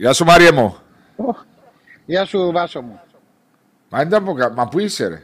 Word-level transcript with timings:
Γεια 0.00 0.12
σου 0.12 0.24
Μάριε 0.24 0.52
μου. 0.52 0.76
Γεια 2.06 2.24
σου 2.24 2.50
Βάσο 2.52 2.82
μου. 2.82 3.00
Μα, 3.88 4.00
ήταν 4.00 4.24
που, 4.24 4.36
μα 4.54 4.68
πού 4.68 4.78
είσαι 4.78 5.06
ρε; 5.06 5.22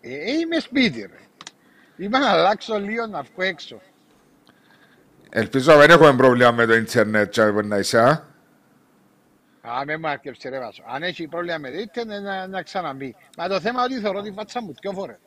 Ε, 0.00 0.30
είμαι 0.30 0.58
σπίτι 0.58 1.00
ρε. 1.00 1.18
Είπα 1.96 2.18
να 2.18 2.30
αλλάξω 2.30 2.78
λίγο 2.78 3.06
να 3.06 3.22
βγω 3.22 3.42
έξω. 3.42 3.80
Ελπίζω 5.30 5.76
δεν 5.76 5.90
έχουμε 5.90 6.16
πρόβλημα 6.16 6.50
με 6.50 6.66
το 6.66 6.74
ίντερνετ 6.74 7.30
και 7.32 7.42
να 7.42 7.78
είσαι, 7.78 7.98
α. 7.98 8.10
Α, 9.60 9.84
με 9.84 9.96
μου 9.96 10.08
αρκεψε 10.08 10.48
ρε 10.48 10.58
Βάσο. 10.58 10.82
Αν 10.86 11.02
έχει 11.02 11.28
πρόβλημα 11.28 11.58
με 11.58 11.70
το 11.70 11.78
ίντερνετ 11.78 12.22
να, 12.22 12.46
να 12.46 12.62
ξαναμπεί. 12.62 13.16
Μα 13.38 13.48
το 13.48 13.60
θέμα 13.60 13.84
είναι 13.84 13.94
ότι 13.94 14.02
θεωρώ 14.02 14.22
τη 14.22 14.32
φάτσα 14.32 14.62
μου 14.62 14.74
δυο 14.80 14.92
φορές. 14.92 15.18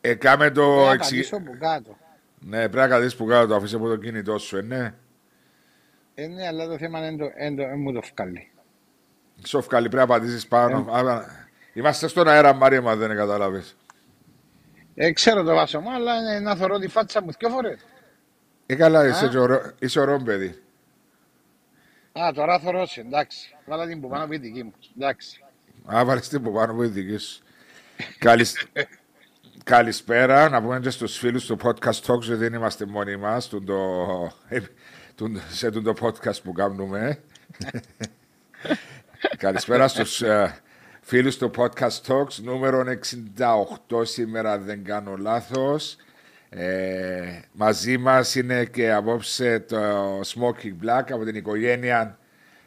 Ε, 0.00 0.14
κάμε 0.14 0.50
το 0.50 0.62
Πρέπει 0.62 0.86
να 0.86 0.92
εξι... 0.92 1.14
πατήσω 1.14 1.40
που 1.40 1.56
κάτω. 1.58 1.96
Ναι, 2.38 2.58
πρέπει 2.58 2.76
να 2.76 2.88
καθίσεις 2.88 3.16
που 3.16 3.26
κάτω, 3.26 3.46
το 3.46 3.54
αφήσεις 3.54 3.74
από 3.74 3.88
το 3.88 3.96
κινητό 3.96 4.38
σου, 4.38 4.56
ε, 4.56 4.62
ναι. 4.62 4.94
Ε, 6.20 6.26
ναι, 6.26 6.46
αλλά 6.46 6.66
το 6.66 6.78
θέμα 6.78 7.06
είναι 7.06 7.16
το, 7.16 7.32
εν 7.36 7.56
το, 7.56 7.62
εν 7.62 7.78
μου 7.78 7.92
το 7.92 8.02
βγάλει. 8.14 8.50
Σοφκαλή, 9.44 9.88
πρέπει 9.88 10.08
να 10.08 10.14
πατήσεις 10.14 10.46
πάνω. 10.46 10.78
Α, 10.92 11.24
Είμαστε 11.72 12.08
στον 12.08 12.28
αέρα, 12.28 12.52
Μάρια, 12.52 12.82
μα 12.82 12.96
δεν 12.96 13.16
καταλάβεις. 13.16 13.76
Ε, 14.94 15.12
ξέρω 15.12 15.42
το 15.42 15.54
Βάσο 15.54 15.80
μου, 15.80 15.92
αλλά 15.94 16.14
είναι 16.18 16.40
να 16.40 16.56
θεωρώ 16.56 16.78
τη 16.78 16.88
φάτσα 16.88 17.22
μου 17.22 17.30
δυο 17.38 17.48
φορές. 17.48 17.84
Ε, 18.66 18.74
καλά, 18.74 19.06
είσαι, 19.06 19.24
Α. 19.24 19.28
και 19.28 19.38
ωραίο- 19.38 19.72
είσαι 19.78 20.00
ωραίο 20.00 20.18
παιδί. 20.22 20.62
Α, 22.12 22.30
τώρα 22.34 22.58
θεωρώ 22.58 22.86
σε, 22.86 23.00
εντάξει. 23.00 23.56
Βάλα 23.66 23.86
την 23.86 24.00
που 24.00 24.08
πάνω 24.08 24.24
από 24.24 24.32
η 24.34 24.38
δική 24.38 24.62
μου. 24.64 24.72
Εντάξει. 24.96 25.44
Α, 25.94 26.04
βάλεις 26.04 26.28
την 26.28 26.42
που 26.42 26.52
πάνω 26.52 26.74
που 26.74 26.82
είναι 26.82 26.92
δική 26.92 27.16
σου. 27.16 27.42
Καλησ- 28.18 28.68
Καλησπέρα, 29.64 30.48
να 30.48 30.62
πούμε 30.62 30.80
και 30.80 30.90
στους 30.90 31.18
φίλους 31.18 31.46
του 31.46 31.56
Podcast 31.62 32.00
Talks, 32.06 32.20
γιατί 32.20 32.40
δεν 32.40 32.52
είμαστε 32.54 32.86
μόνοι 32.86 33.16
μας, 33.16 33.48
του 33.48 33.64
το... 33.64 33.76
του- 35.18 35.40
σε 35.50 35.70
το 35.70 35.94
podcast 36.00 36.42
που 36.42 36.52
κάνουμε. 36.52 37.18
Καλησπέρα 39.36 39.88
στους 39.88 40.22
ε, 40.22 40.60
φίλους 41.00 41.36
του 41.36 41.50
Podcast 41.56 42.00
Talks, 42.06 42.34
νούμερο 42.42 42.84
68 43.38 44.06
σήμερα, 44.06 44.52
αν 44.52 44.64
δεν 44.64 44.84
κάνω 44.84 45.16
λάθος. 45.16 45.96
Ε, 46.48 47.40
μαζί 47.52 47.98
μας 47.98 48.34
είναι 48.34 48.64
και 48.64 48.92
απόψε 48.92 49.60
το 49.60 50.20
Smoking 50.20 50.84
Black 50.84 51.04
από 51.10 51.24
την 51.24 51.34
οικογένεια 51.34 52.18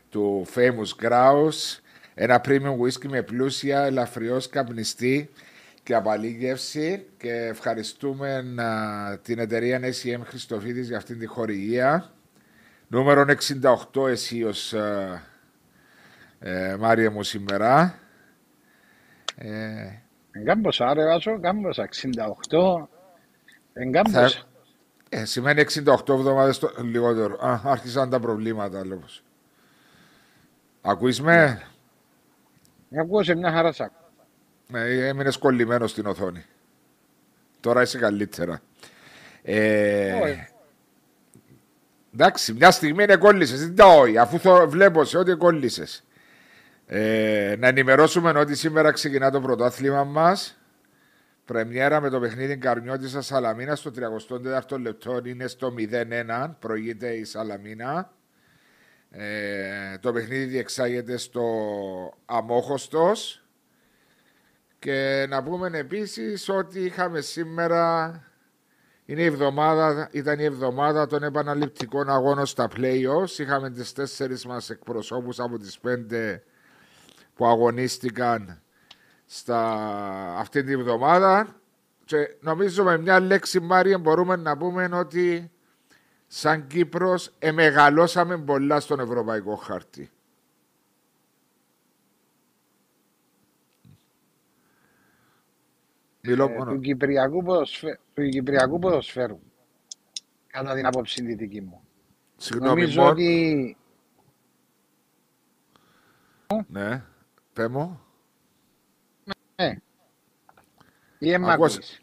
του 0.10 0.46
Famous 0.56 1.06
Grouse. 1.06 1.80
Ένα 2.14 2.42
premium 2.46 2.78
whisky 2.82 3.08
με 3.10 3.22
πλούσια, 3.22 3.82
ελαφριώς 3.84 4.50
καπνιστή 4.50 5.30
και 5.84 5.96
απαλήγευση 5.96 7.06
και 7.18 7.32
ευχαριστούμε 7.34 8.36
α, 8.62 9.20
την 9.24 9.40
εταιρεία 9.40 9.80
SEM 9.80 10.20
Χριστοφίδης 10.24 10.88
για 10.88 10.98
αυτήν 10.98 11.20
τη 11.20 11.26
χορηγία. 11.26 12.12
Νούμερο 12.92 13.26
68 13.94 14.08
εσύ 14.08 14.44
ως 14.44 14.74
ε, 14.74 15.22
ε, 16.40 16.76
Μάρια 16.80 17.12
μου 17.12 17.24
σήμερα. 17.24 18.00
Ε, 19.36 20.02
Εγκάμποσα, 20.32 20.94
ρε 20.94 21.06
Βάσο, 21.06 21.32
εγκάμποσα. 21.32 21.90
68. 22.50 22.88
Εγκάμποσα. 23.74 24.30
θα, 24.30 24.46
ε, 25.10 25.26
σημαίνει 25.26 25.62
68 25.62 26.10
εβδομάδες 26.14 26.60
το, 26.60 26.72
λιγότερο. 26.84 27.46
Α, 27.46 27.62
άρχισαν 27.64 28.10
τα 28.10 28.20
προβλήματα 28.20 28.86
λόγως. 28.86 29.24
Ακούεις 30.82 31.22
με; 31.22 31.62
Ακούω 33.00 33.24
σε 33.24 33.36
μια 33.36 33.52
χαρά 33.52 33.72
σ' 33.72 33.82
ακούω. 33.82 34.10
Ε, 34.74 35.08
έμεινες 35.08 35.38
κολλημένος 35.38 35.92
στην 35.92 36.06
οθόνη. 36.06 36.46
Τώρα 37.60 37.82
είσαι 37.82 37.98
καλύτερα. 37.98 38.62
Ε, 39.44 40.14
Όχι. 40.22 40.51
Εντάξει, 42.14 42.54
μια 42.54 42.72
στιγμή 42.72 43.04
είναι 43.04 43.16
κόλλησες. 43.16 43.60
Δεν 43.60 43.76
τα 43.76 43.86
όχι, 43.86 44.18
αφού 44.18 44.40
θω- 44.40 44.70
βλέπω 44.70 45.04
σε 45.04 45.18
ότι 45.18 45.34
κόλλησες. 45.36 46.04
Ε, 46.86 47.56
να 47.60 47.68
ενημερώσουμε 47.68 48.30
ότι 48.40 48.56
σήμερα 48.56 48.92
ξεκινά 48.92 49.32
το 49.32 49.42
πρωτάθλημα 49.42 50.04
μας. 50.04 50.56
Πρεμιέρα 51.46 52.02
με 52.02 52.10
το 52.10 52.20
παιχνίδι 52.20 52.58
Καρμιώτησα 52.58 53.22
Σαλαμίνα 53.22 53.76
στο 53.76 53.92
34ο 53.92 54.80
λεπτό 54.80 55.22
είναι 55.26 55.48
στο 55.48 55.74
0-1. 55.78 56.56
Προηγείται 56.60 57.08
η 57.10 57.24
Σαλαμίνα. 57.24 58.12
Ε, 59.12 59.98
το 60.00 60.12
παιχνίδι 60.12 60.44
διεξάγεται 60.44 61.18
στο 61.18 61.44
Αμόχωστος. 62.26 63.44
Και 64.80 65.26
να 65.30 65.44
πούμε 65.44 65.70
επίσης 65.74 66.50
ότι 66.50 66.80
είχαμε 66.80 67.22
σήμερα, 67.22 68.12
είναι 69.12 69.22
η 69.22 69.26
εβδομάδα, 69.26 70.10
ήταν 70.12 70.40
η 70.40 70.44
εβδομάδα 70.44 71.08
των 71.08 71.24
επαναληπτικών 71.24 72.10
αγώνων 72.10 72.46
στα 72.46 72.68
play-offs. 72.76 73.38
Είχαμε 73.38 73.70
τις 73.70 73.94
τέσσερις 73.94 74.46
μας 74.46 74.70
εκπροσώπους 74.70 75.40
από 75.40 75.58
τις 75.58 75.80
πέντε 75.80 76.44
που 77.36 77.46
αγωνίστηκαν 77.46 78.62
στα, 79.26 79.64
αυτή 80.38 80.64
την 80.64 80.80
εβδομάδα. 80.80 81.56
Και 82.06 82.36
νομίζω 82.40 82.84
με 82.84 82.98
μια 82.98 83.20
λέξη, 83.20 83.60
Μάρια, 83.60 83.98
μπορούμε 83.98 84.36
να 84.36 84.58
πούμε 84.58 84.90
ότι 84.94 85.52
σαν 86.28 86.68
Κύπρος 86.68 87.32
εμεγαλώσαμε 87.40 88.38
πολλά 88.38 88.80
στον 88.80 89.00
ευρωπαϊκό 89.00 89.56
χάρτη. 89.56 90.10
Μιλώ 96.22 96.44
Ε, 96.46 96.58
μόνο. 96.58 96.72
του, 96.74 96.80
Κυπριακού 96.80 97.44
ποδοσφαίρου, 97.44 97.98
του 98.14 98.30
Κυπριακού 98.30 98.80
ποδοσφαίρου. 98.80 99.40
Κατά 100.48 100.74
την 100.74 100.86
άποψη 100.86 101.24
τη 101.24 101.34
δική 101.36 101.62
μου. 101.62 101.82
Συγγνώμη, 102.38 102.70
Νομίζω 102.70 103.02
Μον. 103.02 103.12
ότι 103.12 103.78
Ναι, 106.68 107.04
πέ 107.54 107.68
μου. 107.68 108.02
ναι. 109.56 109.78
Ή 111.20 111.32
εμ' 111.32 111.50
Ακούω- 111.50 111.68
ακούεις. 111.70 112.02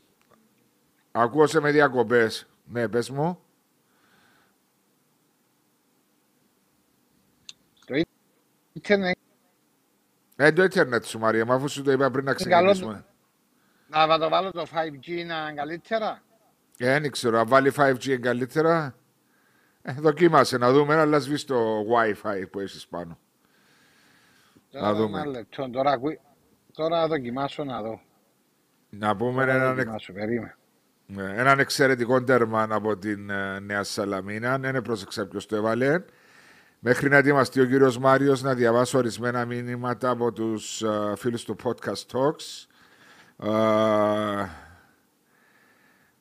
Ακούω 1.12 1.46
σε 1.46 1.60
με 1.60 1.70
διακοπές. 1.70 2.46
Ναι, 2.64 2.88
πες 2.88 3.10
μου. 3.10 3.38
Ήτανε 8.72 9.12
Ε, 10.36 10.52
το 10.52 10.62
ίντερνετ 10.62 11.04
σου, 11.04 11.18
Μαρία, 11.18 11.44
μου, 11.46 11.52
αφού 11.52 11.68
σου 11.68 11.82
το 11.82 11.92
είπα 11.92 12.10
πριν 12.10 12.24
να 12.24 12.34
καλό 12.34 12.70
ξεκινήσουμε. 12.72 13.04
Να 13.88 14.18
το 14.18 14.28
βάλω 14.28 14.50
το 14.50 14.66
5G 14.74 15.08
να 15.26 15.48
είναι 15.48 15.52
καλύτερα. 15.54 16.22
Ε, 16.78 17.00
δεν 17.00 17.10
ξέρω, 17.10 17.38
αν 17.38 17.48
βάλει 17.48 17.72
5G 17.76 18.04
είναι 18.06 18.16
καλύτερα. 18.16 18.94
Ε, 19.82 19.92
δοκίμασε 19.92 20.58
να 20.58 20.72
δούμε, 20.72 20.94
αλλά 20.94 21.18
σβήσει 21.18 21.46
το 21.46 21.80
Wi-Fi 21.80 22.42
που 22.50 22.60
έχεις 22.60 22.86
πάνω. 22.86 23.18
Να 24.70 24.80
Τώρα 24.80 24.94
δούμε. 24.94 25.20
ένα 25.20 25.30
λεπτό. 25.30 25.70
Τώρα, 25.70 25.90
ακού- 25.90 26.18
τώρα 26.72 27.00
να 27.00 27.06
δοκιμάσω 27.06 27.64
να 27.64 27.82
δω. 27.82 28.00
Να 28.90 29.16
πούμε 29.16 29.40
Τώρα 29.44 29.46
να 29.46 29.52
έναν, 29.58 29.68
εξ- 29.70 29.76
δοκιμάσω, 29.78 30.12
περίμενε. 30.12 30.56
ναι, 31.06 31.22
έναν 31.36 31.58
εξαιρετικό 31.58 32.24
τέρμα 32.24 32.66
από 32.70 32.96
την 32.96 33.30
ε, 33.30 33.58
Νέα 33.60 33.82
Σαλαμίνα. 33.82 34.58
Δεν 34.58 34.82
πρόσεξα 34.82 35.26
ποιος 35.26 35.46
το 35.46 35.56
έβαλε. 35.56 36.04
Μέχρι 36.80 37.08
να 37.08 37.16
ετοιμαστεί 37.16 37.60
ο 37.60 37.64
κύριος 37.66 37.98
Μάριος 37.98 38.42
να 38.42 38.54
διαβάσω 38.54 38.98
ορισμένα 38.98 39.44
μήνυματα 39.44 40.10
από 40.10 40.32
τους 40.32 40.82
ε, 40.82 41.12
φίλους 41.16 41.44
του 41.44 41.56
Podcast 41.64 42.06
Talks. 42.12 42.66
Ε, 43.42 44.48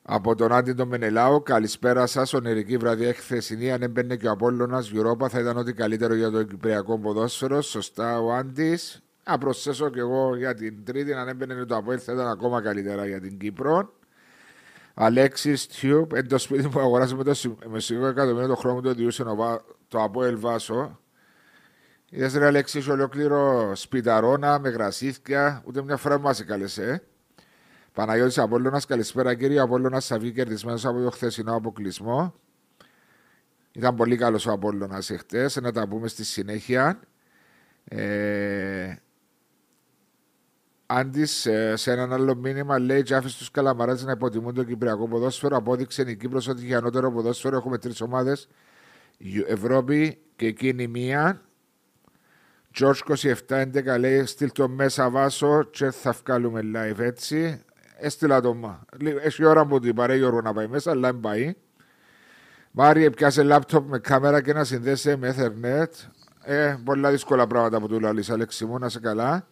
από 0.02 0.34
τον 0.34 0.52
Άντι 0.52 0.74
τον 0.74 0.88
Μενελάου, 0.88 1.42
καλησπέρα 1.42 2.06
σας. 2.06 2.32
Ονειρική 2.32 2.76
βραδιά 2.76 3.14
χθεσινή. 3.14 3.72
Αν 3.72 3.82
έμπαινε 3.82 4.16
και 4.16 4.28
ο 4.28 4.30
Απόλλωνας 4.30 4.90
Europa, 4.94 5.28
θα 5.28 5.40
ήταν 5.40 5.56
ό,τι 5.56 5.72
καλύτερο 5.72 6.14
για 6.14 6.30
το 6.30 6.42
Κυπριακό 6.42 6.98
ποδόσφαιρο. 6.98 7.60
Σωστά, 7.62 8.20
ο 8.20 8.32
Άντι. 8.32 8.78
Να 9.24 9.38
προσθέσω 9.38 9.90
και 9.90 10.00
εγώ 10.00 10.36
για 10.36 10.54
την 10.54 10.84
Τρίτη. 10.84 11.12
Αν 11.12 11.28
έμπαινε 11.28 11.64
το 11.64 11.76
Απόλλωνα, 11.76 12.00
θα 12.02 12.12
ήταν 12.12 12.26
ακόμα 12.26 12.62
καλύτερα 12.62 13.06
για 13.06 13.20
την 13.20 13.38
Κύπρο. 13.38 13.92
Αλέξης 14.94 15.66
Τιουπ, 15.66 16.12
εν 16.12 16.28
το 16.28 16.38
σπίτι 16.38 16.68
που 16.68 16.80
αγοράσαμε 16.80 17.24
το 17.24 17.34
συ- 17.34 17.64
με 17.66 17.80
σιγό 17.80 18.06
εκατομμύριο 18.06 18.48
το 18.48 18.54
χρόνο 18.54 18.80
του 18.80 18.94
διούσε 18.94 19.24
το 19.88 20.02
Απόελ 20.02 20.38
Βάσο. 20.38 20.98
Είδες 22.10 22.34
ρε 22.34 22.46
Αλέξη, 22.46 22.78
είσαι 22.78 22.90
ολόκληρο 22.90 23.72
σπιταρόνα 23.74 24.58
με 24.58 24.68
γρασίθια, 24.68 25.62
ούτε 25.66 25.82
μια 25.82 25.96
φορά 25.96 26.18
μας 26.18 26.40
έκαλεσε. 26.40 26.90
Ε. 26.90 27.00
Παναγιώτης 27.92 28.38
Απόλλωνας, 28.38 28.86
καλησπέρα 28.86 29.34
κύριε. 29.34 29.60
Απόλλωνας 29.60 30.06
θα 30.06 30.18
βγει 30.18 30.32
κερδισμένος 30.32 30.84
από 30.86 31.02
το 31.02 31.10
χθεσινό 31.10 31.54
αποκλεισμό. 31.54 32.34
Ήταν 33.72 33.94
πολύ 33.94 34.16
καλός 34.16 34.46
ο 34.46 34.52
Απόλλωνας 34.52 35.10
εχθές, 35.10 35.56
να 35.56 35.72
τα 35.72 35.88
πούμε 35.88 36.08
στη 36.08 36.24
συνέχεια. 36.24 37.00
Ε, 37.84 38.94
Άντι, 40.86 41.26
σε, 41.26 41.76
σε 41.76 41.92
έναν 41.92 42.12
άλλο 42.12 42.34
μήνυμα 42.34 42.78
λέει: 42.78 43.02
Τζάφη 43.02 43.28
στους 43.28 43.50
Καλαμαράδε 43.50 44.04
να 44.04 44.12
υποτιμούν 44.12 44.54
το 44.54 44.64
Κυπριακό 44.64 45.08
ποδόσφαιρο. 45.08 45.56
Απόδειξε 45.56 46.02
η 46.02 46.16
Κύπρος 46.16 46.48
ότι 46.48 46.64
για 46.64 46.78
ανώτερο 46.78 47.12
ποδόσφαιρο 47.12 47.56
έχουμε 47.56 47.78
τρεις 47.78 48.00
ομάδες. 48.00 48.48
Ευρώπη 49.46 50.18
και 50.36 50.46
εκείνη 50.46 50.86
μία. 50.86 51.47
George 52.78 53.16
2711 53.48 53.98
λέει: 53.98 54.24
Στείλ 54.24 54.52
το 54.52 54.68
μέσα 54.68 55.10
βάσο 55.10 55.62
και 55.62 55.90
θα 55.90 56.12
βγάλουμε 56.24 56.60
live 56.74 56.98
έτσι. 56.98 57.62
Έστειλα 58.00 58.40
το 58.40 58.54
μα. 58.54 58.84
Λι- 58.98 59.18
Έχει 59.22 59.44
ώρα 59.44 59.66
που 59.66 59.80
την 59.80 59.94
παρέ 59.94 60.16
Γιώργο 60.16 60.40
να 60.40 60.52
πάει 60.52 60.66
μέσα, 60.66 60.90
αλλά 60.90 61.10
δεν 61.10 61.20
πάει. 61.20 61.54
Μάρι, 62.70 63.10
πιάσε 63.10 63.42
λάπτοπ 63.42 63.88
με 63.88 63.98
κάμερα 63.98 64.40
και 64.42 64.52
να 64.52 64.64
συνδέσει 64.64 65.16
με 65.16 65.34
Ethernet. 65.38 65.86
Ε, 66.42 66.76
πολλά 66.84 67.10
δύσκολα 67.10 67.46
πράγματα 67.46 67.80
που 67.80 67.88
του 67.88 68.00
λέει 68.00 68.24
Αλέξη 68.30 68.64
μου, 68.64 68.78
να 68.78 68.88
σε 68.88 69.00
καλά. 69.00 69.46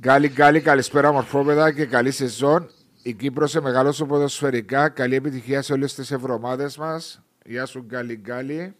Γκάλι, 0.00 0.28
γκάλι, 0.28 0.60
καλησπέρα 0.60 1.12
μορφόπαιδα 1.12 1.72
και 1.72 1.86
καλή 1.86 2.10
σεζόν. 2.10 2.70
Η 3.02 3.12
Κύπρος 3.12 3.50
σε 3.50 3.60
μεγαλεία 3.60 4.04
ποδοσφαιρικά. 4.08 4.88
Καλή 4.88 5.14
επιτυχία 5.14 5.62
σε 5.62 5.72
όλες 5.72 5.94
τις 5.94 6.10
ευρωομάδες 6.10 6.76
μας. 6.76 7.22
Γεια 7.44 7.66
σου 7.66 7.80
γκάλι, 7.82 8.14
γκάλι. 8.16 8.74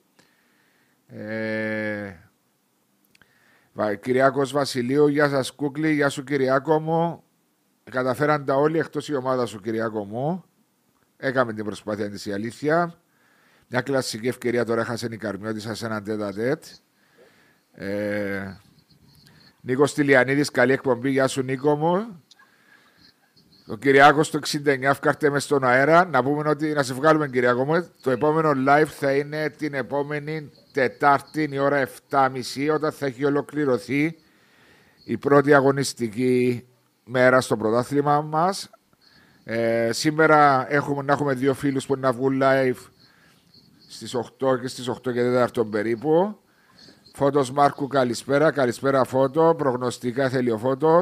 Ε, 1.07 2.13
Κυριάκος 4.01 4.53
Βασιλείου, 4.53 5.07
γεια 5.07 5.29
σας 5.29 5.51
Κούκλη, 5.51 5.93
γεια 5.93 6.09
σου 6.09 6.25
Κυριάκο 6.25 6.81
μου. 6.81 7.23
Καταφέραν 7.91 8.45
τα 8.45 8.55
όλοι 8.55 8.79
εκτός 8.79 9.09
η 9.09 9.15
ομάδα 9.15 9.47
σου 9.47 9.61
Κυριάκο 9.61 10.05
μου. 10.05 10.45
Έκαμε 11.17 11.53
την 11.53 11.65
προσπάθεια 11.65 12.11
της 12.11 12.27
η 12.27 12.33
αλήθεια. 12.33 12.95
Μια 13.69 13.81
κλασική 13.81 14.29
ευκαιρία 14.29 14.65
τώρα 14.65 14.81
έχασε 14.81 15.09
η 15.11 15.17
Καρμιώτησα 15.17 15.75
σε 15.75 15.87
έναν 15.87 16.05
τέτα 16.05 16.33
τέτ. 16.33 16.65
Ε, 17.73 18.57
Νίκος 19.61 19.95
Τηλιανίδης, 19.95 20.51
καλή 20.51 20.73
εκπομπή. 20.73 21.11
Γεια 21.11 21.27
σου 21.27 21.43
Νίκο 21.43 21.77
μου. 21.77 22.24
Ο 23.67 23.77
Κυριάκος 23.77 24.31
το 24.31 24.39
69 24.67 24.91
φκάρτε 24.95 25.31
μες 25.31 25.45
στον 25.45 25.65
αέρα. 25.65 26.05
Να 26.05 26.23
πούμε 26.23 26.49
ότι 26.49 26.73
να 26.73 26.83
σε 26.83 26.95
βγάλουμε, 26.95 27.29
Κυριάκο 27.29 27.65
μου. 27.65 27.89
Το 28.03 28.11
επόμενο 28.11 28.53
live 28.69 28.87
θα 28.87 29.13
είναι 29.13 29.51
την 29.51 29.75
επόμενη 29.75 30.51
Τετάρτη 30.73 31.49
η 31.53 31.59
ώρα 31.59 31.89
7.30 32.11 32.31
όταν 32.75 32.93
θα 32.93 33.07
έχει 33.07 33.25
ολοκληρωθεί 33.25 34.17
η 35.05 35.17
πρώτη 35.17 35.55
αγωνιστική 35.55 36.67
μέρα 37.05 37.41
στο 37.41 37.57
πρωτάθλημα 37.57 38.21
μας. 38.21 38.71
Ε, 39.45 39.93
σήμερα 39.93 40.67
έχουμε, 40.73 41.03
να 41.03 41.13
έχουμε 41.13 41.35
δύο 41.35 41.55
φίλους 41.55 41.87
που 41.87 41.97
να 41.97 42.13
βγουν 42.13 42.41
live 42.43 42.77
στις 43.89 44.15
8 44.15 44.61
και 44.61 44.69
στις 44.69 44.89
8 44.89 45.13
και 45.13 45.49
4 45.55 45.67
περίπου. 45.71 46.39
Φώτος 47.15 47.53
Μάρκου, 47.53 47.87
καλησπέρα. 47.87 48.51
Καλησπέρα, 48.51 49.05
Φώτο. 49.05 49.55
Προγνωστικά 49.59 50.29
θέλει 50.29 50.51
ο 50.51 50.59
Φώτο. 50.59 51.01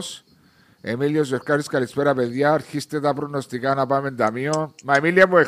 Εμίλιος 0.85 1.27
Ζευκάρη, 1.27 1.63
καλησπέρα, 1.63 2.15
παιδιά. 2.15 2.53
Αρχίστε 2.53 3.01
τα 3.01 3.15
προγνωστικά 3.15 3.75
να 3.75 3.87
πάμε 3.87 4.11
ταμείο. 4.11 4.75
Μα 4.85 4.97
Εμίλια 4.97 5.29
μου, 5.29 5.43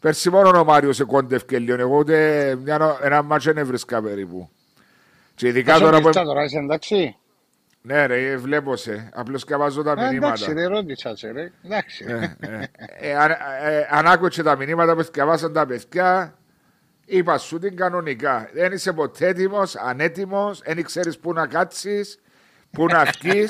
πέρσι 0.00 0.30
μόνο 0.30 0.58
ο 0.58 0.64
Μάριος 0.64 0.96
σε 0.96 1.04
κόντευκε 1.04 1.58
λίγο. 1.58 1.80
Εγώ 1.80 1.96
ούτε 1.96 2.56
μια, 2.62 2.98
ένα 3.02 3.22
μάτσο 3.22 3.52
δεν 3.52 3.66
βρίσκα 3.66 4.02
περίπου. 4.02 4.50
Και 5.34 5.48
ειδικά 5.48 5.78
τώρα 5.78 6.00
που. 6.00 6.10
τώρα 6.10 6.44
είσαι 6.44 6.58
εντάξει; 6.58 7.16
Ναι, 7.82 8.06
ρε, 8.06 8.36
βλέπω 8.36 8.76
σε. 8.76 9.10
Απλώ 9.14 9.40
βάζω 9.48 9.82
τα 9.82 9.90
ε, 9.92 9.94
μηνύματα. 9.94 10.26
Εντάξει, 10.26 10.52
ρε, 10.52 10.66
ρώτησα 10.66 11.16
σε, 11.16 11.30
ρε. 11.30 11.52
Εντάξει. 11.64 12.04
Ε, 12.08 12.36
ε, 12.40 12.68
ε, 12.98 13.16
αν, 13.16 13.30
ε, 13.30 13.86
αν 13.90 14.06
άκουσε 14.06 14.42
τα 14.42 14.56
μηνύματα 14.56 14.94
που 14.96 15.02
διαβάσαν 15.12 15.52
τα 15.52 15.66
παιδιά, 15.66 16.34
Είπα 17.08 17.38
σου 17.38 17.58
την 17.58 17.76
κανονικά. 17.76 18.50
Δεν 18.52 18.72
είσαι 18.72 18.92
ποτέ 18.92 19.26
έτοιμος, 19.26 19.76
ανέτοιμος, 19.76 20.62
δεν 20.64 20.82
ξέρεις 20.82 21.18
πού 21.18 21.32
να 21.32 21.46
κάτσεις, 21.46 22.18
πού 22.70 22.86
να 22.86 23.04
βγει. 23.20 23.46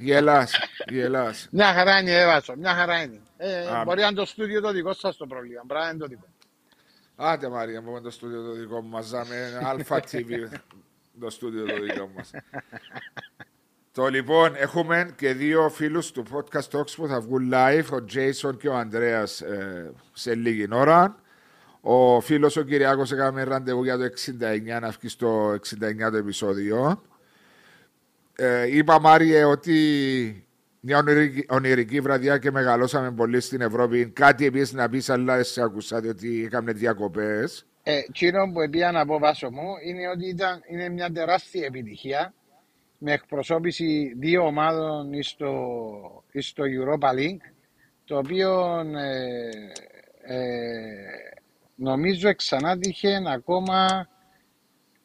Γελάς, 0.00 0.52
γελάς. 0.88 1.48
Μια 1.50 1.72
χαρά 1.72 1.98
είναι, 2.00 2.12
Εύασο, 2.12 2.54
μια 2.56 2.74
χαρά 2.74 3.02
είναι. 3.02 3.20
Ε, 3.36 3.84
μπορεί 3.84 4.00
να 4.00 4.06
είναι 4.06 4.16
το 4.16 4.24
στούντιο 4.24 4.60
το 4.60 4.72
δικό 4.72 4.92
σας 4.92 5.16
το 5.16 5.26
πρόβλημα. 5.26 5.62
Μπράβο 5.64 5.88
είναι 5.88 5.98
το 5.98 6.06
δικό. 6.06 6.26
Άντε 7.16 7.48
Μαρία, 7.48 7.82
μου 7.82 8.00
το 8.00 8.10
στούντιο 8.10 8.42
το 8.42 8.52
δικό 8.52 8.80
μου. 8.80 8.88
Μαζάμε 8.88 9.60
Αλφα 9.64 10.02
TV 10.10 10.48
το 11.20 11.30
στούντιο 11.30 11.66
το 11.66 11.80
δικό 11.80 12.10
μας. 12.16 12.30
Το 13.92 14.06
λοιπόν, 14.06 14.54
έχουμε 14.56 15.14
και 15.16 15.32
δύο 15.32 15.68
φίλους 15.68 16.12
του 16.12 16.24
podcast 16.32 16.78
Talks 16.78 16.90
που 16.96 17.06
θα 17.06 17.20
βγουν 17.20 17.50
live, 17.52 17.84
ο 17.92 18.04
Jason 18.14 18.58
και 18.58 18.68
ο 18.68 18.76
Ανδρέας 18.76 19.40
ε, 19.40 19.92
σε 20.12 20.34
λίγη 20.34 20.66
ώρα. 20.72 21.16
Ο 21.80 22.20
φίλος 22.20 22.56
ο 22.56 22.62
Κυριάκος 22.62 23.12
έκαμε 23.12 23.42
ραντεβού 23.42 23.84
για 23.84 23.98
το 23.98 24.04
69 24.04 24.80
να 24.80 24.90
βγει 24.90 25.08
στο 25.08 25.52
69 25.52 25.58
το 26.10 26.16
επεισόδιο. 26.16 27.02
Ε, 28.36 28.76
είπα 28.76 29.00
Μάριε 29.00 29.44
ότι 29.44 29.76
μια 30.80 30.98
ονειρική, 30.98 31.46
ονειρική 31.48 32.00
βραδιά 32.00 32.38
και 32.38 32.50
μεγαλώσαμε 32.50 33.10
πολύ 33.12 33.40
στην 33.40 33.60
Ευρώπη. 33.60 34.06
Κάτι 34.06 34.46
επίσης 34.46 34.72
να 34.72 34.88
πεις, 34.88 35.10
αλλά 35.10 35.42
σε 35.42 35.62
ακούσατε 35.62 36.08
ότι 36.08 36.28
είχαμε 36.28 36.72
διακοπές. 36.72 37.66
Ε, 37.82 37.96
Εκείνο 37.96 38.50
που 38.52 38.60
έπια 38.60 38.92
να 38.92 39.06
πω 39.06 39.18
βάσο 39.18 39.50
μου 39.50 39.68
είναι 39.86 40.08
ότι 40.08 40.28
ήταν, 40.28 40.62
είναι 40.70 40.88
μια 40.88 41.12
τεράστια 41.12 41.66
επιτυχία 41.66 42.34
με 42.98 43.12
εκπροσώπηση 43.12 44.14
δύο 44.18 44.46
ομάδων 44.46 45.22
στο, 45.22 45.52
στο 46.38 46.64
Europa 46.64 47.08
League 47.08 47.54
το 48.04 48.16
οποίο 48.18 48.80
ε, 48.80 49.50
ε, 50.22 50.76
νομίζω 51.74 52.34
ξανά 52.34 52.78
τύχε 52.78 53.22
ακόμα, 53.26 54.08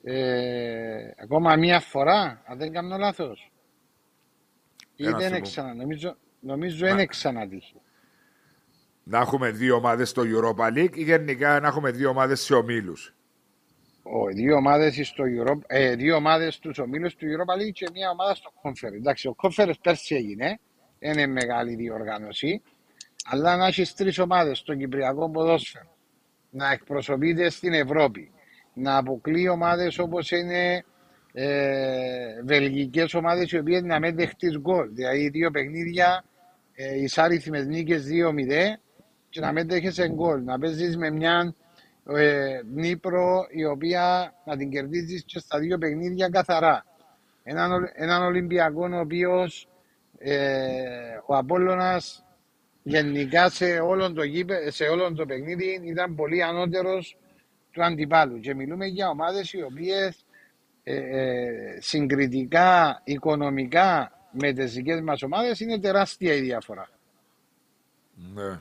ε, 0.04 1.12
ακόμα 1.22 1.56
μία 1.56 1.80
φορά, 1.80 2.42
αν 2.46 2.58
δεν 2.58 2.72
κάνω 2.72 2.98
λάθος. 2.98 3.52
Ή 4.96 5.10
δεν 5.10 5.42
ξανά, 5.42 5.74
νομίζω, 5.74 6.18
νομίζω 6.40 6.96
δεν 6.96 7.08
ξανά 7.08 7.48
τύχε. 7.48 7.76
Να 9.04 9.20
έχουμε 9.20 9.52
δύο 9.52 9.76
ομάδες 9.76 10.10
στο 10.10 10.22
Europa 10.22 10.78
League 10.78 10.96
ή 10.96 11.04
γενικά 11.04 11.60
να 11.60 11.68
έχουμε 11.68 11.92
δύο 11.92 12.10
ομάδες 12.10 12.42
σε 12.42 12.54
ομίλους; 12.54 13.16
Ο, 14.04 14.26
δύο 14.26 14.56
ομάδες 14.56 15.08
στο 15.08 15.24
Europa, 15.24 15.62
ε, 15.68 15.96
δύο 15.96 16.16
ομάδες 16.16 16.54
στους 16.54 16.78
ομίλους 16.78 17.16
του 17.16 17.26
Europa 17.26 17.62
League 17.62 17.72
και 17.72 17.88
μία 17.94 18.10
ομάδα 18.10 18.36
στο 18.36 18.54
Conference. 18.64 18.94
Εντάξει, 18.94 19.28
ο 19.28 19.36
Conference 19.38 19.80
πέρσι 19.82 20.16
έγινε, 20.16 20.60
είναι 21.00 21.28
μεγάλη 21.28 21.76
διοργάνωση, 21.76 22.62
αλλά 23.26 23.58
να 23.58 23.68
έχεις 23.68 23.94
τρεις 23.94 24.20
ομάδες 24.20 24.58
στο 24.58 24.76
Κυπριακό 24.76 25.30
ποδόσφαιρο 25.30 25.96
να 26.50 26.72
εκπροσωπείται 26.72 27.50
στην 27.50 27.74
Ευρώπη. 27.74 28.32
Να 28.74 28.98
αποκλεί 28.98 29.50
ομάδες 29.50 30.00
όπως 30.00 30.32
είναι 30.32 30.84
ε, 31.34 32.42
βελγικές 32.44 33.14
ομάδες 33.14 33.52
οι 33.52 33.58
οποίες 33.58 33.82
να 33.82 34.00
μην 34.00 34.16
δεχτεί 34.16 34.60
γκολ. 34.60 34.90
Δηλαδή 34.94 35.30
δύο 35.30 35.52
παιχνίδια, 35.52 36.24
ε, 36.74 37.02
εισάριθμες 37.02 37.66
νίκες 37.66 38.06
2-0 38.06 38.80
και 39.30 39.40
να 39.40 39.52
μην 39.52 39.68
δέχεσαι 39.68 40.08
γκολ. 40.08 40.44
Να 40.44 40.60
παίζεις 40.60 40.98
με 40.98 41.10
μια 41.10 41.56
ε, 42.08 42.60
Νύπρο 42.74 43.48
η 43.50 43.66
οποία 43.66 44.34
να 44.46 44.58
την 44.58 44.70
κερδίζεις 44.70 45.24
και 45.24 45.40
στα 45.40 45.60
δύο 45.60 45.78
παιχνίδια 45.78 46.30
καθαρά. 46.30 46.86
Έναν, 47.44 47.92
έναν 47.94 48.24
Ολυμπιακό 48.24 48.90
ο 48.94 49.00
οποίος 49.00 49.68
ε, 50.18 50.40
ο 51.26 51.36
Απόλλωνας 51.36 52.26
γενικά 52.84 53.50
σε 53.50 53.66
όλο 53.66 54.14
το, 54.14 54.24
γήπε, 54.24 54.72
σε 54.72 54.84
όλο 54.84 55.14
το 55.14 55.26
παιχνίδι 55.26 55.82
ήταν 55.84 56.16
πολύ 56.16 56.44
ανώτερος 56.44 57.18
του 57.72 57.84
αντιπάλου 57.84 58.40
και 58.40 58.56
μιλούμε 58.56 58.86
για 58.86 59.10
ομάδες 59.10 59.54
οι 59.54 59.62
οποίες 59.62 60.26
ε, 60.84 60.96
ε, 60.96 61.78
συγκριτικά, 61.80 63.02
οικονομικά 63.04 64.12
με 64.32 64.54
τις 64.54 64.74
δικές 64.74 65.02
μας 65.02 65.22
ομάδες 65.22 65.60
είναι 65.60 65.80
τεράστια 65.80 66.34
η 66.34 66.42
διαφορά. 66.42 66.90
Ναι. 68.34 68.60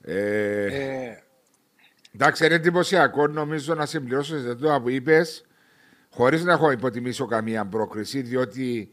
Ε, 0.00 0.64
ε, 0.64 1.22
εντάξει, 2.14 2.46
είναι 2.46 2.54
εντυπωσιακό 2.54 3.26
νομίζω 3.26 3.74
να 3.74 3.86
συμπληρώσω 3.86 4.38
σε 4.38 4.50
αυτό 4.50 4.80
που 4.82 4.88
είπες, 4.88 5.44
χωρίς 6.10 6.44
να 6.44 6.52
έχω 6.52 6.70
υποτιμήσω 6.70 7.26
καμία 7.26 7.66
πρόκριση, 7.66 8.20
διότι 8.22 8.90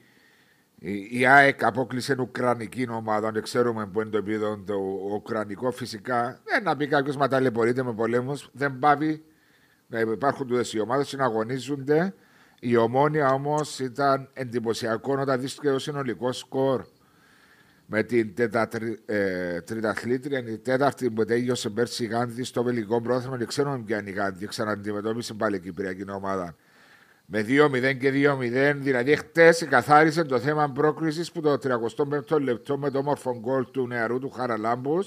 η 1.09 1.25
ΑΕΚ 1.25 1.63
απόκλεισε 1.63 2.15
ουκρανική 2.19 2.87
ομάδα, 2.89 3.31
δεν 3.31 3.41
ξέρουμε 3.41 3.87
που 3.87 4.01
είναι 4.01 4.09
το 4.09 4.17
επίπεδο 4.17 4.63
το 4.65 4.73
ουκρανικό. 5.13 5.71
Φυσικά, 5.71 6.39
δεν 6.43 6.63
να 6.63 6.75
πει 6.75 6.87
κάποιος 6.87 7.15
μα 7.15 7.27
ταλαιπωρείται 7.27 7.83
με 7.83 7.93
πολέμους, 7.93 8.49
δεν 8.53 8.79
πάβει 8.79 9.23
να 9.87 9.99
υπάρχουν 9.99 10.47
τούτες 10.47 10.73
οι 10.73 10.79
ομάδες 10.79 11.13
να 11.13 11.23
αγωνίζονται. 11.23 12.13
Η 12.59 12.75
ομόνια 12.75 13.33
όμως 13.33 13.79
ήταν 13.79 14.29
εντυπωσιακό 14.33 15.17
όταν 15.19 15.39
δεις 15.39 15.57
και 15.61 15.69
το 15.69 15.79
συνολικό 15.79 16.31
σκορ 16.31 16.85
με 17.85 18.03
την 18.03 18.33
ε, 19.05 19.61
τριταθλήτρια, 19.61 20.39
η 20.39 20.57
τέταρτη 20.57 21.11
που 21.11 21.25
τέλειωσε 21.25 21.69
πέρσι 21.69 22.03
η 22.03 22.07
Γάνδη 22.07 22.43
στο 22.43 22.63
βελικό 22.63 23.01
πρόθυμα. 23.01 23.37
Δεν 23.37 23.47
ξέρουμε 23.47 23.83
ποια 23.85 23.99
είναι 23.99 24.09
η 24.09 24.13
Γάνδη, 24.13 24.47
ξαναντιμετώπισε 24.47 25.33
πάλι 25.33 25.55
η 25.55 25.59
Κυπριακή 25.59 26.05
ομάδα 26.11 26.55
με 27.25 27.45
2-0 27.47 27.97
και 27.99 28.11
2-0. 28.13 28.75
Δηλαδή, 28.77 29.15
χτες 29.15 29.67
καθάρισε 29.69 30.23
το 30.23 30.39
θέμα 30.39 30.69
πρόκληση 30.69 31.31
που 31.31 31.41
το 31.41 31.57
35ο 31.63 32.41
λεπτό 32.41 32.77
με 32.77 32.89
το 32.89 32.97
όμορφο 32.97 33.39
γκολ 33.39 33.65
του 33.71 33.87
νεαρού 33.87 34.19
του 34.19 34.29
Χαραλάμπου. 34.29 35.05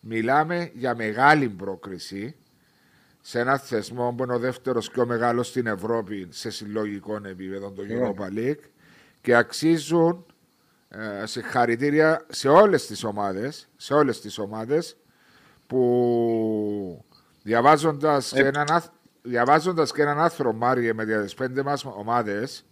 Μιλάμε 0.00 0.70
για 0.74 0.94
μεγάλη 0.94 1.48
πρόκριση 1.48 2.36
σε 3.20 3.40
ένα 3.40 3.58
θεσμό 3.58 4.14
που 4.16 4.22
είναι 4.22 4.34
ο 4.34 4.38
δεύτερος 4.38 4.90
πιο 4.90 5.06
μεγάλος 5.06 5.48
στην 5.48 5.66
Ευρώπη 5.66 6.26
σε 6.30 6.50
συλλογικό 6.50 7.20
επίπεδο, 7.24 7.70
το 7.70 7.82
ναι. 7.82 7.94
Europa 7.98 8.38
League. 8.38 8.64
Και 9.20 9.34
αξίζουν 9.34 10.26
ε, 10.88 11.26
συγχαρητήρια 11.26 12.26
σε 12.28 12.48
όλες 12.48 12.86
τις 12.86 13.04
ομάδες, 13.04 13.68
σε 13.76 13.94
όλες 13.94 14.20
τις 14.20 14.38
ομάδες 14.38 14.96
που 15.66 17.04
διαβάζοντας 17.42 18.32
ε, 18.32 18.40
έναν 18.46 18.82
διαβάζοντας 19.22 19.92
και 19.92 20.02
έναν 20.02 20.20
άρθρο, 20.20 20.52
Μάριε, 20.52 20.92
με 20.92 21.04
τι 21.04 21.34
πέντε 21.34 21.62
μας 21.62 21.84
ομάδες, 21.84 22.64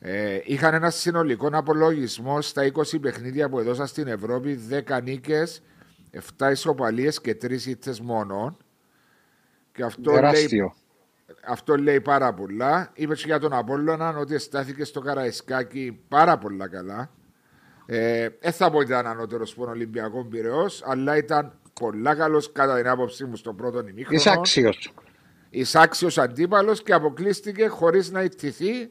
ε, 0.00 0.40
είχαν 0.44 0.74
ένα 0.74 0.90
συνολικό 0.90 1.48
απολογισμό 1.52 2.40
στα 2.40 2.64
20 2.64 2.98
παιχνίδια 3.00 3.48
που 3.48 3.58
έδωσαν 3.58 3.86
στην 3.86 4.06
Ευρώπη, 4.06 4.54
10 4.54 5.00
νίκες, 5.02 5.62
7 6.10 6.50
ισοπαλίες 6.50 7.20
και 7.20 7.34
3 7.34 7.66
ήττες 7.66 8.00
μόνο. 8.00 8.56
Και 9.72 9.82
αυτό 9.82 10.12
λέει, 10.12 10.72
αυτό 11.46 11.76
λέει 11.76 12.00
πάρα 12.00 12.34
πολλά. 12.34 12.90
Είπε 12.94 13.14
και 13.14 13.22
για 13.26 13.38
τον 13.38 13.52
Απόλλωνα 13.52 14.16
ότι 14.16 14.38
στάθηκε 14.38 14.84
στο 14.84 15.00
Καραϊσκάκι 15.00 16.00
πάρα 16.08 16.38
πολλά 16.38 16.68
καλά. 16.68 17.10
Ε, 17.86 18.28
δεν 18.40 18.52
θα 18.52 18.70
πω 18.70 18.76
ότι 18.76 18.86
ήταν 18.86 19.06
ανώτερος 19.06 19.50
στον 19.50 19.68
Ολυμπιακός 19.68 20.26
Πυραιός, 20.30 20.82
αλλά 20.86 21.16
ήταν 21.16 21.58
πολλά 21.80 22.14
καλός 22.14 22.52
κατά 22.52 22.76
την 22.76 22.88
άποψή 22.88 23.24
μου 23.24 23.36
στο 23.36 23.52
πρώτο 23.52 23.78
ημίχρονο. 23.78 24.16
Εισάξιο. 24.16 24.72
Εισάξιος 25.50 26.18
αντίπαλος 26.18 26.82
και 26.82 26.92
αποκλείστηκε 26.92 27.66
χωρίς 27.66 28.10
να 28.10 28.22
ιτηθεί 28.22 28.90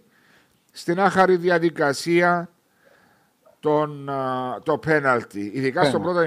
στην 0.71 0.99
άχαρη 0.99 1.35
διαδικασία 1.35 2.49
τον, 3.59 4.09
το 4.63 4.77
πέναλτι. 4.77 5.51
Ειδικά, 5.53 5.83
στο 5.83 5.99
πρώτο, 5.99 6.19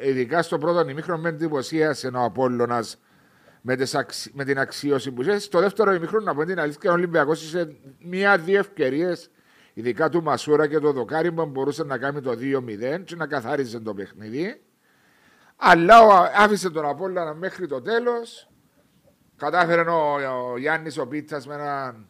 ειδικά 0.00 0.42
στο 0.42 0.58
πρώτο 0.58 0.88
ημίχρονο 0.88 1.22
με 1.22 1.28
εντυπωσίασε 1.28 2.10
ο 2.14 2.22
Απόλλωνας 2.22 2.98
με, 3.60 3.76
με 4.32 4.44
την 4.44 4.58
αξίωση 4.58 5.12
που 5.12 5.22
είχε. 5.22 5.38
Στο 5.38 5.60
δεύτερο 5.60 5.92
ημίχρονο, 5.92 6.24
να 6.24 6.34
πω 6.34 6.44
την 6.44 6.60
αλήθεια, 6.60 6.90
ο 6.90 6.94
Ολυμπιακός 6.94 7.42
είχε 7.42 7.76
μία-δύο 7.98 8.58
ευκαιρίες, 8.58 9.30
ειδικά 9.74 10.08
του 10.08 10.22
Μασούρα 10.22 10.66
και 10.66 10.78
του 10.78 10.92
Δοκάρη, 10.92 11.32
που 11.32 11.46
μπορούσε 11.46 11.84
να 11.84 11.98
κάνει 11.98 12.20
το 12.20 12.30
2-0 12.30 13.02
και 13.04 13.16
να 13.16 13.26
καθάριζε 13.26 13.80
το 13.80 13.94
παιχνίδι. 13.94 14.60
Αλλά 15.56 15.96
άφησε 16.36 16.70
τον 16.70 16.88
Απόλλωνα 16.88 17.34
μέχρι 17.34 17.66
το 17.66 17.82
τέλος. 17.82 18.48
Κατάφερε 19.38 19.80
ο, 19.80 20.14
ο 20.52 20.58
Γιάννης 20.58 20.98
ο 20.98 21.06
Πίτσας 21.06 21.46
με 21.46 21.54
έναν 21.54 22.06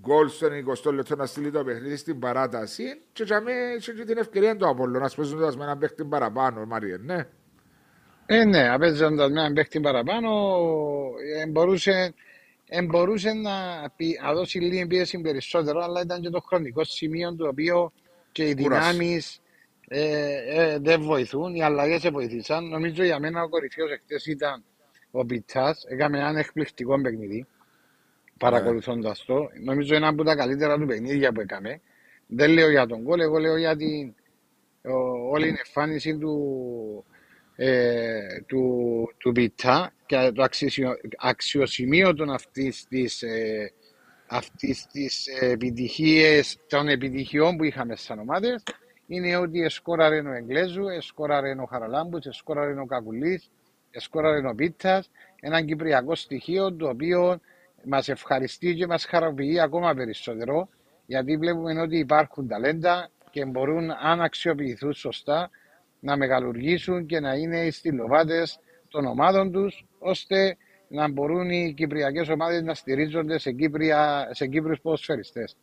γκολ 0.00 0.28
στο 0.28 0.48
20 0.86 0.92
λεπτό 0.92 1.16
να 1.16 1.26
στείλει 1.26 1.50
το 1.50 1.64
παιχνίδι 1.64 1.96
στην 1.96 2.18
παράταση 2.18 3.00
και 3.12 3.22
για 3.24 3.40
μένα 3.40 3.74
είχε 3.74 3.92
και 3.92 4.04
την 4.04 4.18
ευκαιρία 4.18 4.56
του 4.56 4.68
Απόλλωνα 4.68 4.98
να 4.98 5.08
σπέζοντας 5.08 5.56
με 5.56 5.64
έναν 5.64 5.78
παίχτη 5.78 6.04
παραπάνω, 6.04 6.66
Μάριε, 6.66 6.96
ναι. 6.96 7.26
Ε, 8.26 8.44
ναι, 8.44 8.68
απέζοντας 8.68 9.30
με 9.30 9.40
έναν 9.40 9.52
παίχτη 9.52 9.80
παραπάνω 9.80 10.30
ε, 11.40 11.46
μπορούσε, 11.46 12.14
ε, 12.68 12.82
μπορούσε 12.82 13.32
να, 13.32 13.52
πει, 13.96 14.20
να 14.22 14.32
δώσει 14.32 14.58
λίγη 14.58 14.86
πίεση 14.86 15.20
περισσότερο 15.20 15.82
αλλά 15.82 16.00
ήταν 16.00 16.20
και 16.20 16.30
το 16.30 16.40
χρονικό 16.40 16.84
σημείο 16.84 17.34
το 17.36 17.48
οποίο 17.48 17.92
και 18.32 18.48
οι 18.48 18.54
δυνάμεις 18.54 19.40
ε, 19.88 20.36
ε, 20.48 20.78
δεν 20.78 21.02
βοηθούν, 21.02 21.54
οι 21.54 21.62
αλλαγές 21.62 22.02
δεν 22.02 22.12
βοηθήσαν. 22.12 22.68
Νομίζω 22.68 23.04
για 23.04 23.18
μένα 23.18 23.42
ο 23.42 23.48
κορυφαίος 23.48 23.90
εχθές 23.90 24.26
ήταν 24.26 24.64
ο 25.10 25.24
Πιτσά. 25.24 25.76
Έκαμε 25.88 26.18
ένα 26.18 26.38
εκπληκτικό 26.38 27.00
παιχνίδι 27.00 27.46
παρακολουθώντας 28.38 29.24
το. 29.24 29.48
Νομίζω 29.64 29.94
ένα 29.94 30.08
από 30.08 30.24
τα 30.24 30.36
καλύτερα 30.36 30.78
του 30.78 30.86
παιχνίδια 30.86 31.32
που 31.32 31.40
έκαμε. 31.40 31.80
Δεν 32.26 32.50
λέω 32.50 32.70
για 32.70 32.86
τον 32.86 33.04
κόλ, 33.04 33.20
εγώ 33.20 33.38
λέω 33.38 33.56
για 33.56 33.76
την 33.76 34.14
όλη 35.30 35.46
την 35.46 35.56
εμφάνιση 35.66 36.18
του, 36.18 37.04
ε, 37.56 38.40
του, 38.46 39.14
του 39.18 39.32
Πιτσά 39.32 39.92
και 40.06 40.32
το 40.34 40.42
αξιο, 40.42 40.92
αξιοσημείωτο 41.18 42.24
αυτής 42.32 42.86
της 42.88 43.22
ε, 43.22 43.72
αυτής 44.28 44.86
της 44.86 45.26
επιτυχίες, 45.40 46.58
των 46.68 46.88
επιτυχιών 46.88 47.56
που 47.56 47.64
είχαμε 47.64 47.96
σαν 47.96 48.18
ομάδες 48.18 48.62
είναι 49.06 49.36
ότι 49.36 49.62
εσκόραρε 49.62 50.20
ο 50.20 50.32
Εγγλέζου, 50.32 50.88
εσκόραρε 50.88 51.50
ο 51.50 51.64
Χαραλάμπους, 51.64 52.26
εσκόραρε 52.26 52.80
ο 52.80 52.86
Κακουλής, 52.86 53.50
εσκόραρε 53.90 54.48
ο 54.48 54.54
Πίτσας, 54.54 55.10
έναν 55.40 55.64
κυπριακό 55.66 56.14
στοιχείο 56.14 56.74
το 56.74 56.88
οποίο 56.88 57.40
μας 57.84 58.08
ευχαριστεί 58.08 58.74
και 58.74 58.86
μας 58.86 59.04
χαροποιεί 59.04 59.60
ακόμα 59.60 59.94
περισσότερο 59.94 60.68
γιατί 61.06 61.36
βλέπουμε 61.36 61.80
ότι 61.80 61.98
υπάρχουν 61.98 62.48
ταλέντα 62.48 63.10
και 63.30 63.44
μπορούν 63.44 63.90
αν 63.90 64.20
αξιοποιηθούν 64.20 64.92
σωστά 64.92 65.50
να 66.00 66.16
μεγαλουργήσουν 66.16 67.06
και 67.06 67.20
να 67.20 67.34
είναι 67.34 67.66
οι 67.66 67.70
στυλοβάτες 67.70 68.58
των 68.88 69.06
ομάδων 69.06 69.52
τους 69.52 69.86
ώστε 69.98 70.56
να 70.88 71.08
μπορούν 71.08 71.50
οι 71.50 71.74
κυπριακές 71.76 72.28
ομάδες 72.28 72.62
να 72.62 72.74
στηρίζονται 72.74 73.38
σε, 73.38 73.52
Κύπρια, 73.52 74.28
σε 74.32 74.46
Κύπριους 74.46 74.80
ποδοσφαιριστές. 74.80 75.56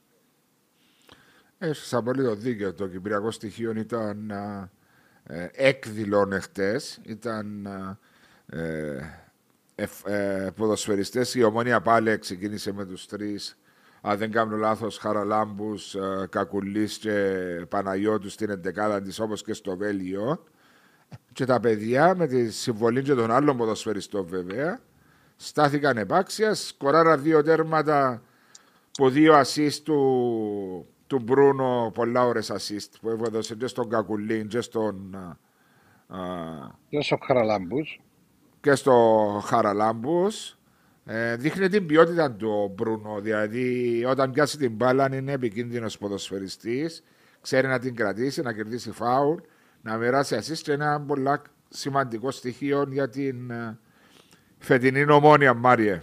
Έχεις 1.58 1.94
απολύτω 1.94 2.36
δίκιο. 2.36 2.74
Το 2.74 2.88
κυπριακό 2.88 3.32
στοιχείο 3.32 3.72
ήταν 3.72 4.29
ε, 5.27 5.48
έκδηλον 5.51 6.32
εχθές. 6.32 7.00
Ήταν 7.03 7.67
ε, 8.50 9.00
ε, 10.06 10.50
ποδοσφαιριστές. 10.56 11.36
Η 11.36 11.44
Ομόνια 11.44 11.82
πάλι 11.82 12.20
ξεκίνησε 12.20 12.74
με 12.74 12.86
τους 12.86 13.06
τρεις. 13.06 13.58
Αν 14.02 14.18
δεν 14.18 14.32
κάνω 14.32 14.56
λάθος, 14.56 14.98
Χαραλάμπους, 14.98 15.96
ε, 15.96 16.28
Κακουλής 16.30 16.98
και 16.98 17.40
Παναγιώτου 17.70 18.30
στην 18.30 18.50
εντεκάδα 18.50 19.02
της 19.02 19.20
όπως 19.20 19.44
και 19.44 19.54
στο 19.54 19.78
Βέλγιο. 19.78 20.44
Και 21.34 21.46
τα 21.46 21.60
παιδιά 21.60 22.16
με 22.16 22.28
τη 22.28 22.52
συμβολή 22.52 23.02
και 23.02 23.14
των 23.14 23.32
άλλων 23.32 23.58
ποδοσφαιριστών 23.58 24.25
βέβαια 24.25 24.80
στάθηκαν 25.36 25.98
επάξια, 25.98 26.54
σκοράρα 26.54 27.18
δύο 27.18 27.44
τέρματα 27.44 28.22
που 28.92 29.10
δύο 29.10 29.34
ασίστ 29.34 29.86
του, 29.86 30.88
του 31.08 31.20
Μπρούνο 31.20 31.92
πολλά 31.94 32.25
ώρες 32.25 32.52
ασίστ 32.52 32.94
που 33.02 33.10
έδωσε 33.10 33.56
και 33.56 33.68
στον 33.68 33.90
Κακουλίν 33.90 34.48
και 34.48 34.62
στον... 34.62 35.18
Και 36.90 37.02
στο 37.02 37.18
Χαραλάμπους 37.25 38.00
και 38.66 38.76
στο 38.76 39.42
Χαραλάμπους 39.46 40.58
ε, 41.06 41.36
δείχνει 41.36 41.70
την 41.70 41.86
ποιότητα 41.86 42.32
του 42.32 42.72
Μπρούνο. 42.76 43.20
Δηλαδή, 43.22 44.04
όταν 44.08 44.32
πιάσει 44.32 44.58
την 44.58 44.72
μπάλα, 44.72 45.16
είναι 45.16 45.32
επικίνδυνος 45.32 45.98
ποδοσφαιριστής. 45.98 47.04
Ξέρει 47.42 47.68
να 47.68 47.80
την 47.80 47.96
κρατήσει, 47.96 48.42
να 48.42 48.54
κερδίσει 48.54 48.92
φάουλ, 48.92 49.38
να 49.82 49.98
μοιράσει 49.98 50.38
assist 50.40 50.58
και 50.58 50.72
ένα 50.72 51.02
πολύ 51.02 51.42
σημαντικό 51.70 52.32
στοιχείο 52.32 52.88
για 52.92 53.10
την 53.10 53.52
ε, 53.52 53.78
φετινή 54.58 55.12
ομόνια, 55.12 55.54
Μάριε. 55.54 56.02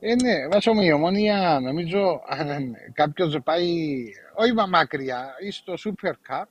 Ε, 0.00 0.14
ναι, 0.14 0.48
βάζω 0.48 0.74
με 0.74 0.84
η 0.84 0.92
ομόνια, 0.92 1.58
νομίζω, 1.62 2.22
αν 2.26 2.74
κάποιος 2.92 3.38
πάει, 3.44 3.66
όχι 4.34 4.52
μακριά, 4.68 5.34
ή 5.46 5.50
στο 5.50 5.74
Super 5.84 6.12
Cup, 6.28 6.44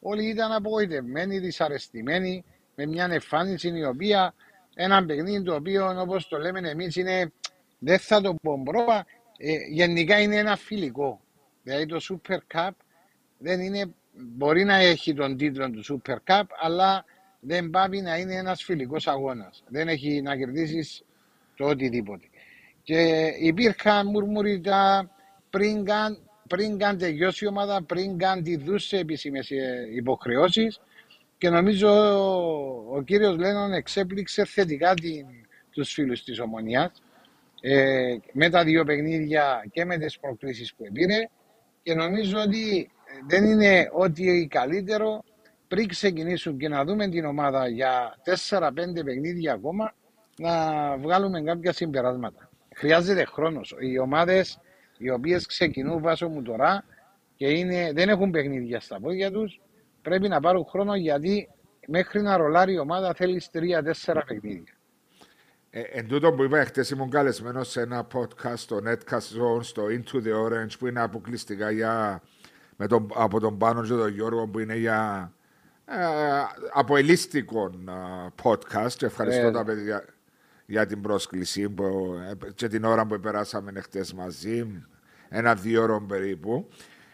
όλοι 0.00 0.24
ήταν 0.28 0.52
απογοητευμένοι, 0.52 1.38
δυσαρεστημένοι, 1.38 2.44
με 2.76 2.86
μια 2.86 3.08
εμφάνιση 3.10 3.68
η 3.68 3.84
οποία 3.84 4.34
ένα 4.78 5.04
παιχνίδι 5.04 5.42
το 5.42 5.54
οποίο 5.54 6.00
όπως 6.00 6.28
το 6.28 6.38
λέμε 6.38 6.70
εμείς 6.70 6.96
είναι, 6.96 7.32
δεν 7.78 7.98
θα 7.98 8.20
το 8.20 8.34
πω 8.42 8.62
πρόβα, 8.64 9.06
ε, 9.38 9.52
γενικά 9.70 10.20
είναι 10.20 10.36
ένα 10.36 10.56
φιλικό. 10.56 11.20
Δηλαδή 11.62 11.86
το 11.86 12.00
Super 12.08 12.38
Cup 12.54 12.70
δεν 13.38 13.60
είναι, 13.60 13.94
μπορεί 14.12 14.64
να 14.64 14.74
έχει 14.74 15.14
τον 15.14 15.36
τίτλο 15.36 15.70
του 15.70 16.02
Super 16.04 16.16
Cup, 16.26 16.42
αλλά 16.60 17.04
δεν 17.40 17.70
πάει 17.70 18.00
να 18.02 18.16
είναι 18.16 18.34
ένας 18.34 18.62
φιλικός 18.62 19.06
αγώνας. 19.06 19.64
Δεν 19.68 19.88
έχει 19.88 20.22
να 20.22 20.36
κερδίσεις 20.36 21.04
το 21.56 21.66
οτιδήποτε. 21.66 22.26
Και 22.82 23.30
υπήρχαν 23.40 24.06
μουρμουριτά 24.06 25.10
πριν 25.50 25.84
καν, 25.84 26.18
πριν 26.48 26.78
καν 26.78 26.98
τελειώσει 26.98 27.44
η 27.44 27.48
ομάδα, 27.48 27.82
πριν 27.82 28.18
καν 28.18 28.42
τη 28.42 28.56
δούσε 28.56 28.96
επίσημες 28.96 29.50
υποχρεώσεις. 29.94 30.80
Και 31.38 31.48
νομίζω 31.48 31.88
ο, 31.88 32.96
ο 32.96 33.02
κύριος 33.02 33.36
Λένον 33.36 33.72
εξέπληξε 33.72 34.44
θετικά 34.44 34.94
την, 34.94 35.26
τους 35.70 35.92
φίλους 35.92 36.24
της 36.24 36.40
Ομονίας 36.40 37.02
ε, 37.60 38.16
με 38.32 38.50
τα 38.50 38.64
δύο 38.64 38.84
παιχνίδια 38.84 39.64
και 39.70 39.84
με 39.84 39.98
τις 39.98 40.18
προκλήσεις 40.18 40.74
που 40.74 40.84
πήρε 40.92 41.28
και 41.82 41.94
νομίζω 41.94 42.38
ότι 42.38 42.90
δεν 43.26 43.44
είναι 43.44 43.88
ό,τι 43.92 44.46
καλύτερο 44.46 45.24
πριν 45.68 45.88
ξεκινήσουν 45.88 46.58
και 46.58 46.68
να 46.68 46.84
δούμε 46.84 47.08
την 47.08 47.24
ομάδα 47.24 47.68
για 47.68 48.16
4-5 48.48 48.70
παιχνίδια 49.04 49.52
ακόμα 49.52 49.94
να 50.36 50.96
βγάλουμε 50.96 51.42
κάποια 51.42 51.72
συμπεράσματα. 51.72 52.50
Χρειάζεται 52.74 53.24
χρόνος. 53.24 53.74
Οι 53.80 53.98
ομάδες 53.98 54.60
οι 54.98 55.10
οποίες 55.10 55.46
ξεκινούν 55.46 56.02
βάσο 56.02 56.28
μου 56.28 56.42
τώρα 56.42 56.84
και 57.36 57.48
είναι, 57.48 57.92
δεν 57.94 58.08
έχουν 58.08 58.30
παιχνίδια 58.30 58.80
στα 58.80 59.00
πόδια 59.00 59.30
τους, 59.30 59.60
πρέπει 60.08 60.28
να 60.28 60.40
πάρουν 60.40 60.64
χρόνο 60.64 60.94
γιατί 60.94 61.48
μέχρι 61.86 62.22
να 62.22 62.36
ρολάρει 62.36 62.72
η 62.72 62.78
ομάδα 62.78 63.14
θέλεις 63.14 63.50
τρία-τέσσερα 63.50 64.24
παιχνίδια. 64.24 64.74
Ε, 65.70 65.80
εν 65.80 66.08
τούτο 66.08 66.32
που 66.32 66.42
είπα, 66.42 66.64
χτε 66.64 66.84
ήμουν 66.92 67.10
καλεσμένος 67.10 67.70
σε 67.70 67.80
ένα 67.80 68.06
podcast 68.12 68.56
στο 68.56 68.80
Netcast 68.84 69.16
Zone, 69.16 69.62
στο 69.62 69.84
Into 69.84 70.16
the 70.16 70.46
Orange, 70.46 70.78
που 70.78 70.86
είναι 70.86 71.00
αποκλειστικά 71.00 71.70
για, 71.70 72.22
με 72.76 72.86
τον, 72.86 73.08
από 73.14 73.40
τον 73.40 73.58
Πάνο 73.58 73.82
και 73.82 73.88
τον 73.88 74.08
Γιώργο, 74.08 74.46
που 74.46 74.58
είναι 74.58 74.76
για 74.76 75.32
ε, 75.84 75.94
αποελίστικο 76.72 77.72
ε, 77.88 77.92
podcast. 78.42 79.02
Ευχαριστώ 79.02 79.46
ε, 79.46 79.50
τα 79.50 79.64
παιδιά 79.64 80.04
για 80.66 80.86
την 80.86 81.00
πρόσκληση 81.00 81.68
που, 81.68 82.14
ε, 82.30 82.50
και 82.54 82.68
την 82.68 82.84
ώρα 82.84 83.06
που 83.06 83.20
περάσαμε 83.20 83.80
χτε 83.80 84.04
μαζί, 84.16 84.82
ένα-δύο 85.28 85.82
ώρο 85.82 86.00
περίπου. 86.08 86.68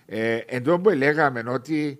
Ε, 0.07 0.37
εν 0.37 0.63
τω 0.63 0.81
που 0.81 0.89
λέγαμε 0.91 1.43
ότι 1.47 1.99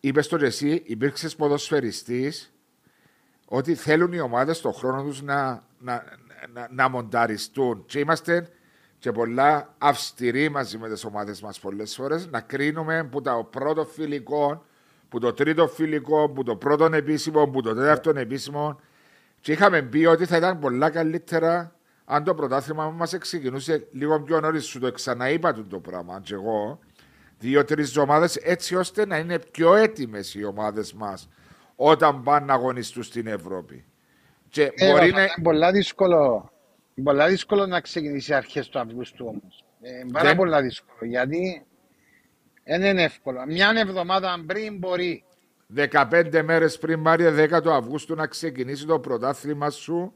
είπες 0.00 0.28
το 0.28 0.44
εσύ, 0.44 0.82
υπήρξες 0.86 1.36
ποδοσφαιριστής, 1.36 2.52
ότι 3.48 3.74
θέλουν 3.74 4.12
οι 4.12 4.20
ομάδες 4.20 4.56
στον 4.56 4.72
χρόνο 4.72 5.02
τους 5.02 5.22
να, 5.22 5.64
να, 5.78 6.04
να, 6.52 6.68
να 6.70 6.88
μονταριστούν. 6.88 7.84
Και 7.86 7.98
είμαστε 7.98 8.48
και 8.98 9.12
πολλά 9.12 9.74
αυστηροί 9.78 10.48
μαζί 10.48 10.78
με 10.78 10.88
τις 10.88 11.04
ομάδες 11.04 11.40
μας 11.42 11.60
πολλές 11.60 11.94
φορές 11.94 12.26
να 12.26 12.40
κρίνουμε 12.40 13.04
που 13.10 13.20
το 13.20 13.48
πρώτο 13.50 13.84
φιλικό 13.84 14.66
που 15.08 15.18
το 15.18 15.32
τρίτο 15.32 15.68
φιλικό, 15.68 16.28
που 16.28 16.42
το 16.42 16.56
πρώτο 16.56 16.84
επίσημο, 16.84 17.48
που 17.48 17.62
το 17.62 17.74
τέταρτο 17.74 18.10
επίσημο. 18.10 18.80
Και 19.40 19.52
είχαμε 19.52 19.82
πει 19.82 20.04
ότι 20.04 20.24
θα 20.26 20.36
ήταν 20.36 20.58
πολλά 20.58 20.90
καλύτερα 20.90 21.72
αν 22.04 22.24
το 22.24 22.34
πρωτάθλημα 22.34 22.90
μας 22.90 23.18
ξεκινούσε 23.18 23.88
λίγο 23.92 24.20
πιο 24.20 24.40
νωρίς. 24.40 24.64
Σου 24.64 24.78
το 24.78 24.92
ξαναείπα 24.92 25.52
το 25.52 25.78
πράγμα. 25.80 26.20
Και 26.22 26.34
εγώ, 26.34 26.78
δύο-τρεις 27.38 27.88
εβδομάδε 27.88 28.28
έτσι 28.42 28.74
ώστε 28.74 29.06
να 29.06 29.16
είναι 29.18 29.38
πιο 29.38 29.74
έτοιμες 29.74 30.34
οι 30.34 30.44
ομάδες 30.44 30.92
μας 30.92 31.28
όταν 31.76 32.22
πάνε 32.22 32.46
να 32.46 32.54
αγωνιστούν 32.54 33.02
στην 33.02 33.26
Ευρώπη. 33.26 33.84
Και 34.48 34.72
ε, 34.74 34.90
μπορεί 34.90 35.10
να... 35.10 35.20
Είναι 35.20 35.32
πολλά 35.42 35.72
δύσκολο, 35.72 36.52
πολλά 37.02 37.28
δύσκολο 37.28 37.66
να 37.66 37.80
ξεκινήσει 37.80 38.34
αρχές 38.34 38.68
του 38.68 38.78
Αυγούστου 38.78 39.26
όμως. 39.28 39.64
Ε, 39.80 40.04
πάρα 40.12 40.34
πολλά 40.34 40.62
δύσκολο 40.62 41.10
γιατί 41.10 41.66
δεν 42.64 42.82
είναι 42.82 43.02
εύκολο. 43.02 43.44
Μια 43.46 43.72
εβδομάδα 43.76 44.44
πριν 44.46 44.78
μπορεί. 44.78 45.24
15 45.76 46.42
μέρες 46.44 46.78
πριν, 46.78 47.00
Μάρια, 47.00 47.58
10 47.58 47.62
του 47.62 47.72
Αυγούστου 47.72 48.14
να 48.14 48.26
ξεκινήσει 48.26 48.86
το 48.86 48.98
πρωτάθλημα 48.98 49.70
σου 49.70 50.12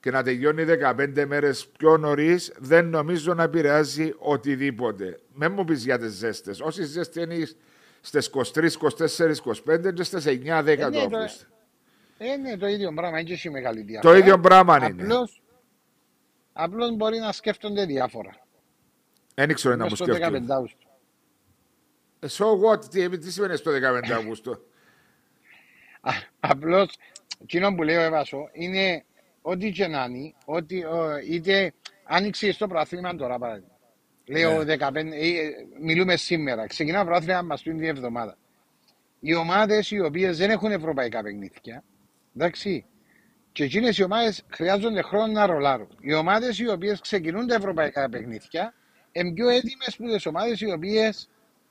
και 0.00 0.10
να 0.10 0.22
τελειώνει 0.22 0.64
15 0.64 1.24
μέρες 1.26 1.66
πιο 1.66 1.96
νωρίς, 1.96 2.52
δεν 2.58 2.86
νομίζω 2.86 3.34
να 3.34 3.42
επηρεάζει 3.42 4.14
οτιδήποτε. 4.18 5.18
Με 5.32 5.48
μου 5.48 5.64
πεις 5.64 5.84
για 5.84 5.98
τις 5.98 6.12
ζέστες. 6.12 6.60
Όσοι 6.60 6.84
ζέστη 6.84 7.20
είναι 7.20 7.48
στις 8.00 8.30
23, 8.54 8.76
24, 8.76 9.34
25 9.66 9.92
και 9.94 10.02
στις 10.02 10.24
9, 10.26 10.62
10 10.62 10.66
ε, 10.66 10.76
ναι, 10.76 10.90
του 10.90 10.98
Αυγούστου. 10.98 11.46
Ε, 12.18 12.36
ναι, 12.36 12.56
το 12.56 12.66
ίδιο 12.66 12.92
πράγμα, 12.92 13.20
είναι 13.20 13.34
και 13.34 13.50
μεγάλη 13.50 13.82
διαφορά. 13.82 14.12
Το 14.12 14.18
ίδιο 14.18 14.40
πράγμα 14.40 14.88
είναι. 14.88 15.06
Απλώ 16.52 16.90
μπορεί 16.90 17.18
να 17.18 17.32
σκέφτονται 17.32 17.84
διάφορα. 17.84 18.30
Δεν 19.34 19.54
ξέρω 19.54 19.76
να 19.76 19.84
μου 19.84 19.96
σκέφτονται. 19.96 20.42
So 22.28 22.46
what, 22.60 22.84
τι, 22.84 23.18
τι 23.18 23.32
σημαίνει 23.32 23.56
στο 23.56 23.70
15 23.70 24.10
Αυγούστου. 24.10 24.66
Απλώς, 26.40 26.96
εκείνο 27.42 27.74
που 27.74 27.82
λέω 27.82 28.00
έβασο 28.00 28.48
είναι 28.52 29.04
ό,τι 29.42 29.70
και 29.70 29.86
να 29.86 30.04
είναι, 30.04 30.32
ότι 30.44 30.84
είτε 31.30 31.72
άνοιξε 32.04 32.52
στο 32.52 32.66
προαθλήμα 32.66 33.14
τώρα 33.14 33.38
παράδειγμα. 33.38 33.78
Λέω 34.24 34.64
ναι. 34.64 34.74
15, 34.78 34.94
ε, 34.96 35.50
μιλούμε 35.80 36.16
σήμερα. 36.16 36.66
Ξεκινά 36.66 36.98
το 36.98 37.04
προάθλημα 37.04 37.42
μας 37.42 37.62
την 37.62 37.82
εβδομάδα. 37.84 38.36
Οι 39.20 39.34
ομάδες 39.34 39.90
οι 39.90 40.00
οποίες 40.00 40.38
δεν 40.38 40.50
έχουν 40.50 40.72
ευρωπαϊκά 40.72 41.22
παιχνίδια, 41.22 41.84
εντάξει, 42.36 42.84
και 43.52 43.64
εκείνες 43.64 43.98
οι 43.98 44.02
ομάδες 44.02 44.42
χρειάζονται 44.48 45.02
χρόνο 45.02 45.32
να 45.32 45.46
ρολάρουν. 45.46 45.88
Οι 46.00 46.14
ομάδες 46.14 46.58
οι 46.58 46.68
οποίες 46.68 47.00
ξεκινούν 47.00 47.46
τα 47.46 47.54
ευρωπαϊκά 47.54 48.08
παιχνίδια 48.08 48.74
είναι 49.12 49.32
πιο 49.32 49.48
έτοιμες 49.48 49.96
που 49.96 50.06
τις 50.06 50.26
ομάδες 50.26 50.60
οι 50.60 50.72
οποίες 50.72 51.28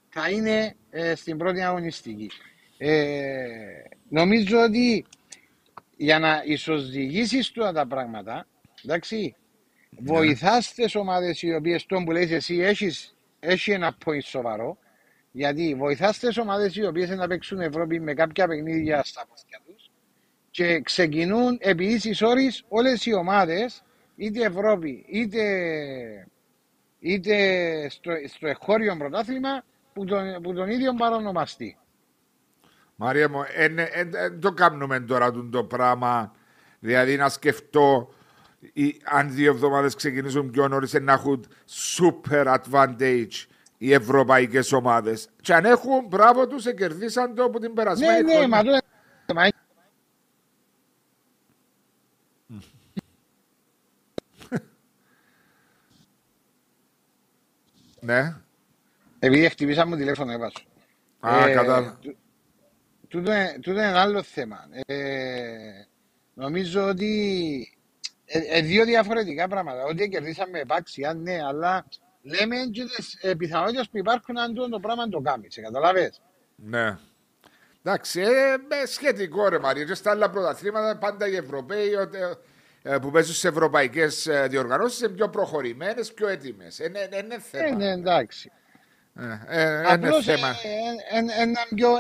θα 0.10 0.30
είναι 0.30 0.76
ε, 0.90 1.16
στην 1.16 1.38
πρώτη 1.38 1.62
αγωνιστική. 1.62 2.32
Ε, 2.78 3.48
νομίζω 4.10 4.62
ότι 4.62 5.06
για 6.02 6.20
να 6.20 6.42
ισοζυγίσεις 6.46 7.52
τώρα 7.52 7.72
τα 7.72 7.88
πράγματα, 7.88 8.48
εντάξει, 8.84 9.36
ναι. 9.90 10.14
βοηθάς 10.14 10.74
τι 10.74 10.98
ομάδες 10.98 11.42
οι 11.42 11.54
οποίες 11.54 11.86
τον 11.86 12.06
που 12.06 12.12
λέει 12.12 12.34
εσύ 12.34 12.56
έχεις, 12.56 13.16
έχει 13.40 13.72
ένα 13.72 13.98
point 14.06 14.24
σοβαρό, 14.24 14.78
γιατί 15.32 15.76
βοηθάς 15.76 16.20
τι 16.20 16.40
ομάδες 16.40 16.76
οι 16.76 16.86
οποίες 16.86 17.10
να 17.10 17.28
παίξουν 17.28 17.60
Ευρώπη 17.60 18.00
με 18.00 18.14
κάποια 18.14 18.48
παιχνίδια 18.48 19.04
στα 19.04 19.26
πόθια 19.28 19.60
τους 19.66 19.92
και 20.52 20.82
ξεκινούν 20.82 21.58
επί 21.62 21.86
ίση 21.86 22.26
όρη 22.26 22.52
όλες 22.68 23.06
οι 23.06 23.14
ομάδες, 23.14 23.84
είτε 24.16 24.46
Ευρώπη 24.46 25.06
είτε, 25.08 25.44
είτε 27.00 27.36
στο, 27.90 28.12
στο 28.28 28.48
εχώριο 28.48 28.98
πρωτάθλημα, 28.98 29.64
που 29.94 30.06
τον, 30.06 30.42
που 30.42 30.54
τον 30.54 30.70
ίδιο 30.70 30.94
παρονομαστεί. 30.94 31.78
Μαρία 33.02 33.30
μου, 33.30 33.44
δεν 33.58 34.40
το 34.40 34.52
κάνουμε 34.52 35.00
τώρα 35.00 35.32
το 35.52 35.64
πράγμα. 35.64 36.32
Δηλαδή 36.80 37.16
να 37.18 37.30
σκεφτώ 37.30 38.14
ή, 38.74 39.02
αν 39.04 39.34
δύο 39.34 39.52
εβδομάδες 39.52 39.96
ξεκινήσουν 39.96 40.52
πιο 40.52 40.68
νωρίς 40.68 40.94
να 40.94 41.14
έχουν 41.14 41.46
super 41.98 42.58
advantage 42.58 43.46
οι 43.78 43.94
ευρωπαϊκές 43.94 44.72
ομάδες. 44.72 45.30
Και 45.42 45.54
αν 45.54 45.66
έχουν, 45.66 46.06
μπράβο 46.08 46.48
τους, 46.48 46.74
κερδίσαν 46.74 47.36
το 47.36 47.44
από 47.44 47.60
την 47.60 47.74
περασμένη 47.74 48.22
ναι, 48.22 48.40
ναι, 48.40 48.48
μα 48.48 48.64
το... 48.64 48.80
ναι. 58.00 58.36
Επειδή 59.20 59.50
χτυπήσαμε 59.50 59.98
τηλέφωνο, 59.98 60.32
έβασο. 60.32 60.64
Α, 61.20 61.48
ε, 61.48 61.54
κατάλαβα. 61.54 62.00
Τούτο 63.10 63.32
είναι 63.66 63.88
ένα 63.88 64.02
άλλο 64.02 64.24
θέμα. 64.24 64.68
Ε, 64.86 65.86
νομίζω 66.34 66.88
ότι 66.88 67.78
ε, 68.26 68.40
ε, 68.58 68.62
δύο 68.62 68.86
διαφορετικά 68.86 69.48
πράγματα. 69.48 69.84
Ότι 69.84 70.10
κερδίσαμε 70.10 70.60
επάξια, 70.60 71.14
ναι, 71.14 71.44
αλλά 71.44 71.86
λέμε 72.22 72.56
και 72.72 72.84
τις 72.96 73.18
ε, 73.22 73.34
πιθανότητες 73.34 73.90
που 73.90 73.98
υπάρχουν 73.98 74.38
αν 74.38 74.54
το 74.54 74.80
πράγμα 74.80 75.08
το 75.08 75.20
κάνεις. 75.20 75.54
Σε 75.54 75.62
καταλάβες; 75.62 76.22
Ναι. 76.56 76.98
Εντάξει, 77.84 78.22
ε, 78.22 78.86
σχετικό 78.86 79.48
ρε 79.48 79.60
Μαρία. 79.60 79.84
Και 79.84 79.94
στα 79.94 80.12
άλλα 80.12 80.30
πρωταθλήματα 80.30 80.98
πάντα 80.98 81.28
οι 81.28 81.36
Ευρωπαίοι 81.36 81.92
ε, 82.82 82.98
που 82.98 83.12
παίζουν 83.12 83.34
σε 83.36 83.48
ευρωπαϊκές 83.48 84.30
διοργανώσεις 84.48 85.00
είναι 85.00 85.10
πιο 85.10 85.30
προχωρημένες, 85.30 86.14
πιο 86.14 86.28
έτοιμες. 86.28 86.80
Είναι, 86.80 87.10
είναι 87.24 87.40
θέμα. 87.40 87.66
Ε, 87.66 87.72
ναι, 87.72 87.92
εντάξει. 87.92 88.52
Ε, 89.20 89.62
ε, 89.62 89.84
Απλώς 89.86 90.28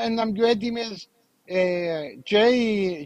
έναν 0.05 0.31
πιο 0.33 0.47
έτοιμες 0.47 1.09
και 2.23 2.37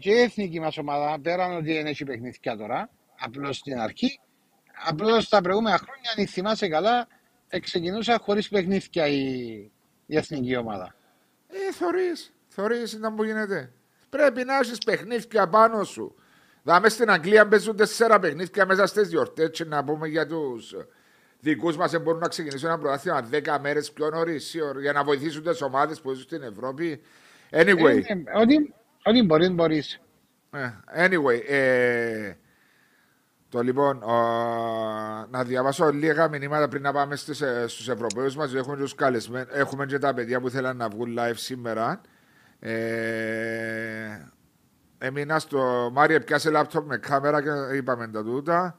η 0.02 0.20
εθνική 0.20 0.60
μας 0.60 0.78
ομάδα, 0.78 1.20
πέραν 1.20 1.56
ότι 1.56 1.72
δεν 1.72 1.86
έχει 1.86 2.04
παιχνίδια 2.04 2.56
τώρα, 2.56 2.90
απλώς 3.18 3.56
στην 3.56 3.78
αρχή, 3.78 4.20
απλώς 4.86 5.28
τα 5.28 5.40
προηγούμενα 5.40 5.78
χρόνια, 5.78 6.14
αν 6.16 6.26
θυμάσαι 6.26 6.68
καλά, 6.68 7.06
ξεκινούσα 7.60 8.18
χωρίς 8.22 8.48
παιχνίδια 8.48 9.06
η, 9.06 9.20
η 10.06 10.16
εθνική 10.16 10.56
ομάδα. 10.56 10.94
Ε, 11.48 11.72
θωρείς, 11.72 12.32
θωρείς 12.48 12.92
ήταν 12.92 13.14
που 13.14 13.24
γίνεται. 13.24 13.72
Πρέπει 14.10 14.44
να 14.44 14.56
έχεις 14.56 14.78
παιχνίδια 14.78 15.48
πάνω 15.48 15.84
σου. 15.84 16.14
Δάμε 16.62 16.88
στην 16.88 17.10
Αγγλία 17.10 17.48
παίζουν 17.48 17.76
τέσσερα 17.76 18.18
παιχνίδια 18.18 18.66
μέσα 18.66 18.86
στις 18.86 19.08
διορτές 19.08 19.62
να 19.66 19.84
πούμε 19.84 20.08
για 20.08 20.26
τους 20.26 20.74
δικούς 21.44 21.76
μας 21.76 22.00
μπορούν 22.02 22.20
να 22.20 22.28
ξεκινήσουν 22.28 22.68
ένα 22.68 22.78
πρωτάθλημα 22.78 23.28
10 23.30 23.58
μέρες 23.60 23.92
πιο 23.92 24.10
νωρίς 24.10 24.56
για 24.80 24.92
να 24.92 25.04
βοηθήσουν 25.04 25.42
τις 25.42 25.62
ομάδες 25.62 26.00
που 26.00 26.12
ζουν 26.12 26.22
στην 26.22 26.42
Ευρώπη. 26.42 27.00
Anyway. 27.50 28.02
Ε, 28.06 28.12
ε, 28.12 28.38
ό,τι, 28.40 28.56
ό,τι 29.02 29.22
μπορεί, 29.22 29.48
μπορείς. 29.48 30.00
Ε, 30.50 30.70
anyway, 31.06 31.40
ε, 31.48 32.32
το 33.48 33.60
λοιπόν, 33.62 34.02
ο, 34.02 34.14
να 35.30 35.44
διαβάσω 35.44 35.90
λίγα 35.90 36.28
μηνύματα 36.28 36.68
πριν 36.68 36.82
να 36.82 36.92
πάμε 36.92 37.16
στους, 37.16 37.40
στους 37.66 37.88
Ευρωπαίους 37.88 38.36
μας. 38.36 38.54
Έχουμε, 38.54 38.76
τους 38.76 38.94
καλεσμένους, 38.94 39.48
έχουμε 39.52 39.86
και 39.86 39.98
τα 39.98 40.14
παιδιά 40.14 40.40
που 40.40 40.50
θέλουν 40.50 40.76
να 40.76 40.88
βγουν 40.88 41.16
live 41.18 41.36
σήμερα. 41.36 42.00
Ε, 42.58 42.74
έμεινα 44.98 45.38
στο 45.38 45.90
Μάρια 45.92 46.20
πιάσε 46.20 46.50
λάπτοπ 46.50 46.86
με 46.88 46.96
κάμερα 46.96 47.42
και 47.42 47.76
είπαμε 47.76 48.08
τα 48.08 48.22
τούτα. 48.22 48.78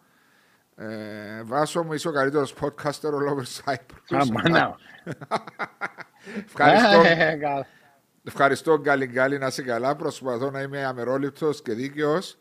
Ε, 0.75 1.43
βάσο 1.43 1.83
μου, 1.83 1.93
είσαι 1.93 2.07
ο 2.07 2.11
καλύτερος 2.11 2.53
podcaster 2.61 3.09
all 3.09 3.33
over 3.33 3.43
Cyprus. 3.65 4.09
Αμάνα. 4.09 4.75
Ευχαριστώ. 6.45 7.01
Ε, 7.05 7.65
ευχαριστώ 8.23 8.79
Γκάλι 8.79 9.05
Γκάλι 9.05 9.37
να 9.37 9.47
είσαι 9.47 9.61
καλά. 9.61 9.95
Προσπαθώ 9.95 10.51
να 10.51 10.61
είμαι 10.61 10.85
αμερόληπτος 10.85 11.61
και 11.61 11.73
δίκαιος. 11.73 12.37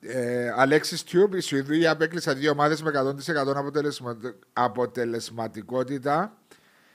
Ε, 0.00 0.52
Αλέξης 0.56 1.04
Τιούμπ, 1.04 1.34
η 1.34 1.40
Σουηδία 1.40 1.90
απέκλεισα 1.90 2.34
δύο 2.34 2.50
ομάδες 2.50 2.82
με 2.82 2.90
100% 2.90 3.14
αποτελεσματικότητα. 4.52 6.36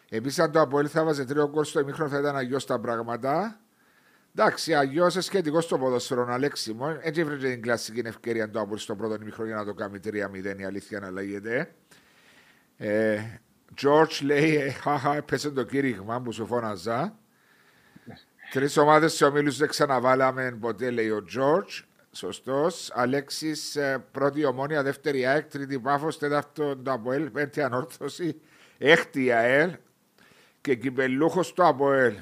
Επίσης, 0.10 0.40
αν 0.40 0.52
το 0.52 0.62
Αποέλ 0.62 0.88
θα 0.92 1.04
βάζει 1.04 1.26
τρίο 1.26 1.50
κόρ 1.50 1.66
στο 1.66 1.80
ημίχρονο, 1.80 2.10
θα 2.10 2.20
ήταν 2.20 2.36
αγιώ 2.36 2.62
τα 2.62 2.80
πράγματα. 2.80 3.60
Εντάξει, 4.42 4.74
αλλιώς 4.74 5.18
σχετικός 5.20 5.64
στο 5.64 5.78
ποδοσφαιρό, 5.78 6.28
Αλέξη 6.30 6.74
μου. 6.74 7.00
Έτσι 7.02 7.24
βρήκε 7.24 7.48
την 7.48 7.62
κλασική 7.62 8.02
ευκαιρία 8.06 8.50
το 8.50 8.60
Αποέλ 8.60 8.80
στο 8.80 8.96
πρώτο 8.96 9.14
ημίχρονο 9.22 9.50
για 9.50 9.58
να 9.58 9.66
το 9.66 9.74
κάνει 9.74 10.00
3-0. 10.04 10.60
Η 10.60 10.64
αλήθεια 10.64 11.00
να 11.00 11.12
λέγεται. 11.12 11.76
Ε, 12.78 13.20
George 13.82 14.22
λέει, 14.22 14.56
ε, 14.56 14.70
χαχα, 14.70 15.16
έπεσε 15.16 15.52
το 15.52 15.64
κήρυγμα 15.64 16.22
που 16.22 16.32
σου 16.32 16.46
φώναζα. 16.46 17.20
Τρεις 18.52 18.78
ομάδες 18.78 19.14
σε 19.14 19.26
ομίλους 19.26 19.58
δεν 19.58 19.68
ξαναβάλαμε 19.68 20.58
ποτέ, 20.60 20.90
λέει 20.90 21.10
ο 21.10 21.26
George. 21.38 21.84
Σωστός. 22.12 22.92
Αλέξης, 22.94 23.76
ε, 23.76 24.06
πρώτη 24.12 24.46
ομόνια, 24.46 24.84
δεύτερη 24.84 25.26
ΑΕΚ, 25.26 25.50
τρίτη 25.50 25.80
πάφος, 25.80 26.18
τέταρτο 26.18 26.78
το 26.78 26.92
Αποέλ, 26.92 27.30
πέμπτη 27.30 27.62
ανόρθωση, 27.62 28.42
έκτη 28.78 29.32
ΑΕΛ 29.32 29.72
και 30.62 30.76
κυπελούχος 30.76 31.54
το 31.54 31.68
Αποέλ. 31.68 32.14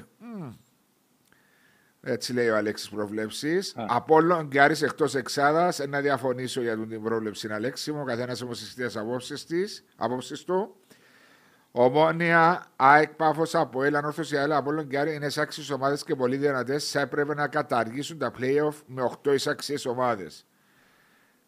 Έτσι 2.00 2.32
λέει 2.32 2.48
ο 2.48 2.56
Αλέξης 2.56 2.88
προβλέψει. 2.88 3.60
Απόλυν 3.74 4.48
και 4.48 4.60
Άρης 4.60 4.82
εκτός 4.82 5.14
Εξάδας. 5.14 5.78
Να 5.88 6.00
διαφωνήσω 6.00 6.60
για 6.60 6.86
την 6.86 7.02
πρόβλεψη, 7.02 7.52
Αλέξη 7.52 7.92
μου. 7.92 8.00
Ο 8.00 8.04
καθένας 8.04 8.42
όμως 8.42 8.74
τι 8.74 8.84
απόψεις 9.96 10.44
του. 10.44 10.76
Ομόνια, 11.70 12.66
ΑΕΚ, 12.76 13.14
Πάφος, 13.14 13.54
Αποέλ, 13.54 13.94
Ανόρθωση, 13.94 14.36
ΑΕΛ, 14.36 14.52
Απόλλων 14.52 14.88
και 14.88 14.98
άλλοι 14.98 15.14
είναι 15.14 15.26
εισάξιε 15.26 15.74
ομάδες 15.74 16.02
και 16.02 16.14
πολύ 16.14 16.36
δυνατές. 16.36 16.90
Θα 16.90 17.00
έπρεπε 17.00 17.34
να 17.34 17.48
καταργήσουν 17.48 18.18
τα 18.18 18.32
playoff 18.38 18.74
με 18.86 19.02
8 19.02 19.34
εισάξιε 19.34 19.76
ομάδες. 19.86 20.46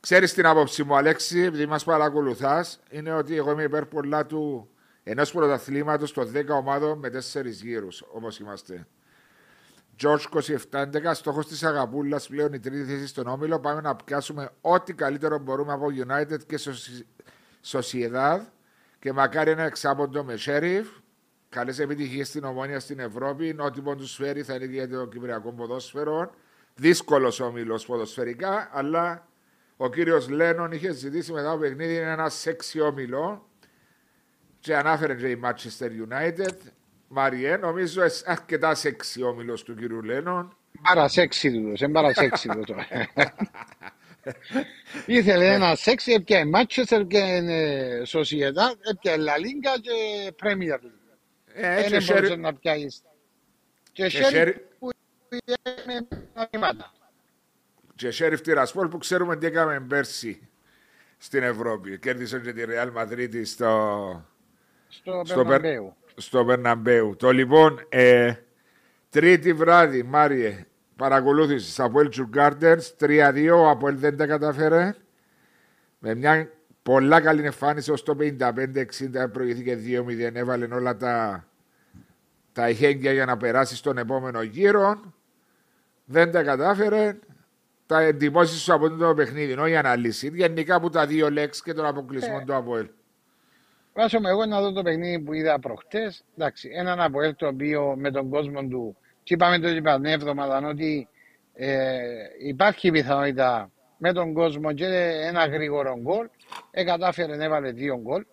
Ξέρεις 0.01 0.35
την 0.35 0.47
άποψή 0.47 0.85
μου, 0.85 0.97
Αλέξη, 0.97 1.41
επειδή 1.41 1.67
μας 1.67 1.85
παρακολουθάς, 1.85 2.81
είναι 2.91 3.13
ότι 3.13 3.37
εγώ 3.37 3.51
είμαι 3.51 3.63
υπέρ 3.63 3.87
πολλά 3.87 4.27
του 4.27 4.71
ενός 5.03 5.33
πρωταθλήματος 5.33 6.13
των 6.13 6.33
10 6.33 6.57
ομάδων 6.57 6.99
με 6.99 7.11
4 7.11 7.63
γύρους, 7.63 8.05
όπω 8.13 8.29
είμαστε. 8.41 8.87
George 10.03 10.25
27-11, 10.71 11.11
στόχος 11.13 11.47
της 11.47 11.63
Αγαπούλας 11.63 12.29
πλέον 12.29 12.53
η 12.53 12.59
τρίτη 12.59 12.85
θέση 12.85 13.07
στον 13.07 13.27
όμιλο. 13.27 13.61
Πάμε 13.61 13.81
να 13.81 13.97
πιάσουμε 13.97 14.51
ό,τι 14.61 14.93
καλύτερο 14.93 15.39
μπορούμε 15.39 15.73
από 15.73 15.87
United 16.07 16.47
και 16.47 16.59
Sociedad 17.65 18.41
και 18.99 19.13
μακάρι 19.13 19.51
ένα 19.51 19.63
εξάποντο 19.63 20.25
με 20.25 20.35
Sheriff. 20.47 20.85
Καλές 21.49 21.79
επιτυχίες 21.79 22.29
στην 22.29 22.45
ομόνια 22.45 22.81
στην 22.81 22.99
Ευρώπη. 22.99 23.57
Ό,τι 23.59 23.81
πον 23.81 23.97
του 23.97 24.07
φέρει 24.07 24.43
θα 24.43 24.55
είναι 24.55 24.65
για 24.65 24.89
το 24.89 25.07
Κυπριακό 25.07 25.53
ποδόσφαιρο. 25.53 26.31
Δύσκολος 26.75 27.41
όμιλος 27.41 27.87
ποδοσφαιρικά, 27.87 28.71
αλλά 28.73 29.29
ο 29.77 29.89
κύριος 29.89 30.29
Λένον 30.29 30.73
είχε 30.73 30.93
ζητήσει 30.93 31.33
μετά 31.33 31.53
το 31.53 31.59
παιχνίδι 31.59 31.97
ένα 31.97 32.29
σεξι 32.29 32.81
όμιλο 32.81 33.49
και 34.61 34.77
ανάφερε 34.77 35.15
και 35.15 35.29
η 35.29 35.41
Manchester 35.45 35.91
United. 36.09 36.57
Μαριέ, 37.13 37.57
νομίζω 37.57 38.03
αρκετά 38.25 38.75
σεξι 38.75 39.23
όμιλος 39.23 39.63
του 39.63 39.75
κύριου 39.75 40.03
Λένον. 40.03 40.57
Παρασέξι 40.83 41.53
του, 41.53 41.77
δεν 41.77 41.91
παρασέξι 41.91 42.49
του 42.49 42.61
τώρα. 42.67 42.87
Ήθελε 45.07 45.47
ένα 45.47 45.75
σεξ, 45.75 46.07
έπια 46.07 46.47
Μάτσεστερ 46.47 47.07
και 47.07 47.43
Σοσιετά, 48.05 48.75
έπια 48.91 49.17
Λα 49.17 49.39
Λίγκα 49.39 49.71
και 49.81 49.91
Πρέμιερ. 50.33 50.81
Δεν 51.89 52.05
μπορούσε 52.05 52.37
να 52.37 52.55
πιάσει. 52.55 52.89
Και 53.93 54.09
Σέρι 54.09 54.67
που 54.79 54.91
είναι 55.31 56.09
animάτα. 56.35 56.93
Και 57.95 58.11
Σέρι 58.11 58.41
Τυρασπόλ 58.41 58.89
που 58.89 58.99
ξέρουμε 58.99 59.37
τι 59.37 59.47
έκαμε 59.47 59.81
πέρσι 59.89 60.49
στην 61.19 61.43
Ευρώπη. 61.43 61.99
Κέρδισε 61.99 62.41
και 62.41 62.53
τη 62.53 62.65
Ρεάλ 62.65 62.91
Μαδρίτη 62.91 63.45
στο... 63.45 64.25
Στο, 64.89 65.23
στο 65.25 65.45
Περναμπέου. 65.45 65.97
Στο 66.17 66.45
Περναμπέου. 66.45 67.17
Το 67.17 67.31
λοιπόν, 67.31 67.87
ε, 67.89 68.35
τρίτη 69.11 69.53
βράδυ, 69.53 70.03
Μάριε, 70.03 70.67
παρακολούθηση 70.97 71.83
από 71.83 72.01
El 72.01 72.37
Gardens 72.37 72.81
3-2. 73.01 73.51
Ο 73.55 73.69
Αποέλ 73.69 73.99
δεν 73.99 74.17
τα 74.17 74.27
καταφέρε. 74.27 74.95
Με 75.99 76.15
μια 76.15 76.51
πολλά 76.83 77.21
καλή 77.21 77.45
εμφάνιση 77.45 77.91
ως 77.91 78.03
το 78.03 78.17
55-60 78.21 78.35
προηγήθηκε 79.33 79.79
2-0. 79.87 80.35
Έβαλε 80.35 80.65
όλα 80.65 80.97
τα, 80.97 81.47
τα 82.53 82.69
ηχέγγυα 82.69 83.13
για 83.13 83.25
να 83.25 83.37
περάσει 83.37 83.77
στον 83.77 83.99
επόμενο 83.99 84.43
γύρο. 84.43 85.01
Δεν 86.05 86.31
τα 86.31 86.43
κατάφερε. 86.43 87.19
Τα 87.87 88.01
εντυπώσεις 88.01 88.65
του 88.65 88.73
από 88.73 88.91
το 88.91 89.15
παιχνίδι, 89.15 89.59
όχι 89.59 89.77
αναλύσεις. 89.77 90.31
Γενικά 90.35 90.75
από 90.75 90.91
τα 90.91 91.07
δύο 91.07 91.31
λέξει 91.31 91.63
και 91.63 91.75
τον 91.75 91.87
αποκλεισμό 91.87 92.39
ε. 92.41 92.45
του 92.45 92.55
Αποέλ. 92.55 92.89
Βάζομαι 94.01 94.29
εγώ 94.29 94.47
να 94.47 94.61
δω 94.61 94.73
το 94.73 94.83
παιχνίδι 94.83 95.21
που 95.21 95.33
είδα 95.33 95.59
προχτές. 95.59 96.25
Εντάξει, 96.37 96.71
έναν 96.73 97.01
Αποέλ 97.01 97.35
το 97.37 97.47
οποίο 97.47 97.95
με 97.97 98.11
τον 98.11 98.31
κόσμο 98.31 98.63
του 98.63 98.97
και 99.23 99.35
είπαμε 99.35 99.59
το 99.59 99.69
είπα 99.69 99.95
την 99.95 100.05
εβδομάδα 100.05 100.69
ότι 100.69 101.09
ε, 101.55 101.99
υπάρχει 102.47 102.91
πιθανότητα 102.91 103.71
με 103.99 104.13
τον 104.13 104.33
κόσμο 104.33 104.73
και 104.73 104.87
ένα 105.23 105.47
γρήγορο 105.47 105.99
γκολ. 106.01 106.29
Ε, 106.71 106.85
κατάφερε 106.85 107.45
έβαλε 107.45 107.71
δύο 107.71 108.01
γκολ, 108.01 108.25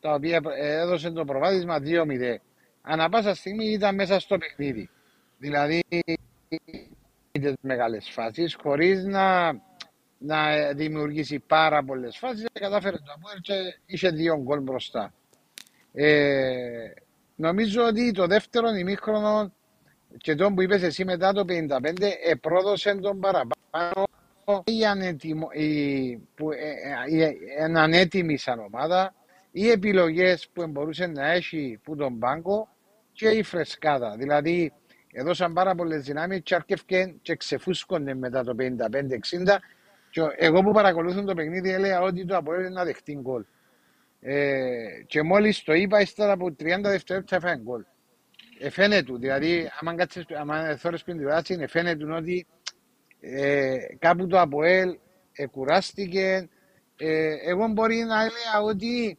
τα 0.00 0.12
οποία 0.12 0.40
έδωσε 0.58 1.10
το 1.10 1.24
προβάδισμα 1.24 1.78
2-0. 1.78 2.36
Ανά 2.82 3.08
πάσα 3.08 3.34
στιγμή 3.34 3.64
ήταν 3.64 3.94
μέσα 3.94 4.20
στο 4.20 4.38
παιχνίδι. 4.38 4.90
Δηλαδή, 5.38 5.82
τις 7.32 7.54
μεγάλες 7.60 8.10
φάσεις, 8.10 8.56
χωρίς 8.62 9.04
να, 9.04 9.48
να 10.18 10.72
δημιουργήσει 10.72 11.38
πάρα 11.38 11.84
πολλές 11.84 12.16
φάσεις. 12.16 12.46
Κατάφερε 12.52 12.96
το 12.96 13.12
Αποέλ 13.14 13.40
και 13.40 13.54
είχε 13.86 14.10
δύο 14.10 14.36
γκολ 14.36 14.60
μπροστά. 14.60 15.12
Ε, 15.92 16.90
νομίζω 17.34 17.84
ότι 17.84 18.10
το 18.10 18.26
δεύτερο 18.26 18.68
ημίχρονο 18.68 19.52
και 20.16 20.34
το 20.34 20.52
που 20.52 20.62
είπες 20.62 20.82
εσύ 20.82 21.04
μετά 21.04 21.32
το 21.32 21.44
55 21.48 21.92
επρόδωσε 22.24 22.94
τον 22.94 23.20
παραπάνω 23.20 24.06
η, 24.64 24.84
ανετοιμο, 24.86 25.48
η, 25.52 26.16
που, 26.34 26.52
ε, 26.52 27.24
ε, 27.58 27.64
ανέτοιμη 27.64 28.36
σαν 28.36 28.58
ομάδα 28.58 29.14
οι 29.50 29.70
επιλογές 29.70 30.48
που 30.52 30.66
μπορούσε 30.66 31.06
να 31.06 31.32
έχει 31.32 31.80
που 31.82 31.96
τον 31.96 32.18
πάγκο 32.18 32.68
και 33.12 33.28
η 33.28 33.42
φρεσκάδα. 33.42 34.16
Δηλαδή 34.16 34.72
έδωσαν 35.12 35.52
πάρα 35.52 35.74
πολλές 35.74 36.04
δυνάμεις 36.04 36.40
και 36.42 36.54
αρκευκέν 36.54 37.18
και 37.22 37.36
ξεφούσκονται 37.36 38.14
μετά 38.14 38.44
το 38.44 38.54
55-60 38.58 39.58
και 40.10 40.20
εγώ 40.36 40.62
που 40.62 40.72
παρακολουθούν 40.72 41.26
το 41.26 41.34
παιχνίδι 41.34 41.70
έλεγα 41.70 42.00
ότι 42.00 42.24
το 42.24 42.36
απολύτω 42.36 42.70
να 42.70 42.84
δεχτεί 42.84 43.18
γκολ. 43.20 43.44
Ε, 44.20 45.02
και 45.06 45.22
μόλις 45.22 45.62
το 45.62 45.72
είπα 45.72 46.00
ύστερα 46.00 46.32
από 46.32 46.46
30 46.46 46.54
δευτερόλεπτα 46.82 47.36
έφαγε 47.36 47.60
γκολ 47.62 47.84
φαίνεται, 48.70 49.12
δηλαδή, 49.18 49.70
άμα 49.80 49.94
κάτσεις, 49.94 50.24
άμα 50.38 50.76
θόρες 50.76 51.02
πριν 51.02 51.18
τη 51.18 51.24
βάση, 51.24 51.66
φαίνεται 51.68 52.12
ότι 52.12 52.46
ε, 53.20 53.76
κάπου 53.98 54.26
το 54.26 54.40
ΑΠΟΕΛ 54.40 54.98
ε, 55.32 55.46
κουράστηκε. 55.46 56.48
Ε, 56.96 57.34
εγώ 57.50 57.68
μπορεί 57.68 57.96
να 57.96 58.20
έλεγα 58.20 58.62
ότι 58.64 59.18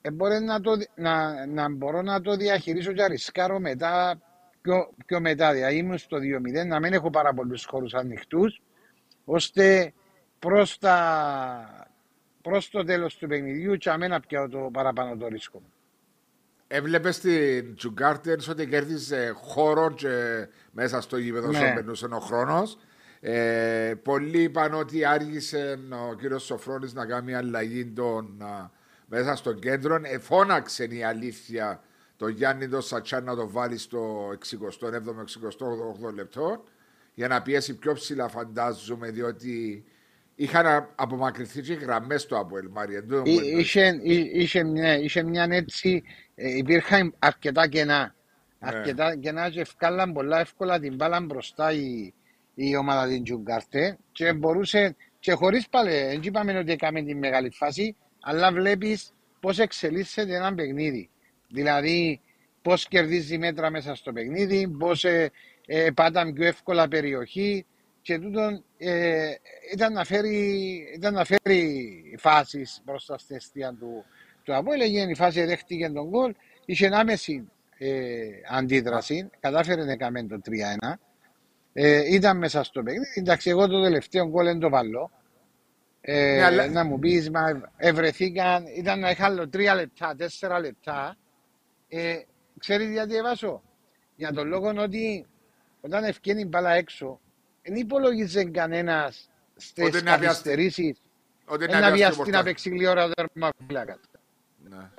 ε, 0.00 0.10
μπορεί 0.10 0.40
να, 0.40 0.60
το, 0.60 0.76
να, 0.94 1.46
να 1.46 1.68
μπορώ 1.70 2.02
να 2.02 2.20
το 2.20 2.36
διαχειρίσω 2.36 2.92
και 2.92 3.06
ρισκάρω 3.06 3.58
μετά, 3.58 4.20
πιο, 4.60 4.94
πιο 5.06 5.20
μετά, 5.20 5.52
δηλαδή 5.52 5.76
ήμουν 5.76 5.98
στο 5.98 6.16
2-0, 6.16 6.66
να 6.66 6.80
μην 6.80 6.92
έχω 6.92 7.10
πάρα 7.10 7.34
πολλούς 7.34 7.64
χώρους 7.64 7.94
ανοιχτούς, 7.94 8.62
ώστε 9.24 9.92
προς, 10.38 10.78
τα, 10.78 11.88
προς 12.42 12.70
το 12.70 12.84
τέλος 12.84 13.16
του 13.16 13.26
παιχνιδιού 13.26 13.76
και 13.76 13.90
αμένα 13.90 14.20
πια 14.20 14.48
το 14.48 14.68
παραπάνω 14.72 15.16
το 15.16 15.26
ρίσκο. 15.26 15.62
Έβλεπες 16.66 17.14
στην 17.14 17.74
Τζουγκάρτεν 17.76 18.40
ότι 18.50 18.66
κέρδισε 18.66 19.32
χώρο 19.34 19.90
και 19.90 20.46
μέσα 20.72 21.00
στο 21.00 21.16
γήπεδο 21.16 21.50
ναι. 21.50 21.72
περνούσε 21.74 22.06
ο 22.10 22.20
χρόνος. 22.20 22.78
Ε, 23.20 23.94
πολλοί 24.02 24.42
είπαν 24.42 24.74
ότι 24.74 25.04
άργησε 25.04 25.78
ο 26.10 26.14
κύριος 26.14 26.44
Σοφρόνης 26.44 26.92
να 26.92 27.06
κάνει 27.06 27.34
αλλαγή 27.34 27.86
τον, 27.86 28.42
μέσα 29.06 29.36
στο 29.36 29.52
κέντρο. 29.52 30.00
Εφώναξε 30.02 30.84
η 30.84 31.04
αλήθεια 31.04 31.82
το 32.16 32.28
Γιάννη 32.28 32.68
το 32.68 32.80
Σατσάν 32.80 33.24
να 33.24 33.36
το 33.36 33.48
βάλει 33.48 33.78
στο 33.78 34.30
67ο-68ο 34.48 36.12
λεπτό 36.14 36.64
για 37.14 37.28
να 37.28 37.42
πιέσει 37.42 37.74
πιο 37.74 37.92
ψηλά, 37.92 38.28
φαντάζομαι, 38.28 39.10
διότι 39.10 39.84
είχαν 40.34 40.88
απομακρυνθεί 40.94 41.60
και 41.60 41.74
γραμμές 41.74 42.26
του 42.26 42.38
από 42.38 42.58
Ελμάρι. 42.58 43.04
Είχε, 43.58 44.00
είχε, 44.32 44.64
μια, 44.64 44.98
είχε 44.98 45.22
μια 45.22 45.46
έτσι, 45.50 46.02
ε, 46.34 46.56
υπήρχαν 46.56 47.14
αρκετά 47.18 47.68
κενά. 47.68 48.14
Ναι. 48.58 48.68
Αρκετά 48.68 49.16
κενά 49.16 49.50
και 49.50 49.60
ευκάλαν 49.60 50.12
πολλά 50.12 50.40
εύκολα 50.40 50.78
την 50.78 50.94
μπάλα 50.94 51.20
μπροστά 51.20 51.72
η, 51.72 52.12
η 52.54 52.76
ομάδα 52.76 53.08
την 53.08 53.22
Τζουγκάρτε 53.22 53.98
και 54.12 54.32
μπορούσε 54.32 54.96
και 55.18 55.32
χωρίς 55.32 55.68
πάλι, 55.68 55.90
δεν 55.90 56.20
είπαμε 56.22 56.58
ότι 56.58 56.72
έκαμε 56.72 57.02
τη 57.02 57.14
μεγάλη 57.14 57.50
φάση, 57.50 57.96
αλλά 58.20 58.52
βλέπεις 58.52 59.12
πώς 59.40 59.58
εξελίσσεται 59.58 60.36
ένα 60.36 60.54
παιχνίδι. 60.54 61.08
Δηλαδή, 61.48 62.20
πώς 62.62 62.88
κερδίζει 62.88 63.38
μέτρα 63.38 63.70
μέσα 63.70 63.94
στο 63.94 64.12
παιχνίδι, 64.12 64.68
πώς 64.68 65.04
ε, 65.66 65.84
ε, 65.84 65.90
πάταν 65.90 66.32
πιο 66.32 66.46
εύκολα 66.46 66.88
περιοχή, 66.88 67.66
και 68.04 68.18
τούτον 68.18 68.64
ε, 68.78 69.30
ήταν, 69.72 69.92
να 69.92 70.04
φέρει, 70.04 70.76
ήταν 70.94 71.14
να 71.14 71.24
φέρει 71.24 72.16
φάσεις 72.18 72.80
μπροστά 72.84 73.18
στην 73.18 73.36
αιστεία 73.36 73.76
του, 73.78 74.04
του 74.42 74.54
Αβό. 74.54 74.72
Έλεγε 74.72 75.10
η 75.10 75.14
φάση 75.14 75.44
δέχτηκε 75.44 75.88
τον 75.88 76.08
γκολ, 76.08 76.34
είχε 76.64 76.90
άμεση 76.92 77.48
ε, 77.78 78.26
αντίδραση, 78.50 79.30
κατάφερε 79.40 79.84
να 79.84 79.96
κάνει 79.96 80.26
το 80.26 80.40
3-1. 80.84 80.92
Ε, 81.72 82.14
ήταν 82.14 82.38
μέσα 82.38 82.62
στο 82.62 82.82
παιχνίδι. 82.82 83.06
Εντάξει, 83.14 83.50
εγώ 83.50 83.68
το 83.68 83.82
τελευταίο 83.82 84.28
γκολ 84.28 84.44
δεν 84.44 84.58
το 84.58 84.68
βάλω. 84.68 85.10
Ε, 86.00 86.46
yeah, 86.46 86.54
ναι, 86.54 86.66
να 86.66 86.84
μου 86.84 86.98
πεις, 86.98 87.30
μα 87.30 87.72
ευρεθήκαν, 87.76 88.64
ήταν 88.76 88.98
να 88.98 89.10
είχα 89.10 89.24
άλλο 89.24 89.48
τρία 89.48 89.74
λεπτά, 89.74 90.14
τέσσερα 90.16 90.60
λεπτά. 90.60 91.16
Ε, 91.88 92.16
ξέρεις 92.58 92.90
γιατί 92.90 93.16
έβασω. 93.16 93.62
Για 94.16 94.32
τον 94.32 94.48
λόγο 94.48 94.72
ότι 94.76 95.26
όταν 95.84 96.04
ευκαιρία 96.04 96.42
η 96.42 96.46
μπάλα 96.46 96.70
έξω, 96.70 97.20
δεν 97.62 97.74
υπολογίζει 97.74 98.50
κανένας 98.50 99.30
στις 99.56 100.02
καθυστερήσεις 100.02 101.02
να 101.80 101.92
βιαστεί 101.92 102.30
να 102.30 102.42
παίξει 102.42 102.70
λίγη 102.70 102.86
ώρα 102.86 103.10
δερμαφύλακα. 103.16 103.98
Ναι. 104.68 104.90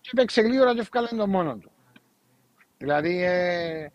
Και 0.00 0.10
παίξει 0.14 0.40
λίγη 0.40 0.60
ώρα 0.60 0.74
και 0.74 0.80
ευκάλε 0.80 1.08
το 1.08 1.26
μόνο 1.26 1.56
του. 1.56 1.70
Δηλαδή, 2.78 3.22
ε, 3.22 3.88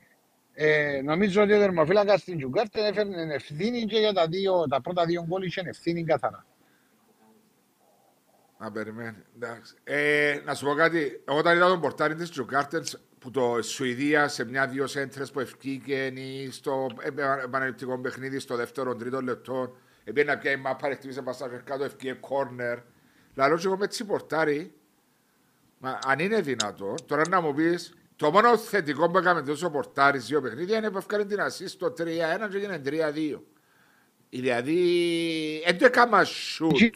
ε, 0.53 1.01
νομίζω 1.01 1.41
ότι 1.41 1.53
ο 1.53 1.59
δερμοφύλακα 1.59 2.17
στην 2.17 2.37
Τζουγκάρτε 2.37 2.87
έφερνε 2.87 3.33
ευθύνη 3.33 3.85
και 3.85 3.99
για 3.99 4.13
τα, 4.13 4.27
δύο, 4.27 4.67
τα 4.67 4.81
πρώτα 4.81 5.05
δύο 5.05 5.25
γκολ 5.27 5.43
είχε 5.43 5.61
ευθύνη 5.65 6.03
καθαρά. 6.03 6.45
Να 8.61 8.71
περιμένει. 8.71 9.17
Εντάξει. 9.35 9.73
Ε, 9.83 10.41
να 10.45 10.53
σου 10.53 10.65
πω 10.65 10.73
κάτι. 10.73 11.21
Εγώ 11.27 11.37
όταν 11.37 11.55
είδα 11.55 11.67
τον 11.67 11.81
πορτάρι 11.81 12.15
της 12.15 12.29
Τζουκάρτεν 12.29 12.83
που 13.19 13.31
το 13.31 13.61
Σουηδία 13.61 14.27
σε 14.27 14.45
μια-δύο 14.45 14.87
σέντρες 14.87 15.31
που 15.31 15.39
ευκήκε 15.39 16.13
στο 16.51 16.87
επαναληπτικό 17.43 17.99
παιχνίδι 17.99 18.39
στο 18.39 18.55
δεύτερο 18.55 18.95
τρίτο 18.95 19.21
λεπτό. 19.21 19.75
Επειδή 20.03 20.27
να 20.27 20.37
πιάει 20.37 20.55
μάπα, 20.55 20.87
εκτίμησε 20.87 21.21
πασάρι 21.21 21.61
κάτω, 21.63 21.83
ευκήκε 21.83 22.13
κόρνερ. 22.13 22.77
Λαλό 23.35 23.61
εγώ 23.65 23.77
με 23.77 23.87
τσι 23.87 24.05
πορτάρι. 24.05 24.73
Μα 25.77 25.99
αν 26.05 26.19
είναι 26.19 26.41
δυνατό, 26.41 26.95
τώρα 27.05 27.23
να 27.29 27.41
μου 27.41 27.53
πεις, 27.53 27.93
το 28.15 28.31
μόνο 28.31 28.57
θετικό 28.57 29.09
που 29.09 29.17
έκαμε 29.17 29.41
τόσο 29.41 29.69
πορτάρι 29.69 30.17
δύο 30.17 30.41
παιχνίδια 30.41 30.77
είναι 30.77 30.89
που 30.89 30.97
έφυγαν 30.97 31.27
την 31.27 31.41
ασύ 31.41 31.67
στο 31.67 31.87
3-1 31.87 31.93
και 32.49 32.57
έγινε 32.57 32.81
3-2. 32.85 33.39
Δηλαδή, 34.29 35.63
δεν 35.65 35.77
το 35.77 35.85
έκανα 35.85 36.23
σουτ 36.23 36.95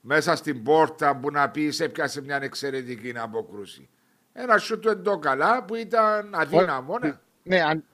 μέσα 0.00 0.36
στην 0.36 0.62
πόρτα 0.62 1.16
που 1.16 1.30
να 1.30 1.50
πεις 1.50 1.80
έπιασε 1.80 2.22
μια 2.22 2.38
εξαιρετική 2.42 3.12
απόκρουση. 3.16 3.88
Ένα 4.32 4.58
σου 4.58 4.78
του 4.78 4.88
εντό 4.88 5.18
καλά 5.18 5.64
που 5.64 5.74
ήταν 5.74 6.34
αδύναμο. 6.34 6.98
Ναι, 6.98 7.18
ναι 7.42 7.62
αν, 7.62 7.84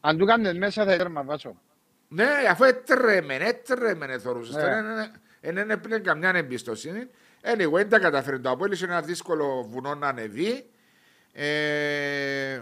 αν 0.00 0.18
του 0.18 0.26
κάνεις 0.26 0.58
μέσα 0.58 0.84
θα 0.84 0.92
έρμα 0.92 1.22
βάσο. 1.22 1.60
Ναι, 2.08 2.28
αφού 2.50 2.64
έτρεμεν, 2.64 3.42
έτρεμεν 3.42 4.20
θωρούσες. 4.20 4.54
Δεν 4.54 4.84
ναι. 5.54 5.60
είναι 5.60 5.76
πλέον 5.76 6.02
καμιά 6.02 6.30
εμπιστοσύνη. 6.34 7.06
Anyway, 7.42 7.72
δεν 7.72 7.88
τα 7.88 7.98
καταφέρει 7.98 8.40
το 8.40 8.50
Απόλλη, 8.50 8.78
είναι 8.82 8.92
ένα 8.92 9.02
δύσκολο 9.02 9.66
βουνό 9.68 9.94
να 9.94 10.08
ανεβεί. 10.08 10.64
Ε, 11.32 12.60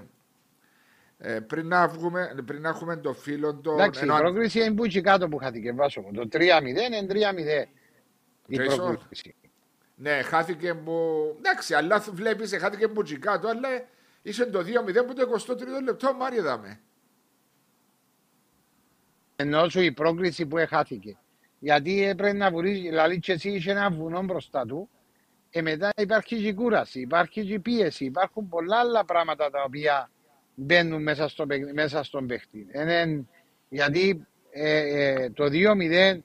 ε, 1.18 1.40
πριν, 1.40 1.66
να 1.66 1.88
βγούμε, 1.88 2.34
πριν 2.44 2.60
να 2.60 2.68
έχουμε 2.68 2.96
το 2.96 3.12
φίλο 3.12 3.54
του. 3.54 3.70
Εντάξει, 3.70 4.00
ενώ... 4.02 4.16
η 4.16 4.18
πρόκριση 4.18 4.60
είναι 4.60 4.74
που 4.74 4.84
κάτω 5.02 5.28
που 5.28 5.36
χάθηκε 5.36 5.72
βάσο. 5.72 6.04
Το 6.14 6.28
3-0 6.32 6.38
είναι 6.38 7.06
3-0 7.08 7.68
η 8.48 8.56
πρόκληση. 8.56 9.34
Ναι, 9.94 10.22
χάθηκε 10.22 10.74
που. 10.74 10.92
Εντάξει, 11.38 11.74
αλλά 11.74 12.04
βλέπεις, 12.12 12.56
χάθηκε 12.58 12.88
που 12.88 13.02
τζικάτο, 13.02 13.48
αλλά 13.48 13.68
είσαι 14.22 14.46
το 14.46 14.58
2-0 14.58 14.64
που 15.06 15.14
το 15.14 15.44
23ο 15.48 15.82
λεπτό, 15.84 16.14
Μάρια 16.14 16.42
δάμε. 16.42 16.80
Ενώ 19.36 19.68
σου 19.68 19.80
η 19.80 19.92
πρόκληση 19.92 20.46
που 20.46 20.56
χάθηκε. 20.68 21.16
Γιατί 21.58 22.04
έπρεπε 22.04 22.36
να 22.36 22.50
βρει, 22.50 22.72
δηλαδή 22.72 23.18
και 23.18 23.32
εσύ 23.32 23.50
είχε 23.50 23.70
ένα 23.70 23.90
βουνό 23.90 24.22
μπροστά 24.22 24.66
του, 24.66 24.88
και 25.50 25.62
μετά 25.62 25.90
υπάρχει 25.96 26.42
και 26.42 26.52
κούραση, 26.52 27.00
υπάρχει 27.00 27.46
και 27.46 27.58
πίεση, 27.58 28.04
υπάρχουν 28.04 28.48
πολλά 28.48 28.78
άλλα 28.78 29.04
πράγματα 29.04 29.50
τα 29.50 29.62
οποία 29.62 30.10
μπαίνουν 30.54 31.02
μέσα, 31.02 31.28
στο, 31.28 31.46
μέσα 31.74 32.02
στον 32.02 32.26
παίχτη. 32.26 32.66
γιατί 33.68 34.26
ε, 34.50 34.78
ε, 34.78 35.30
το 35.30 35.44
2-0 35.44 36.18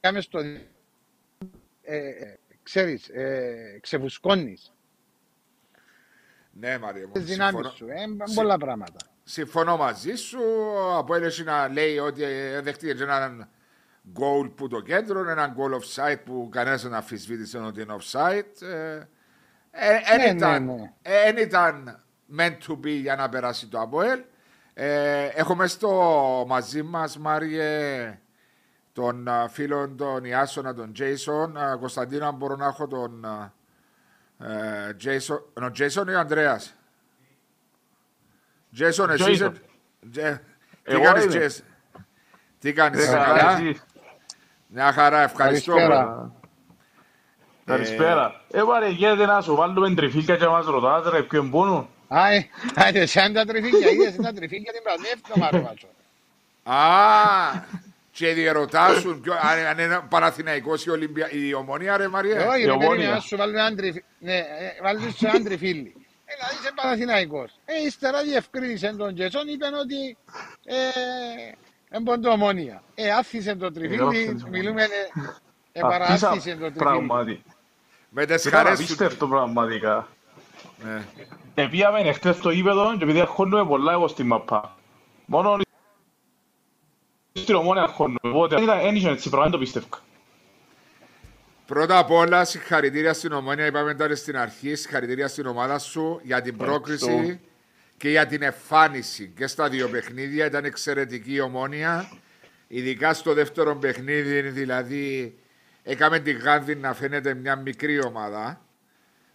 Κάμε 0.00 0.20
στο... 0.20 0.38
Ε, 0.38 1.96
ε, 1.96 2.38
ξέρεις, 2.62 3.08
ε, 3.08 3.78
ξεφουσκώνεις. 3.80 4.74
Ναι, 6.52 6.78
Μαρία 6.78 7.06
μου. 7.06 7.12
Τις 7.12 7.24
δυνάμεις 7.24 7.66
σου, 7.66 7.88
ε, 7.88 7.94
πολλά 8.34 8.56
πράγματα. 8.56 8.96
Συμφωνώ 9.22 9.76
μαζί 9.76 10.14
σου. 10.14 10.40
Από 10.96 11.14
έλεση 11.14 11.44
να 11.44 11.68
λέει 11.68 11.98
ότι 11.98 12.24
δεχτήκε 12.62 13.02
έναν 13.02 13.48
γκολ 14.12 14.48
που 14.48 14.68
το 14.68 14.80
κέντρο, 14.80 15.30
έναν 15.30 15.52
γκολ 15.52 15.72
offside 15.74 16.20
που 16.24 16.48
κανένας 16.50 16.82
δεν 16.82 16.94
αφισβήτησε 16.94 17.58
ότι 17.58 17.80
είναι 17.80 17.96
offside. 18.00 18.62
Ε, 18.62 19.00
ε, 19.70 20.16
ναι, 20.16 20.36
ήταν, 20.36 20.64
ναι, 20.64 20.74
ναι. 20.74 20.92
Ε, 21.02 21.40
ήταν 21.40 22.04
meant 22.38 22.56
to 22.68 22.72
be 22.72 23.00
για 23.00 23.16
να 23.16 23.28
περάσει 23.28 23.66
το 23.66 23.80
Αποέλ. 23.80 24.22
Ε, 24.74 25.24
έχουμε 25.24 25.66
στο 25.66 26.44
μαζί 26.48 26.82
μας, 26.82 27.18
Μάριε, 27.18 28.18
των 28.92 29.28
φίλων 29.50 29.96
των 29.96 30.24
Ιάσονα, 30.24 30.74
τον 30.74 30.92
Τζέισον. 30.92 31.56
Κωνσταντίνο, 31.80 32.26
αν 32.26 32.34
μπορώ 32.34 32.56
να 32.56 32.66
έχω 32.66 32.86
τον 32.86 33.26
Τζέισον. 34.96 35.42
Ο 35.62 35.70
Τζέισον 35.70 36.08
ή 36.08 36.14
ο 36.14 36.18
Ανδρέας; 36.18 36.74
Τζέισον, 38.74 39.10
εσύ 39.10 39.30
είσαι... 39.30 39.52
Τι 40.82 41.00
κάνεις, 41.00 41.26
Τζέισον. 41.26 41.64
Τι 42.58 42.72
κάνεις, 42.72 43.06
καλά. 43.06 43.60
Μια 44.66 44.92
χαρά, 44.92 45.22
ευχαριστώ. 45.22 45.74
Καλησπέρα. 47.64 48.40
Ε, 48.50 48.60
πάρε, 48.66 48.88
γίνεται 48.88 49.26
να 49.26 49.40
σου 49.40 49.54
βάλουμε 49.54 49.94
τριφύλια 49.94 50.36
και 50.36 50.46
μας 50.46 50.66
ρωτάς, 50.66 51.12
ρε, 51.12 51.22
ποιον 51.22 51.50
πούνου. 51.50 51.88
Άι, 52.08 52.48
σαν 53.04 53.32
τα 53.32 53.44
τριφύλια, 53.44 53.90
είδες 53.90 54.16
τα 54.16 54.32
τριφύλια 54.32 54.72
την 54.72 54.82
πραγμεύτηκα, 54.82 55.38
μάρε, 55.38 55.58
Α, 56.78 57.64
και 58.20 58.32
διερωτάσουν 58.32 59.22
αν 59.70 59.78
είναι 59.78 60.00
Παναθηναϊκός 60.08 60.84
η, 60.84 60.90
Ολυμπια... 60.90 61.30
η 61.30 61.54
Ομόνια 61.54 61.96
ρε 61.96 62.08
Μαρία. 62.08 62.48
Όχι, 62.48 62.64
ρε 62.64 62.76
περίμενα 62.76 63.20
σου 63.20 63.36
βάλουν 63.36 63.58
άντρι, 63.58 64.04
ναι, 64.18 64.36
ε, 64.36 64.44
βάλουν 64.82 65.12
σου 65.12 65.28
άντρι 65.28 65.56
φίλοι. 65.56 65.94
Έλα, 66.24 66.50
είσαι 66.60 66.70
Παναθηναϊκός. 66.74 67.58
Ε, 67.64 67.86
ύστερα 67.86 68.22
διευκρίνησε 68.22 68.94
τον 68.96 69.14
Τζεσόν, 69.14 69.48
είπαν 69.48 69.74
ότι 69.74 70.16
ε, 70.64 70.76
έμπον 71.96 72.20
το 72.20 72.30
Ομόνια. 72.30 72.82
Ε, 72.94 73.10
άφησε 73.10 73.54
το 73.54 73.72
τριφύλι, 73.72 74.42
μιλούμε, 74.50 74.86
ε, 75.72 75.80
παράφησε 75.80 76.56
το 76.60 76.72
τριφύλι. 76.72 77.42
Με 78.08 78.26
τις 78.26 78.48
χαρές 78.48 78.76
σου. 78.78 78.84
Απίστευτο 78.84 79.28
πραγματικά. 79.28 80.08
Ναι. 80.84 81.02
Επίαμε 81.54 82.00
εχθές 82.00 82.36
στο 82.36 82.50
ύπεδο 82.50 82.96
και 82.96 83.04
επειδή 83.04 83.18
ερχόνουμε 83.18 83.64
πολλά 83.64 83.92
εγώ 83.92 84.08
στη 84.08 84.22
μαπά. 84.22 84.76
Μόνο 85.26 85.56
στην 87.32 87.54
ομόνια 87.54 87.86
χώνω. 87.86 88.18
Οπότε 88.22 88.56
δεν 88.82 88.94
είχε 88.94 89.08
έτσι 89.08 89.28
πράγμα, 89.28 89.44
δεν 89.44 89.52
το 89.52 89.58
πιστεύω. 89.58 89.86
Πρώτα 91.66 91.98
απ' 91.98 92.10
όλα, 92.10 92.44
συγχαρητήρια 92.44 93.12
στην 93.12 93.32
ομόνια. 93.32 93.66
Είπαμε 93.66 93.94
τώρα 93.94 94.14
στην 94.14 94.36
αρχή, 94.36 94.74
συγχαρητήρια 94.74 95.28
στην 95.28 95.46
ομάδα 95.46 95.78
σου 95.78 96.20
για 96.22 96.42
την 96.42 96.56
πρόκριση 96.56 97.40
και 97.96 98.08
για 98.08 98.26
την 98.26 98.42
εμφάνιση. 98.42 99.32
Και 99.36 99.46
στα 99.46 99.68
δύο 99.68 99.88
παιχνίδια 99.88 100.46
ήταν 100.46 100.64
εξαιρετική 100.64 101.32
η 101.32 101.40
ομόνια. 101.40 102.10
Ειδικά 102.68 103.14
στο 103.14 103.34
δεύτερο 103.34 103.76
παιχνίδι, 103.76 104.40
δηλαδή, 104.40 105.38
έκαμε 105.82 106.18
την 106.18 106.38
Γάνδη 106.38 106.74
να 106.74 106.94
φαίνεται 106.94 107.34
μια 107.34 107.56
μικρή 107.56 108.04
ομάδα. 108.04 108.60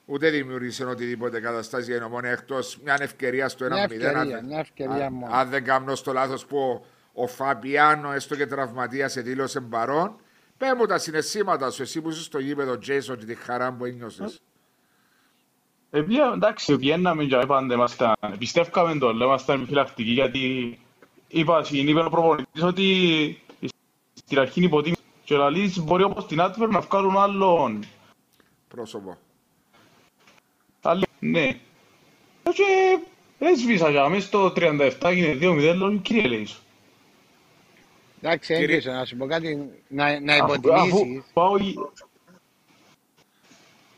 Ούτε 0.06 0.30
δημιούργησε 0.30 0.86
οτιδήποτε 0.86 1.40
καταστάσει 1.40 1.86
για 1.86 1.96
την 1.96 2.04
ομόνια 2.04 2.32
εκτός 2.32 2.80
μια 2.84 2.98
ευκαιρία 3.00 3.50
στο 3.50 3.66
1-0. 3.66 3.70
Αν, 4.16 5.26
αν 5.32 5.50
δεν 5.50 5.64
κάνω 5.64 5.96
στο 5.96 6.14
λάθος 6.14 6.46
που 6.46 6.86
ο 7.16 7.28
Φαμπιάνο, 7.28 8.12
έστω 8.12 8.36
και 8.36 8.46
τραυματίας, 8.46 9.12
σε 9.12 9.22
δήλωσε 9.22 9.62
παρόν. 9.62 10.16
Πε 10.58 10.66
μου 10.78 10.86
τα 10.86 10.98
συναισθήματα 10.98 11.72
σου, 11.72 11.82
εσύ 11.82 12.02
που 12.02 12.10
είσαι 12.10 12.24
στο 12.24 12.40
γήπεδο, 12.40 12.78
Τζέισον, 12.78 13.18
και 13.18 13.26
τη 13.26 13.36
χαρά 13.36 13.74
που 13.74 13.86
ένιωσες. 13.86 14.42
Ε, 15.92 16.04
εντάξει, 16.34 16.76
βγαίναμε 16.76 17.24
και 17.24 17.38
πάντα 17.48 17.74
ήμασταν, 17.74 18.14
πιστεύκαμε 18.38 18.98
το, 18.98 19.12
λέμε, 19.12 19.26
ήμασταν 19.26 19.56
επιφυλακτικοί, 19.56 20.12
γιατί 20.12 20.78
είπα, 21.28 21.66
είπε 21.70 22.00
ο 22.00 22.10
προπονητής 22.10 22.64
ότι 22.64 23.42
στην 24.14 24.40
αρχή 24.40 24.64
υποτίμηση 24.64 25.02
και 25.24 25.34
ο 25.34 25.50
λύση 25.50 25.82
μπορεί 25.82 26.04
όπως 26.04 26.26
την 26.28 26.42
Άτβερ 26.42 26.70
να 26.70 26.80
βγάλουν 26.80 27.18
άλλον 27.18 27.86
πρόσωπο. 28.68 29.18
Άλλη, 30.82 31.06
ναι. 31.20 31.60
Και 32.44 33.00
έσβησα 33.40 33.90
για 33.90 34.10
μέσα 34.10 34.28
στο 34.28 34.54
37 34.56 34.92
έγινε 35.04 35.38
2-0, 35.42 35.76
λέω, 35.78 35.98
κύριε 35.98 36.28
Λέησο. 36.28 36.58
Εντάξει, 38.26 38.54
έγκυσε 38.54 38.92
να 38.92 39.06
σου 39.06 39.18
πω 39.18 39.26
κάτι, 39.26 39.70
να, 39.88 40.20
να 40.20 40.36
υποτιμήσεις. 40.36 41.24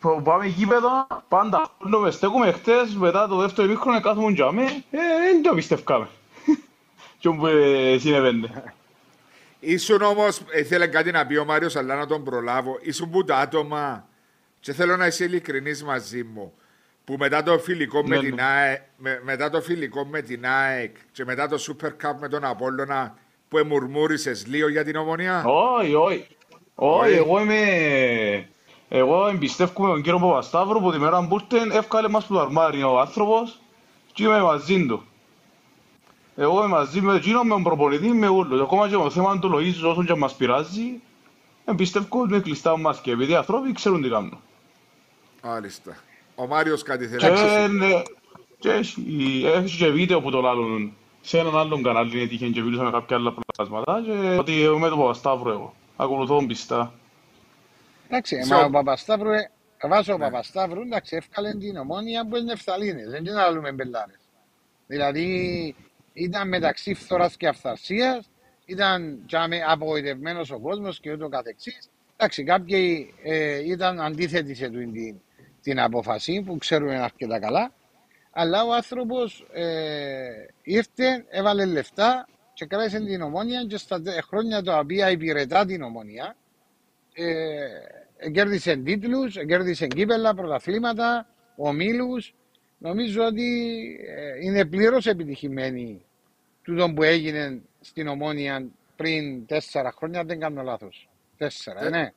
Αφού 0.02 0.22
πάμε 0.22 0.46
γήπεδο, 0.46 1.08
πάντα 1.28 1.72
με 2.02 2.12
στέκουμε 2.12 2.52
χτες, 2.52 2.96
μετά 2.96 3.28
το 3.28 3.36
δεύτερο 3.36 3.68
ημίχρονο 3.68 4.02
κάθομαι 4.02 4.32
για 4.32 4.52
με, 4.52 4.64
ε, 4.64 4.98
δεν 5.24 5.42
το 5.42 5.54
πιστεύκαμε. 5.54 6.08
Τι 7.22 7.30
μου 7.34 7.48
συνεβαίνε. 8.00 8.64
Ήσουν 9.60 10.02
όμως, 10.02 10.42
ήθελε 10.56 10.88
κάτι 10.88 11.12
να 11.12 11.26
πει 11.26 11.38
ο 11.38 11.46
Μάριος, 11.46 11.76
αλλά 11.76 11.96
να 11.96 12.06
τον 12.06 12.24
προλάβω. 12.24 12.78
Ήσουν 12.82 13.10
που 13.10 13.24
τα 13.24 13.38
άτομα, 13.38 14.08
και 14.60 14.74
θέλω 14.74 14.98
να 14.98 15.06
είσαι 15.06 15.24
ειλικρινής 15.24 15.84
μαζί 15.84 16.24
μου, 16.24 16.54
που 17.04 17.16
μετά 17.20 17.44
το 17.44 17.60
φιλικό, 17.60 18.08
με, 18.08 18.16
ναι, 18.16 18.22
την 18.22 18.36
ναι. 18.36 18.42
ΑΕΚ, 18.42 18.82
με, 18.98 19.22
μετά 19.24 19.50
το 19.50 19.62
φιλικό 19.62 20.06
με 20.06 20.22
την 20.22 20.46
ΑΕΚ 20.46 20.96
και 21.12 21.26
μετά 21.26 21.48
το 21.48 21.58
Super 21.68 21.88
Cup 21.88 22.16
με 22.20 22.28
τον 22.28 22.44
Απόλλωνα, 22.44 23.18
που 23.50 23.58
εμουρμούρισες 23.58 24.48
λίγο 24.48 24.70
για 24.70 24.84
την 24.84 24.96
ομονία; 24.96 25.44
Όχι, 25.46 25.94
όχι. 25.94 26.28
Όχι, 26.76 27.14
εγώ 27.14 27.42
είμαι... 27.42 28.50
Εγώ 28.90 29.28
εμπιστεύομαι 29.28 29.90
τον 29.90 30.02
κύριο 30.02 30.20
Παπασταύρο 30.20 30.80
που 30.80 30.92
τη 30.92 31.00
μέρα 31.00 31.28
που 31.28 31.38
ήρθε 31.52 31.78
εύκαλε 31.78 32.10
μας 32.10 32.26
που 32.26 32.34
το 32.34 32.40
αρμάρι 32.40 32.84
ο 32.84 33.00
άνθρωπος 33.00 33.60
και 34.14 34.24
είμαι 34.24 34.42
μαζί 34.42 34.86
του. 34.86 35.04
Εγώ 36.36 36.58
είμαι 36.58 36.68
μαζί 36.68 37.02
με 37.02 37.16
εκείνο, 37.16 37.44
με 37.44 37.50
τον 37.50 37.64
προπονητή, 37.64 38.08
με 38.08 38.28
όλους. 38.28 38.62
Ακόμα 38.62 38.88
και 38.88 38.94
το 38.94 39.10
θέμα 39.10 39.40
του 39.40 39.52
Λοΐζου 39.54 39.90
όσο 39.90 40.04
και 40.04 40.14
μας 40.14 40.36
πειράζει, 40.36 41.02
εμπιστεύω 41.66 42.26
με 42.26 42.40
κλειστά 42.40 42.78
μας 42.78 43.02
και 43.02 43.12
επειδή 43.12 43.32
οι 43.32 43.36
άνθρωποι 43.36 43.72
ξέρουν 43.72 44.02
τι 44.02 44.10
κάνουν. 44.10 44.40
Μάλιστα. 45.44 45.98
Ο 46.36 46.48
Μάριος 46.48 46.84
κάτι 46.84 47.08
θέλει 47.08 47.32
να 47.32 47.68
ναι, 47.68 48.04
Και 48.60 48.70
έχει 48.70 49.78
και 49.78 49.90
βίντεο 49.90 50.22
που 50.22 50.32
το 50.32 50.42
λάλλουν 50.42 50.94
σε 51.28 51.38
έναν 51.40 51.58
άλλον 51.58 51.84
κανάλι 51.84 52.18
είναι 52.18 52.28
τύχεν 52.28 52.52
και 52.52 52.62
βίλουσα 52.62 52.84
με 52.84 52.92
κάποια 52.92 53.16
άλλα 53.16 53.34
πλάσματα 53.56 54.02
και 54.06 54.36
ότι 54.40 54.52
με 54.80 54.90
το 54.90 54.98
Παπασταύρο 54.98 55.52
εγώ. 55.52 55.74
Ακολουθώ 55.96 56.46
πιστά. 56.46 56.94
Εντάξει, 58.08 58.44
Σε 58.44 58.54
μα 58.54 58.62
ο- 58.62 58.66
ο 58.66 58.70
Παπασταύρου, 58.70 59.30
ε, 59.32 59.50
βάζω 59.88 60.14
ο 60.14 60.18
Ναι. 60.18 60.24
Παπασταύρου, 60.24 60.82
εντάξει, 60.82 61.16
έφκαλε 61.16 61.54
την 61.54 61.78
ομόνια 61.78 62.28
που 62.28 62.36
είναι 62.36 62.46
νεφθαλίνες, 62.46 63.10
δεν 63.10 63.26
είναι 63.26 63.42
άλλουμε 63.42 63.72
μπελάρες. 63.72 64.20
Δηλαδή, 64.88 65.76
ήταν 66.14 66.48
μεταξύ 66.48 66.94
φθοράς 66.94 67.38
και 67.38 67.48
αυθαρσίας, 67.48 68.30
ήταν 68.66 69.20
τζάμε, 69.28 69.62
απογοητευμένος 69.68 70.52
ο 70.52 70.60
κόσμος 70.60 71.00
και 71.00 71.12
ούτω 71.12 71.30
καθεξής. 71.30 71.90
Εντάξει, 72.18 72.44
κάποιοι 72.44 73.14
ε, 73.24 73.70
ήταν 73.70 74.02
αντίθετοι 74.02 74.56
σε 74.56 74.70
τούτη 74.70 74.86
την, 74.92 75.16
την 75.62 75.80
απόφαση 75.80 76.42
που 76.46 76.58
ξέρουμε 76.58 76.96
αρκετά 77.00 77.40
καλά, 77.40 77.72
αλλά 78.40 78.64
ο 78.64 78.74
άνθρωπος 78.74 79.46
ε, 79.54 80.30
ήρθε, 80.64 81.26
έβαλε 81.30 81.66
λεφτά 81.66 82.28
και 82.54 82.66
κράτησε 82.66 83.00
την 83.00 83.22
ομόνια 83.22 83.66
και 83.66 83.78
στα 83.78 84.02
τε- 84.02 84.24
χρόνια 84.24 84.64
τα 84.64 84.78
οποία 84.80 85.12
υπηρετά 85.12 85.66
την 85.66 85.82
ομόνια, 85.82 86.36
ε, 87.14 88.30
κέρδισε 88.32 88.76
τίτλους, 88.76 89.34
κέρδισε 89.48 89.88
κύπελα, 89.88 90.34
πρωταθλήματα, 90.34 91.28
ομίλους. 91.56 92.34
Νομίζω 92.78 93.26
ότι 93.26 93.48
ε, 94.08 94.46
είναι 94.46 94.66
πλήρως 94.66 95.06
επιτυχημένη 95.06 96.06
τούτο 96.64 96.94
που 96.94 97.04
έγινε 97.04 97.62
στην 97.82 98.08
Ομόνια 98.08 98.66
πριν 98.96 99.46
τέσσερα 99.46 99.92
χρόνια, 99.92 100.20
αν 100.20 100.28
δεν 100.28 100.40
κάνω 100.40 100.62
λάθος. 100.62 101.10
Τέσσερα, 101.38 101.86
Ε, 101.86 101.90
ναι. 101.90 102.12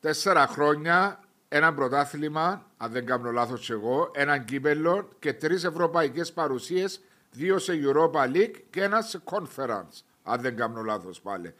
Τέσσερα 0.00 0.46
χρόνια, 0.46 1.20
ένα 1.48 1.74
πρωτάθλημα, 1.74 2.70
αν 2.84 2.92
δεν 2.92 3.06
κάνω 3.06 3.30
λάθος 3.30 3.70
εγώ, 3.70 4.10
έναν 4.14 4.44
κύπελο 4.44 5.08
και 5.18 5.32
τρεις 5.32 5.64
ευρωπαϊκές 5.64 6.32
παρουσίες, 6.32 7.00
δύο 7.30 7.58
σε 7.58 7.72
Europa 7.84 8.36
League 8.36 8.54
και 8.70 8.82
ένα 8.82 9.00
σε 9.02 9.22
Conference, 9.24 10.02
αν 10.22 10.40
δεν 10.40 10.56
κάνω 10.56 10.82
λάθος 10.82 11.20
πάλι. 11.20 11.54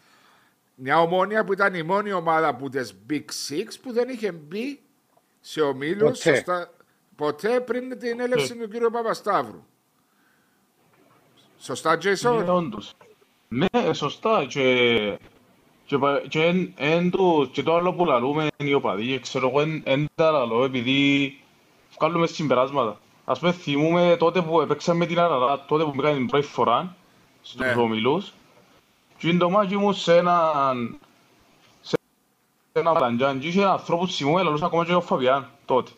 Μια 0.74 1.00
ομόνια 1.00 1.44
που 1.44 1.52
ήταν 1.52 1.74
η 1.74 1.82
μόνη 1.82 2.12
ομάδα 2.12 2.48
από 2.48 2.68
τις 2.70 2.94
Big 3.10 3.24
Six 3.48 3.64
που 3.82 3.92
δεν 3.92 4.08
είχε 4.08 4.32
μπει 4.32 4.80
σε 5.40 5.60
ομίλους 5.60 6.18
Ποτέ. 6.18 6.34
σωστά, 6.34 6.72
ποτέ 7.16 7.60
πριν 7.60 7.98
την 7.98 8.20
έλευση 8.20 8.56
του 8.56 8.68
κ. 8.68 8.90
Παπασταύρου. 8.92 9.64
Σωστά, 11.58 11.96
Ναι, 11.96 12.12
Jason. 12.22 12.44
όντως. 12.48 12.94
Ναι, 13.48 13.92
σωστά. 13.92 14.46
Και, 14.48 15.18
και, 15.86 15.98
πα- 15.98 16.22
και, 16.28 16.42
εν, 16.44 16.72
εν 16.76 17.10
το, 17.10 17.48
και 17.52 17.62
το 17.62 17.74
άλλο 17.74 17.92
που 17.92 18.04
λαλούμε 18.04 18.46
είναι 18.56 18.70
οι 18.70 18.72
οπαδοί. 18.72 19.06
και 19.06 19.18
Ξέρω 19.18 19.48
εγώ, 19.48 19.60
εν, 19.60 19.82
εν 19.84 20.06
τα 20.14 20.30
λαλώ 20.30 20.64
επειδή 20.64 21.38
βγάλουμε 21.98 22.26
συμπεράσματα. 22.26 23.00
Ας 23.24 23.38
πούμε, 23.38 23.52
θυμούμε 23.52 24.16
τότε 24.18 24.42
που 24.42 24.64
παίξαμε 24.68 25.06
την 25.06 25.18
Αραρά, 25.18 25.64
τότε 25.64 25.84
που 25.84 25.92
μπήκαμε 25.94 26.16
την 26.16 26.26
πρώτη 26.26 26.46
φορά 26.46 26.96
στους 27.42 27.60
Ναι. 27.60 27.74
ομιλούς. 27.78 28.32
Και 29.18 29.28
είναι 29.28 29.38
το 29.38 29.50
μάτι 29.50 29.76
μου 29.76 29.92
σε 29.92 30.16
έναν 30.16 30.98
σε 31.80 31.96
ένα 32.72 32.92
βαλαντζάν 32.92 33.38
και 33.38 33.46
είχε 33.46 33.58
έναν 33.60 33.72
άνθρωπο 33.72 34.06
θυμούμε, 34.06 34.42
λαλούσα 34.42 34.66
ακόμα 34.66 34.84
και 34.84 34.94
ο 34.94 35.00
Φαβιάν 35.00 35.48
τότε. 35.64 35.90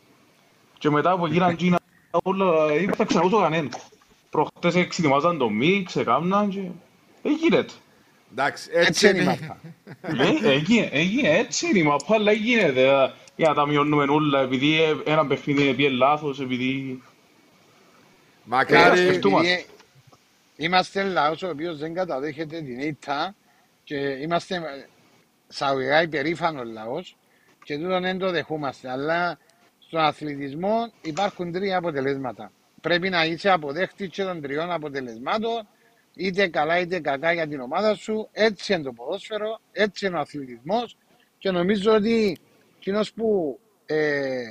Και 0.78 0.90
μετά 0.90 1.16
που 1.16 1.26
γίναν 1.26 1.56
Κίνα, 1.60 1.78
όλα, 2.22 2.72
είπα, 2.74 2.94
θα 2.96 3.04
ξανακούσω 3.04 3.40
κανέναν. 3.40 3.70
Προχτές 4.30 4.74
εξετοιμάζαν 4.74 5.38
το 5.38 5.48
μίξ, 5.50 5.96
έκαναν 5.96 6.48
και... 6.48 6.60
Ε, 7.22 7.30
γίνεται. 7.30 7.72
Εντάξει, 8.32 8.70
Έτσι 8.72 8.88
έτσι 8.88 9.08
είναι 9.08 9.18
η 9.18 9.22
είναι. 9.22 9.38
μάπα. 9.40 9.60
Ε, 10.44 10.50
έγινε, 10.52 10.88
έγινε, 10.92 11.28
έτσι 11.38 11.66
είναι 11.66 11.78
η 11.78 11.82
μαπά, 11.82 12.14
αλλά 12.14 12.32
γίνεται. 12.32 12.82
ε, 12.82 13.12
Για 13.36 13.48
να 13.48 13.54
τα 13.54 13.66
μειώνουμε 13.66 14.04
όλα, 14.08 14.40
επειδή 14.40 14.82
ε, 14.82 14.96
ένα 15.04 15.26
παιχνίδι 15.26 15.74
πήγε 15.74 15.88
λάθος, 15.88 16.40
επειδή... 16.40 17.02
Ε, 17.02 17.08
Μακάρι. 18.44 18.98
σκεφτούμαστε. 18.98 19.52
επειδή 19.52 19.66
Είμαστε 20.56 21.02
λαός 21.02 21.42
ο 21.42 21.48
οποίος 21.48 21.78
δεν 21.78 21.94
καταδέχεται 21.94 22.62
την 22.62 22.80
ήττα 22.80 23.34
και 23.84 23.96
είμαστε 23.96 24.60
σαουιγά 25.48 26.02
υπερήφανος 26.02 26.68
λαός 26.72 27.16
και 27.64 27.78
τούτον 27.78 28.02
δεν 28.02 28.18
το 28.18 28.30
δεχούμαστε. 28.30 28.90
Αλλά 28.90 29.38
στον 29.78 30.00
αθλητισμό 30.00 30.92
υπάρχουν 31.02 31.52
τρία 31.52 31.76
αποτελέσματα. 31.76 32.52
Πρέπει 32.80 33.08
να 33.08 33.24
είσαι 33.24 33.50
αποδέχτης 33.50 34.08
και 34.08 34.22
των 34.22 34.40
τριών 34.40 34.70
αποτελεσμάτων 34.70 35.68
είτε 36.16 36.48
καλά 36.48 36.78
είτε 36.78 37.00
κακά 37.00 37.32
για 37.32 37.48
την 37.48 37.60
ομάδα 37.60 37.94
σου. 37.94 38.28
Έτσι 38.32 38.72
είναι 38.72 38.82
το 38.82 38.92
ποδόσφαιρο, 38.92 39.60
έτσι 39.72 40.06
είναι 40.06 40.16
ο 40.16 40.20
αθλητισμός 40.20 40.96
και 41.38 41.50
νομίζω 41.50 41.94
ότι 41.94 42.38
εκείνος 42.76 43.12
που, 43.12 43.58
ε, 43.86 44.42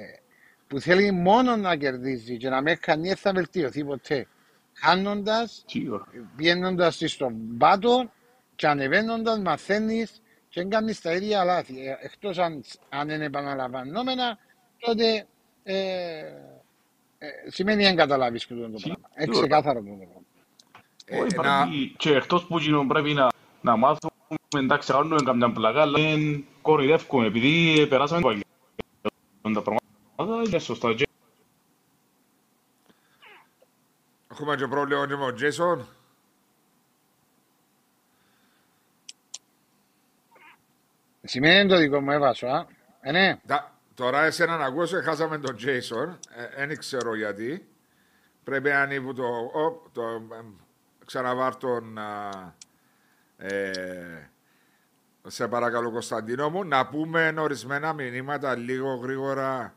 που 0.67 0.79
θέλει 0.79 1.11
μόνο 1.11 1.55
να 1.55 1.75
κερδίζει 1.75 2.37
και 2.37 2.49
να 2.49 2.61
μην 2.61 2.77
κάνει 2.79 3.07
δεν 3.07 3.15
θα 3.15 3.31
βελτιωθεί 3.33 3.83
ποτέ. 3.83 4.27
Χάνοντας, 4.73 5.63
Σίγουρα. 5.67 6.07
βγαίνοντας 6.35 7.01
στον 7.05 7.57
πάτο 7.57 8.11
και 8.55 8.67
ανεβαίνοντας, 8.67 9.39
μαθαίνεις 9.39 10.21
και 10.49 10.61
δεν 10.61 10.69
κάνεις 10.69 11.01
τα 11.01 11.13
ίδια 11.13 11.43
λάθη. 11.43 11.75
Εκτός 12.01 12.37
αν, 12.37 12.63
αν 12.89 13.09
είναι 13.09 13.25
επαναλαμβανόμενα, 13.25 14.37
τότε 14.79 15.25
ε, 15.63 15.75
ε, 17.17 17.27
σημαίνει 17.47 17.83
δεν 17.83 17.95
καταλάβεις 17.95 18.45
και 18.45 18.53
αυτό 18.53 18.65
το 18.65 18.71
πράγμα. 18.71 18.95
Σίγουρα. 18.95 19.09
Έξι 19.13 19.39
ξεκάθαρο 19.39 19.79
αυτό 19.79 19.91
το 19.91 19.97
πράγμα. 19.97 20.24
Ε, 21.05 21.19
Όχι, 21.21 21.35
να- 21.35 21.61
πρέπει, 21.61 21.93
και 21.97 22.15
εκτός 22.15 22.45
που 22.45 22.57
γίνουν 22.59 22.87
πρέπει 22.87 23.13
να, 23.13 23.27
να 23.61 23.75
μάθουμε, 23.75 24.11
εντάξει, 24.55 24.91
κάνουμε 24.91 25.21
καμιά 25.23 25.51
πλακά, 25.51 25.81
αλλά 25.81 25.99
δεν 25.99 26.45
κοροϊδεύκουμε, 26.61 27.25
επειδή 27.25 27.79
ε, 27.79 27.85
περάσαμε 27.85 28.21
το 28.21 28.27
παγιόν 28.27 29.63
τα 29.63 29.71
πράγματα, 30.17 30.49
είναι 30.49 30.59
σωστά. 30.59 30.93
Και 30.93 31.07
Έχουμε 34.31 34.55
και 34.55 34.67
πρόβλημα 34.67 35.07
και 35.07 35.15
με 35.15 35.31
τον 35.31 35.35
Jason. 35.39 35.85
Σημαίνει 41.23 41.69
το 41.69 41.77
δικό 41.77 42.01
μου 42.01 42.11
έβασο, 42.11 42.47
α. 42.47 42.65
Ε, 43.01 43.11
ναι. 43.11 43.39
Τα- 43.47 43.69
Τώρα 43.95 44.23
εσένα 44.23 44.57
να 44.57 44.65
ακούσω, 44.65 45.01
χάσαμε 45.01 45.37
τον 45.37 45.55
Jason. 45.55 46.17
Δεν 46.57 46.77
ξέρω 46.77 47.15
γιατί. 47.15 47.67
Πρέπει 48.43 48.69
να 48.69 48.83
είναι 48.83 48.99
που 48.99 49.13
το... 49.13 49.23
Ο, 49.53 49.89
το 49.93 50.01
εμ, 50.01 50.53
ξαναβάρ 51.05 51.55
τον... 51.55 51.97
α, 51.97 52.53
ε, 53.37 54.29
σε 55.27 55.47
παρακαλώ 55.47 55.91
Κωνσταντίνο 55.91 56.49
μου, 56.49 56.63
να 56.63 56.87
πούμε 56.87 57.33
ορισμένα 57.37 57.93
μηνύματα 57.93 58.55
λίγο 58.55 58.95
γρήγορα. 58.95 59.75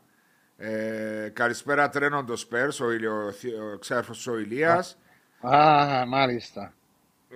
Ε, 0.57 1.29
καλησπέρα 1.33 1.89
τρένον 1.89 2.25
το 2.25 2.35
Σπέρς, 2.35 2.79
ο, 2.79 2.91
Ηλιο, 2.91 3.33
ο 3.73 3.77
ξέρφος 3.77 4.27
ο 4.27 4.37
Ηλίας. 4.37 4.97
Α, 5.41 6.05
μάλιστα. 6.07 6.73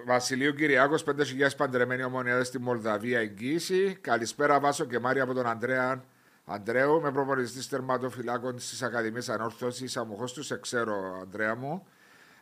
Βασιλείου 0.06 0.54
Κυριακό, 0.54 0.96
5.000 1.06 1.14
παντρεμένοι 1.58 2.04
ομονιάδες 2.04 2.48
στη 2.48 2.60
Μολδαβία 2.60 3.20
εγγύηση. 3.20 3.98
Καλησπέρα, 4.02 4.60
Βάσο 4.60 4.86
και 4.86 5.00
Μάρια 5.00 5.24
από 5.24 5.34
τον 5.34 5.48
Αντρέα 5.48 6.04
Αντρέου, 6.46 7.02
με 7.02 7.12
προπονητής 7.12 7.70
τερματοφυλάκων 7.70 8.56
της 8.56 8.84
Ακαδημίας 8.84 9.30
Ανόρθωσης. 9.30 9.98
Αμοχώ 9.98 10.26
τους 10.26 10.46
σε 10.46 10.60
ξέρω, 10.60 11.20
Αντρέα 11.22 11.56
μου. 11.56 11.88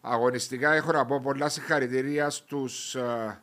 Αγωνιστικά 0.01 0.73
έχω 0.73 0.91
να 0.91 1.05
πω 1.05 1.19
πολλά 1.19 1.49
συγχαρητήρια 1.49 2.29
στους 2.29 2.95
ε, 2.95 3.41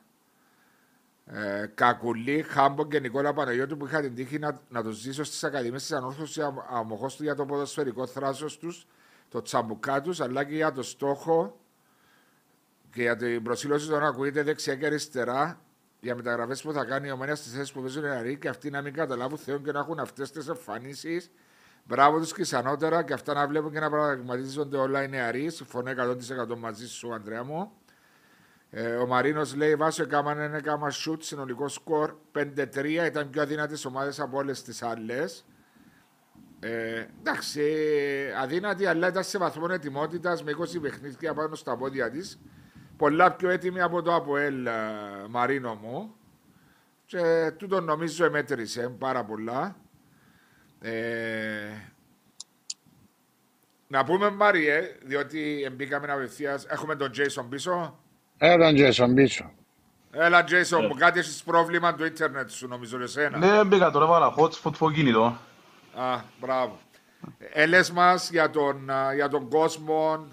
ε, 1.27 1.67
Κακουλή, 1.75 2.43
Χάμπο 2.43 2.87
και 2.87 3.01
Νικόλα 3.01 3.33
Παναγιώτου 3.33 3.77
που 3.77 3.87
είχα 3.87 4.01
την 4.01 4.15
τύχη 4.15 4.39
να, 4.39 4.61
να 4.69 4.83
τους 4.83 4.97
ζήσω 4.97 5.25
στις 5.25 5.45
Ακαδημίες 5.45 5.83
της 5.83 5.93
Ανόρθωσης 5.93 6.45
αμοχώς 6.71 7.17
του 7.17 7.23
για 7.23 7.35
το 7.35 7.47
ποδοσφαιρικό 7.47 8.07
θράσος 8.07 8.59
τους, 8.59 8.87
το 9.29 9.43
τσαμπουκά 9.43 10.01
τους, 10.01 10.21
αλλά 10.21 10.45
και 10.45 10.55
για 10.55 10.73
το 10.73 10.83
στόχο 10.83 11.61
και 12.93 13.03
για 13.03 13.17
την 13.17 13.43
προσήλωση 13.43 13.89
των 13.89 14.05
ακούγεται 14.05 14.43
δεξιά 14.43 14.75
και 14.75 14.87
αριστερά 14.87 15.61
για 16.01 16.15
μεταγραφές 16.15 16.63
που 16.63 16.73
θα 16.73 16.85
κάνει 16.85 17.09
η 17.09 17.11
Ομόνια 17.11 17.35
στις 17.35 17.53
θέσεις 17.53 17.73
που 17.73 17.81
παίζουν 17.81 18.05
οι 18.05 18.07
νεαροί 18.07 18.39
και 18.39 18.49
αυτοί 18.49 18.71
να 18.71 18.83
μην 18.83 18.93
καταλάβουν 18.93 19.39
Θεό 19.39 19.59
και 19.59 19.73
να 19.73 19.79
έχουν 19.79 19.99
αυτές 19.99 20.31
τις 20.31 20.49
εμφανίσεις. 20.49 21.31
Μπράβο 21.89 22.19
τους 22.19 22.33
και 22.33 22.41
ισανότερα 22.41 23.03
και 23.03 23.13
αυτά 23.13 23.35
να 23.35 23.47
βλέπουν 23.47 23.73
και 23.73 23.81
να 23.81 23.91
πραγματίζονται 23.91 24.77
όλα 24.77 25.03
οι 25.03 25.09
νεαροί. 25.09 25.51
Συμφωνώ 25.51 25.91
100% 25.91 26.57
μαζί 26.59 26.89
σου, 26.89 27.15
Αντρέα 27.15 27.45
μου. 27.45 27.73
Ε, 28.71 28.95
ο 28.95 29.07
Μαρίνος 29.07 29.55
λέει: 29.55 29.75
Βάσο 29.75 30.03
έκαναν 30.03 30.39
ένα 30.39 30.61
κάμα 30.61 30.91
σουτ, 30.91 31.23
συνολικό 31.23 31.69
σκορ 31.69 32.15
5-3. 32.33 33.07
Ήταν 33.07 33.31
πιο 33.31 33.43
αδύνατες 33.43 33.85
ομάδες 33.85 34.21
από 34.21 34.37
όλες 34.37 34.63
τις 34.63 34.83
άλλες. 34.83 35.45
Ε, 36.61 37.07
εντάξει, 37.21 37.61
ε, 37.61 38.41
αδύνατη, 38.41 38.87
αλλά 38.87 39.09
ήταν 39.09 39.25
σε 39.25 39.39
βαθμό 39.39 39.67
ετοιμότητας 39.71 40.43
με 40.43 40.53
20 40.53 40.81
παιχνίδια 40.81 41.35
πάνω 41.35 41.55
στα 41.55 41.77
πόδια 41.77 42.11
της. 42.11 42.41
Πολλά 42.97 43.33
πιο 43.33 43.51
έτοιμη 43.51 43.81
από 43.81 44.03
το 44.03 44.15
ΑΠΟΕΛ 44.15 44.67
ε, 44.67 44.73
Μαρίνο 45.29 45.75
μου. 45.75 46.15
Και 47.05 47.53
τούτο 47.57 47.81
νομίζω 47.81 48.25
εμέτρησε 48.25 48.89
πάρα 48.99 49.25
πολλά. 49.25 49.77
Ε, 50.81 50.91
να 53.89 54.05
πούμε 54.05 54.31
Μάριε, 54.31 54.81
διότι 55.05 55.71
μπήκαμε 55.73 56.13
απευθείας. 56.13 56.65
Έχουμε 56.69 56.97
τον 56.97 57.11
Jason 57.15 57.45
πίσω. 57.51 57.99
Έλα 58.39 58.65
τον 58.67 58.75
Τζέσον 58.75 59.15
πίσω. 59.15 59.53
Έλα, 60.11 60.45
Jason, 60.45 60.81
μου 60.89 60.95
κάτι 60.99 61.19
έχεις 61.19 61.43
πρόβλημα 61.43 61.95
το 61.95 62.05
ίντερνετ 62.05 62.51
σου, 62.51 62.69
νομίζω, 62.69 63.01
εσένα. 63.03 63.39
ναι, 63.39 63.65
μπήκα 63.65 63.91
τώρα, 63.91 64.05
έβαλα 64.05 64.35
hotspot 64.37 64.75
στο 64.75 64.91
κινητό. 64.91 65.39
Α, 65.95 66.21
μπράβο. 66.41 66.79
Έλες 67.53 67.91
μας 67.91 68.31
για 68.31 68.51
τον, 68.51 68.91
α, 68.91 69.15
για 69.15 69.29
τον 69.29 69.49
κόσμο 69.49 70.27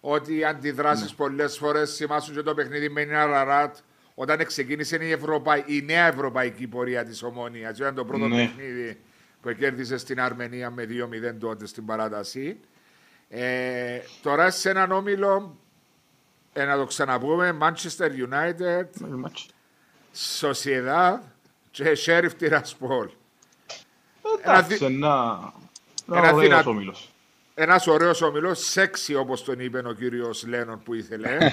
ότι 0.00 0.36
οι 0.36 0.44
αντιδράσεις 0.44 1.10
Ναι. 1.10 1.16
πολλές 1.16 1.58
φορές 1.58 1.96
θυμάσουν 1.96 2.34
και 2.34 2.42
το 2.42 2.54
παιχνίδι 2.54 2.88
με 2.88 3.04
την 3.04 3.14
Αραράτ 3.16 3.76
όταν 4.14 4.44
ξεκίνησε 4.46 4.96
η, 5.00 5.10
Ευρωπαϊ... 5.10 5.64
η 5.66 5.82
νέα 5.82 6.06
ευρωπαϊκή 6.06 6.66
πορεία 6.66 7.04
της 7.04 7.22
Ομόνιας. 7.22 7.78
Ήταν 7.78 7.94
το 7.94 8.04
πρώτο 8.04 8.26
Ναι. 8.28 8.36
παιχνίδι 8.36 9.00
που 9.44 9.52
κέρδισε 9.52 9.96
στην 9.96 10.20
Αρμενία 10.20 10.70
με 10.70 10.86
2-0 10.88 11.34
τότε 11.40 11.66
στην 11.66 11.84
παράταση. 11.86 12.60
Ε, 13.28 13.98
τώρα 14.22 14.50
σε 14.50 14.70
έναν 14.70 14.92
όμιλο, 14.92 15.58
ε, 16.52 16.64
να 16.64 16.76
το 16.76 16.84
ξαναπούμε, 16.84 17.58
Manchester 17.60 18.08
United, 18.08 18.84
Sociedad 20.40 21.18
και 21.70 21.98
Sheriff 22.06 22.30
Tiraspol. 22.40 23.08
Εντάξει, 24.42 24.84
ένα, 24.84 25.52
ένα 26.12 26.32
ωραίος 26.32 26.66
όμιλος. 26.66 27.14
Ένας 27.54 27.86
ωραίος 27.86 28.22
όμιλος, 28.22 28.58
σεξι 28.58 29.14
όπως 29.14 29.44
τον 29.44 29.60
είπε 29.60 29.82
ο 29.86 29.92
κύριος 29.92 30.46
Λένον 30.46 30.82
που 30.82 30.94
ήθελε. 30.94 31.38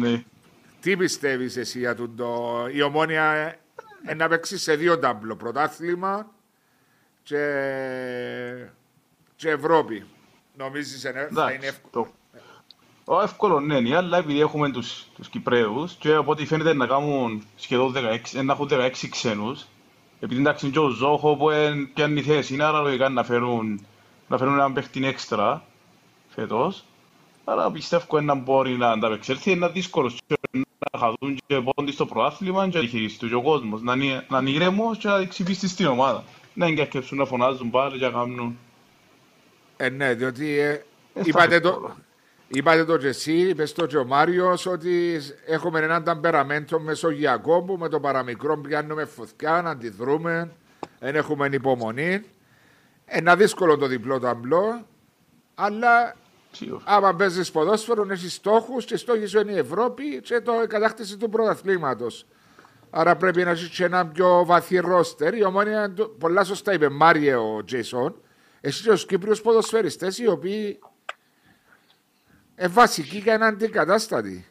ναι. 0.00 0.24
Τι 0.80 0.96
πιστεύεις 0.96 1.56
εσύ 1.56 1.78
για 1.78 1.94
τον 1.94 2.16
το... 2.16 2.66
Η 2.72 2.82
ομόνια 2.82 3.58
ε, 4.06 4.14
να 4.14 4.28
παίξει 4.28 4.58
σε 4.58 4.76
δύο 4.76 4.98
τάμπλο. 4.98 5.36
Πρωτάθλημα 5.36 6.34
και, 7.26 8.66
και 9.36 9.50
Ευρώπη. 9.50 10.04
Νομίζεις 10.56 11.04
ε, 11.04 11.28
θα 11.32 11.52
είναι 11.52 11.66
εύκολο; 11.66 12.12
Ο 13.04 13.20
εύκολο 13.22 13.60
ναι, 13.60 13.96
αλλά 13.96 14.18
επειδή 14.18 14.40
έχουμε 14.40 14.70
τους, 14.70 15.06
τους 15.16 15.28
Κυπρέους 15.28 15.94
και 15.94 16.14
από 16.14 16.30
ό,τι 16.30 16.46
φαίνεται 16.46 16.74
να 16.74 16.86
κάνουν 16.86 17.46
σχεδόν 17.56 17.94
16, 17.96 18.44
να 18.44 18.52
έχουν 18.52 18.68
16 18.70 18.90
ξένους, 19.10 19.66
επειδή 20.20 20.40
εντάξει 20.40 20.70
και 20.70 20.78
ο 20.78 20.88
Ζόχο 20.88 21.36
που 21.36 21.48
πιάνει 21.94 22.22
θέση, 22.22 22.54
είναι 22.54 22.64
άρα 22.64 22.80
λογικά 22.80 23.08
να 23.08 23.24
φέρουν, 23.24 23.86
να 24.28 24.38
φέρουν 24.38 24.54
έναν 24.54 24.72
παίχτη 24.72 25.06
έξτρα 25.06 25.62
φέτος. 26.28 26.84
Άρα 27.44 27.70
πιστεύω 27.70 28.20
να 28.20 28.34
μπορεί 28.34 28.76
να 28.76 28.90
ανταπεξέλθει, 28.90 29.50
είναι 29.50 29.68
δύσκολο 29.68 30.12
να 30.92 30.98
χαθούν 30.98 31.38
και 31.46 31.60
πόντι 31.60 31.92
στο 31.92 32.06
προάθλημα 32.06 32.68
και 32.68 32.78
να 32.78 32.86
χειριστούν 32.86 33.28
και 33.28 33.34
ο 33.34 33.42
κόσμος, 33.42 33.82
να 33.82 33.94
είναι, 33.94 34.26
να 34.28 34.38
είναι 34.38 34.50
ήρεμος 34.50 34.98
και 34.98 35.08
να 35.08 35.16
εξυπήσει 35.16 35.68
στην 35.68 35.86
ομάδα. 35.86 36.24
Να 36.56 36.66
εγκαρκεύσουν 36.66 37.18
να 37.18 37.24
φωνάζουν 37.24 37.70
πάλι 37.70 37.98
και 37.98 38.04
να 38.04 38.10
κάνουν... 38.10 38.58
Ε, 39.76 39.88
ναι, 39.88 40.14
διότι 40.14 40.58
ε, 40.58 40.82
είπατε, 41.24 41.60
το, 41.60 41.96
είπατε 42.48 42.84
το 42.84 42.96
και 42.96 43.06
εσύ, 43.06 43.32
είπες 43.32 43.72
το 43.72 43.86
και 43.86 43.96
ο 43.96 44.04
Μάριος, 44.04 44.66
ότι 44.66 45.20
έχουμε 45.46 45.80
έναν 45.80 46.04
ταμπεραμέντο 46.04 46.80
μεσογειακό 46.80 47.62
που 47.62 47.76
με 47.76 47.88
το 47.88 48.00
παραμικρό 48.00 48.58
πιάνουμε 48.58 49.04
φωτιά, 49.04 49.62
να 49.62 49.70
αντιδρούμε, 49.70 50.52
δεν 50.98 51.14
έχουμε 51.14 51.48
υπομονή. 51.52 52.22
Ένα 53.04 53.36
δύσκολο 53.36 53.76
το 53.76 53.86
διπλό 53.86 54.18
ταμπλό, 54.18 54.86
αλλά 55.54 56.16
Άμα 56.84 57.14
παίζεις 57.14 57.50
ποδόσφαιρο, 57.50 58.06
έχεις 58.10 58.34
στόχους 58.34 58.84
και 58.84 58.96
στόχοι 58.96 59.26
σου 59.26 59.38
είναι 59.38 59.52
η 59.52 59.58
Ευρώπη 59.58 60.20
και 60.20 60.40
το 60.40 60.52
κατάκτηση 60.68 61.16
του 61.16 61.28
πρωταθλήματος. 61.28 62.26
Άρα 62.90 63.16
πρέπει 63.16 63.44
να 63.44 63.50
έχει 63.50 63.82
ένα 63.82 64.06
πιο 64.06 64.44
βαθύ 64.44 64.76
ρόστερ. 64.76 65.34
Η 65.34 65.44
ομόνια, 65.44 65.94
πολλά 66.18 66.44
σωστά 66.44 66.72
είπε 66.72 66.88
Μάριε 66.88 67.34
ο 67.34 67.64
Τζέισον, 67.64 68.20
εσύ 68.60 68.82
και 68.82 68.90
του 68.90 69.06
Κύπριου 69.06 69.36
ποδοσφαιριστές 69.42 70.18
οι 70.18 70.26
οποίοι 70.26 70.78
είναι 72.58 72.68
βασικοί 72.68 73.22
και 73.22 73.30
είναι 73.30 73.46
αντικατάστατοι. 73.46 74.46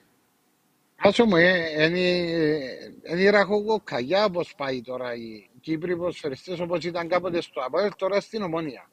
Άσο 0.96 1.26
μου, 1.26 1.38
είναι 1.38 3.30
ραχοκοκαγιά 3.30 4.26
όπως 4.26 4.54
πάει 4.58 4.82
τώρα 4.82 5.16
οι 5.16 5.50
Κύπριοι 5.62 5.96
ποδοσφαιριστές 5.96 6.60
όπως 6.60 6.84
ήταν 6.84 7.08
κάποτε 7.08 7.42
στο 7.42 7.62
Απόελ, 7.62 7.92
τώρα 7.98 8.20
στην 8.20 8.42
Ομόνια. 8.42 8.90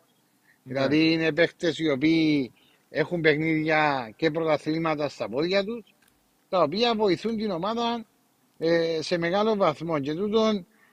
Ναι. 0.62 0.72
Δηλαδή 0.72 1.12
είναι 1.12 1.32
παίχτε 1.32 1.74
οι 1.76 1.88
οποίοι 1.88 2.52
έχουν 2.88 3.20
παιχνίδια 3.20 4.12
και 4.16 4.30
πρωταθλήματα 4.30 5.08
στα 5.08 5.28
πόδια 5.28 5.64
τους, 5.64 5.94
τα 6.48 6.62
οποία 6.62 6.94
βοηθούν 6.94 7.36
την 7.36 7.50
ομάδα 7.50 8.04
ε, 8.64 9.02
σε 9.02 9.18
μεγάλο 9.18 9.56
βαθμό. 9.56 9.98
Και 9.98 10.14
τούτο 10.14 10.48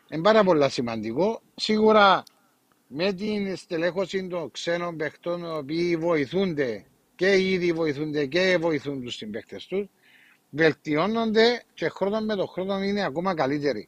είναι 0.09 0.21
πάρα 0.21 0.43
πολύ 0.43 0.69
σημαντικό. 0.69 1.41
Σίγουρα 1.55 2.23
με 2.87 3.13
την 3.13 3.55
στελέχωση 3.55 4.27
των 4.27 4.51
ξένων 4.51 4.97
παιχτών, 4.97 5.43
οι 5.43 5.57
οποίοι 5.57 5.95
βοηθούνται 5.95 6.85
και 7.15 7.39
ήδη 7.39 7.71
βοηθούνται 7.71 8.25
και 8.25 8.57
βοηθούν 8.59 9.03
τους 9.03 9.15
συμπαίχτε 9.15 9.59
τους, 9.67 9.87
βελτιώνονται 10.49 11.63
και 11.73 11.89
χρόνο 11.89 12.19
με 12.19 12.35
το 12.35 12.45
χρόνο 12.45 12.83
είναι 12.83 13.05
ακόμα 13.05 13.33
καλύτεροι. 13.33 13.87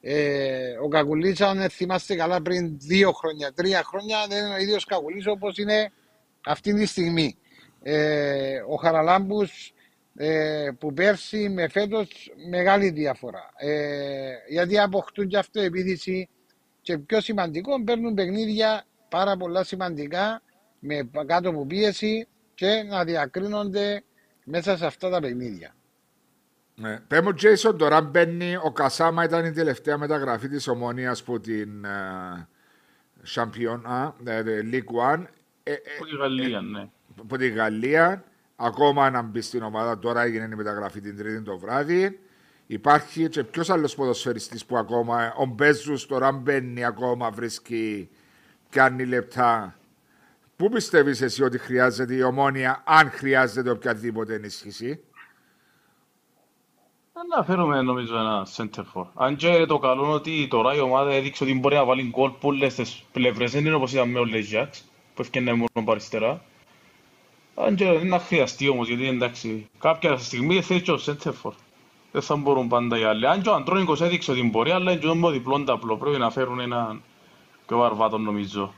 Ε, 0.00 0.70
ο 0.82 0.88
Κακουλής, 0.88 1.40
αν 1.40 1.70
θυμάστε 1.70 2.16
καλά, 2.16 2.42
πριν 2.42 2.78
δύο 2.78 3.12
χρόνια, 3.12 3.52
τρία 3.52 3.82
χρόνια, 3.84 4.26
δεν 4.28 4.44
είναι 4.44 4.54
ο 4.54 4.58
ίδιος 4.58 4.84
Κακουλής 4.84 5.26
όπως 5.26 5.58
είναι 5.58 5.92
αυτή 6.44 6.74
τη 6.74 6.86
στιγμή 6.86 7.36
ε, 7.82 8.58
ο 8.68 8.74
Χαραλάμπους 8.74 9.72
ε, 10.20 10.70
που 10.78 10.92
πέρσι 10.92 11.48
με 11.48 11.68
φέτος 11.68 12.32
μεγάλη 12.50 12.90
διαφορά. 12.90 13.50
Ε, 13.56 14.30
γιατί 14.48 14.78
αποκτούν 14.78 15.28
και 15.28 15.38
αυτό 15.38 15.60
επίδυση 15.60 16.28
και 16.80 16.98
πιο 16.98 17.20
σημαντικό 17.20 17.84
παίρνουν 17.84 18.14
παιχνίδια 18.14 18.84
πάρα 19.08 19.36
πολλά 19.36 19.64
σημαντικά 19.64 20.42
με 20.78 21.10
κάτω 21.26 21.48
από 21.48 21.66
πίεση 21.66 22.28
και 22.54 22.84
να 22.88 23.04
διακρίνονται 23.04 24.02
μέσα 24.44 24.76
σε 24.76 24.86
αυτά 24.86 25.10
τα 25.10 25.20
παιχνίδια. 25.20 25.74
Ναι. 26.74 27.00
Πέμω 27.08 27.34
Τζέισον 27.34 27.78
τώρα 27.78 28.00
μπαίνει, 28.00 28.56
ο 28.56 28.72
Κασάμα 28.72 29.24
ήταν 29.24 29.44
η 29.44 29.52
τελευταία 29.52 29.98
μεταγραφή 29.98 30.48
της 30.48 30.68
Ομόνιας 30.68 31.22
που 31.22 31.40
την 31.40 31.86
Champion, 33.34 34.12
δηλαδή 34.18 34.70
League 34.72 35.14
One. 35.14 35.24
Ε, 35.62 35.72
ε, 35.72 35.78
Γαλλία, 36.18 36.60
ναι 36.60 36.88
από 37.20 37.36
τη 37.36 37.48
Γαλλία. 37.48 38.24
Ακόμα 38.60 39.10
να 39.10 39.22
μπει 39.22 39.40
στην 39.40 39.62
ομάδα, 39.62 39.98
τώρα 39.98 40.22
έγινε 40.22 40.48
η 40.52 40.56
μεταγραφή 40.56 41.00
την 41.00 41.16
Τρίτη 41.16 41.42
το 41.42 41.58
βράδυ. 41.58 42.20
Υπάρχει 42.66 43.28
και 43.28 43.44
ποιος 43.44 43.70
άλλος 43.70 43.94
ποδοσφαιριστής 43.94 44.64
που 44.66 44.76
ακόμα, 44.76 45.34
ο 45.36 45.44
Μπέζους 45.46 46.06
τώρα 46.06 46.32
μπαίνει 46.32 46.84
ακόμα, 46.84 47.30
βρίσκει, 47.30 48.08
κάνει 48.70 49.04
λεπτά. 49.04 49.78
Πού 50.56 50.68
πιστεύεις 50.68 51.20
εσύ 51.22 51.42
ότι 51.42 51.58
χρειάζεται 51.58 52.14
η 52.14 52.22
ομόνια, 52.22 52.82
αν 52.86 53.10
χρειάζεται 53.10 53.70
οποιαδήποτε 53.70 54.34
ενίσχυση; 54.34 55.00
Να 57.36 57.44
φέρουμε 57.44 57.82
νομίζω 57.82 58.16
ένα 58.18 58.46
center 58.56 58.84
for. 58.94 59.06
Αν 59.14 59.36
και 59.36 59.64
το 59.66 59.78
καλό 59.78 60.04
είναι 60.04 60.12
ότι 60.12 60.48
τώρα 60.50 60.74
η 60.74 60.80
ομάδα 60.80 61.10
έδειξε 61.12 61.44
ότι 61.44 61.54
μπορεί 61.54 61.74
να 61.74 61.84
βάλει 61.84 62.08
γκολ 62.08 62.30
πολλές 62.30 62.74
τις 62.74 63.04
πλευρές. 63.12 63.52
Δεν 63.52 63.66
είναι 63.66 63.74
όπως 63.74 63.92
ήταν 63.92 64.10
με 64.10 64.18
ο 64.18 64.24
Λεζιάξ 64.24 64.84
που 65.14 65.22
έφτιανε 65.22 65.52
μόνο 65.52 65.86
παριστερά. 65.86 66.42
Αν 67.66 67.74
και 67.74 67.84
είναι 67.84 68.02
να 68.02 68.18
χρειαστεί 68.18 68.68
όμως, 68.68 68.88
γιατί 68.88 69.08
εντάξει, 69.08 69.70
κάποια 69.78 70.16
στιγμή 70.16 70.62
θέλει 70.62 70.82
και 70.82 70.92
ο 70.92 70.98
Σέντερφορ. 70.98 71.54
Δεν 72.12 72.22
θα 72.22 72.36
μπορούν 72.36 72.68
πάντα 72.68 72.98
οι 72.98 73.04
άλλοι. 73.04 73.26
Αν 73.26 73.42
και 73.42 73.48
ο 73.48 73.54
Αντρόνικος 73.54 74.00
έδειξε 74.00 74.30
ότι 74.30 74.42
μπορεί, 74.42 74.70
αλλά 74.70 74.92
είναι 74.92 75.00
και 75.00 75.20
το 75.20 75.30
διπλόν 75.30 75.64
ταπλό. 75.64 75.96
Πρέπει 75.96 76.18
να 76.18 76.30
φέρουν 76.30 76.60
έναν 76.60 77.02
πιο 77.66 77.76
βαρβάτο 77.76 78.18
νομίζω. 78.18 78.74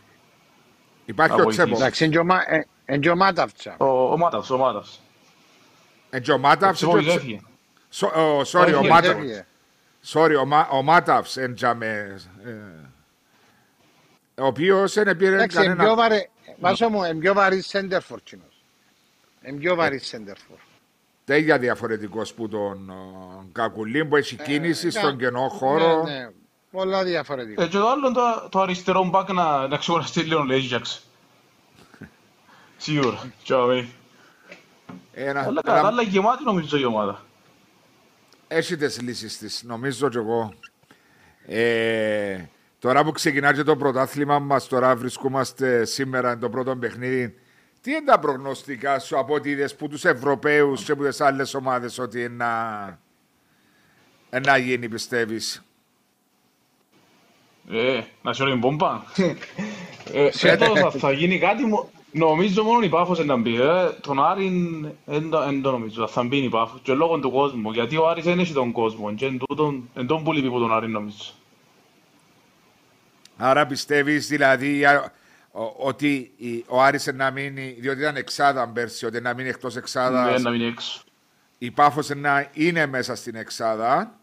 Υπάρχει 1.05 1.41
ο 1.41 1.47
Τσέπο. 1.47 1.77
Εντάξει, 1.77 2.05
είναι 2.05 2.99
και 2.99 3.11
ο 3.11 3.17
Μάταυτσα. 3.17 3.77
Ο 3.79 4.17
Μάταυς, 4.17 4.51
ο 4.51 4.59
Μάταυς. 4.59 5.01
Είναι 6.13 6.23
και 6.23 6.33
ο 6.33 6.39
Μάταυς. 6.39 6.85
Sorry, 8.53 8.75
ο 8.83 8.87
Μάταυς. 8.87 9.45
Sorry, 10.13 10.35
ο 10.71 10.83
Μάταυς 10.83 11.37
εντζαμε. 11.37 12.21
Ο 14.35 14.47
οποίος 14.47 14.93
δεν 14.93 15.17
πήρε 15.17 15.47
κανένα... 15.47 15.95
Βάσο 16.61 16.89
μου, 16.89 17.05
είναι 17.05 17.15
πιο 17.15 17.35
βαρύ 17.35 17.63
σέντερφορ 17.63 18.21
είναι 19.45 19.59
πιο 19.59 19.75
βαρύ 19.75 19.99
σέντερφορ. 19.99 20.57
Τέλεια 21.25 21.59
διαφορετικό 21.59 22.23
που 22.37 22.49
τον 22.49 22.93
Κακουλίν 23.53 24.09
που 24.09 24.17
έχει 24.17 24.37
ε, 24.41 24.43
κίνηση 24.43 24.91
στον 24.91 25.19
κενό 25.19 25.49
χώρο. 25.49 26.03
Ναι, 26.03 26.13
ναι. 26.13 26.31
Πολλά 26.71 27.05
διαφορετικό. 27.05 27.63
Ε, 27.63 27.67
και 27.67 27.77
το 27.79 27.89
άλλο 27.89 28.13
το, 28.13 28.49
το 28.49 28.61
αριστερό 28.61 29.05
μπακ 29.05 29.33
να, 29.33 29.67
να 29.67 29.77
ξεχωραστεί 29.77 30.21
λίγο 30.21 30.43
Λέζιαξ. 30.43 31.05
Σίγουρα. 32.77 33.33
Τσάω, 33.45 33.85
Ένα, 35.13 35.43
αλλά 35.43 35.63
κατά 35.63 35.87
άλλα 35.87 36.03
γεμάτη 36.03 36.45
νομίζω 36.45 36.79
η 36.79 36.85
ομάδα. 36.85 37.25
Έχει 38.49 38.77
τις 38.77 39.01
λύσεις 39.01 39.39
της, 39.39 39.63
νομίζω 39.63 40.09
και 40.09 40.19
εγώ. 40.19 40.53
Ε, 41.47 42.45
τώρα 42.79 43.05
που 43.05 43.13
ξεκινάει 43.13 43.55
και 43.55 43.63
το 43.63 43.77
πρωτάθλημα 43.77 44.39
μας, 44.39 44.69
τώρα 44.69 44.97
βρισκόμαστε 44.97 45.85
σήμερα 45.85 46.39
το 46.39 46.51
πρώτο 46.51 46.77
παιχνίδι 46.77 47.35
τι 47.83 47.91
είναι 47.91 48.05
τα 48.05 48.19
προγνωστικά 48.19 48.99
σου 48.99 49.19
από 49.19 49.35
ότι 49.35 49.51
είδες 49.51 49.77
που 49.77 49.89
τους 49.89 50.05
Ευρωπαίους 50.05 50.85
και 50.85 50.95
που 50.95 51.05
τις 51.05 51.21
άλλες 51.21 51.55
ομάδες 51.55 51.99
ότι 51.99 52.23
είναι 52.23 52.45
να, 54.31 54.41
να 54.41 54.57
γίνει 54.57 54.89
πιστεύεις; 54.89 55.65
Ε, 57.71 58.01
να 58.23 58.33
σου 58.33 58.57
μπόμπα. 58.57 59.03
ε, 60.13 60.31
φέτος 60.39 60.95
θα 60.99 61.13
γίνει 61.13 61.39
κάτι, 61.39 61.63
νομίζω 62.11 62.63
μόνο 62.63 62.85
η 62.85 62.89
Πάφος 62.89 63.25
να 63.25 63.37
μπει. 63.37 63.61
Ε. 63.61 63.89
Τον 64.01 64.25
Άρη 64.25 64.51
δεν 65.05 65.63
το 65.63 65.71
νομίζω, 65.71 66.07
θα 66.09 66.23
μπει 66.23 66.37
η 66.37 66.49
Πάφος 66.49 66.81
και 66.83 66.93
λόγω 66.93 67.19
του 67.19 67.31
κόσμου. 67.31 67.71
Γιατί 67.71 67.97
ο 67.97 68.09
Άρης 68.09 68.25
δεν 68.25 68.39
έχει 68.39 68.53
τον 68.53 68.73
κόσμο 68.73 69.15
και 69.15 69.27
εν 69.95 70.07
τον 70.07 70.23
που 70.25 70.33
λείπει 70.33 70.47
από 70.47 70.59
τον 70.59 70.73
Άρη 70.73 70.89
νομίζω. 70.89 71.33
Άρα 73.37 73.67
πιστεύεις 73.67 74.27
δηλαδή 74.27 74.83
ότι 75.77 76.33
ο 76.67 76.83
Άρης 76.83 77.07
να 77.15 77.31
μείνει, 77.31 77.77
διότι 77.81 78.01
ήταν 78.01 78.17
εξάδα 78.17 78.69
πέρσι, 78.69 79.07
ότι 79.07 79.21
να 79.21 79.35
μείνει 79.35 79.49
εκτός 79.49 79.77
εξάδας. 79.77 80.31
Ναι, 80.33 80.39
να 80.39 80.51
μείνει 80.51 80.65
έξω. 80.65 81.03
Η 81.59 81.71
Πάφος 81.71 82.09
να 82.09 82.49
είναι 82.53 82.87
μέσα 82.87 83.15
στην 83.15 83.35
εξάδα. 83.35 84.15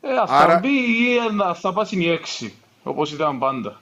Ε, 0.00 0.16
ας 0.16 0.30
Άρα... 0.30 0.52
θα 0.52 0.58
μπει 0.58 0.68
ή 0.68 1.18
θα 1.60 1.72
πάει 1.72 1.84
στην 1.84 2.10
έξι, 2.10 2.54
όπως 2.82 3.12
ήταν 3.12 3.38
πάντα. 3.38 3.80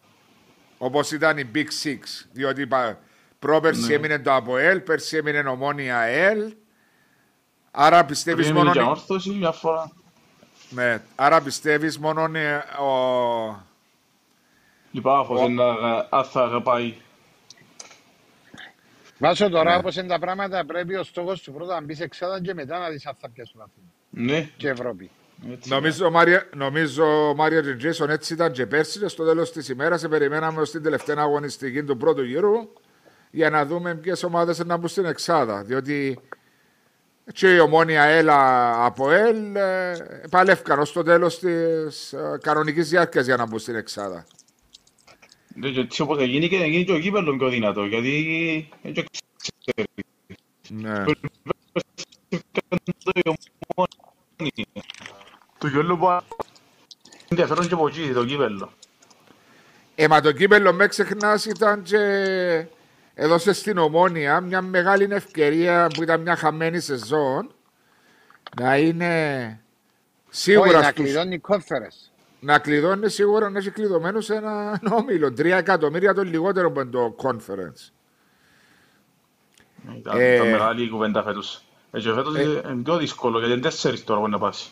Όπως 0.78 1.12
ήταν 1.12 1.38
η 1.38 1.50
Big 1.54 1.66
Six. 1.84 1.98
Διότι 2.32 2.66
πα- 2.66 2.98
πρόπερση 3.38 3.86
Ναι. 3.86 3.94
έμεινε 3.94 4.18
το 4.18 4.32
ΑΠΟΕΛ, 4.32 4.80
πέρσι 4.80 5.16
έμεινε 5.16 5.38
ομόνια 5.38 6.00
ΕΛ. 6.00 6.54
Άρα 7.70 8.04
πιστεύεις 8.04 8.44
Πριν 8.44 8.56
μόνο. 8.56 8.70
έμεινε 8.70 8.84
και 8.84 8.90
όρθωση 8.90 9.30
μια 9.30 9.52
φορά. 9.52 9.90
Ναι, 10.70 11.02
άρα 11.14 11.40
πιστεύεις 11.42 11.98
μόνο 11.98 12.38
ε, 12.38 12.56
ο. 12.56 13.65
Λυπάμαι 14.96 15.40
Ο- 15.40 15.48
να 15.48 15.64
αν 16.10 16.24
θα 16.24 16.60
πάει. 16.62 16.94
Βάσο 19.18 19.48
τώρα 19.48 19.70
Ναι. 19.70 19.76
όπως 19.76 19.96
είναι 19.96 20.06
τα 20.08 20.18
πράγματα 20.18 20.64
πρέπει 20.66 20.94
ο 20.96 21.02
στόχος 21.02 21.42
του 21.42 21.52
πρώτα 21.52 21.74
να 21.74 21.80
μπει 21.86 21.94
σε 21.94 22.04
εξάδα 22.04 22.40
και 22.40 22.54
μετά 22.54 22.78
να 22.78 22.88
δεις 22.88 23.06
αν 23.06 23.14
θα 23.20 23.28
πιάσουν 23.30 23.60
αθήνα. 23.60 23.86
Ναι, 24.34 24.48
Και 24.56 24.68
Ευρώπη. 24.68 25.10
έτσι. 25.52 25.68
Νομίζω, 25.68 26.10
Μάρια, 26.10 26.48
νομίζω 26.54 27.28
ο 27.28 27.34
Μάριο 27.34 27.76
Τζέισον 27.76 28.10
έτσι 28.10 28.32
ήταν 28.32 28.52
και 28.52 28.66
πέρσι 28.66 28.98
και 28.98 29.08
στο 29.08 29.24
τέλος 29.24 29.52
της 29.52 29.68
ημέρας 29.68 30.00
σε 30.00 30.08
περιμέναμε 30.08 30.60
ως 30.60 30.70
την 30.70 30.82
τελευταία 30.82 31.16
αγωνιστική 31.18 31.82
του 31.84 31.96
πρώτου 31.96 32.22
γύρου 32.22 32.72
για 33.30 33.50
να 33.50 33.64
δούμε 33.66 33.94
ποιες 33.94 34.22
ομάδες 34.22 34.58
να 34.64 34.76
μπουν 34.76 34.88
στην 34.88 35.04
Εξάδα. 35.04 35.62
Διότι 35.62 36.18
και 37.32 37.54
η 37.54 37.58
ομόνια 37.58 38.02
ΕΛΑ 38.02 38.84
από 38.84 39.10
ΕΛ 39.10 39.56
ε, 39.56 39.96
παλεύκαν 40.30 40.78
ως 40.78 40.92
το 40.92 41.02
τέλος 41.02 41.38
της 41.38 42.14
κανονικής 42.40 42.88
διάρκειας 42.88 43.24
για 43.26 43.36
να 43.36 43.46
μπουν 43.46 43.58
στην 43.58 43.74
Εξάδα. 43.74 44.26
Ναι, 45.58 45.70
και 45.70 45.80
έτσι 45.80 46.02
όπως 46.02 46.18
έγινε 46.18 46.46
και 46.46 46.56
γίνει 46.56 46.84
και 46.84 46.92
ο 46.92 46.98
κύπελλο 46.98 47.36
πιο 47.36 47.48
δυνατό, 47.48 47.84
γιατί 47.84 48.68
δεν 48.82 48.94
το 48.94 49.04
ξέρει. 49.40 49.88
Ναι. 50.68 51.04
Το 55.58 55.68
κύπελλο 55.68 55.96
που 55.96 56.20
ενδιαφέρον 57.28 57.68
και 57.68 57.74
από 57.74 57.86
εκεί, 57.86 58.12
το 58.12 58.24
κύπελλο. 58.24 58.72
Ε, 59.94 60.08
μα 60.08 60.20
το 60.20 60.32
κύπελο 60.32 60.72
με 60.72 60.86
ξεχνάς 60.86 61.44
ήταν 61.44 61.82
και 61.82 61.98
έδωσε 63.14 63.52
στην 63.52 63.78
Ομόνια 63.78 64.40
μια 64.40 64.62
μεγάλη 64.62 65.08
ευκαιρία 65.10 65.90
που 65.94 66.02
ήταν 66.02 66.20
μια 66.20 66.36
χαμένη 66.36 66.80
σεζόν 66.80 67.54
να 68.60 68.76
είναι 68.76 69.44
Όχι, 70.26 70.36
σίγουρα 70.38 70.80
να 70.80 70.82
στους, 70.82 70.94
κλειδώνει 70.94 71.38
κόφερες. 71.38 72.12
Να 72.40 72.58
κλειδώνεις 72.58 73.14
σίγουρα 73.14 73.50
να 73.50 73.58
έχεις 73.58 73.72
κλειδωμένο 73.72 74.20
σε 74.20 74.34
ένα 74.34 74.80
όμιλο. 75.00 75.32
Τρία 75.32 75.56
εκατομμύρια 75.56 76.14
το 76.14 76.22
λιγότερο 76.22 76.66
από 76.66 76.86
το 76.86 77.16
conference. 77.22 77.90
Ήταν 79.98 80.20
Ε, 80.20 80.34
ήταν 80.34 80.50
μεγάλη 80.50 80.82
η 80.84 80.88
κουβέντα 80.88 81.22
φέτος. 81.22 81.64
Ε, 81.90 82.00
και 82.00 82.12
φέτος 82.12 82.36
ε, 82.36 82.42
είναι 82.42 82.82
πιο 82.82 82.96
δύσκολο, 82.96 83.38
γιατί 83.38 83.52
είναι 83.52 83.62
τέσσερις 83.62 84.04
τώρα 84.04 84.20
που 84.20 84.26
είναι 84.26 84.36
να 84.36 84.42
πάσει. 84.42 84.68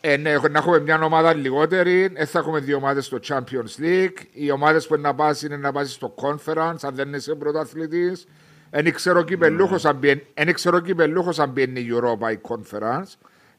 Ε, 0.00 0.16
ναι, 0.16 0.34
να 0.50 0.58
έχουμε 0.58 0.80
μια 0.80 1.00
ομάδα 1.04 1.34
λιγότερη, 1.34 2.06
δεν 2.08 2.26
θα 2.26 2.38
έχουμε 2.38 2.60
δύο 2.60 2.76
ομάδες 2.76 3.06
στο 3.06 3.18
Champions 3.28 3.80
League. 3.82 4.16
Οι 4.32 4.50
ομάδες 4.50 4.86
που 4.86 4.94
είναι 4.94 5.02
να 5.02 5.14
πάσει 5.14 5.46
είναι 5.46 5.56
να 5.56 5.72
πάσει 5.72 5.92
στο 5.92 6.14
Conference, 6.22 6.76
αν 6.82 6.94
δεν 6.94 7.14
είσαι 7.14 7.34
πρωταθλητής. 7.34 8.26
Δεν 8.70 8.92
ξέρω 8.92 9.22
κυπελούχος 9.22 9.84
αν 9.84 9.96
μπαίνει- 9.96 10.26
εν 10.34 10.52
ξέρω 10.52 10.80
κυπελούχος 10.80 11.38
αν 11.38 11.50
μπαίνει 11.50 11.80
η 11.80 11.88
Europa 11.92 12.32
ή 12.32 12.38
Conference. 12.48 13.12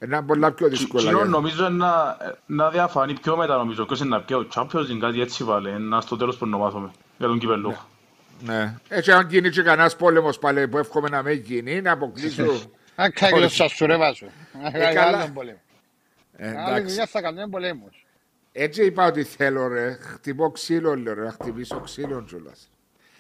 Είναι 0.04 0.22
πολλά 0.22 0.52
πιο 0.52 0.68
δύσκολα. 0.68 1.04
Κοινό 1.04 1.18
για- 1.18 1.26
νομίζω 1.26 1.66
είναι 1.66 1.76
να, 1.86 2.18
να 2.46 2.70
διαφανεί 2.70 3.20
πιο 3.20 3.38
μετά 3.38 3.58
νομίζω. 3.58 3.86
Ποιος 3.86 4.00
είναι 4.00 4.10
να 4.10 4.22
πιέει 4.22 4.38
ο 4.40 4.48
Champions 4.56 4.66
League, 4.92 4.98
κάτι 5.00 5.22
έτσι 5.22 5.44
βάλε. 5.44 5.78
Να 5.78 6.02
στο 6.02 6.18
τέλος 6.18 6.36
που 6.36 6.42
ονομάζομαι. 6.46 6.92
Για 7.18 7.28
τον 7.28 7.40
κυπελλούχο. 7.40 7.88
Ναι. 8.40 8.76
Έτσι, 8.88 9.12
αν 9.12 9.28
γίνει 9.30 9.50
και 9.50 9.62
κανένας 9.62 9.96
πόλεμος 9.96 10.40
πάλι 10.40 10.68
που 10.68 10.78
εύχομαι 10.78 11.10
να 11.10 11.22
μην 11.22 11.40
γίνει, 11.42 11.82
να 11.82 11.92
αποκλείσω. 11.92 12.44
Αν 12.96 13.12
κάνει 13.14 13.32
Όχι. 13.34 13.42
γλώσσα 13.42 13.68
σου 13.68 13.86
ρε 13.86 13.98
Βάσο. 13.98 14.26
Να 14.64 14.72
κάνει 14.72 14.94
καλά. 14.94 15.18
άλλον 15.18 15.34
πόλεμο. 15.34 15.58
Ε, 16.36 16.48
Άλλη 16.48 16.58
εντάξει. 16.58 16.86
δουλειά 16.86 17.06
θα 17.06 17.22
κάνουμε 17.22 17.48
πολέμους. 17.48 18.06
Έτσι 18.52 18.86
είπα 18.86 19.06
ότι 19.06 19.24
θέλω, 19.24 19.68
ρε. 19.68 19.98
Χτυπώ 20.02 20.52
ξύλο, 20.52 20.96
λέω, 20.96 21.14
ρε. 21.14 21.22
Να 21.24 21.32
χτυπήσω 21.32 21.80
ξύλο 21.80 22.24
κιόλας. 22.28 22.70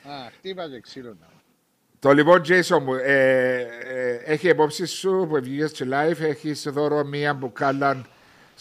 Α, 0.04 0.12
χτύπα 0.38 0.70
και 0.70 0.80
ξύλο. 0.80 1.18
να. 1.20 1.28
Το 2.04 2.12
λοιπόν, 2.12 2.42
Jason 2.42 2.80
μου, 2.82 2.94
ε, 2.94 3.58
ε, 3.58 4.22
έχει 4.26 4.50
υπόψη 4.50 4.86
σου 4.86 5.26
που 5.30 5.40
βγήκες 5.42 5.70
στο 5.70 5.86
live, 5.90 6.20
έχεις 6.20 6.68
δώρο 6.70 7.04
μία 7.04 7.34
μπουκάλα 7.34 8.06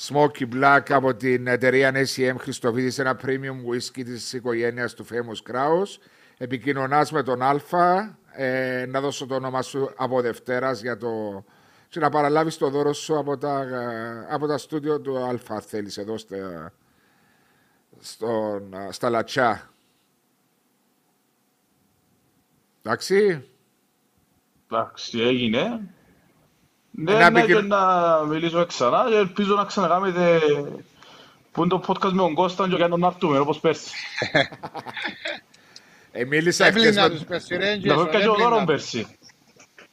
Smoky 0.09 0.49
Black 0.55 0.81
από 0.89 1.15
την 1.15 1.47
εταιρεία 1.47 1.93
SEM 2.17 2.35
Χριστοβίδης, 2.39 2.99
ένα 2.99 3.21
premium 3.23 3.71
whisky 3.71 4.05
της 4.05 4.33
οικογένειας 4.33 4.95
του 4.95 5.07
Famous 5.11 5.53
Kraus. 5.53 5.99
Επικοινωνάς 6.39 7.13
με 7.13 7.23
τον 7.23 7.43
Α, 7.43 8.17
ε, 8.33 8.87
να 8.87 9.01
δώσω 9.01 9.27
το 9.27 9.35
όνομα 9.35 9.63
σου 9.63 9.93
από 9.97 10.21
Δευτέρας 10.21 10.81
για 10.81 10.97
το... 10.97 11.45
και 11.89 12.01
να 12.01 12.09
παραλάβεις 12.09 12.57
το 12.57 12.69
δώρο 12.69 12.93
σου 12.93 13.19
από 13.19 13.39
τα, 13.39 13.61
ε, 13.61 14.35
από 14.35 14.47
τα 14.47 14.59
στούντιο 14.59 15.01
του 15.01 15.19
Α, 15.19 15.61
θέλεις 15.61 15.99
εδώ 15.99 16.19
στα, 16.19 16.73
στον, 18.01 18.75
στα 18.91 19.11
Λατσιά. 19.11 19.72
Εντάξει. 22.83 23.45
Εντάξει, 24.71 25.21
έγινε. 25.21 25.81
Ναι, 26.91 27.13
Να 27.13 27.31
ναι, 27.31 27.41
πει 27.41 27.47
και- 27.47 27.55
και 27.55 27.61
να 27.61 28.23
μιλήσουμε 28.29 28.67
ξανά 28.67 29.05
και 29.09 29.17
ελπίζω 29.17 29.55
να 29.55 29.65
ξανακάμετε 29.65 30.39
που 31.53 31.61
είναι 31.61 31.69
το 31.69 31.83
podcast 31.87 32.11
με 32.11 32.17
τον 32.23 32.35
Κώσταν 32.35 32.71
και 32.77 32.87
να 32.87 33.07
έρθουμε 33.07 33.39
όπως 33.39 33.61
πέρσι. 33.61 33.91
Ε, 36.13 36.25
μίλησα 36.25 36.67
εχθές 36.67 36.85
Έπλυνα 36.85 37.03
με... 37.09 37.11
τους 37.15 37.25
πεσιρέντζες. 37.25 37.97
Να 37.97 38.05
φέρει 38.05 38.23
και 38.23 38.29
ο 38.29 38.35
δώρος 38.35 38.45
έπλυνα. 38.45 38.65
πέρσι. 38.65 39.07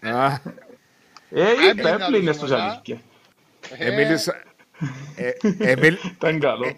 Α, 0.01 0.33
Ε, 1.29 1.51
Έπλυνα 1.51 1.69
είπα, 1.93 2.03
έπλυνες 2.05 2.37
τους 2.37 2.49
τους 2.49 2.51
όλα. 2.57 2.63
αλήθεια. 2.71 3.01
ε, 3.77 3.95
μίλησα... 3.95 4.41
Ε, 5.15 5.31
ε, 5.71 5.75
μιλ- 5.75 6.03
Ήταν 6.05 6.39
καλό. 6.39 6.77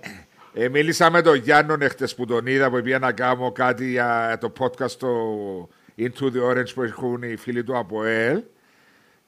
ε, 0.53 0.69
μίλησα 0.69 1.09
με 1.11 1.21
τον 1.21 1.35
Γιάννον 1.35 1.81
εχθές 1.81 2.15
που 2.15 2.25
τον 2.25 2.45
είδα 2.47 2.69
που 2.69 2.81
πήγα 2.81 2.99
να 2.99 3.11
κάνω 3.11 3.51
κάτι 3.51 3.89
για 3.89 4.37
το 4.41 4.53
podcast 4.59 4.91
το 4.91 5.07
Into 5.97 6.23
the 6.23 6.49
Orange 6.51 6.73
που 6.73 6.81
έχουν 6.83 7.23
οι 7.23 7.35
φίλοι 7.35 7.63
του 7.63 7.77
από 7.77 8.03
ΕΛ. 8.03 8.41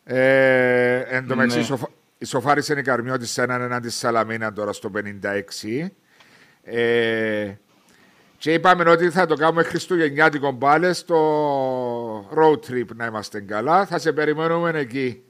Ε, 0.03 0.97
εν 0.99 1.27
τω 1.27 1.35
μεταξύ 1.35 1.57
Ναι. 1.57 1.63
ισοφα- 1.63 1.89
ισοφάρισε 2.17 2.73
η 2.79 2.81
Καρμιώτη 2.81 3.25
σε 3.25 3.41
έναν 3.41 3.61
εναντί 3.61 3.89
Σαλαμίνα 3.89 4.53
τώρα 4.53 4.73
στο 4.73 4.89
56. 4.89 5.91
Ε, 6.63 7.53
και 8.37 8.53
είπαμε 8.53 8.89
ότι 8.89 9.09
θα 9.09 9.25
το 9.25 9.35
κάνουμε 9.35 9.63
Χριστουγεννιάτικο 9.63 10.53
πάλι 10.53 10.93
στο 10.93 12.29
road 12.35 12.59
trip 12.71 12.85
να 12.95 13.05
είμαστε 13.05 13.41
καλά. 13.41 13.85
Θα 13.85 13.99
σε 13.99 14.11
περιμένουμε 14.13 14.69
εκεί. 14.69 15.23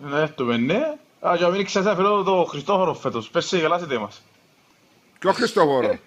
Να 0.00 0.20
έρθουμε, 0.20 0.56
ναι. 0.56 0.80
Α, 1.28 1.34
για 1.36 1.46
να 1.48 1.54
μην 1.56 1.64
ξέρεις, 1.64 1.92
θέλω 1.94 2.22
το 2.22 2.44
Χριστόφορο 2.44 2.94
φέτος. 2.94 3.30
Πέρσι 3.30 3.58
γελάσετε 3.58 3.98
μας. 3.98 4.22
Ποιο 5.18 5.32
Χριστόφορο; 5.32 5.86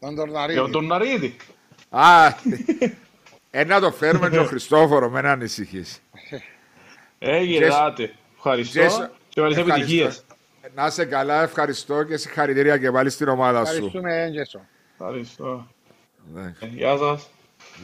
Τον 0.00 0.12
Για 0.12 0.16
Τορναρίδη. 0.16 0.70
τον 0.70 0.86
Ναρίδη. 0.86 1.36
Α, 1.90 2.26
ε, 3.50 3.64
να 3.64 3.80
το 3.80 3.92
φέρουμε 3.92 4.28
τον 4.30 4.46
Χριστόφορο, 4.46 5.10
με 5.10 5.20
να 5.20 5.30
ανησυχείς. 5.30 6.02
Ε, 7.18 7.42
γελάτε. 7.42 8.12
Ευχαριστώ. 8.36 8.80
Τζέσο, 8.80 9.10
Και 9.28 9.40
καλές 9.40 9.56
ευχαριστώ. 9.56 9.74
επιτυχίες. 9.74 10.24
Να 10.74 10.86
είσαι 10.86 11.04
καλά, 11.04 11.42
ευχαριστώ 11.42 12.02
και 12.02 12.16
συγχαρητήρια 12.16 12.78
και 12.78 12.90
πάλι 12.90 13.10
στην 13.10 13.28
ομάδα 13.28 13.64
σου. 13.64 13.72
Ευχαριστούμε, 13.72 14.22
Έντζεσο. 14.22 14.60
Ευχαριστώ. 14.92 15.66
Ναι. 16.34 16.54
Ε, 16.60 16.66
Γεια 16.66 16.96
σας. 16.96 17.28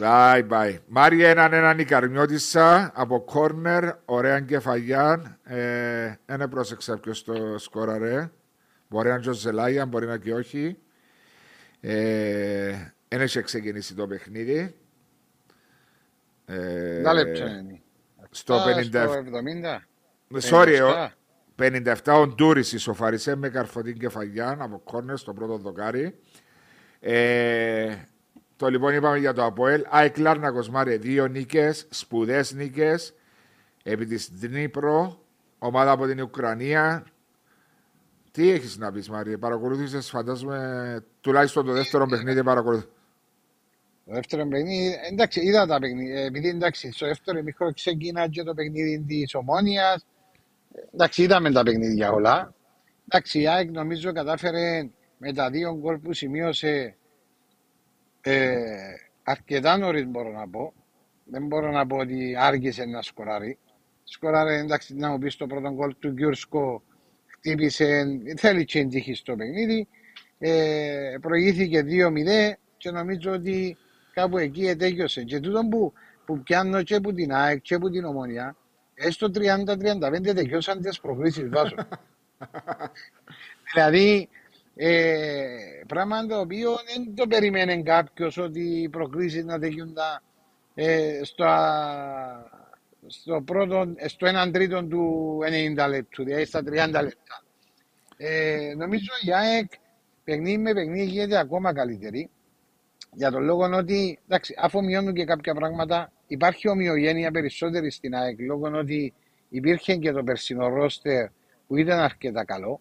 Bye 0.00 0.48
bye. 0.48 0.76
Μάρια 0.86 1.28
έναν 1.28 1.52
έναν 1.52 1.78
η 1.78 1.84
Καρμιώτισσα 1.84 2.92
από 2.94 3.20
κόρνερ, 3.20 3.84
ωραία 4.04 4.40
κεφαλιά. 4.40 5.38
Ε, 5.44 6.14
ένα 6.26 6.48
πρόσεξα 6.48 6.98
ποιος 6.98 7.24
το 7.24 7.58
σκόραρε. 7.58 8.30
Μπορεί 8.88 9.08
να 9.08 9.14
είναι 9.14 9.28
ο 9.30 9.32
Ζελάγια, 9.32 9.86
μπορεί 9.86 10.06
να 10.06 10.18
και 10.18 10.34
όχι. 10.34 10.76
Ε, 11.80 12.93
δεν 13.16 13.20
έχει 13.26 13.42
ξεκινήσει 13.42 13.94
το 13.94 14.06
παιχνίδι. 14.06 14.74
Ε, 16.44 17.02
Τα 17.02 17.12
λεπτά 17.14 17.58
είναι; 17.58 17.80
στο 18.30 18.54
Α, 18.54 18.64
57. 18.64 18.88
Στο 18.88 19.22
70. 19.22 19.82
Sorry, 20.50 20.80
ο- 20.82 21.12
57. 21.56 21.94
57 22.04 22.20
ο 22.20 22.26
Ντούρις 22.26 22.72
ισοφαρισέ 22.72 23.36
με 23.36 23.48
καρφωτή 23.48 23.92
κεφαλιά 23.92 24.56
από 24.60 24.78
κόρνερ 24.78 25.16
στο 25.16 25.32
πρώτο 25.32 25.56
δοκάρι. 25.56 26.18
Ε, 27.00 27.96
το 28.56 28.68
λοιπόν 28.68 28.94
είπαμε 28.94 29.18
για 29.18 29.32
το 29.32 29.44
Αποέλ. 29.44 29.84
ΑΕΚ 29.88 30.18
Λάρνακος 30.18 30.68
Μάρε 30.68 30.96
δύο 30.96 31.26
νίκες, 31.26 31.86
σπουδές 31.90 32.52
νίκες. 32.52 33.14
Επί 33.82 34.06
της 34.06 34.30
Δνήπρο, 34.34 35.24
ομάδα 35.58 35.90
από 35.90 36.06
την 36.06 36.22
Ουκρανία. 36.22 37.04
Τι 38.30 38.50
έχεις 38.50 38.76
να 38.78 38.92
πεις 38.92 39.08
Μάρια, 39.08 39.38
παρακολούθησες 39.38 40.08
φαντάζομαι 40.10 41.04
τουλάχιστον 41.20 41.64
το 41.66 41.72
δεύτερο 41.72 42.06
παιχνίδι 42.06 42.42
παρακολουθ... 42.42 42.84
Το 44.06 44.12
δεύτερο 44.12 44.46
παιχνίδι, 44.46 44.98
εντάξει, 45.10 45.40
είδα 45.40 45.66
τα 45.66 45.78
παιχνίδια. 45.78 46.24
Επειδή 46.24 46.48
εντάξει, 46.48 46.92
στο 46.92 47.06
δεύτερο 47.06 47.42
μικρό 47.42 47.72
ξεκινά 47.72 48.28
και 48.28 48.42
το 48.42 48.54
παιχνίδι 48.54 49.04
της 49.06 49.34
Ομόνιας. 49.34 50.06
Εντάξει, 50.92 51.22
είδαμε 51.22 51.50
τα 51.52 51.62
παιχνίδια 51.62 52.12
όλα. 52.12 52.54
Εντάξει, 53.08 53.40
η 53.40 53.48
ΑΕΚ 53.48 53.70
νομίζω 53.70 54.12
κατάφερε 54.12 54.88
με 55.18 55.32
τα 55.32 55.50
δύο 55.50 55.76
γκολ 55.78 55.98
που 55.98 56.12
σημείωσε 56.12 56.96
ε, 58.20 58.54
αρκετά 59.22 59.76
νωρίς, 59.76 60.06
μπορώ 60.06 60.30
να 60.30 60.48
πω. 60.48 60.72
Δεν 61.24 61.46
μπορώ 61.46 61.70
να 61.70 61.86
πω 61.86 61.96
ότι 61.96 62.36
άργησε 62.38 62.84
να 62.84 63.02
σκοράρει. 63.02 63.58
Σκοράρε, 64.04 64.58
εντάξει, 64.58 64.94
να 64.94 65.10
μου 65.10 65.18
πεις 65.18 65.36
το 65.36 65.46
πρώτο 65.46 65.70
γκολ 65.70 65.94
του 65.98 66.10
Γκιουρσκο 66.10 66.82
χτύπησε, 67.26 68.04
θέλει 68.36 68.64
και 68.64 68.84
τύχη 68.84 69.14
στο 69.14 69.36
παιχνίδι. 69.36 69.88
ε, 70.38 71.16
προηγήθηκε 71.20 71.84
2-0 71.86 72.52
και 72.76 72.90
νομίζω 72.90 73.32
ότι 73.32 73.76
κάπου 74.14 74.38
εκεί 74.38 74.66
ετέγιωσε. 74.66 75.22
Και 75.22 75.40
τούτο 75.40 75.60
που, 75.70 75.92
που 76.24 76.38
πιάνω 76.38 76.82
και 76.82 76.94
από 76.94 77.12
την 77.12 77.32
ΑΕΚ 77.32 77.60
και 77.62 77.74
από 77.74 77.90
την 77.90 78.04
Ομόνια, 78.04 78.56
έστω 78.94 79.26
30-35 79.34 80.34
τελειώσαν 80.34 80.80
τις 80.80 81.00
προκλήσεις 81.00 81.48
βάζω. 81.48 81.76
δηλαδή, 83.74 84.28
ε, 84.76 85.46
πράγμα 85.86 86.26
το 86.26 86.40
οποίο 86.40 86.70
δεν 86.70 87.14
το 87.14 87.26
περιμένει 87.26 87.82
κάποιος 87.82 88.36
ότι 88.36 88.60
οι 88.60 88.88
προκλήσεις 88.88 89.44
να 89.44 89.58
τελειούν 89.58 89.94
ε, 90.74 91.20
στο, 91.22 91.46
στο, 93.06 93.42
πρώτο, 93.42 93.94
στο 94.06 94.26
έναν 94.26 94.52
τρίτο 94.52 94.84
του 94.84 95.38
90 95.76 95.88
λεπτού, 95.88 96.24
δηλαδή 96.24 96.44
στα 96.44 96.60
30 96.60 96.64
λεπτά. 96.74 97.42
Ε, 98.16 98.74
νομίζω 98.76 99.12
η 99.26 99.32
ΑΕΚ 99.32 99.72
παιχνίδι 100.24 100.58
με 100.58 100.72
παιχνίδι 100.72 101.04
γίνεται 101.04 101.38
ακόμα 101.38 101.72
καλύτερη. 101.72 102.30
Για 103.14 103.30
τον 103.30 103.42
λόγο 103.42 103.64
ότι, 103.64 104.18
εντάξει, 104.28 104.54
αφού 104.58 104.84
μειώνουν 104.84 105.14
και 105.14 105.24
κάποια 105.24 105.54
πράγματα, 105.54 106.12
υπάρχει 106.26 106.68
ομοιογένεια 106.68 107.30
περισσότερη 107.30 107.90
στην 107.90 108.14
ΑΕΚ 108.14 108.40
λόγω 108.40 108.70
ότι 108.78 109.12
υπήρχε 109.48 109.96
και 109.96 110.12
το 110.12 110.22
περσινό 110.22 110.68
ρόστερ 110.68 111.26
που 111.66 111.76
ήταν 111.76 111.98
αρκετά 111.98 112.44
καλό. 112.44 112.80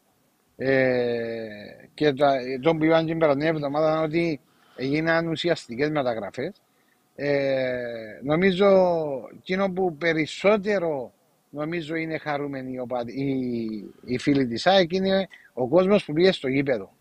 Ε, 0.55 1.47
και 1.93 2.13
το, 2.13 2.25
τον 2.61 2.77
που 2.77 2.85
είπαν 2.85 3.05
την 3.05 3.17
περασμένη 3.17 3.49
εβδομάδα 3.49 4.01
ότι 4.01 4.39
έγιναν 4.75 5.27
ουσιαστικές 5.27 5.89
μεταγραφές. 5.89 6.61
Ε, 7.15 8.19
νομίζω 8.23 8.67
εκείνο 9.37 9.71
που 9.71 9.95
περισσότερο 9.97 11.13
νομίζω 11.49 11.95
είναι 11.95 12.17
χαρούμενοι 12.17 12.77
οι, 13.05 13.63
οι, 14.05 14.17
φίλοι 14.17 14.47
της 14.47 14.67
ΑΕΚ 14.67 14.91
είναι 14.91 15.27
ο 15.53 15.67
κόσμος 15.67 16.05
που 16.05 16.13
πήγε 16.13 16.31
στο 16.31 16.47
γήπεδο. 16.47 16.91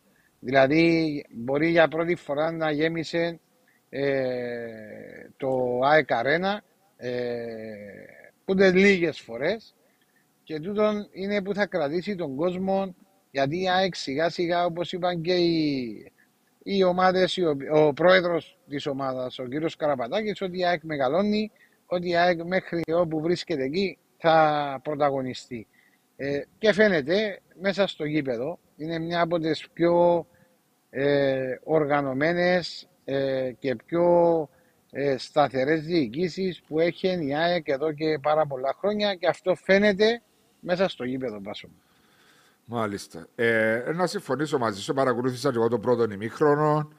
Δηλαδή 0.44 1.24
μπορεί 1.30 1.68
για 1.68 1.88
πρώτη 1.88 2.14
φορά 2.14 2.50
να 2.52 2.70
γέμισε 2.70 3.40
ε, 3.88 4.08
το 5.36 5.80
ΑΕΚ 5.84 6.08
Arena 6.10 6.56
ε, 6.96 7.12
που 8.44 8.54
δεν 8.54 8.76
λίγες 8.76 9.20
φορές 9.20 9.74
και 10.42 10.60
τούτον 10.60 11.08
είναι 11.12 11.42
που 11.42 11.54
θα 11.54 11.66
κρατήσει 11.66 12.14
τον 12.14 12.36
κόσμο 12.36 12.94
γιατί 13.30 13.62
η 13.62 13.68
ΑΕΚ 13.68 13.94
σιγά 13.94 14.28
σιγά 14.28 14.64
όπως 14.64 14.92
είπαν 14.92 15.20
και 15.20 15.34
οι, 15.34 16.12
οι 16.62 16.82
ομάδες, 16.82 17.38
ο, 17.38 17.78
ο 17.86 17.92
πρόεδρος 17.92 18.58
της 18.68 18.86
ομάδας, 18.86 19.38
ο 19.38 19.44
κύριος 19.44 19.76
Καραπατάκης, 19.76 20.40
ότι 20.40 20.58
η 20.58 20.64
ΑΕΚ 20.64 20.82
μεγαλώνει, 20.82 21.50
ότι 21.86 22.08
η 22.08 22.16
ΑΕΚ 22.16 22.42
μέχρι 22.42 22.82
όπου 22.94 23.20
βρίσκεται 23.20 23.62
εκεί 23.62 23.98
θα 24.18 24.80
πρωταγωνιστεί. 24.82 25.66
Ε, 26.16 26.42
και 26.58 26.72
φαίνεται 26.72 27.40
μέσα 27.60 27.86
στο 27.86 28.04
γήπεδο, 28.04 28.58
είναι 28.76 28.98
μια 28.98 29.20
από 29.20 29.38
τις 29.38 29.68
πιο 29.72 30.26
ε, 30.94 31.58
οργανωμένες 31.64 32.88
ε, 33.04 33.52
και 33.58 33.76
πιο 33.86 34.48
ε, 34.90 35.16
σταθερές 35.18 35.84
διοικήσεις 35.84 36.62
που 36.68 36.80
έχει 36.80 37.26
η 37.26 37.34
ΑΕΚ 37.34 37.68
εδώ 37.68 37.92
και 37.92 38.18
πάρα 38.22 38.46
πολλά 38.46 38.76
χρόνια 38.78 39.14
και 39.14 39.26
αυτό 39.26 39.54
φαίνεται 39.54 40.22
μέσα 40.60 40.88
στο 40.88 41.04
γήπεδο 41.04 41.40
Πάσο. 41.40 41.68
Μάλιστα. 42.64 43.26
Ε, 43.34 43.82
να 43.94 44.06
συμφωνήσω 44.06 44.58
μαζί 44.58 44.80
σου. 44.80 44.94
Παρακολούθησα 44.94 45.50
και 45.50 45.56
εγώ 45.56 45.68
τον 45.68 45.80
πρώτο 45.80 46.02
ημίχρονο. 46.12 46.92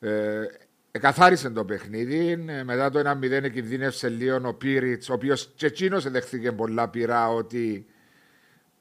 Ε, 0.00 0.42
εκαθάρισε 0.90 1.50
το 1.50 1.64
παιχνίδι. 1.64 2.44
Ε, 2.46 2.62
μετά 2.62 2.90
το 2.90 2.98
1-0 2.98 3.50
κινδύνευσε 3.52 4.08
λίγο 4.08 4.48
ο 4.48 4.54
Πύριτς, 4.54 5.08
ο 5.08 5.12
οποίος 5.12 5.52
και 5.56 5.66
εκείνος 5.66 6.10
δεχτήκε 6.10 6.52
πολλά 6.52 6.88
πειρά 6.88 7.28
ότι. 7.28 7.86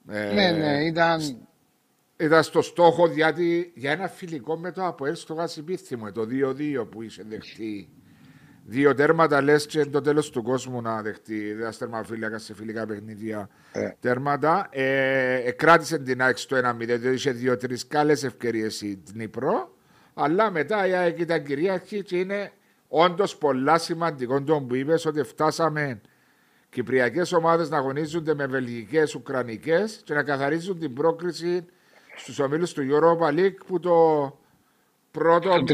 Ε, 0.09 0.33
ναι, 0.33 0.51
ναι, 0.51 0.83
ήταν. 0.85 1.47
Ήταν 2.23 2.43
στο 2.43 2.61
στόχο 2.61 3.07
γιατί 3.07 3.71
για 3.75 3.91
ένα 3.91 4.07
φιλικό 4.07 4.57
με 4.57 4.71
το 4.71 4.85
Αποέλ 4.85 5.15
στο 5.15 5.33
Γασιπίθιμο, 5.33 6.11
το 6.11 6.27
2-2 6.81 6.87
που 6.89 7.01
είσαι 7.01 7.23
δεχτεί. 7.29 7.89
Δύο 8.65 8.93
τέρματα 8.93 9.41
λες 9.41 9.65
και 9.65 9.85
το 9.85 10.01
τέλος 10.01 10.29
του 10.29 10.43
κόσμου 10.43 10.81
να 10.81 11.01
δεχτεί. 11.01 11.53
Δεν 11.53 11.71
τερμαφύλακα 11.77 12.37
σε 12.37 12.53
φιλικά 12.53 12.85
παιχνίδια 12.85 13.49
ε. 13.71 13.89
τέρματα. 13.99 14.67
Ε, 14.71 15.35
ε, 15.35 15.51
κράτησε 15.51 15.97
την 15.97 16.21
ΑΕΚ 16.21 16.37
στο 16.37 16.57
1-0, 16.57 16.77
διότι 16.77 17.07
είχε 17.07 17.31
δύο-τρεις 17.31 17.87
καλές 17.87 18.23
ευκαιρίες 18.23 18.81
η 18.81 19.01
Δνήπρο. 19.05 19.75
Αλλά 20.13 20.51
μετά 20.51 20.87
η 20.87 20.93
ΑΕΚ 20.93 21.19
ήταν 21.19 21.43
κυρίαρχη 21.43 22.03
και 22.03 22.17
είναι 22.17 22.51
όντως 22.87 23.37
πολλά 23.37 23.77
σημαντικό 23.77 24.41
το 24.41 24.61
που 24.61 24.75
είπες 24.75 25.05
ότι 25.05 25.23
φτάσαμε 25.23 26.01
κυπριακές 26.69 27.31
ομάδες 27.31 27.69
να 27.69 27.77
αγωνίζονται 27.77 28.33
με 28.33 28.45
βελγικές, 28.45 29.15
ουκρανικές 29.15 30.01
και 30.03 30.13
να 30.13 30.23
καθαρίζουν 30.23 30.79
την 30.79 30.93
πρόκριση 30.93 31.65
στους 32.15 32.39
ομίλους 32.39 32.73
του 32.73 32.87
Europa 32.89 33.39
League 33.39 33.65
που 33.65 33.79
το 33.79 34.39
πρώτο. 35.11 35.63
30-35. 35.67 35.73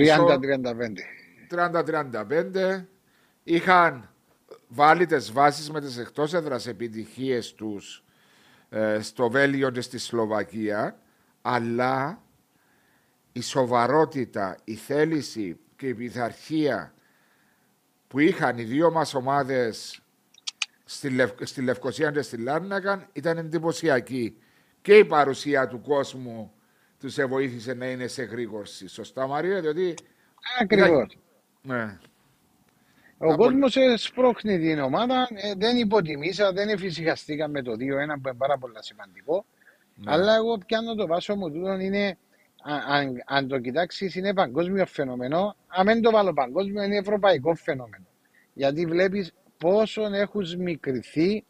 30-35 1.51 2.83
είχαν 3.43 4.09
βάλει 4.67 5.05
τις 5.05 5.31
βάσεις 5.31 5.71
με 5.71 5.81
τις 5.81 5.97
εκτός 5.97 6.33
έδρας 6.33 6.67
επιτυχίες 6.67 7.53
τους 7.53 8.03
ε, 8.69 8.99
στο 9.01 9.29
Βέλγιο 9.29 9.69
και 9.69 9.81
στη 9.81 9.97
Σλοβακία, 9.97 10.99
αλλά 11.41 12.21
η 13.31 13.41
σοβαρότητα, 13.41 14.57
η 14.63 14.75
θέληση 14.75 15.59
και 15.75 15.87
η 15.87 15.93
πειθαρχία 15.93 16.93
που 18.07 18.19
είχαν 18.19 18.57
οι 18.57 18.63
δύο 18.63 18.91
μας 18.91 19.13
ομάδες 19.13 20.01
στη, 20.85 21.09
Λευ... 21.09 21.31
στη 21.41 21.61
Λευκοσία 21.61 22.11
και 22.11 22.21
στη 22.21 22.37
Λάρνακαν 22.37 23.07
ήταν 23.13 23.37
εντυπωσιακή. 23.37 24.37
Και 24.81 24.97
η 24.97 25.05
παρουσία 25.05 25.67
του 25.67 25.81
κόσμου 25.81 26.51
τους 26.99 27.17
βοήθησε 27.27 27.73
να 27.73 27.85
είναι 27.85 28.07
σε 28.07 28.23
γρήγορση. 28.23 28.87
Σωστά 28.87 29.27
Μαρία, 29.27 29.61
διότι... 29.61 29.93
Ακριβώς. 30.61 31.17
Ναι. 31.61 31.97
Ο 33.17 33.35
κόσμος 33.35 33.77
σπρώχνει 33.95 34.59
την 34.59 34.79
ομάδα, 34.79 35.27
ε, 35.35 35.53
δεν 35.57 35.77
υποτιμήσα, 35.77 36.51
δεν 36.51 36.69
εφησυχαστήκα 36.69 37.47
με 37.47 37.61
το 37.61 37.71
2-1 37.71 37.75
που 37.77 37.87
είναι 37.89 38.33
πάρα 38.37 38.57
πολύ 38.57 38.73
σημαντικό. 38.79 39.45
Ναι. 39.95 40.11
Αλλά 40.11 40.35
εγώ 40.35 40.57
πιάνω 40.57 40.95
το 40.95 41.07
βάσο 41.07 41.35
μου 41.35 41.51
τούτο 41.51 41.79
είναι, 41.79 42.17
αν, 42.87 43.23
αν 43.25 43.47
το 43.47 43.59
κοιτάξεις, 43.59 44.15
είναι 44.15 44.33
παγκόσμιο 44.33 44.85
φαινόμενο. 44.85 45.55
Αν 45.67 45.85
δεν 45.85 46.01
το 46.01 46.11
βάλω 46.11 46.33
παγκόσμιο, 46.33 46.83
είναι 46.83 46.97
ευρωπαϊκό 46.97 47.55
φαινόμενο. 47.55 48.05
Γιατί 48.53 48.85
βλέπεις 48.85 49.33
πόσο 49.57 50.01
έχουν 50.13 50.45
μικρηθεί 50.57 51.43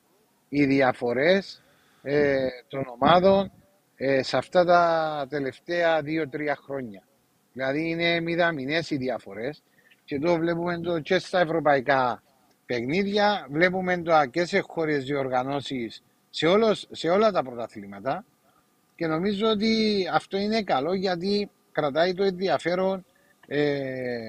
οι 0.49 0.65
διαφορές 0.65 1.63
ε, 2.01 2.47
των 2.67 2.83
ομάδων 2.99 3.51
ε, 3.95 4.23
σε 4.23 4.37
αυτά 4.37 4.65
τα 4.65 5.25
τελευταία 5.29 6.01
2-3 6.01 6.05
χρόνια. 6.63 7.03
Δηλαδή 7.53 7.89
είναι 7.89 8.19
μηδαμινές 8.19 8.89
οι 8.89 8.97
διαφορές 8.97 9.63
και 10.05 10.15
εδώ 10.15 10.35
βλέπουμε 10.35 10.79
το 10.79 10.99
και 10.99 11.19
στα 11.19 11.39
ευρωπαϊκά 11.39 12.23
παιχνίδια, 12.65 13.47
βλέπουμε 13.49 13.97
το 14.01 14.25
και 14.31 14.45
σε 14.45 14.59
χώρες 14.59 15.03
διοργανώσεις 15.03 16.03
σε, 16.29 16.47
σε 16.91 17.09
όλα 17.09 17.31
τα 17.31 17.43
πρωταθλήματα 17.43 18.25
και 18.95 19.07
νομίζω 19.07 19.47
ότι 19.47 20.03
αυτό 20.13 20.37
είναι 20.37 20.61
καλό 20.61 20.93
γιατί 20.93 21.49
κρατάει 21.71 22.13
το 22.13 22.23
ενδιαφέρον 22.23 23.05
ε, 23.47 24.21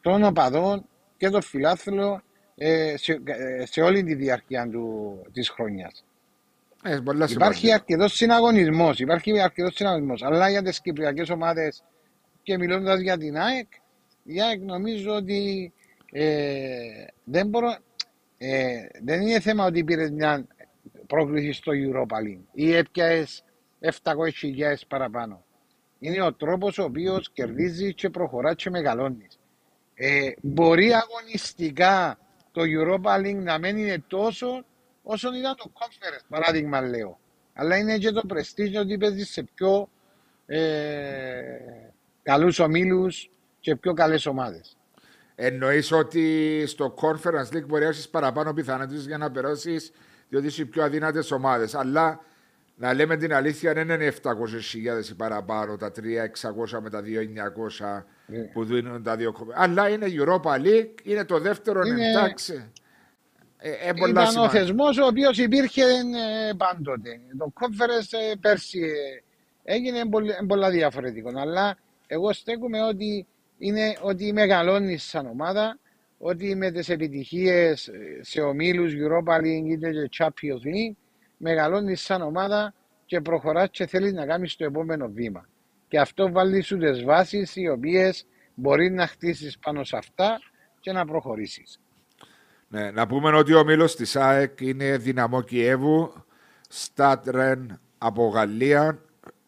των 0.00 0.24
οπαδών 0.24 0.88
και 1.16 1.28
των 1.28 1.42
φιλάθλων 1.42 2.22
ε, 2.56 2.94
σε, 2.96 3.20
ε, 3.24 3.66
σε, 3.66 3.80
όλη 3.80 4.02
τη 4.02 4.14
διάρκεια 4.14 4.68
του, 4.68 5.18
της 5.32 5.48
χρονιάς. 5.48 6.04
Ε, 6.86 7.00
υπάρχει 7.30 7.72
αρκετός 7.72 8.12
συναγωνισμός, 8.12 8.98
υπάρχει 8.98 9.40
αρκετός 9.40 9.74
συναγωνισμός. 9.74 10.22
Αλλά 10.22 10.50
για 10.50 10.62
τις 10.62 10.80
κυπριακές 10.80 11.30
ομάδες 11.30 11.82
και 12.42 12.58
μιλώντας 12.58 13.00
για 13.00 13.18
την 13.18 13.38
ΑΕΚ, 13.38 13.68
η 14.22 14.42
ΑΕΚ 14.42 14.60
νομίζω 14.62 15.14
ότι 15.14 15.72
ε, 16.12 17.06
δεν, 17.24 17.48
μπορώ, 17.48 17.76
ε, 18.38 18.86
δεν 19.02 19.20
είναι 19.20 19.40
θέμα 19.40 19.64
ότι 19.64 19.84
πήρες 19.84 20.10
μια 20.10 20.46
πρόκληση 21.06 21.52
στο 21.52 21.72
Europa 21.74 22.16
League 22.16 22.44
ή 22.52 22.74
έπιασε 22.74 23.42
700.000 23.80 23.90
παραπάνω. 24.88 25.44
Είναι 25.98 26.22
ο 26.22 26.34
τρόπος 26.34 26.78
ο 26.78 26.84
οποίος 26.84 27.30
κερδίζεις 27.32 27.94
και 27.94 28.10
προχωράς 28.10 28.54
και 28.54 28.70
μεγαλώνεις. 28.70 29.38
Ε, 29.94 30.30
μπορεί 30.42 30.92
αγωνιστικά 30.92 32.18
το 32.52 32.62
Europa 32.64 33.18
League 33.20 33.42
να 33.42 33.58
μην 33.58 33.76
είναι 33.76 34.02
τόσο 34.06 34.64
όσο 35.04 35.34
ήταν 35.34 35.56
το 35.56 35.72
Conference, 35.74 36.24
παράδειγμα 36.28 36.80
λέω. 36.80 37.18
Αλλά 37.54 37.76
είναι 37.76 37.98
και 37.98 38.10
το 38.10 38.22
πρεστίζιο 38.26 38.80
ότι 38.80 38.98
παίζεις 38.98 39.30
σε 39.30 39.42
πιο 39.54 39.88
ε, 40.46 40.60
καλούς 42.22 42.58
ομίλους 42.58 43.30
και 43.60 43.76
πιο 43.76 43.92
καλές 43.92 44.26
ομάδες. 44.26 44.76
Εννοείς 45.34 45.92
ότι 45.92 46.64
στο 46.66 46.94
Conference 47.00 47.56
League 47.56 47.66
μπορεί 47.66 47.82
να 47.82 47.88
έχεις 47.88 48.08
παραπάνω 48.08 48.52
πιθανότητες 48.52 49.06
για 49.06 49.18
να 49.18 49.30
περάσεις, 49.30 49.92
διότι 50.28 50.46
είσαι 50.46 50.64
πιο 50.64 50.84
αδύνατες 50.84 51.30
ομάδες. 51.30 51.74
Αλλά 51.74 52.20
να 52.76 52.94
λέμε 52.94 53.16
την 53.16 53.34
αλήθεια, 53.34 53.72
δεν 53.72 53.88
είναι 53.88 54.12
700.000 54.22 55.10
ή 55.10 55.14
παραπάνω, 55.14 55.76
τα 55.76 55.92
3.600 55.96 56.80
με 56.80 56.90
τα 56.90 57.02
2.900 57.78 58.02
ναι. 58.26 58.38
που 58.38 58.64
δίνουν 58.64 59.02
τα 59.02 59.16
δύο 59.16 59.32
κομμάτια. 59.32 59.62
Αλλά 59.62 59.88
είναι 59.88 60.06
Europa 60.08 60.58
League, 60.58 60.94
είναι 61.02 61.24
το 61.24 61.38
δεύτερο 61.38 61.82
είναι... 61.84 62.10
εντάξει. 62.10 62.72
Ε, 63.66 63.70
ε, 63.70 64.08
Ήταν 64.08 64.36
ο 64.36 64.48
θεσμός 64.48 64.98
ο 64.98 65.06
οποίος 65.06 65.38
υπήρχε 65.38 65.82
ε, 65.82 66.52
πάντοτε. 66.56 67.20
Το 67.38 67.52
Conference 67.60 68.18
ε, 68.30 68.34
πέρσι 68.40 68.80
έγινε 69.62 70.00
πολλά 70.46 70.70
διαφορετικό. 70.70 71.30
Αλλά 71.36 71.78
εγώ 72.06 72.32
στέκομαι 72.32 72.82
ότι 72.82 73.26
είναι 73.58 73.96
ότι 74.00 74.32
μεγαλώνεις 74.32 75.02
σαν 75.02 75.26
ομάδα, 75.26 75.78
ότι 76.18 76.54
με 76.54 76.70
τις 76.70 76.88
επιτυχίες 76.88 77.90
σε 78.20 78.40
ομίλους 78.40 78.92
Europa 78.92 79.36
League 79.40 79.68
είτε 79.70 79.90
και 79.90 80.08
Champions 80.18 80.66
League, 80.66 80.96
μεγαλώνεις 81.36 82.00
σαν 82.00 82.22
ομάδα 82.22 82.74
και 83.06 83.20
προχωράς 83.20 83.68
και 83.70 83.86
θέλεις 83.86 84.12
να 84.12 84.26
κάνεις 84.26 84.56
το 84.56 84.64
επόμενο 84.64 85.08
βήμα. 85.08 85.48
Και 85.88 85.98
αυτό 85.98 86.30
βάλει 86.32 86.60
σου 86.60 86.78
τις 86.78 87.04
βάσεις 87.04 87.56
οι 87.56 87.68
οποίες 87.68 88.26
μπορεί 88.54 88.90
να 88.90 89.06
χτίσεις 89.06 89.58
πάνω 89.58 89.84
σε 89.84 89.96
αυτά 89.96 90.38
και 90.80 90.92
να 90.92 91.04
προχωρήσεις. 91.04 91.78
Ναι, 92.68 92.90
να 92.90 93.06
πούμε 93.06 93.36
ότι 93.36 93.54
ο 93.54 93.64
μήλο 93.64 93.84
της 93.84 94.16
ΑΕΚ 94.16 94.60
είναι 94.60 94.96
δυναμό 94.96 95.42
Κιέβου, 95.42 96.12
Στάτρεν 96.68 97.80
από 97.98 98.28
Γαλλία, 98.28 98.98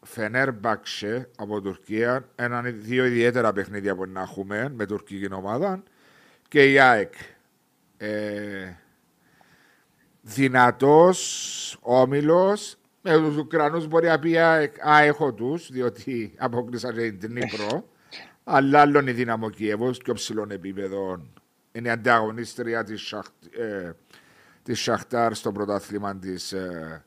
Φενέρ 0.01 0.53
Μπαξε 0.53 1.29
από 1.37 1.61
Τουρκία. 1.61 2.29
Ένα, 2.35 2.61
δύο 2.61 3.05
ιδιαίτερα 3.05 3.53
παιχνίδια 3.53 3.95
που 3.95 4.05
να 4.05 4.21
έχουμε 4.21 4.73
με 4.75 4.85
τουρκική 4.85 5.33
ομάδα. 5.33 5.83
Και 6.47 6.71
η 6.71 6.79
ΑΕΚ. 6.79 7.13
Ε, 7.97 8.73
δυνατός 10.21 11.77
όμιλος 11.81 12.77
με 13.01 13.17
τους 13.17 13.37
Ουκρανούς 13.37 13.87
μπορεί 13.87 14.07
να 14.07 14.19
πει 14.19 14.37
Α, 14.37 15.01
έχω 15.03 15.33
τους, 15.33 15.71
διότι 15.71 16.33
απόκλεισαν 16.37 17.17
την 17.19 17.31
Νύπρο. 17.31 17.89
αλλά 18.43 18.81
άλλον 18.81 19.07
η 19.07 19.11
δύναμο 19.11 19.49
Κιέβος 19.49 19.97
πιο 19.97 20.13
ψηλών 20.13 20.51
επίπεδων 20.51 21.36
είναι 21.77 21.89
ανταγωνίστρια 21.89 22.83
της 22.83 23.13
ε, 24.65 24.73
Σαχτάρ 24.73 25.33
στο 25.33 25.51
πρωτάθλημα 25.51 26.17
της 26.17 26.51
ε, 26.51 27.05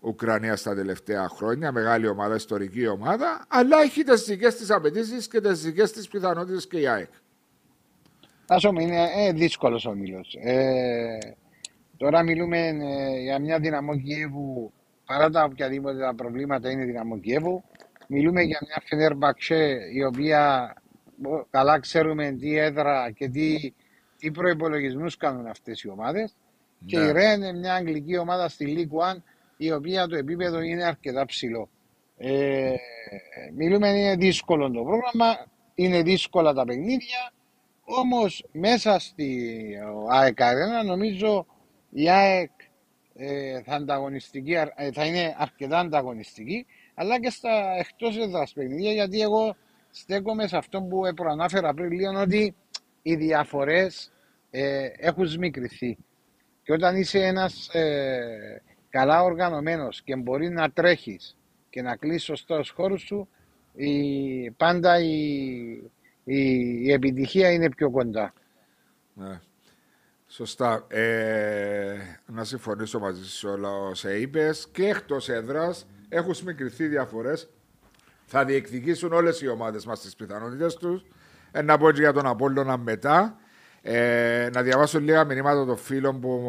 Ουκρανίας 0.00 0.62
τα 0.62 0.74
τελευταία 0.74 1.28
χρόνια. 1.28 1.72
Μεγάλη 1.72 2.08
ομάδα, 2.08 2.34
ιστορική 2.34 2.86
ομάδα, 2.86 3.44
αλλά 3.48 3.80
έχει 3.80 4.02
τις 4.02 4.24
δικές 4.24 4.56
της 4.56 4.70
απαιτήσεις 4.70 5.28
και 5.28 5.40
τις 5.40 5.62
δικές 5.62 5.92
της 5.92 6.08
πιθανότητες 6.08 6.66
και 6.66 6.78
η 6.78 6.86
ΑΕΚ. 6.86 7.10
Άσο 8.46 8.72
είναι 8.78 9.08
ε, 9.16 9.32
δύσκολος 9.32 9.86
ο 9.86 9.92
μήλο. 9.92 10.24
Ε, 10.42 11.18
τώρα 11.96 12.22
μιλούμε 12.22 12.58
ε, 12.66 13.20
για 13.22 13.38
μια 13.38 13.58
δυναμό 13.58 13.96
Κιέβου 13.96 14.72
παρά 15.06 15.30
τα 15.30 15.44
οποιαδήποτε 15.44 15.98
τα 15.98 16.14
προβλήματα 16.14 16.70
είναι 16.70 16.84
δυναμό 16.84 17.18
Κιέβου. 17.18 17.64
Μιλούμε 18.08 18.42
για 18.42 18.58
μια 18.62 18.82
Φενέρμπαξε 18.86 19.78
η 19.92 20.04
οποία 20.04 20.72
καλά 21.50 21.78
ξέρουμε 21.78 22.30
τι 22.30 22.56
έδρα 22.56 23.10
και 23.10 23.28
τι 23.28 23.72
τι 24.18 24.30
προπολογισμού 24.30 25.06
κάνουν 25.18 25.46
αυτές 25.46 25.82
οι 25.82 25.88
ομάδες. 25.88 26.34
Ναι. 26.78 26.86
Και 26.86 27.08
η 27.08 27.12
Ρεν 27.12 27.42
είναι 27.42 27.52
μια 27.52 27.74
αγγλική 27.74 28.18
ομάδα 28.18 28.48
στη 28.48 28.74
League 28.76 29.14
One 29.14 29.22
η 29.56 29.72
οποία 29.72 30.06
το 30.06 30.16
επίπεδο 30.16 30.60
είναι 30.60 30.84
αρκετά 30.84 31.24
ψηλό. 31.24 31.68
Ε, 32.16 32.74
μιλούμε 33.54 33.88
είναι 33.88 34.16
δύσκολο 34.16 34.70
το 34.70 34.82
πρόγραμμα, 34.82 35.46
είναι 35.74 36.02
δύσκολα 36.02 36.52
τα 36.52 36.64
παιχνίδια, 36.64 37.32
όμως 37.84 38.46
μέσα 38.52 38.98
στη 38.98 39.58
ΑΕΚ 40.10 40.38
Arena 40.40 40.86
νομίζω 40.86 41.46
η 41.90 42.10
ΑΕΚ 42.10 42.50
ε, 43.14 43.62
θα, 43.62 43.74
ανταγωνιστική, 43.74 44.52
ε, 44.52 44.92
θα 44.92 45.04
είναι 45.04 45.34
αρκετά 45.38 45.78
ανταγωνιστική, 45.78 46.66
αλλά 46.94 47.20
και 47.20 47.30
στα 47.30 47.76
εκτός 47.78 48.18
έδρας 48.18 48.52
παιχνίδια, 48.52 48.92
γιατί 48.92 49.20
εγώ 49.20 49.56
στέκομαι 49.90 50.46
σε 50.46 50.56
αυτό 50.56 50.82
που 50.82 51.00
προανάφερα 51.14 51.74
πριν 51.74 51.90
λίγο, 51.90 52.20
ότι 52.20 52.54
οι 53.08 53.16
διαφορές 53.16 54.12
ε, 54.50 54.88
έχουν 54.96 55.26
σμικριθεί. 55.26 55.98
Και 56.62 56.72
όταν 56.72 56.96
είσαι 56.96 57.18
ένας 57.18 57.68
ε, 57.68 58.62
καλά 58.90 59.22
οργανωμένος 59.22 60.02
και 60.02 60.16
μπορεί 60.16 60.48
να 60.48 60.70
τρέχεις 60.70 61.36
και 61.70 61.82
να 61.82 61.96
κλείσεις 61.96 62.22
σωστά 62.22 62.58
τους 62.58 62.70
χώρους 62.70 63.02
σου, 63.02 63.28
η, 63.74 64.50
πάντα 64.50 65.00
η, 65.00 65.90
η, 66.24 66.92
επιτυχία 66.92 67.50
είναι 67.50 67.68
πιο 67.70 67.90
κοντά. 67.90 68.32
Ναι. 69.14 69.40
Σωστά. 70.26 70.86
Ε, 70.88 71.96
να 72.26 72.44
συμφωνήσω 72.44 72.98
μαζί 72.98 73.24
σου 73.24 73.48
όλα 73.48 73.70
όσα 73.70 74.14
είπες 74.14 74.68
και 74.72 74.88
εκτός 74.88 75.28
έδρας 75.28 75.86
έχουν 76.08 76.34
σμικριθεί 76.34 76.86
διαφορές. 76.86 77.48
Θα 78.24 78.44
διεκδικήσουν 78.44 79.12
όλες 79.12 79.40
οι 79.40 79.48
ομάδες 79.48 79.86
μας 79.86 80.00
τις 80.00 80.16
πιθανότητες 80.16 80.74
τους. 80.74 81.04
Ένα 81.50 81.78
πω 81.78 81.90
για 81.90 82.12
τον 82.12 82.26
Απόλλωνα 82.26 82.76
μετά. 82.76 83.36
Ε, 83.82 84.48
να 84.52 84.62
διαβάσω 84.62 85.00
λίγα 85.00 85.24
μηνύματα 85.24 85.64
των 85.64 85.76
φίλων 85.76 86.20
που 86.20 86.42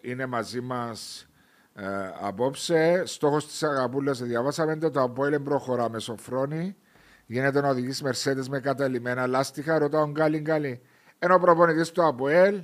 είναι 0.00 0.26
μαζί 0.26 0.60
μας 0.60 1.28
ε, 1.74 1.84
απόψε. 2.20 3.02
Στόχος 3.06 3.46
της 3.46 3.62
Αγαπούλας, 3.62 4.22
διαβάσαμε 4.22 4.76
το 4.76 5.02
Απόλλων 5.02 5.42
προχωρά 5.42 5.90
με 5.90 5.98
Σωφρόνη. 5.98 6.76
Γίνεται 7.26 7.60
να 7.60 7.68
οδηγήσει 7.68 8.02
Μερσέντες 8.02 8.42
με 8.50 8.60
καταλημμένα 8.60 9.26
λάστιχα. 9.26 9.78
Ρωτάω 9.78 10.10
γκάλι 10.10 10.38
γκάλι. 10.38 10.80
Ενώ 11.18 11.34
ο 11.34 11.38
προπονητής 11.38 11.90
του 11.90 12.06
Αποέλ 12.06 12.62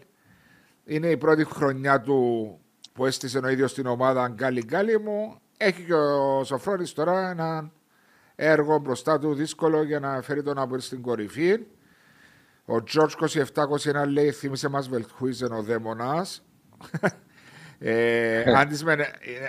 είναι 0.85 1.07
η 1.07 1.17
πρώτη 1.17 1.45
χρονιά 1.45 2.01
του 2.01 2.59
που 2.93 3.07
έστησε 3.07 3.39
ο 3.39 3.49
ίδιος 3.49 3.71
στην 3.71 3.87
ομάδα 3.87 4.29
γκάλι 4.29 4.63
γκάλι 4.65 4.99
μου. 4.99 5.41
Έχει 5.57 5.83
και 5.83 5.95
ο 5.95 6.45
Σωφρόνης 6.45 6.93
τώρα 6.93 7.31
ένα 7.31 7.73
έργο 8.45 8.79
μπροστά 8.79 9.19
του 9.19 9.35
δύσκολο 9.35 9.83
για 9.83 10.01
να 10.01 10.23
φέρει 10.23 10.43
τον 10.43 10.59
Αποέλ 10.59 10.81
στην 10.81 11.03
κορυφή. 11.03 11.59
Ο 12.65 12.83
Τζορτζ 12.83 13.15
2721 13.55 14.07
λέει: 14.09 14.31
Θύμησε 14.31 14.69
μας 14.69 14.89
Βελτχούιζεν 14.89 15.53
ο 15.53 15.63
δαίμονας. 15.63 16.45
ε, 17.79 18.45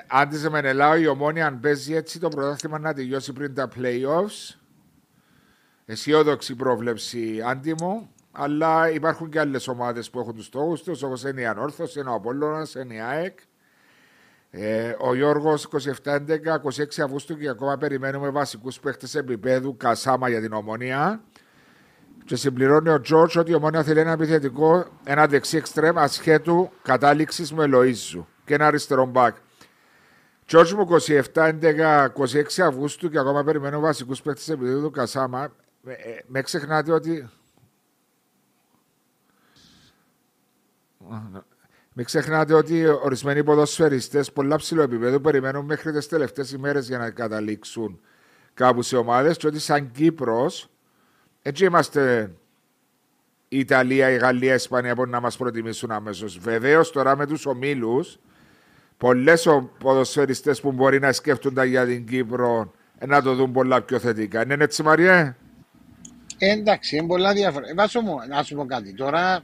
αν 0.08 0.30
της 0.30 0.50
Μενελάου 0.50 1.02
η 1.02 1.08
ομόνια 1.08 1.46
αν 1.46 1.60
παίζει 1.60 1.94
έτσι 1.94 2.20
το 2.20 2.28
πρωτάθλημα 2.28 2.80
να 2.80 2.94
τελειώσει 2.94 3.34
πριν 3.34 3.54
τα 3.54 3.70
playoffs. 3.76 4.56
Αισιόδοξη 5.86 6.56
πρόβλεψη 6.56 7.42
άντιμο. 7.46 8.10
Αλλά 8.32 8.90
υπάρχουν 8.90 9.30
και 9.30 9.40
άλλες 9.40 9.68
ομάδες 9.68 10.10
που 10.10 10.20
έχουν 10.20 10.36
τους 10.36 10.46
στόχους 10.46 10.84
τους, 10.84 11.04
όπως 11.04 11.24
είναι 11.24 11.42
η 11.42 11.46
Ανόρθωση, 11.46 12.00
είναι 12.00 12.10
ο 12.10 12.14
Απόλλωνας, 12.14 12.74
είναι 12.76 12.94
η 12.94 13.00
ΑΕΚ. 13.00 13.40
Ε, 14.56 14.96
ο 15.00 15.16
Γιώργος 15.16 15.68
27-11, 16.04 16.60
26 16.62 17.02
Αυγούστου 17.04 17.38
και 17.38 17.50
ακόμα 17.50 17.78
περιμένουμε 17.78 18.30
βασικούς 18.30 18.80
παίχτες 18.80 19.16
επίπεδου 19.16 19.78
Κασάμα 19.78 20.30
για 20.30 20.42
την 20.42 20.54
ομονία. 20.54 21.24
Και 22.26 22.36
συμπληρώνει 22.36 22.90
ο 22.90 23.02
Τζόρτζ 23.02 23.38
ότι 23.38 23.52
η 23.52 23.54
ομόνια 23.54 23.84
θέλει 23.84 24.00
ένα 24.00 24.12
επιθετικό, 24.12 24.86
ένα 25.04 25.28
δεξί 25.28 25.58
εξτρέμ 25.58 26.00
ασχέτου 26.00 26.72
κατάληξης 26.82 27.54
με 27.54 27.68
Λοίζου 27.68 28.28
και 28.46 28.54
ένα 28.54 28.68
αριστερό 28.68 29.06
μπακ. 29.06 29.36
Τζόρτζ 30.46 30.74
μου 30.74 30.88
27, 31.34 31.34
11, 31.34 32.08
26 32.60 32.62
Αυγούστου 32.62 33.10
και 33.10 33.20
ακόμα 33.20 33.44
περιμένω 33.44 33.80
βασικούς 33.80 34.22
παίχτες 34.22 34.50
επίπεδου 34.50 34.92
Κασάμα. 34.92 35.54
Ε, 35.86 35.92
ε, 35.92 36.24
με 36.28 36.42
ξεχνάτε 36.42 36.92
ότι 36.92 37.30
Μην 41.94 42.06
ξεχνάτε 42.06 42.54
ότι 42.54 42.86
ορισμένοι 42.86 43.44
ποδοσφαιριστές 43.44 44.32
πολλά 44.32 44.56
ψηλό 44.56 44.82
επίπεδο 44.82 45.20
περιμένουν 45.20 45.66
μέχρι 45.66 45.92
τις 45.92 46.08
τελευταίες 46.08 46.52
ημέρες 46.52 46.88
για 46.88 46.98
να 46.98 47.10
καταλήξουν 47.10 48.00
κάπου 48.54 48.82
σε 48.82 48.98
ομάδες 48.98 49.38
και 49.38 49.48
ότι 49.48 49.60
σαν 49.60 49.92
Κύπρος, 49.92 50.70
έτσι 51.42 51.66
είμαστε 51.66 52.32
η 53.48 53.60
Ιταλία, 53.60 54.10
η 54.10 54.18
Γαλλία, 54.18 54.52
η 54.52 54.56
Ισπανία 54.56 54.96
που 54.96 55.06
να 55.06 55.20
μας 55.20 55.38
προτιμήσουν 55.38 55.92
αμέσως. 55.92 56.40
Βεβαίως 56.40 56.92
τώρα 56.92 57.18
με 57.18 57.26
τους 57.26 57.46
ομίλους, 57.46 58.20
πολλές 58.98 59.48
ποδοσφαιριστές 59.80 60.62
που 60.62 60.72
μπορεί 60.72 61.00
να 61.00 61.12
σκέφτονται 61.12 61.66
για 61.66 61.86
την 61.86 62.06
Κύπρο 62.06 62.74
να 63.08 63.22
το 63.22 63.36
δουν 63.36 63.52
πολλά 63.52 63.82
πιο 63.82 64.00
θετικά. 64.00 64.44
Είναι 64.44 64.64
έτσι, 64.64 64.84
Μαρία. 64.84 65.38
Εντάξει, 66.38 66.96
είναι 66.96 67.08
πολλά 67.08 67.34
διαφορετικά. 67.34 67.76
Βάσο 67.82 68.02
μου, 68.02 68.16
να 68.30 68.44
σου 68.44 68.56
πω 68.56 68.66
κάτι. 68.66 68.94
Τώρα 68.94 69.44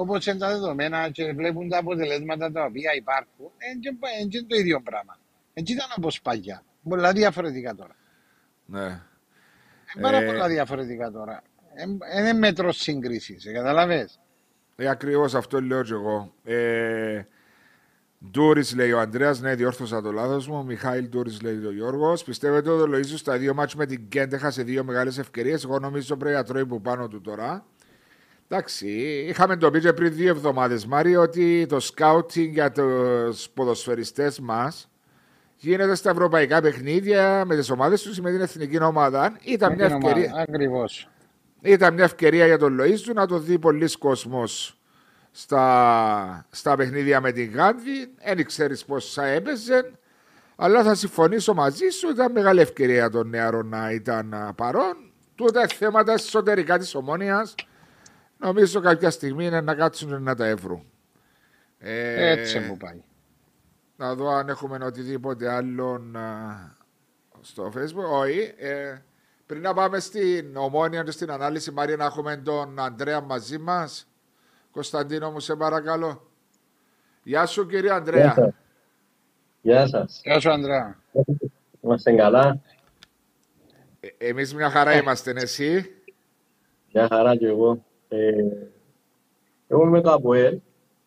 όπως 0.00 0.26
είναι 0.26 0.38
τα 0.38 0.48
δεδομένα 0.48 1.10
και 1.10 1.32
βλέπουν 1.32 1.68
τα 1.68 1.78
αποτελέσματα 1.78 2.52
τα 2.52 2.64
οποία 2.64 2.94
υπάρχουν, 2.94 3.50
είναι 4.20 4.44
το 4.46 4.56
ίδιο 4.56 4.80
πράγμα. 4.80 5.18
Έτσι 5.54 5.72
ήταν 5.72 5.86
όπως 5.96 6.20
παλιά. 6.20 6.62
Πολλά 6.88 7.12
διαφορετικά 7.12 7.74
τώρα. 7.74 7.96
Ναι. 8.66 8.84
Είναι 9.94 10.02
πάρα 10.02 10.16
ε... 10.16 10.26
πολλά 10.26 10.48
διαφορετικά 10.48 11.10
τώρα. 11.10 11.42
Είναι 12.18 12.32
μέτρος 12.32 12.76
σύγκριση, 12.76 13.36
καταλαβέ. 13.52 14.08
Ε, 14.76 14.88
Ακριβώς 14.88 15.34
αυτό 15.34 15.60
λέω 15.60 15.82
και 15.82 15.92
εγώ. 15.92 16.34
Ε, 16.44 17.22
Ντούρις 18.30 18.74
λέει 18.74 18.92
ο 18.92 19.00
Αντρέα, 19.00 19.34
ναι, 19.40 19.54
διόρθωσα 19.54 20.02
το 20.02 20.12
λάθος 20.12 20.48
μου. 20.48 20.64
Μιχάηλ 20.64 21.08
Ντούρις 21.08 21.42
λέει 21.42 21.64
ο 21.64 21.72
Γιώργος. 21.72 22.24
Πιστεύετε 22.24 22.70
ότι 22.70 22.82
ο 22.82 22.86
Λοίζο 22.86 23.16
στα 23.16 23.38
δύο 23.38 23.54
μάτια 23.54 23.74
με 23.78 23.86
την 23.86 24.08
Κέντ 24.08 24.32
έχασε 24.32 24.62
δύο 24.62 24.84
μεγάλες 24.84 25.18
ευκαιρίες; 25.18 25.64
Εγώ 25.64 25.78
νομίζω 25.78 26.16
πρέπει 26.16 26.36
να 26.36 26.44
τρώει 26.44 26.66
που 26.66 26.80
πάνω 26.80 27.08
του 27.08 27.20
τώρα. 27.20 27.64
Εντάξει, 28.52 28.88
είχαμε 29.28 29.56
το 29.56 29.70
πει 29.70 29.80
και 29.80 29.92
πριν 29.92 30.14
δύο 30.14 30.28
εβδομάδες, 30.28 30.86
Μάρι, 30.86 31.16
ότι 31.16 31.66
το 31.68 31.80
σκάουτινγκ 31.80 32.52
για 32.52 32.72
τους 32.72 33.48
ποδοσφαιριστές 33.50 34.40
μας 34.40 34.90
γίνεται 35.56 35.94
στα 35.94 36.10
ευρωπαϊκά 36.10 36.60
παιχνίδια 36.60 37.44
με 37.46 37.56
τις 37.56 37.70
ομάδες 37.70 38.02
τους 38.02 38.16
ή 38.16 38.20
με 38.20 38.30
την 38.30 38.40
εθνική 38.40 38.82
ομάδα. 38.82 39.36
Ήταν 39.42 39.74
μια 39.74 39.84
ευκαιρία. 39.84 40.32
Ακριβώς. 40.36 41.08
Ήταν 41.60 41.94
μια 41.94 42.04
ευκαιρία 42.04 42.46
για 42.46 42.58
τον 42.58 42.74
Λοίζου 42.74 43.12
να 43.12 43.26
το 43.26 43.38
δει 43.38 43.58
πολλοί 43.58 43.98
κόσμος 43.98 44.80
στα, 45.30 46.46
στα 46.50 46.76
παιχνίδια 46.76 47.20
με 47.20 47.32
την 47.32 47.50
Γάνδη. 47.50 48.14
Δεν 48.34 48.44
ξέρεις 48.44 48.84
πώς 48.84 49.12
θα 49.12 49.26
έπαιζε. 49.26 49.92
Αλλά 50.56 50.82
θα 50.82 50.94
συμφωνήσω 50.94 51.54
μαζί 51.54 51.88
σου 51.88 52.06
ότι 52.10 52.20
ήταν 52.20 52.32
μεγάλη 52.32 52.60
ευκαιρία 52.60 53.10
των 53.10 53.28
νεαρών 53.28 53.68
να 53.68 53.90
ήταν 53.90 54.52
παρόν. 54.56 55.12
Τούτα 55.34 55.66
θέματα 55.66 56.12
εσωτερικά 56.12 56.78
της 56.78 56.94
ομόνοιας 56.94 57.54
νομίζω 58.40 58.80
κάποια 58.80 59.10
στιγμή 59.10 59.46
είναι 59.46 59.60
να 59.60 59.74
κάτσουν 59.74 60.22
να 60.22 60.34
τα 60.34 60.46
εύρουν. 60.46 60.84
Ε, 61.78 62.30
Έτσι 62.30 62.58
μου 62.58 62.76
πάει. 62.76 63.02
Να 63.96 64.14
δω 64.14 64.28
αν 64.28 64.48
έχουμε 64.48 64.78
οτιδήποτε 64.84 65.52
άλλο 65.52 66.02
στο 67.40 67.72
facebook. 67.76 68.20
Όχι. 68.20 68.54
Ε, 68.56 68.98
πριν 69.46 69.62
να 69.62 69.74
πάμε 69.74 69.98
στην 69.98 70.56
ομόνια 70.56 71.02
και 71.02 71.10
στην 71.10 71.30
ανάλυση, 71.30 71.70
Μαρία, 71.70 71.96
να 71.96 72.04
έχουμε 72.04 72.36
τον 72.36 72.78
Αντρέα 72.78 73.20
μαζί 73.20 73.58
μας. 73.58 74.08
Κωνσταντίνο 74.70 75.30
μου, 75.30 75.40
σε 75.40 75.56
παρακαλώ. 75.56 76.30
Γεια 77.22 77.46
σου, 77.46 77.66
κύριε 77.66 77.90
Αντρέα. 77.90 78.54
Γεια 79.62 79.86
σας. 79.86 80.20
Γεια 80.24 80.40
σου, 80.40 80.50
Αντρέα. 80.50 80.98
Είμαστε 81.80 82.12
καλά. 82.12 82.60
Ε, 84.00 84.28
εμείς 84.28 84.54
μια 84.54 84.70
χαρά 84.70 84.96
είμαστε, 84.96 85.32
εσύ; 85.36 85.94
Μια 86.92 87.08
χαρά 87.08 87.36
και 87.36 87.46
εγώ. 87.46 87.84
Ε, 88.12 88.32
εγώ 89.66 89.86
είμαι 89.86 90.00
το 90.00 90.12
ΑΠΟΕΛ. 90.12 90.58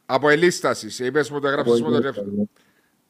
Από 0.05 0.29
ελίστασης. 0.29 0.99
Είπες 0.99 1.29
μου 1.29 1.39
το 1.39 1.47
έγραψες 1.47 1.81
μου 1.81 1.91
το 1.91 1.97
τηλέφωνο. 1.97 2.49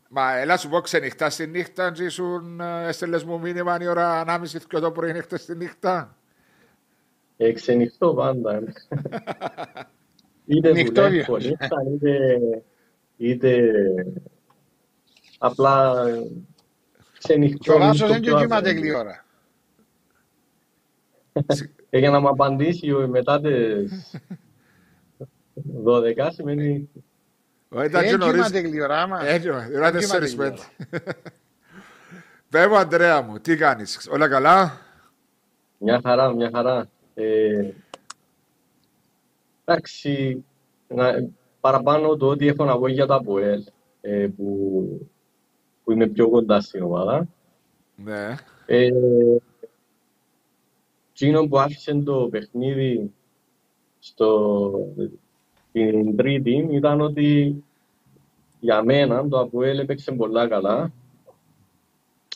Μα 0.10 0.38
έλα 0.38 0.58
σου 0.58 0.70
πω 0.70 0.80
ξενυχτά 0.80 1.30
στη 1.30 1.48
νύχτα 1.48 1.91
και 1.91 2.04
ήσουν 2.04 2.60
ε, 2.60 2.88
έστελες 2.88 3.24
μου 3.24 3.39
μήνυμα 3.39 3.78
η 3.82 3.88
ώρα 3.88 4.20
ανάμιση 4.20 4.60
και 4.68 4.80
το 4.80 4.91
πρωί 4.91 5.12
νύχτα 5.12 5.38
στη 5.38 5.56
νύχτα. 5.56 6.18
Ε, 7.38 7.52
ξενυχτώ 7.52 8.14
πάντα. 8.14 8.64
είτε 10.46 10.72
δουλεύω 10.72 11.38
νύχτα, 11.38 11.78
είτε, 11.94 12.39
είτε 13.18 13.72
απλά 15.38 16.06
ξενυχτώ. 17.18 17.58
Και 17.64 17.72
ο 17.72 17.78
Λάσος 17.78 18.10
δεν 18.10 18.22
και 18.22 18.34
κοιμάται 18.34 18.72
γλυόρα. 18.72 19.26
Ε, 21.96 22.00
για 22.00 22.10
να 22.10 22.20
μου 22.20 22.28
απαντήσει 22.28 22.91
μετά 22.91 23.41
τις 23.41 24.16
12 25.86 26.30
σημαίνει 26.30 26.89
ήταν 27.86 28.06
και 28.06 28.18
νωρίς. 28.18 28.46
Έτσι 28.46 28.62
γλυοράμα. 28.62 29.26
Έτσι, 29.26 29.50
ώρα 29.50 29.91
4-5. 29.91 30.54
Πες 32.50 32.68
μου, 32.68 32.78
Αντρέα 32.78 33.22
μου, 33.22 33.39
τι 33.39 33.56
κάνεις, 33.56 34.08
όλα 34.12 34.28
καλά; 34.28 34.78
Μια 35.78 36.02
χαρά, 36.04 36.34
μια 36.34 36.50
χαρά. 36.54 36.89
Ε, 37.14 37.70
εντάξει, 39.66 40.44
παραπάνω 41.60 42.16
το 42.18 42.28
ότι 42.28 42.48
έχω 42.48 42.66
να 42.66 42.78
πω 42.78 42.88
για 42.88 43.06
τα 43.06 43.16
ΑΠΟΕΛ, 43.16 43.64
ε, 44.02 44.28
που, 44.38 45.10
που 45.84 45.91
είμαι 45.91 46.08
πιο 46.08 46.30
κοντά 46.30 46.62
στην 46.62 46.84
ομάδα. 46.84 47.28
Ναι. 47.96 48.36
Ε, 48.66 48.89
Εκείνο 51.16 51.47
που 51.47 51.59
άφησε 51.59 51.93
το 51.93 52.28
παιχνίδι 52.32 53.14
στο, 53.99 54.72
την 55.72 56.16
τρίτη 56.16 56.68
ήταν 56.72 57.01
ότι 57.01 57.64
για 58.59 58.84
μένα 58.84 59.28
το 59.28 59.39
Αποέλ 59.39 59.80
έπαιξε 59.80 60.11
πολλά 60.11 60.47
καλά. 60.47 60.93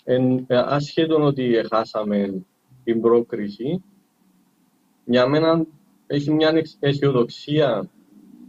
Εν, 0.04 0.46
ασχέτων 0.48 1.22
ότι 1.22 1.66
χάσαμε 1.70 2.46
την 2.84 3.02
πρόκριση, 3.02 3.84
για 5.06 5.28
μένα 5.28 5.66
έχει 6.08 6.34
μια 6.34 6.64
αισιοδοξία 6.80 7.90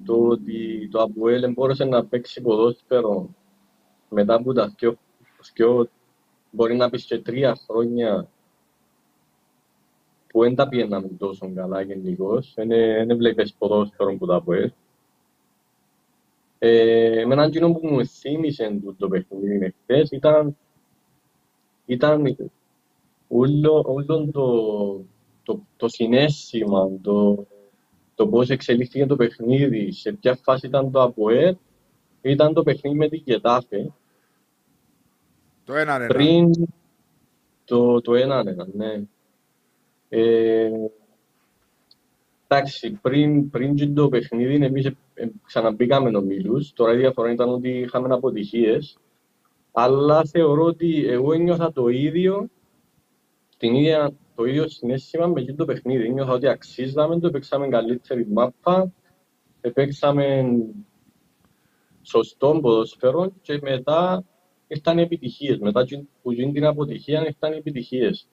το 0.04 0.26
ότι 0.26 0.88
το 0.90 1.02
Αποέλ 1.02 1.52
μπόρεσε 1.52 1.84
να 1.84 2.04
παίξει 2.04 2.40
ποδόσφαιρο 2.40 3.34
μετά 4.08 4.34
από 4.34 4.52
τα 4.52 4.74
δυο, 4.78 5.88
μπορεί 6.50 6.76
να 6.76 6.90
πεις 6.90 7.04
και 7.04 7.18
τρία 7.18 7.58
χρόνια 7.66 8.28
που 10.28 10.40
δεν 10.40 10.54
τα 10.54 10.68
πιέναμε 10.68 11.08
τόσο 11.18 11.52
καλά 11.54 11.80
γενικώς. 11.80 12.52
Δεν 12.56 13.16
βλέπεις 13.16 13.54
ποδόσφαιρο 13.54 14.16
που 14.16 14.26
τα 14.26 14.42
πω. 14.42 14.52
Ε, 16.58 17.20
εμένα 17.20 17.44
εκείνο 17.44 17.72
που 17.72 17.86
μου 17.86 18.06
θύμισε 18.06 18.80
το, 18.84 18.94
το 18.98 19.08
παιχνίδι 19.08 19.74
χθες 19.82 20.10
ήταν, 20.10 20.56
ήταν 21.86 22.36
όλο, 23.28 23.84
όλο 23.86 24.30
το, 24.30 25.04
το, 25.42 25.62
το 25.76 25.88
συνέστημα, 25.88 26.90
το, 27.02 27.46
το 28.14 28.28
πώς 28.28 28.50
εξελίχθηκε 28.50 29.06
το 29.06 29.16
παιχνίδι, 29.16 29.92
σε 29.92 30.12
ποια 30.12 30.38
φάση 30.42 30.66
ήταν 30.66 30.90
το 30.90 31.02
ΑΠΟΕ, 31.02 31.58
ήταν 32.22 32.54
το 32.54 32.62
παιχνίδι 32.62 32.96
με 32.96 33.08
την 33.08 33.22
Γετάφε. 33.24 33.92
Το 35.64 35.74
έναν 35.74 36.02
ένα. 36.02 36.14
Πριν 36.14 36.50
το, 37.64 38.00
το 38.00 38.14
έναν 38.14 38.46
ένα, 38.46 38.66
ναι. 38.72 39.02
Ε, 40.08 40.70
εντάξει, 42.46 42.98
πριν, 43.02 43.50
πριν 43.50 43.94
το 43.94 44.08
παιχνίδι, 44.08 44.64
εμείς 44.64 44.86
ε, 44.86 44.94
ξαναμπήκαμε 45.46 46.16
ομίλους. 46.16 46.72
Τώρα 46.72 46.92
η 46.92 46.96
διαφορά 46.96 47.32
ήταν 47.32 47.48
ότι 47.48 47.68
είχαμε 47.68 48.14
αποτυχίες. 48.14 48.98
Αλλά 49.72 50.24
θεωρώ 50.24 50.64
ότι 50.64 51.06
εγώ 51.06 51.32
ένιωθα 51.32 51.72
το 51.72 51.88
ίδιο, 51.88 52.48
την 53.56 53.74
ίδια, 53.74 54.12
το 54.34 54.44
ίδιο 54.44 54.68
συνέστημα 54.68 55.26
με 55.26 55.44
το 55.44 55.64
παιχνίδι. 55.64 56.12
Νιώθα 56.12 56.32
ότι 56.32 56.48
αξίζαμε 56.48 57.18
το, 57.18 57.30
παίξαμε 57.30 57.68
καλύτερη 57.68 58.26
μάπα, 58.26 58.92
παίξαμε 59.74 60.56
σωστό 62.02 62.58
ποδοσφαίρο 62.62 63.32
και 63.42 63.58
μετά 63.62 64.24
ήρθαν 64.66 64.98
οι 64.98 65.02
επιτυχίες. 65.02 65.58
Μετά 65.58 65.84
που 66.22 66.32
γίνει 66.32 66.52
την 66.52 66.64
αποτυχία 66.64 67.26
ήρθαν 67.26 67.52
οι 67.52 67.56
επιτυχίες. 67.56 68.28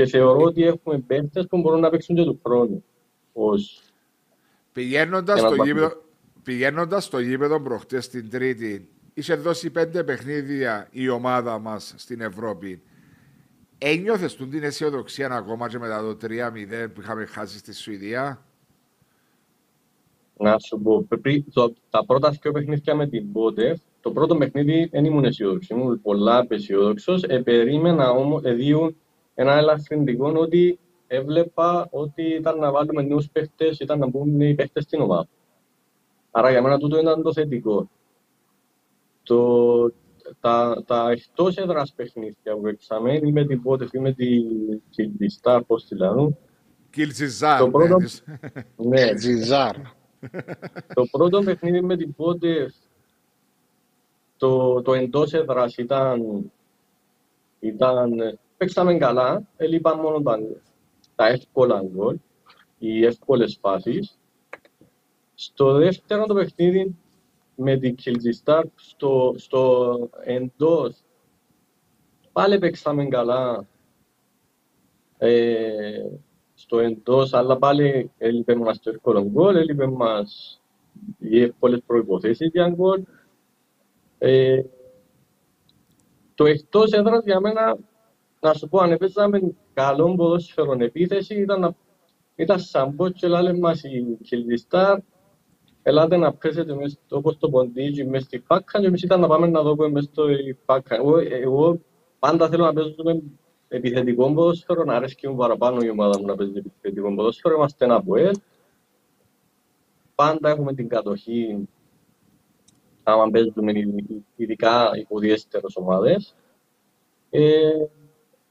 Και 0.00 0.06
θεωρώ 0.06 0.42
ότι 0.42 0.64
έχουμε 0.64 0.98
παίχτες 0.98 1.46
που 1.46 1.60
μπορούν 1.60 1.80
να 1.80 1.90
παίξουν 1.90 2.16
και 2.16 2.24
του 2.24 2.40
χρόνου. 2.44 2.84
Ως... 3.32 3.82
Πηγαίνοντας 4.72 5.40
στο, 5.40 5.64
γήπεδο, 5.64 6.02
πηγαίνοντας 6.42 7.04
στο 7.04 7.18
γήπεδο 7.18 7.60
προχτές 7.60 8.08
την 8.08 8.30
Τρίτη, 8.30 8.88
είχε 9.14 9.34
δώσει 9.34 9.70
πέντε 9.70 10.04
παιχνίδια 10.04 10.88
η 10.90 11.08
ομάδα 11.08 11.58
μας 11.58 11.94
στην 11.96 12.20
Ευρώπη. 12.20 12.82
Ένιωθες 13.78 14.34
του 14.34 14.48
την 14.48 14.62
αισιοδοξία 14.62 15.28
ακόμα 15.30 15.68
και 15.68 15.78
μετά 15.78 16.00
το 16.00 16.26
3-0 16.26 16.88
που 16.94 17.00
είχαμε 17.00 17.24
χάσει 17.24 17.58
στη 17.58 17.74
Σουηδία; 17.74 18.44
Να 20.36 20.58
σου 20.58 20.80
πω, 20.82 21.06
το, 21.52 21.74
τα 21.90 22.04
πρώτα 22.04 22.30
δύο 22.30 22.52
παιχνίδια 22.52 22.94
με 22.94 23.08
την 23.08 23.32
Πότε, 23.32 23.80
το 24.00 24.10
πρώτο 24.10 24.36
παιχνίδι 24.36 24.88
δεν 24.92 25.04
ήμουν 25.04 25.24
αισιόδοξος, 25.24 25.68
ήμουν 25.68 26.00
πολλά 26.00 26.38
απεσιόδοξος. 26.38 27.22
Ε, 27.22 27.38
περίμενα 27.38 28.10
όμως, 28.10 28.42
ε, 28.44 28.52
ένα 29.40 29.54
ελαφρυντικό 29.54 30.32
ότι 30.36 30.78
έβλεπα 31.06 31.88
ότι 31.90 32.22
ήταν 32.22 32.58
να 32.58 32.70
βάλουμε 32.70 33.02
νέους 33.02 33.28
παίχτες, 33.30 33.78
ήταν 33.78 33.98
να 33.98 34.06
μπουν 34.06 34.40
οι 34.40 34.54
παίχτες 34.54 34.84
στην 34.84 35.00
ομάδα. 35.00 35.28
Άρα 36.30 36.50
για 36.50 36.62
μένα 36.62 36.78
τούτο 36.78 36.98
ήταν 36.98 37.22
το 37.22 37.32
θετικό. 37.32 37.90
Το, 39.22 39.92
τα, 40.40 40.82
τα 40.86 41.10
εκτός 41.10 41.56
έδρας 41.56 41.92
παιχνίδια 41.92 42.54
που 42.54 42.60
παίξαμε 42.60 43.16
ή 43.16 43.32
με 43.32 43.46
την 43.46 43.62
Πότεφ 43.62 43.92
ή 43.92 43.98
με 43.98 44.12
την 44.12 44.42
Κιλτιστάρ, 44.90 45.62
πώς 45.62 45.84
τη 45.84 45.96
λένε. 45.96 46.36
Κιλτζιζάρ. 46.90 47.58
Το 47.58 47.70
πρώτο, 47.70 47.96
ναι, 48.76 49.06
Κιλτζιζάρ. 49.06 49.76
το 50.94 51.04
πρώτο 51.10 51.42
παιχνίδι 51.42 51.80
με 51.80 51.96
την 51.96 52.14
Πότεφ 52.14 52.72
το, 54.36 54.82
το 54.82 54.94
εντός 54.94 55.32
έδρας 55.32 55.76
ήταν, 55.76 56.50
ήταν 57.60 58.38
παίξαμε 58.60 58.96
καλά, 58.96 59.42
έλειπαν 59.56 60.00
μόνο 60.00 60.22
τα, 60.22 60.38
τα 61.14 61.26
εύκολα 61.26 61.82
γκολ, 61.82 62.16
οι 62.78 63.04
εύκολες 63.04 63.58
φάσεις. 63.60 64.18
Στο 65.34 65.72
δεύτερο 65.72 66.26
το 66.26 66.34
παιχνίδι 66.34 66.96
με 67.54 67.76
την 67.76 67.94
Κιλτζιστάρ 67.94 68.64
στο, 68.74 69.34
στο 69.36 70.10
εντός 70.24 71.04
πάλι 72.32 72.58
παίξαμε 72.58 73.04
καλά 73.04 73.66
ε, 75.18 76.06
στο 76.54 76.78
εντός, 76.78 77.32
αλλά 77.32 77.58
πάλι 77.58 78.10
έλειπε 78.18 78.54
μας 78.54 78.80
το 78.80 78.90
εύκολο 78.90 79.22
γκολ, 79.24 79.56
έλειπε 79.56 79.86
μας 79.86 80.60
οι 81.18 81.42
εύκολες 81.42 81.82
προϋποθέσεις 81.86 82.50
για 82.52 82.68
γκολ. 82.68 83.02
Ε, 84.18 84.62
το 86.34 86.46
εκτός 86.46 86.92
έδρας 86.92 87.24
για 87.24 87.40
μένα 87.40 87.78
να 88.40 88.54
σου 88.54 88.68
πω, 88.68 88.78
αν 88.78 88.92
έπαιζαμε 88.92 89.40
καλό 89.74 90.14
ποδόσφαιρο 90.14 90.76
επίθεση, 90.78 91.40
ήταν, 91.40 91.76
ήταν 92.34 92.60
σαν 92.60 92.96
πως 92.96 93.12
και 93.12 93.26
λάλε 93.28 93.58
μας 93.58 93.82
η 93.82 94.18
Κιλδιστάρ, 94.22 94.98
ελάτε 95.82 96.16
να 96.16 96.32
πέσετε 96.32 96.74
μες, 96.74 96.98
όπως 97.10 97.38
το 97.38 97.50
ποντίκι 97.50 98.04
μες 98.04 98.22
στη 98.22 98.38
φάκα 98.38 98.80
και 98.80 98.86
εμείς 98.86 99.02
ήταν 99.02 99.20
να 99.20 99.26
πάμε 99.28 99.46
να 99.46 99.62
δούμε 99.62 99.88
μες 99.88 100.04
στο 100.04 100.24
φάκα. 100.64 100.94
Εγώ, 100.94 101.18
εγώ 101.18 101.80
πάντα 102.18 102.48
θέλω 102.48 102.64
να 102.64 102.72
παίζουμε 102.72 103.22
επιθετικό 103.68 104.32
ποδόσφαιρο, 104.32 104.84
να 104.84 104.94
αρέσει 104.94 105.14
και 105.14 105.28
μου 105.28 105.36
παραπάνω 105.36 105.80
η 105.80 105.90
ομάδα 105.90 106.20
μου 106.20 106.26
να 106.26 106.34
παίζει 106.34 106.58
επιθετικό 106.58 107.14
ποδόσφαιρο, 107.14 107.54
είμαστε 107.54 107.84
ένα 107.84 107.94
από 107.94 108.16
ελ. 108.16 108.34
Πάντα 110.14 110.50
έχουμε 110.50 110.74
την 110.74 110.88
κατοχή 110.88 111.68
άμα 113.02 113.30
παίζουμε 113.30 113.72
ειδικά 114.36 114.90
υποδιέστερες 114.94 115.76
ομάδες. 115.76 116.34
Ε, 117.30 117.70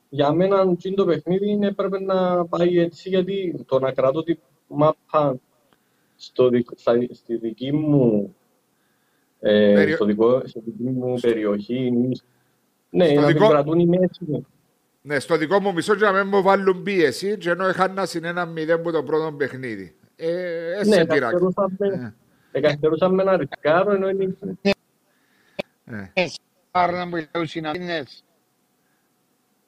για 0.10 0.32
μένα 0.32 0.76
το 0.96 1.06
παιχνίδι 1.06 1.60
έπρεπε 1.62 2.00
να 2.00 2.46
πάει 2.46 2.80
έτσι, 2.80 3.10
γιατί 3.10 3.64
το 3.68 3.80
να 3.80 3.92
κρατώ 3.92 4.24
τη 4.24 4.36
μάπα 4.68 5.40
στο, 6.16 6.50
στη 7.12 7.36
δική 7.36 7.74
μου 7.74 8.36
ε, 9.40 9.74
Περιο... 9.74 9.96
στο 9.96 10.06
δικό, 10.06 10.42
στη 10.46 10.60
δική 10.66 10.90
μου 10.90 11.20
περιοχή. 11.22 11.92
Ναι, 12.90 13.08
στο 13.08 13.22
να 13.22 13.28
δικό... 13.28 13.40
την 13.40 13.50
κρατούν 13.50 13.80
οι 13.80 13.86
μέση. 13.86 14.46
Ναι, 15.02 15.20
στο 15.20 15.38
δικό 15.38 15.60
μου 15.60 15.74
μισό 15.74 15.94
για 15.94 16.12
να 16.12 16.24
μην 16.24 16.32
μου 16.36 16.42
βάλουν 16.42 16.84
πίεση 16.84 17.38
και 17.38 17.50
ενώ 17.50 17.66
έχανα 17.66 18.06
συν 18.06 18.24
ένα 18.24 18.46
μηδέν 18.46 18.82
που 18.82 18.92
το 18.92 19.04
πρώτο 19.04 19.32
παιχνίδι. 19.32 19.96
Ε, 20.16 20.82
ναι, 20.86 21.06
καθυστερούσαμε 22.62 23.24
να 23.24 23.38
ρισκάρω 23.38 23.92
ενώ 23.92 24.10
είναι... 24.10 24.36
Ναι. 25.84 26.12
Άρα 26.72 26.92
να 26.92 27.06
μου 27.06 27.46
συναντήνες. 27.46 28.24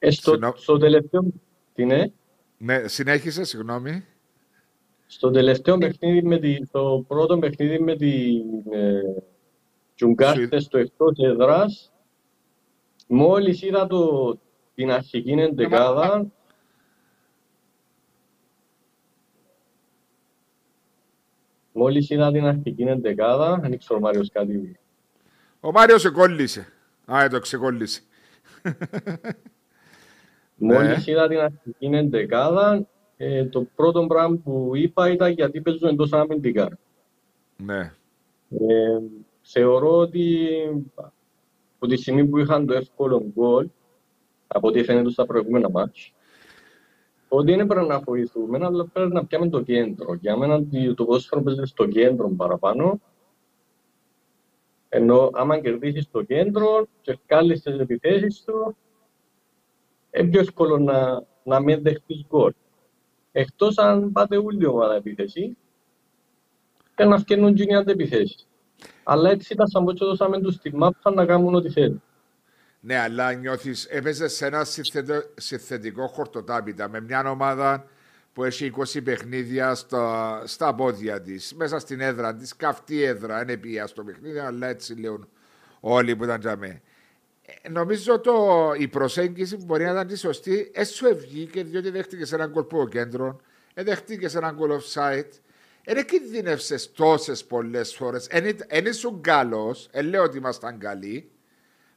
Ε, 0.04 0.10
στο, 0.10 0.52
στο 0.56 0.78
τελευταίο... 0.78 1.22
Τι 1.74 1.82
είναι; 1.82 2.12
Ναι, 2.58 2.88
συνέχισε, 2.88 3.44
συγγνώμη. 3.44 4.04
Στο 5.06 5.30
τελευταίο 5.30 5.78
παιχνίδι, 5.78 6.22
με 6.22 6.38
τη, 6.38 6.56
στο 6.66 7.04
πρώτο 7.08 7.38
παιχνίδι 7.38 7.80
με 7.80 7.96
την 7.96 8.72
ε, 8.72 9.00
Τζουγκάρτε 9.94 10.60
στο 10.60 10.78
εκτός 10.78 11.18
έδρας, 11.18 11.92
μόλις 13.06 13.62
είδα 13.62 13.86
το, 13.86 14.38
την 14.74 14.90
αρχική 14.90 15.30
εντεκάδα, 15.30 16.26
Μόλις 21.72 22.10
είδα 22.10 22.32
την 22.32 22.44
αρχική 22.44 22.82
εντεκάδα, 22.82 23.58
δεν 23.60 23.78
ξέρω 23.78 23.98
ο 23.98 24.02
Μάριος 24.02 24.30
κάτι. 24.30 24.78
Ο 25.60 25.70
Μάριος 25.70 26.04
εκόλλησε. 26.04 26.72
Α, 27.12 27.28
το 27.30 27.38
ξεκόλλησε. 27.38 28.02
Μόλις 30.64 31.06
είδα 31.06 31.28
την 31.28 31.38
αρχική 31.38 31.86
εντεκάδα, 31.86 32.86
ε, 33.16 33.44
το 33.44 33.66
πρώτο 33.74 34.06
πράγμα 34.06 34.36
που 34.44 34.70
είπα 34.74 35.10
ήταν 35.10 35.32
γιατί 35.32 35.60
παίζουν 35.60 35.88
εντός 35.88 36.12
αμυντικά. 36.12 36.78
Ναι. 37.56 37.92
Ε, 38.50 38.98
θεωρώ 39.42 39.96
ότι 39.96 40.48
από 41.76 41.86
τη 41.86 41.96
στιγμή 41.96 42.26
που 42.26 42.38
είχαν 42.38 42.66
το 42.66 42.74
εύκολο 42.74 43.32
γκολ, 43.32 43.68
από 44.46 44.68
ό,τι 44.68 44.84
φαίνεται 44.84 45.10
στα 45.10 45.26
προηγούμενα 45.26 45.70
μάτς, 45.70 46.14
ότι 47.28 47.54
δεν 47.54 47.66
πρέπει 47.66 47.86
να 47.86 48.00
βοηθούμε, 48.00 48.58
αλλά 48.62 48.86
πρέπει 48.86 49.12
να 49.12 49.24
πιάμε 49.24 49.48
το 49.48 49.62
κέντρο. 49.62 50.14
Για 50.14 50.36
μένα 50.36 50.64
το 50.94 51.04
ποδόσφαιρο 51.04 51.42
παίζει 51.42 51.64
στο 51.64 51.86
κέντρο 51.86 52.28
παραπάνω, 52.28 53.00
ενώ 54.88 55.30
άμα 55.32 55.58
κερδίσεις 55.58 56.10
το 56.10 56.22
κέντρο 56.22 56.86
και 57.00 57.18
βγάλεις 57.26 57.62
τις 57.62 57.78
επιθέσεις 57.78 58.44
του, 58.44 58.76
είναι 60.12 60.28
πιο 60.28 60.40
εύκολο 60.40 60.78
να, 60.78 61.22
να 61.42 61.60
μην 61.60 61.82
δεχτείς 61.82 62.24
γκολ. 62.28 62.52
Εκτός 63.32 63.78
αν 63.78 64.12
πάτε 64.12 64.36
όλη 64.36 64.62
η 64.62 64.66
ομάδα 64.66 64.94
επίθεση 64.94 65.56
και 66.94 67.04
να 67.04 67.18
φτιάχνουν 67.18 67.54
και 67.54 67.62
οι 67.62 67.74
αντεπιθέσεις. 67.74 68.46
Αλλά 69.02 69.30
έτσι 69.30 69.52
ήταν 69.52 69.68
σαν 69.68 69.84
πότσο 69.84 70.06
δώσαμε 70.06 70.40
τους 70.40 70.54
στη 70.54 70.76
μάπα 70.76 71.10
να 71.10 71.26
κάνουν 71.26 71.54
ό,τι 71.54 71.70
θέλουν. 71.70 72.02
Ναι, 72.80 72.98
αλλά 72.98 73.32
νιώθεις, 73.32 73.84
έπαιζες 73.84 74.32
σε 74.32 74.46
ένα 74.46 74.64
συνθετικό 75.34 76.06
χορτοτάπητα 76.06 76.88
με 76.88 77.00
μια 77.00 77.30
ομάδα 77.30 77.86
που 78.32 78.44
έχει 78.44 78.72
20 78.94 79.00
παιχνίδια 79.04 79.74
στα, 79.74 80.42
στα 80.46 80.74
πόδια 80.74 81.20
της, 81.20 81.54
μέσα 81.54 81.78
στην 81.78 82.00
έδρα 82.00 82.34
της, 82.34 82.56
καυτή 82.56 83.02
έδρα, 83.02 83.42
είναι 83.42 83.56
πια 83.56 83.86
στο 83.86 84.04
παιχνίδι, 84.04 84.38
αλλά 84.38 84.66
έτσι 84.66 85.00
λέω 85.00 85.18
όλοι 85.80 86.16
που 86.16 86.24
ήταν 86.24 86.40
τζαμέ. 86.40 86.82
Ε, 87.62 87.68
νομίζω 87.68 88.20
το, 88.20 88.34
η 88.78 88.88
προσέγγιση 88.88 89.56
που 89.56 89.64
μπορεί 89.64 89.84
να 89.84 89.90
ήταν 89.90 90.06
τη 90.06 90.18
σωστή, 90.18 90.70
έσου 90.74 91.06
ευγήκε 91.06 91.62
διότι 91.62 91.90
δέχτηκες 91.90 92.32
έναν 92.32 92.52
κολπό 92.52 92.88
κέντρο, 92.88 93.40
ε, 93.74 93.82
δέχτηκες 93.82 94.34
έναν 94.34 94.56
κολ 94.56 94.70
offside, 94.70 95.30
δεν 95.84 96.04
κινδύνευσες 96.04 96.92
τόσες 96.92 97.44
πολλές 97.44 97.94
φορές. 97.94 98.26
Δεν 98.68 98.86
ήσουν 98.86 99.20
καλός, 99.20 99.88
δεν 99.92 100.06
λέω 100.06 100.22
ότι 100.22 100.36
ήμασταν 100.36 100.78
καλοί, 100.78 101.30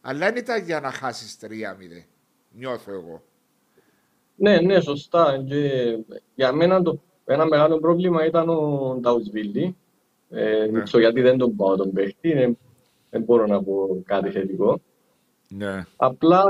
αλλά 0.01 0.25
δεν 0.25 0.35
ήταν 0.35 0.63
για 0.63 0.79
να 0.79 0.91
χάσεις 0.91 1.37
3-0. 1.41 2.07
Νιώθω 2.51 2.91
εγώ. 2.91 3.23
Ναι, 4.35 4.59
ναι, 4.59 4.79
σωστά. 4.79 5.43
Και 5.47 5.97
για 6.35 6.51
μένα 6.51 6.81
το, 6.81 7.01
ένα 7.25 7.45
μεγάλο 7.45 7.79
πρόβλημα 7.79 8.25
ήταν 8.25 8.49
ο 8.49 8.97
Ντάουσβίλι. 8.99 9.75
Ε, 10.29 10.67
ναι. 10.71 10.81
ξέρω 10.81 11.03
γιατί 11.03 11.21
δεν 11.21 11.37
τον 11.37 11.55
πάω 11.55 11.75
τον 11.75 11.91
παίχτη, 11.91 12.33
δεν, 12.33 12.57
δεν 13.09 13.21
μπορώ 13.21 13.45
να 13.45 13.63
πω 13.63 14.01
κάτι 14.05 14.29
θετικό. 14.29 14.81
Ναι. 15.49 15.85
Απλά 15.95 16.43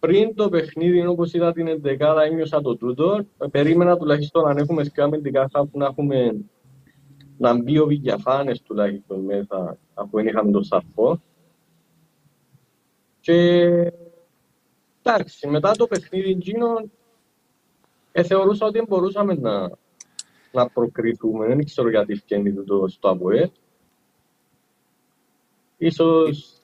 πριν 0.00 0.34
το 0.34 0.48
παιχνίδι, 0.48 1.06
όπως 1.06 1.32
είδα 1.32 1.52
την 1.52 1.80
11 1.84 2.22
ένιωσα 2.26 2.60
το 2.60 2.76
τούτο. 2.76 3.26
Περίμενα 3.50 3.96
τουλάχιστον 3.96 4.48
αν 4.48 4.56
έχουμε 4.56 4.84
σκάμεντικα 4.84 5.48
που 5.52 5.78
να 5.78 5.86
έχουμε 5.86 6.44
να 7.38 7.62
μπει 7.62 7.78
ο 7.78 7.86
Βηγιαφάνες 7.86 8.62
τουλάχιστον 8.62 9.20
μέσα, 9.20 9.78
αφού 9.94 10.10
δεν 10.16 10.26
είχαμε 10.26 10.50
τον 10.50 10.64
Σαρφό. 10.64 11.22
Και 13.20 13.60
εντάξει, 15.02 15.48
μετά 15.48 15.72
το 15.72 15.86
παιχνίδι 15.86 16.30
εκείνο, 16.30 16.66
ε, 18.12 18.22
θεωρούσα 18.22 18.66
ότι 18.66 18.84
μπορούσαμε 18.88 19.34
να, 19.34 19.70
να 20.52 20.68
προκριθούμε. 20.68 21.46
Δεν 21.46 21.64
ξέρω 21.64 21.90
γιατί 21.90 22.14
φτιάχνει 22.14 22.52
το 22.52 22.88
στο 22.88 23.08
ΑΠΟΕ. 23.08 23.50
Ίσως... 25.76 26.61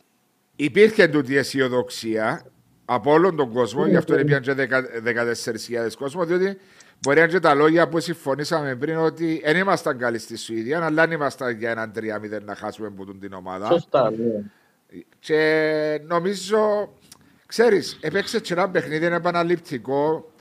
Υπήρχε 0.61 1.09
τούτη 1.09 1.37
αισιοδοξία 1.37 2.43
από 2.85 3.13
όλον 3.13 3.37
τον 3.37 3.53
κόσμο, 3.53 3.87
γι' 3.87 3.97
αυτό 3.97 4.15
έπιαν 4.15 4.43
και 4.43 4.55
14.000 4.55 5.93
κόσμο, 5.99 6.25
διότι 6.25 6.59
μπορεί 7.01 7.17
να 7.17 7.23
είναι 7.23 7.33
και 7.33 7.41
τα 7.41 7.55
λόγια 7.55 7.89
που 7.89 8.01
συμφωνήσαμε 8.01 8.77
πριν 8.77 8.97
ότι 8.97 9.41
δεν 9.45 9.57
ήμασταν 9.57 9.99
καλοί 9.99 10.19
στη 10.19 10.37
Σουηδία, 10.37 10.85
αλλά 10.85 11.03
δεν 11.03 11.11
ήμασταν 11.11 11.59
για 11.59 11.71
έναν 11.71 11.93
3-0 11.95 12.43
να 12.45 12.55
χάσουμε 12.55 12.87
από 12.87 13.15
την 13.15 13.33
ομάδα. 13.33 13.67
Σωστά, 13.67 14.11
ναι. 14.11 14.43
Και 15.19 16.01
νομίζω, 16.07 16.93
ξέρεις, 17.47 17.99
έπαιξε 18.01 18.41
και 18.41 18.53
ένα 18.53 18.71
παιχνίδι 18.71 19.07
επαναληπτικό 19.07 20.33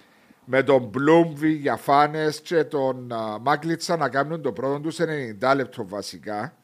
με 0.45 0.63
τον 0.63 0.83
Μπλούμβι 0.83 1.51
για 1.51 1.75
φάνες 1.75 2.41
και 2.41 2.63
τον 2.63 3.11
uh, 3.11 3.37
Μάγκλιτσα 3.41 3.97
να 3.97 4.09
κάνουν 4.09 4.41
το 4.41 4.51
πρώτο 4.51 4.79
τους 4.79 4.95
σε 4.95 5.35
90 5.41 5.55
λεπτό 5.55 5.87
βασικά. 5.87 6.57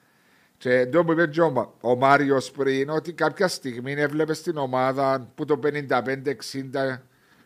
Και 0.64 0.74
εντός 0.74 1.06
που 1.06 1.12
είπε 1.12 1.28
και 1.28 1.42
ο, 1.42 1.74
ο 1.82 1.96
Μάριος 1.96 2.52
πριν, 2.52 2.90
ότι 2.90 3.14
κάποια 3.14 3.48
στιγμή 3.48 3.94
έβλεπες 3.94 4.38
στην 4.38 4.58
ομάδα 4.58 5.32
που 5.36 5.46
το 5.46 5.60
55-60 5.64 6.98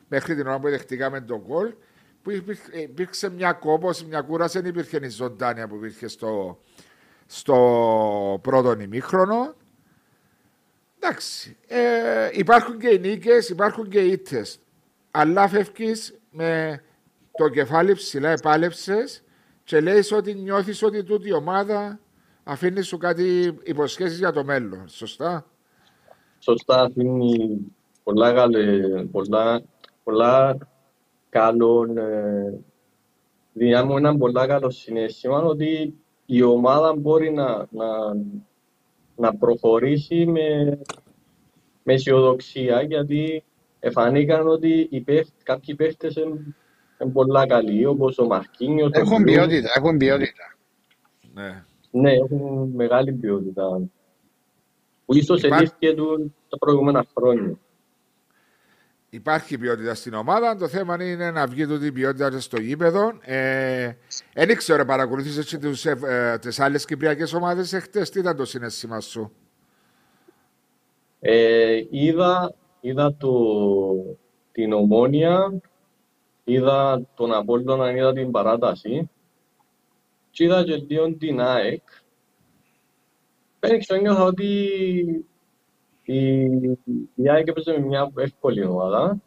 μέχρι 0.07 0.35
την 0.35 0.47
ώρα 0.47 0.59
που 0.59 0.69
δεχτήκαμε 0.69 1.21
τον 1.21 1.43
κόλ, 1.47 1.73
που 2.21 2.31
υπήρχε, 2.31 2.79
υπήρξε 2.79 3.29
μια 3.29 3.53
κόπωση, 3.53 4.05
μια 4.05 4.21
κούραση, 4.21 4.59
δεν 4.59 4.69
υπήρχε 4.69 4.99
η 5.01 5.09
ζωντάνια 5.09 5.67
που 5.67 5.75
υπήρχε 5.75 6.07
στο, 6.07 6.59
στο 7.25 8.39
πρώτο 8.41 8.79
ημίχρονο. 8.81 9.55
Εντάξει, 10.99 11.57
ε, 11.67 12.29
υπάρχουν 12.31 12.79
και 12.79 12.89
οι 12.89 12.99
νίκες, 12.99 13.49
υπάρχουν 13.49 13.89
και 13.89 13.99
οι 13.99 14.11
ήττες. 14.11 14.59
Αλλά 15.11 15.47
φεύγεις 15.47 16.19
με 16.31 16.81
το 17.31 17.49
κεφάλι 17.49 17.93
ψηλά, 17.93 18.29
επάλεψες 18.29 19.23
και 19.63 19.79
λέει 19.79 20.03
ότι 20.11 20.33
νιώθεις 20.33 20.83
ότι 20.83 21.03
τούτη 21.03 21.27
η 21.27 21.33
ομάδα 21.33 21.99
αφήνεις 22.47 22.87
σου 22.87 22.97
κάτι 22.97 23.57
υποσχέσεις 23.63 24.17
για 24.17 24.31
το 24.31 24.43
μέλλον. 24.43 24.87
Σωστά; 24.87 25.45
Σωστά, 26.39 26.81
αφήνει 26.81 27.59
πολλά, 28.03 28.47
πολλά, 29.11 29.61
πολλά 30.03 30.57
καλό. 31.29 31.93
Ε, 31.97 32.59
δηλαδή, 33.53 33.95
ένα 33.95 34.17
πολλά 34.17 34.47
καλό 34.47 34.69
συνέστημα 34.69 35.41
ότι 35.41 35.93
η 36.25 36.41
ομάδα 36.41 36.95
μπορεί 36.95 37.31
να, 37.31 37.67
να, 37.69 37.87
να 39.15 39.35
προχωρήσει 39.35 40.25
με, 40.25 40.79
με 41.83 41.93
αισιοδοξία 41.93 42.81
γιατί 42.81 43.43
εφανήκαν 43.79 44.47
ότι 44.47 44.87
οι 44.91 45.01
παίχτες, 45.01 45.43
κάποιοι 45.43 45.75
παίχτες 45.75 46.15
είναι, 46.15 46.55
είναι 46.99 47.11
πολλά 47.11 47.47
καλοί 47.47 47.85
όπως 47.85 48.17
ο 48.17 48.25
Μαρκίνιος. 48.25 48.89
Έχουν 48.93 49.23
ποιότητα, 49.23 49.69
έχουν 49.75 49.97
ποιότητα. 49.97 50.55
Ναι. 51.33 51.63
Ναι, 52.01 52.13
έχουν 52.13 52.71
μεγάλη 52.75 53.13
ποιότητα. 53.13 53.81
Που 55.05 55.15
ίσως 55.15 55.43
Υπά... 55.43 55.55
ελήφθηκε 55.55 55.93
του 55.93 56.35
τα 56.49 56.57
προηγούμενα 56.57 57.05
χρόνια. 57.17 57.57
Υπάρχει 59.09 59.57
ποιότητα 59.57 59.93
στην 59.93 60.13
ομάδα. 60.13 60.55
Το 60.55 60.67
θέμα 60.67 61.03
είναι 61.03 61.31
να 61.31 61.47
βγει 61.47 61.67
τούτη 61.67 61.91
ποιότητα 61.91 62.39
στο 62.39 62.59
γήπεδο. 62.59 63.17
Ε, 63.21 63.93
δεν 64.33 64.55
ξέρω, 64.55 64.85
παρακολουθήσει 64.85 65.57
ε, 66.05 66.37
τις 66.37 66.59
άλλες 66.59 66.85
κυπριακές 66.85 67.33
ομάδες 67.33 67.73
εχθές. 67.73 68.09
Τι 68.09 68.19
ήταν 68.19 68.35
το 68.35 68.45
συνέστημα 68.45 68.99
σου; 68.99 69.31
Ε, 71.19 71.81
είδα 71.89 72.55
είδα 72.87 73.15
το, 73.15 73.31
την 74.51 74.73
ομόνια, 74.73 75.59
είδα 76.43 77.01
τον 77.15 77.33
Απόλλωνα, 77.33 77.91
είδα 77.91 78.13
την 78.13 78.31
παράταση 78.31 79.09
και 80.37 80.43
είδα 80.43 80.63
και 80.63 80.75
λίγο 80.75 81.15
την 81.15 81.41
ΑΕΚ. 81.41 81.81
δεν 83.59 83.79
ξέρω, 83.79 84.01
νιώθω 84.01 84.25
ότι 84.25 84.45
η, 86.03 86.43
η 87.15 87.29
ΑΕΚ 87.29 87.47
έπαιζε 87.47 87.71
με 87.71 87.79
μια 87.79 88.11
εύκολη 88.17 88.65
ομάδα. 88.65 89.21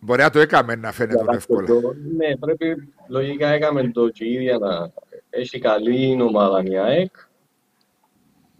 Μπορεί 0.00 0.22
να 0.22 0.30
το 0.30 0.38
έκαμε 0.38 0.74
να 0.74 0.92
φαίνεται 0.92 1.24
εύκολα. 1.34 1.68
Ναι, 2.16 2.36
πρέπει 2.36 2.92
λογικά 3.08 3.48
έκαμε 3.48 3.90
το 3.90 4.08
και 4.08 4.24
η 4.24 4.32
ίδια 4.32 4.58
να 4.58 4.92
έχει 5.30 5.58
καλή 5.58 6.22
ομάδα 6.22 6.62
η 6.64 6.78
ΑΕΚ. 6.78 7.14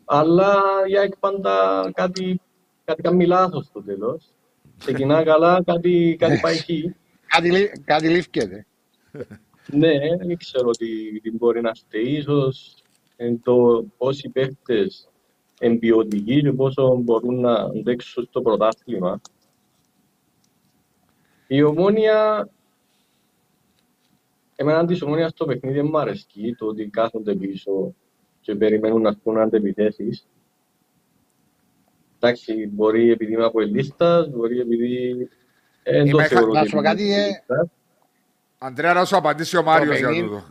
Αλλά 0.05 0.63
η 0.87 0.99
ΑΕΚ 0.99 1.17
πάντα 1.17 1.91
κάτι, 1.95 2.41
κάτι 2.85 3.03
κάνει 3.03 3.27
λάθος 3.27 3.65
στο 3.65 3.83
τέλος. 3.83 4.35
Ξεκινά 4.79 5.25
καλά, 5.25 5.63
κάτι, 5.67 6.17
κάτι 6.19 6.39
πάει 6.41 6.57
εκεί. 6.57 6.97
Κάτι, 7.27 7.83
κάτι 7.85 8.09
λήφκεται. 8.09 8.67
ναι, 9.73 9.99
δεν 10.17 10.37
ξέρω 10.37 10.71
τι, 10.71 11.21
τι 11.21 11.31
μπορεί 11.31 11.61
να 11.61 11.75
φταίει. 11.75 12.03
Ίσως 12.03 12.77
εν 13.17 13.41
το 13.43 13.87
πώς 13.97 14.23
οι 14.23 14.29
παίχτες 14.29 15.09
εμπιωτικοί 15.61 16.41
και 16.41 16.53
πόσο 16.53 16.97
μπορούν 16.97 17.41
να 17.41 17.53
αντέξουν 17.53 18.25
στο 18.25 18.43
πρωτάθλημα. 18.43 19.21
Η 21.47 21.63
ομόνια, 21.63 22.49
εμένα 24.57 24.87
της 24.87 25.03
ομόνιας 25.03 25.33
το 25.33 25.45
παιχνίδι 25.45 25.83
μου 25.83 25.99
αρέσκει, 25.99 26.55
το 26.59 26.67
ότι 26.67 26.89
κάθονται 26.89 27.35
πίσω 27.35 27.95
και 28.41 28.55
περιμένουν 28.55 29.03
να 29.03 29.13
βγουν 29.13 29.39
αντεπιθέσεις. 29.39 30.27
Εντάξει, 32.17 32.67
μπορεί 32.67 33.11
επειδή 33.11 33.33
είμαι 33.33 33.45
από 33.45 33.61
ελίστας, 33.61 34.29
μπορεί 34.29 34.61
επειδή... 34.61 35.29
Εν 35.83 36.11
το 36.11 36.23
θεωρώ 36.23 36.53
να 36.53 36.65
σου 36.65 36.77
κάτι, 36.77 37.13
ε... 37.13 37.43
Αντρέα, 38.59 38.93
να 38.93 39.05
σου 39.05 39.17
απαντήσει 39.17 39.57
ο 39.57 39.63
Μάριος 39.63 39.99
για 39.99 40.09
τούτο. 40.09 40.45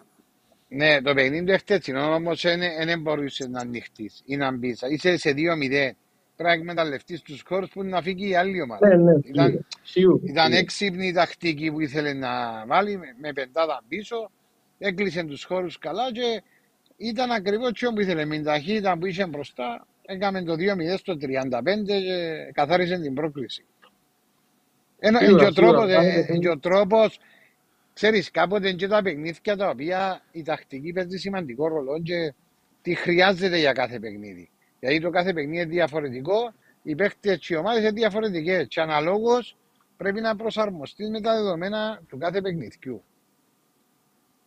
Ναι, 0.67 1.01
το 1.01 1.13
παιχνίδι 1.13 1.45
του 1.45 1.57
χτες 1.57 1.87
όμως 2.15 2.41
δεν 2.85 3.01
μπορούσε 3.01 3.47
να 3.47 3.59
ανοιχτείς 3.59 4.21
ή 4.25 4.35
να 4.35 4.51
μπεις. 4.51 4.81
Είσαι 4.81 5.17
σε 5.17 5.29
2-0. 5.29 5.91
Πρέπει 6.35 6.49
να 6.49 6.51
εκμεταλλευτείς 6.51 7.21
τους 7.21 7.43
χώρους 7.47 7.69
που 7.69 7.83
να 7.83 8.01
φύγει 8.01 8.29
η 8.29 8.35
άλλη 8.35 8.61
ομάδα. 8.61 8.87
Ναι, 8.87 8.95
ναι, 8.95 9.13
ήταν, 9.23 9.65
σίγουρα. 9.83 10.19
ήταν 10.23 10.51
έξυπνη 10.51 11.07
η 11.07 11.11
τακτική 11.11 11.71
που 11.71 11.79
ήθελε 11.79 12.13
να 12.13 12.63
βάλει 12.67 12.99
με 13.21 13.33
πεντάδα 13.33 13.83
πίσω. 13.87 14.31
Έκλεισε 14.77 15.23
τους 15.23 15.43
χώρους 15.43 15.77
καλά 15.77 16.11
και 16.11 16.43
ήταν 16.97 17.31
ακριβώς 17.31 17.71
τι 17.71 17.85
που 17.93 18.01
ήθελε. 18.01 18.25
Με 18.25 18.39
ταχύτητα 18.39 18.97
που 18.97 19.05
είχε 19.05 19.25
μπροστά 19.25 19.87
έκαμε 20.05 20.43
το 20.43 20.53
2-0 20.53 20.57
στο 20.97 21.13
35 21.13 21.83
και 21.85 22.01
καθάρισε 22.53 22.99
την 22.99 23.13
πρόκληση. 23.13 23.65
Ένα, 24.99 25.25
και 25.25 25.45
ο 25.45 25.53
τρόπος, 25.53 25.89
ε, 25.89 26.25
ο 26.51 26.59
τρόπος 26.59 27.19
Ξέρεις, 27.95 28.31
κάποτε 28.31 28.71
και 28.71 28.87
τα 28.87 29.01
παιχνίδια 29.01 29.55
τα 29.57 29.69
οποία 29.69 30.21
η 30.31 30.41
τακτική 30.43 30.91
παίζει 30.91 31.17
σημαντικό 31.17 31.67
ρόλο 31.67 32.01
και 32.01 32.33
τι 32.81 32.95
χρειάζεται 32.95 33.57
για 33.57 33.73
κάθε 33.73 33.99
παιχνίδι. 33.99 34.49
Γιατί 34.79 34.99
το 34.99 35.09
κάθε 35.09 35.33
παιχνίδι 35.33 35.55
είναι 35.55 35.65
διαφορετικό, 35.65 36.53
οι 36.83 36.95
παίχτες 36.95 37.37
και 37.37 37.53
οι 37.53 37.57
ομάδες 37.57 37.81
είναι 37.81 37.91
διαφορετικές 37.91 38.67
και 38.67 38.81
αναλόγως 38.81 39.57
πρέπει 39.97 40.21
να 40.21 40.35
προσαρμοστείς 40.35 41.09
με 41.09 41.21
τα 41.21 41.35
δεδομένα 41.35 42.01
του 42.09 42.17
κάθε 42.17 42.41
παιχνιδιού. 42.41 43.03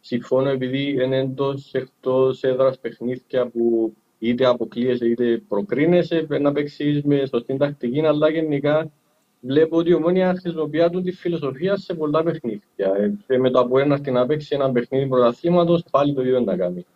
Συμφώνω 0.00 0.50
επειδή 0.50 1.02
είναι 1.02 1.16
εντός 1.16 1.74
εκτός 1.74 2.42
έδρας 2.42 2.78
παιχνίδια 2.78 3.46
που 3.46 3.94
είτε 4.18 4.46
αποκλείεσαι 4.46 5.06
είτε 5.06 5.42
προκρίνεσαι, 5.48 6.22
πρέπει 6.22 6.42
να 6.42 6.52
παίξεις 6.52 7.02
με 7.02 7.26
σωστή 7.26 7.56
τακτική, 7.56 8.06
αλλά 8.06 8.30
γενικά 8.30 8.92
βλέπω 9.40 9.76
ότι 9.76 9.90
η 9.90 9.94
Ομόνια 9.94 10.34
χρησιμοποιεί 10.40 11.02
τη 11.02 11.12
φιλοσοφία 11.12 11.76
σε 11.76 11.94
πολλά 11.94 12.22
παιχνίδια. 12.22 12.94
Ε, 12.96 13.12
και 13.26 13.38
με 13.38 13.50
το 13.50 13.58
από 13.58 13.78
ένα 13.78 14.00
να 14.10 14.26
παίξει 14.26 14.54
ένα 14.54 14.72
παιχνίδι 14.72 15.06
πρωταθλήματος, 15.06 15.84
πάλι 15.90 16.14
το 16.14 16.20
ίδιο 16.20 16.40
να 16.40 16.56
κάνει. 16.56 16.86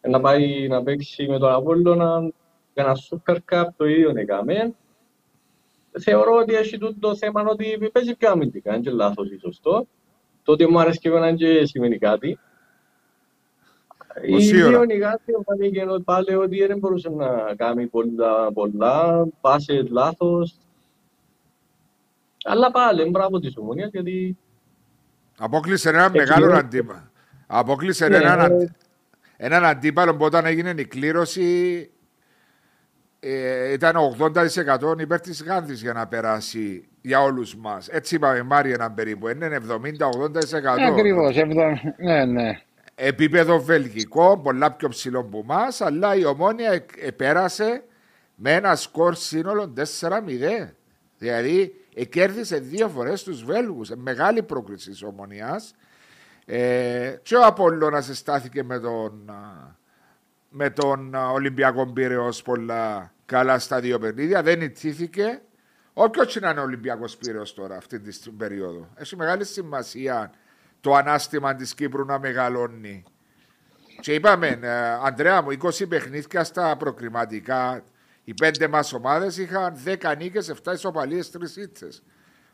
Ε, 0.00 0.08
να 0.08 0.20
πάει 0.20 0.68
να 0.68 0.82
παίξει 0.82 1.26
με 1.28 1.38
τον 1.38 1.52
Απόλλωνα 1.52 2.30
ένα 2.74 2.96
Super 3.08 3.36
Cup, 3.50 3.64
το 3.76 3.84
ίδιο 3.84 4.12
να 4.12 4.24
κάνει. 4.24 4.74
Θεωρώ 5.98 6.36
ότι 6.36 6.54
έχει 6.54 6.78
το 7.00 7.16
θέμα 7.16 7.44
ότι 7.46 7.90
παίζει 7.92 8.14
πιο 8.16 8.30
αμυντικά, 8.30 8.74
είναι 8.74 8.82
και 8.82 8.90
λάθος 8.90 9.30
ή 9.30 9.38
σωστό. 9.38 9.86
Το 10.42 10.52
ότι 10.52 10.66
μου 10.66 10.80
αρέσει 10.80 10.98
και 10.98 11.08
εμένα 11.08 11.34
και 11.34 11.66
σημαίνει 11.66 11.98
κάτι. 11.98 12.38
Η 14.22 14.36
δύο 14.36 14.84
νιγάτη 14.84 15.32
ο 15.32 16.02
πάλι 16.04 16.34
ότι 16.34 16.66
δεν 16.66 16.78
μπορούσε 16.78 17.08
να 17.08 17.54
κάνει 17.56 17.86
πολλά, 17.86 18.52
πολλά, 18.52 19.26
πάσε 19.40 19.86
λάθος, 19.90 20.56
αλλά 22.46 22.70
πάλι, 22.70 23.10
μπράβο 23.10 23.38
της 23.38 23.56
Ομονίας, 23.56 23.90
γιατί... 23.92 24.36
Απόκλεισε 25.38 25.88
έναν 25.88 26.10
μεγάλο 26.10 26.56
αντίπαλο. 26.56 27.10
Απόκλεισε 27.46 28.08
ναι, 28.08 28.16
έναν, 28.16 28.56
ναι. 28.56 28.66
έναν 29.36 29.64
αντίπαλο 29.64 30.16
που 30.16 30.24
όταν 30.24 30.46
έγινε 30.46 30.74
η 30.76 30.84
κλήρωση 30.86 31.90
ε, 33.20 33.72
ήταν 33.72 33.96
80% 34.94 35.00
υπέρ 35.00 35.20
της 35.20 35.42
Γάνδης 35.42 35.82
για 35.82 35.92
να 35.92 36.06
περάσει 36.06 36.88
για 37.00 37.22
όλους 37.22 37.56
μας. 37.56 37.88
Έτσι 37.88 38.14
είπαμε 38.14 38.42
Μάρι 38.42 38.72
έναν 38.72 38.94
περίπου. 38.94 39.28
Είναι 39.28 39.60
70-80%. 39.68 39.80
Ακριβώς, 40.88 41.36
ναι, 41.96 42.24
ναι. 42.24 42.60
Επίπεδο 42.94 43.58
βελγικό, 43.60 44.38
πολλά 44.38 44.72
πιο 44.72 44.88
ψηλό 44.88 45.18
από 45.18 45.38
εμάς, 45.38 45.80
αλλά 45.80 46.14
η 46.14 46.24
ομόνια 46.24 46.84
επέρασε 47.00 47.82
με 48.34 48.52
ένα 48.52 48.76
σκορ 48.76 49.14
σύνολο 49.14 49.72
4-0. 50.00 50.68
Δηλαδή 51.18 51.74
κέρδισε 52.04 52.58
δύο 52.58 52.88
φορές 52.88 53.22
τους 53.22 53.44
Βέλγους. 53.44 53.90
Ε, 53.90 53.96
μεγάλη 53.96 54.42
πρόκληση 54.42 54.90
της 54.90 55.02
ομονίας. 55.02 55.74
Ε, 56.44 57.16
και 57.22 57.36
ο 57.36 57.46
Απόλλωνας 57.46 58.10
στάθηκε 58.12 58.62
με 58.62 58.78
τον, 58.78 59.30
με 60.48 60.70
τον 60.70 61.14
Ολυμπιακό 61.14 61.92
Πύρεος 61.92 62.42
πολλά 62.42 63.12
καλά 63.26 63.58
στα 63.58 63.80
δύο 63.80 63.98
παιχνίδια. 63.98 64.42
Δεν 64.42 64.60
ιτήθηκε. 64.60 65.40
Όποιος 65.92 66.32
και 66.32 66.40
να 66.40 66.50
είναι 66.50 66.60
Ολυμπιακός 66.60 67.16
Πύρεος 67.16 67.54
τώρα 67.54 67.76
αυτή 67.76 68.00
την 68.00 68.36
περίοδο. 68.36 68.88
Έχει 68.94 69.16
μεγάλη 69.16 69.44
σημασία 69.44 70.32
το 70.80 70.94
ανάστημα 70.94 71.54
της 71.54 71.74
Κύπρου 71.74 72.04
να 72.04 72.18
μεγαλώνει. 72.18 73.04
Και 74.00 74.14
είπαμε, 74.14 74.58
ε, 74.62 74.98
Αντρέα 75.04 75.42
μου, 75.42 75.50
20 75.50 75.86
παιχνίδια 75.88 76.44
στα 76.44 76.76
προκριματικά 76.76 77.82
οι 78.28 78.34
πέντε 78.34 78.68
μας 78.68 78.92
ομάδες 78.92 79.36
είχαν 79.38 79.74
10 79.84 80.16
νίκες, 80.18 80.48
7 80.48 80.72
ισοπαλίες, 80.72 81.30
3 81.30 81.56
ήττες. 81.56 82.02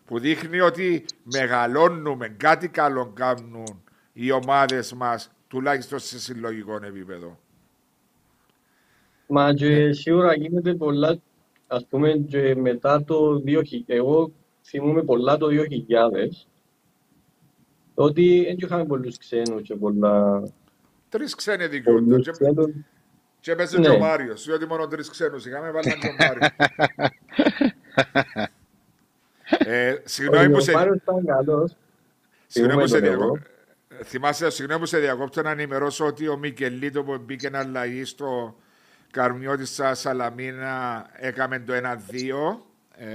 Που 0.04 0.18
δείχνει 0.18 0.60
ότι 0.60 1.04
μεγαλώνουμε, 1.22 2.28
κάτι 2.28 2.68
καλό 2.68 3.12
κάνουν 3.14 3.82
οι 4.12 4.30
ομάδες 4.30 4.92
μας, 4.92 5.30
τουλάχιστον 5.48 5.98
σε 5.98 6.18
συλλογικό 6.18 6.78
επίπεδο. 6.84 7.38
Μα 9.26 9.54
και 9.54 9.92
σίγουρα 9.92 10.34
γίνεται 10.34 10.74
πολλά, 10.74 11.18
ας 11.66 11.86
πούμε, 11.86 12.12
και 12.12 12.54
μετά 12.54 13.04
το 13.04 13.42
2000. 13.46 13.84
Εγώ 13.86 14.32
θυμούμαι 14.62 15.02
πολλά 15.02 15.36
το 15.36 15.46
2000. 15.46 16.46
Ότι 17.94 18.44
δεν 18.44 18.56
είχαμε 18.58 18.84
πολλούς 18.84 19.18
ξένους 19.18 19.62
και 19.62 19.74
πολλά... 19.74 20.42
Τρεις 21.08 21.34
ξένοι 21.34 21.66
δικαιούνται. 21.66 22.20
Και 23.42 23.50
έπαιζε 23.50 23.78
ναι. 23.78 23.88
και 23.88 23.90
ο 23.90 23.98
Μάριος, 23.98 24.44
διότι 24.44 24.66
μόνο 24.66 24.86
τρεις 24.86 25.10
ξένους 25.10 25.46
είχαμε, 25.46 25.70
βάλαν 25.70 25.98
και 25.98 26.06
ο 26.06 26.14
Μάριος. 26.18 26.50
ε, 29.66 29.96
συγγνώμη 30.04 30.50
που 30.50 30.60
σε... 30.60 30.72
Συγγνώμη 32.46 32.80
που 32.80 32.88
σε 32.88 32.98
διακόπτω. 32.98 33.38
Θυμάσαι, 34.04 34.50
συγγνώμη 34.50 34.80
που 34.80 34.86
σε 34.86 34.98
διακόπτω 34.98 35.42
να 35.42 35.50
ενημερώσω 35.50 36.06
ότι 36.06 36.28
ο 36.28 36.36
Μικελίτο 36.36 37.02
που 37.02 37.18
μπήκε 37.18 37.50
να 37.50 37.58
αλλαγή 37.58 38.04
στο 38.04 38.56
καρμιό 39.10 39.56
της 39.56 39.80
Σαλαμίνα 39.92 41.06
έκαμε 41.12 41.58
το 41.58 41.72
1-2 41.72 41.78
ε, 42.96 43.06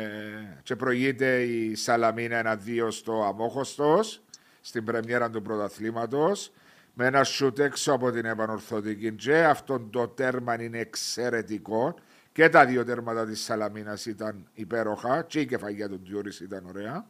και 0.64 0.76
προηγείται 0.76 1.42
η 1.42 1.76
Σαλαμίνα 1.76 2.60
1-2 2.66 2.88
στο 2.90 3.24
Αμόχωστος 3.24 4.22
στην 4.62 4.84
πρεμιέρα 4.84 5.30
του 5.30 5.42
πρωταθλήματος 5.42 6.52
με 7.00 7.06
ένα 7.06 7.24
σούτ 7.24 7.60
έξω 7.60 7.94
από 7.94 8.12
την 8.12 8.26
επανορθωτική 8.26 9.14
και 9.14 9.44
αυτό 9.44 9.80
το 9.90 10.08
τέρμα 10.08 10.64
είναι 10.64 10.80
εξαιρετικό 10.80 11.96
και 12.32 12.50
τα 12.50 12.66
δύο 12.66 12.86
τέρματα 12.86 13.26
της 13.26 13.44
Σαλαμίνας 13.44 14.06
ήταν 14.06 14.48
υπέροχα 14.54 15.24
και 15.28 15.40
η 15.40 15.46
κεφαγιά 15.46 15.90
του 15.90 16.00
Διόρης 16.04 16.40
ήταν 16.40 16.66
ωραία. 16.68 17.06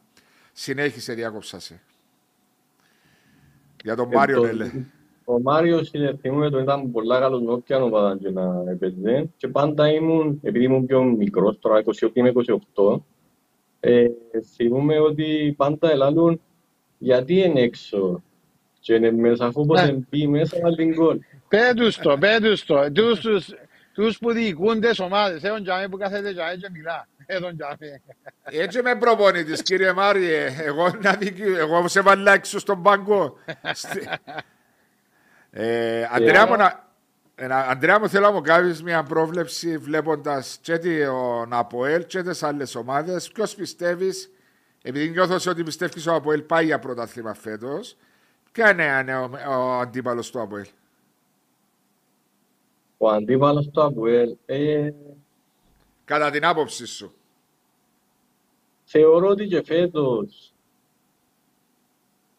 Συνέχισε, 0.52 1.12
διάκοψα 1.12 1.60
σε. 1.60 1.80
Για 3.82 3.96
τον 3.96 4.12
ε, 4.12 4.14
Μάριο 4.14 4.42
Νέλε. 4.42 4.70
Ο 5.24 5.40
Μάριος 5.40 5.90
θυμούμαι 6.20 6.50
τον 6.50 6.62
ήταν 6.62 6.90
πολλά 6.90 7.20
καλός 7.20 7.42
νόπια 7.42 7.82
ομάδα 7.82 8.18
και 8.18 8.30
να 8.30 8.64
έπαιζε 8.70 9.30
και 9.36 9.48
πάντα 9.48 9.92
ήμουν, 9.92 10.40
επειδή 10.42 10.64
ήμουν 10.64 10.86
πιο 10.86 11.02
μικρός, 11.02 11.58
τώρα 11.58 11.82
28 12.00 12.08
με 12.14 12.32
28, 12.74 13.00
ε, 13.80 14.06
θυμούμαι 14.54 14.98
ότι 14.98 15.54
πάντα 15.56 15.90
ελάλουν 15.90 16.40
γιατί 16.98 17.34
είναι 17.34 17.60
έξω 17.60 18.22
και 18.88 18.94
είναι 18.94 19.12
μέσα, 19.12 19.46
αφού 19.46 19.66
πως 19.66 19.82
ναι. 19.82 19.92
μπει 19.92 20.26
μέσα 20.26 20.58
να 20.62 20.74
την 20.74 20.94
γκολ. 20.94 21.18
Πέτους 21.48 21.96
το, 21.96 22.18
πέτους 22.18 22.64
το. 22.64 22.92
Τους, 22.92 23.20
τους, 23.20 23.54
τους 23.92 24.18
που 24.18 24.32
διοικούν 24.32 24.80
τις 24.80 25.00
ομάδες, 25.00 25.42
έχουν 25.42 25.62
τζάμε 25.62 25.88
που 25.88 25.96
κάθεται 25.96 26.32
τζάμε 26.32 26.54
και 26.54 26.68
μιλά. 26.72 27.08
Έχουν 27.26 27.56
τζάμε. 27.56 28.02
Έτσι 28.42 28.82
με 28.82 28.96
προπονητής 28.96 29.62
κύριε 29.62 29.92
Μάριε, 29.92 30.54
εγώ, 30.58 30.90
να 31.02 31.12
δικη... 31.12 31.42
εγώ 31.42 31.88
σε 31.88 32.00
βάλα 32.00 32.32
έξω 32.32 32.58
στον 32.58 32.82
πάγκο. 32.82 33.38
ε, 35.50 36.06
Αντρέα 36.12 36.46
μου 36.46 36.56
να... 36.56 36.86
Ένα, 37.34 37.68
Αντρέα 37.68 38.00
μου 38.00 38.08
θέλω 38.08 38.26
να 38.26 38.32
μου 38.32 38.40
κάνεις 38.40 38.82
μια 38.82 39.02
πρόβλεψη 39.02 39.78
βλέποντας 39.78 40.58
και 40.60 40.78
τον 40.78 41.52
Αποέλ 41.52 42.06
και 42.06 42.22
τις 42.22 42.42
άλλες 42.42 42.74
ομάδες. 42.74 43.30
Ποιος 43.32 43.54
πιστεύεις, 43.54 44.30
επειδή 44.82 45.08
νιώθω 45.08 45.50
ότι 45.50 45.62
πιστεύεις 45.62 46.06
ο 46.06 46.14
Αποέλ 46.14 46.42
πάει 46.42 46.64
για 46.64 46.78
πρωτάθλημα 46.78 47.34
φέτος, 47.34 47.96
ποια 48.58 48.70
είναι, 48.70 48.98
είναι 49.00 49.16
ο, 49.16 49.30
ο 49.48 49.72
αντίπαλος 49.78 50.30
του 50.30 50.40
Αποέλ. 50.40 50.66
Ο 52.98 53.08
αντίπαλος 53.10 53.68
του 53.70 53.82
Αποέλ, 53.82 54.36
ε, 54.46 54.90
Κατά 56.04 56.30
την 56.30 56.44
άποψη 56.44 56.86
σου. 56.86 57.14
θεωρώ 58.84 59.28
ότι 59.28 59.46
και 59.46 59.62
φέτος 59.62 60.52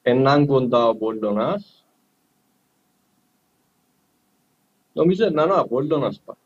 έναν 0.01 0.45
κοντά 0.45 0.85
ο 0.85 0.89
Απόλλωνας. 0.89 1.85
Νομίζω 4.93 5.29
να 5.29 5.43
είναι 5.43 5.51
ο 5.53 5.57
Απόλλωνας 5.59 6.19
πά. 6.25 6.37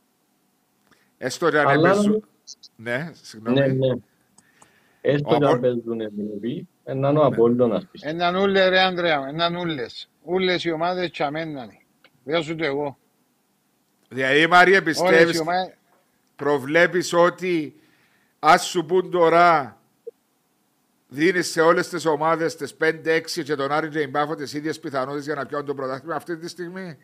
Έστω 1.17 1.45
ότι 1.45 1.57
αν 1.57 1.67
Αλλά 1.67 1.89
έπαιζουν... 1.89 2.05
νομίζω- 2.11 2.27
Ναι, 2.75 3.11
συγγνώμη. 3.13 3.59
Ναι, 3.59 3.67
ναι. 3.67 3.93
Έστω 5.01 5.29
Ο 5.29 5.37
και 5.37 5.45
αν 5.45 5.51
Απο- 5.51 5.61
παίζουν 5.61 6.01
Ευρώπη, 6.01 6.67
να 6.83 7.09
είναι 7.09 7.19
ο 7.19 7.25
Απόλλωνας 7.25 7.85
πιστεύω. 7.91 8.15
Έναν 8.15 8.35
ούλες 8.35 8.69
ρε 8.69 8.79
Ανδρέα, 8.79 9.25
έναν 9.27 9.55
ούλες. 9.55 10.09
Ούλες 10.23 10.63
οι 10.63 10.71
ομάδες 10.71 11.11
τσαμένανε. 11.11 11.77
Δεν 12.23 12.43
σου 12.43 12.55
το 12.55 12.65
εγώ. 12.65 12.97
Δηλαδή, 14.09 14.47
Μαρία, 14.47 14.79
Όλες 14.79 14.83
πιστεύεις, 14.83 15.35
οι 15.35 15.39
ομάδες... 15.39 15.73
προβλέπεις 16.35 17.13
ότι 17.13 17.75
ας 18.39 18.65
σου 18.65 18.85
πούν 18.85 19.11
τώρα 19.11 19.77
δίνεις 21.07 21.51
σε 21.51 21.61
όλες 21.61 21.89
τις 21.89 22.05
ομάδες 22.05 22.55
τις 22.55 22.77
5-6 22.77 23.43
και 23.43 23.55
τον 23.55 23.71
Άρη 23.71 23.89
και 23.89 23.99
την 23.99 24.11
Πάφο 24.11 24.35
τις 24.35 24.53
ίδιες 24.53 24.79
πιθανότητες 24.79 25.25
για 25.25 25.35
να 25.35 25.45
πιάνουν 25.45 25.67
το 25.67 25.73
πρωτάθλημα 25.73 26.15
αυτή 26.15 26.37
τη 26.37 26.47
στιγμή; 26.47 26.97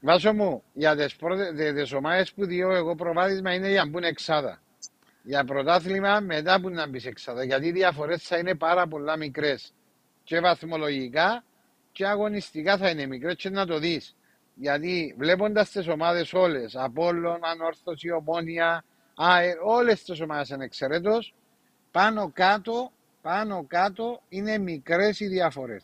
Βάσο 0.00 0.32
μου, 0.32 0.62
για 0.72 0.96
τις, 0.96 1.16
πρώτες, 1.16 1.52
τις, 1.56 1.72
τις 1.72 1.92
ομάδες 1.92 2.32
που 2.32 2.44
διώ 2.46 2.70
εγώ 2.70 2.94
προβάδισμα 2.94 3.54
είναι 3.54 3.68
για 3.68 3.84
να 3.84 3.90
μπουν 3.90 4.02
εξάδα. 4.02 4.62
Για 5.22 5.44
πρωτάθλημα 5.44 6.20
μετά 6.20 6.60
που 6.60 6.70
να 6.70 6.88
μπεις 6.88 7.06
εξάδα. 7.06 7.44
Γιατί 7.44 7.66
οι 7.66 7.72
διαφορές 7.72 8.22
θα 8.22 8.38
είναι 8.38 8.54
πάρα 8.54 8.86
πολλά 8.86 9.16
μικρές. 9.16 9.74
Και 10.24 10.40
βαθμολογικά 10.40 11.44
και 11.92 12.06
αγωνιστικά 12.06 12.76
θα 12.76 12.90
είναι 12.90 13.06
μικρές 13.06 13.34
και 13.36 13.50
να 13.50 13.66
το 13.66 13.78
δεις. 13.78 14.16
Γιατί 14.54 15.14
βλέποντας 15.18 15.70
τις 15.70 15.88
ομάδες 15.88 16.32
όλες, 16.32 16.76
Απόλλων, 16.76 17.38
Ανόρθωση, 17.42 18.10
Ομόνια, 18.10 18.84
ΑΕ, 19.14 19.56
όλες 19.64 20.02
τις 20.02 20.20
ομάδες 20.20 20.50
ανεξαιρέτως, 20.50 21.34
πάνω 21.90 22.30
κάτω, 22.34 22.92
πάνω 23.22 23.64
κάτω 23.68 24.22
είναι 24.28 24.58
μικρές 24.58 25.20
οι 25.20 25.26
διαφορές. 25.26 25.82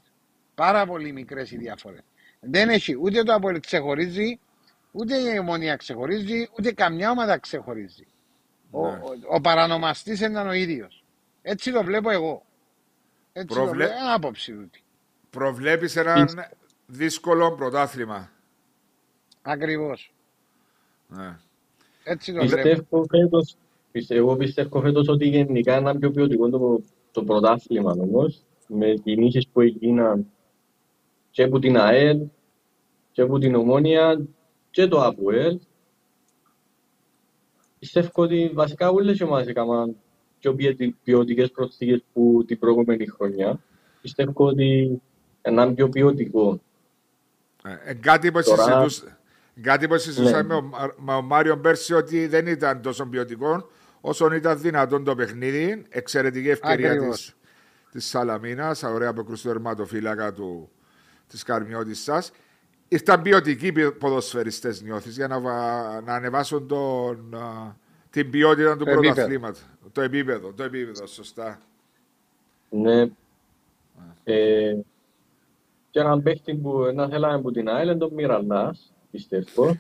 Πάρα 0.54 0.86
πολύ 0.86 1.12
μικρές 1.12 1.50
οι 1.50 1.56
διαφορές. 1.56 2.02
Δεν 2.40 2.68
έχει 2.68 2.96
ούτε 3.00 3.22
το 3.22 3.34
Απόλλη 3.34 3.60
ξεχωρίζει, 3.60 4.40
ούτε 4.92 5.16
η 5.16 5.38
Ομόνια 5.38 5.76
ξεχωρίζει, 5.76 6.48
ούτε 6.58 6.72
καμιά 6.72 7.10
ομάδα 7.10 7.38
ξεχωρίζει. 7.38 8.06
Ο, 8.76 8.86
Ναι. 8.90 8.92
ο, 8.96 9.34
ο 9.36 9.40
παρανομαστής 9.40 10.20
είναι 10.20 10.40
ο 10.40 10.52
ίδιος. 10.52 11.04
Έτσι 11.42 11.72
το 11.72 11.82
βλέπω 11.82 12.10
εγώ. 12.10 12.42
Έτσι 13.32 13.46
το 13.56 13.62
Προβλε- 13.62 13.86
βλέπω, 13.88 14.12
άποψη 14.14 14.52
τούτη. 14.52 14.82
Προβλέπεις 15.30 15.96
έναν 15.96 16.28
δύσκολο 16.86 17.52
πρωτάθλημα. 17.54 18.30
Ακριβώς. 19.42 20.12
Ναι. 21.08 21.36
Έτσι 22.04 22.32
το 22.32 22.46
βλέπω. 22.46 22.62
Πιστεύω 22.68 23.04
φέτος, 23.08 23.56
πιστε- 23.92 24.16
εγώ 24.16 24.36
πιστεύω 24.36 24.80
φέτος 24.80 25.08
ότι 25.08 25.28
γενικά 25.28 25.76
είναι 25.78 25.98
πιο 25.98 26.10
ποιοτικό 26.10 26.48
το, 26.50 26.80
το 27.12 27.24
πρωτάθλημα 27.24 27.90
όμως, 27.98 28.42
με 28.66 28.94
κινήσεις 29.04 29.48
που 29.48 29.60
έγιναν 29.60 30.26
και 31.30 31.42
από 31.42 31.58
την 31.58 31.76
ΑΕΛ 31.78 32.20
και 33.12 33.22
από 33.22 33.38
την 33.38 33.54
Ομόνια 33.54 34.26
και 34.70 34.86
το 34.86 35.02
ΑΠΟΕΛ. 35.02 35.58
Πιστεύω 37.78 38.08
ότι 38.14 38.50
βασικά 38.54 38.88
όλες 38.90 39.18
οι 39.18 39.22
ομάδες 39.22 39.46
έκαναν 39.48 39.96
πιο 40.40 40.54
ποιοτι- 40.54 40.94
ποιοτικές 41.04 41.50
προσθήκες 41.50 42.04
που 42.12 42.44
την 42.46 42.58
προηγούμενη 42.58 43.06
χρονιά. 43.06 43.60
Πιστεύω 44.00 44.32
ότι 44.46 45.00
είναι 45.48 45.72
πιο 45.74 45.88
ποιοτικό. 45.88 46.60
Ε, 47.84 47.94
κάτι 47.94 48.32
που 48.32 48.42
Τώρα- 48.42 48.62
συζητούσα, 48.62 49.18
κάτι 49.60 49.88
που 49.88 49.98
συζητούσα 49.98 50.42
Ναι. 50.42 50.48
με, 50.48 50.54
ο, 50.54 50.62
Μα- 50.62 50.94
με 50.98 51.14
ο 51.14 51.22
Μάριο 51.22 51.58
πέρσι 51.58 51.94
ότι 51.94 52.26
δεν 52.26 52.46
ήταν 52.46 52.82
τόσο 52.82 53.06
ποιοτικό 53.06 53.68
όσο 54.00 54.32
ήταν 54.34 54.60
δυνατόν 54.60 55.04
το 55.04 55.14
παιχνίδι. 55.14 55.84
Εξαιρετική 55.88 56.48
ευκαιρία 56.48 56.90
Ακριβώς. 56.90 57.16
της, 57.16 57.34
της 57.90 58.06
Σαλαμίνας, 58.06 58.82
ωραία 58.82 59.08
αποκρούσει 59.08 59.42
του 59.42 59.48
τερματοφύλακα 59.48 60.32
του, 60.32 60.70
της 61.26 61.42
Καρμιώτης 61.42 62.02
σας. 62.02 62.30
Ήρθαν 62.88 63.22
ποιοτικοί 63.22 63.72
πι- 63.72 63.90
ποδοσφαιριστές 63.98 64.82
νιώθεις 64.82 65.16
για 65.16 65.28
να, 65.28 65.40
βα- 65.40 66.00
να 66.00 66.14
ανεβάσουν 66.14 66.66
τον, 66.68 67.34
α, 67.34 67.76
την 68.10 68.30
ποιότητα 68.30 68.76
του 68.76 68.84
Το 68.84 68.90
επίπεδο. 68.90 69.12
πρωταθλήματος. 69.14 69.62
Το 69.92 70.00
επίπεδο, 70.00 70.52
το 70.52 70.62
επίπεδο, 70.62 71.06
σωστά. 71.06 71.58
Ναι. 72.70 73.06
Ε, 74.24 74.74
και 75.90 76.00
έναν 76.00 76.22
παίχτη 76.22 76.54
που 76.54 76.90
να 76.94 77.08
θέλαμε 77.08 77.34
από 77.34 77.50
την 77.52 77.68
ΑΕΛ 77.68 77.88
είναι 77.88 77.96
τον 77.96 78.12
Μιραλάς, 78.14 78.92
πιστεύω. 79.10 79.76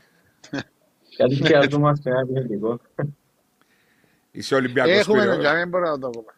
Γιατί 1.16 1.34
χρειαζόμαστε 1.36 2.10
ένα 2.10 2.20
επιθετικό. 2.20 2.80
Είσαι 4.30 4.54
Ολυμπιακός 4.54 4.92
Έχουμε 4.92 5.18
Πύριο. 5.18 5.32
τον 5.32 5.40
Τζαμί, 5.42 5.64
μπορούμε 5.64 5.90
να 5.90 5.98
το 5.98 6.10
πούμε. 6.10 6.32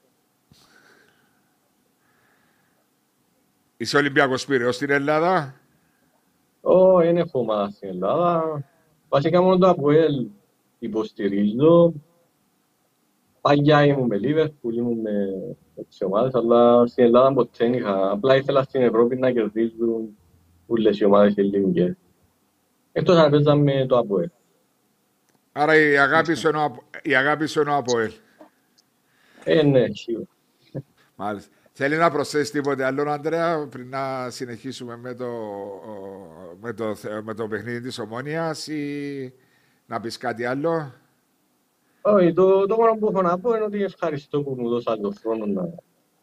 Είσαι 3.76 3.96
Ολυμπιακός 3.96 4.44
Πύριο 4.46 4.72
στην 4.72 4.90
Ελλάδα; 4.90 5.54
Ω, 6.68 6.98
δεν 6.98 7.16
έχω 7.16 7.38
ομάδα 7.38 7.70
στην 7.70 7.88
Ελλάδα. 7.88 8.64
Βασικά 9.08 9.42
μόνο 9.42 9.58
το 9.58 9.68
ΑΠΟΕΛ 9.68 10.26
υποστηρίζω. 10.78 11.92
Παγιά 13.40 13.84
ήμουν 13.84 14.06
με 14.06 14.18
Λίβερπουλ, 14.18 14.76
ήμουν 14.76 15.00
με 15.74 15.82
τις 15.88 16.02
ομάδες, 16.02 16.34
αλλά 16.34 16.86
στην 16.86 17.04
Ελλάδα 17.04 17.32
ποτέ 17.32 17.50
δεν 17.58 17.72
είχα. 17.72 18.10
Απλά 18.10 18.36
ήθελα 18.36 18.62
στην 18.62 18.82
Ευρώπη 18.82 19.16
να 19.16 19.32
κερδίζουν 19.32 20.16
όλες 20.66 20.98
οι 20.98 21.04
ομάδες 21.04 21.36
ελληνικές. 21.36 21.96
Εκτός 22.92 23.16
αν 23.16 23.30
παίζαμε 23.30 23.86
το 23.86 23.98
ΑΠΟΕΛ. 23.98 24.28
Άρα 25.52 25.76
η 25.76 25.98
αγάπη 25.98 26.34
σου 26.34 26.48
είναι 26.48 26.58
ο 26.58 26.62
Απο- 26.62 26.82
η 27.02 27.14
αγάπη 27.14 27.46
σου 27.46 27.60
είναι 27.60 27.70
ο 27.70 27.76
Αποέλ. 27.76 28.12
Ε, 29.44 29.62
ναι, 29.62 29.86
σίγουρα. 29.92 30.28
Μάλιστα. 31.16 31.56
Θέλει 31.80 31.96
να 31.96 32.10
προσθέσει 32.10 32.52
τίποτε 32.52 32.84
άλλο, 32.84 33.10
Αντρέα, 33.10 33.66
πριν 33.70 33.88
να 33.88 34.30
συνεχίσουμε 34.30 34.96
με 34.96 35.14
το, 35.14 35.28
με 36.60 36.72
το, 36.72 36.94
θε- 36.94 37.22
με 37.22 37.34
το 37.34 37.48
παιχνίδι 37.48 37.80
της 37.80 37.98
Ομόνιας 37.98 38.66
ή 38.66 39.34
να 39.86 40.00
πεις 40.00 40.16
κάτι 40.16 40.44
άλλο; 40.44 40.92
Όχι, 42.00 42.32
το, 42.32 42.66
το 42.66 42.76
μόνο 42.76 42.94
που 42.94 43.08
έχω 43.08 43.22
να 43.22 43.38
πω 43.38 43.54
είναι 43.54 43.64
ότι 43.64 43.82
ευχαριστώ 43.82 44.42
που 44.42 44.54
μου 44.58 44.68
δώσατε 44.68 45.00
τον 45.00 45.14
χρόνο 45.14 45.46
να, 45.46 45.62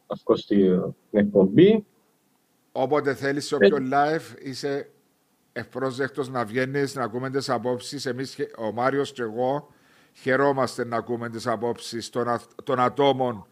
να 0.07 0.15
βγω 0.23 0.35
στην 0.35 0.93
εκπομπή. 1.11 1.85
Όποτε 2.71 3.13
θέλεις 3.13 3.45
σε 3.45 3.55
όποιο 3.55 3.77
live 3.91 4.39
είσαι 4.43 4.89
ευπρόσδεκτος 5.53 6.29
να 6.29 6.45
βγαίνεις, 6.45 6.95
να 6.95 7.03
ακούμε 7.03 7.29
τις 7.29 7.49
απόψεις. 7.49 8.05
Εμείς, 8.05 8.33
χε- 8.33 8.57
ο 8.57 8.71
Μάριος 8.71 9.11
και 9.11 9.21
εγώ, 9.21 9.67
χαιρόμαστε 10.13 10.85
να 10.85 10.97
ακούμε 10.97 11.29
τις 11.29 11.47
απόψεις 11.47 12.09
των, 12.09 12.27
α- 12.27 12.41
των 12.63 12.79
ατόμων 12.79 13.47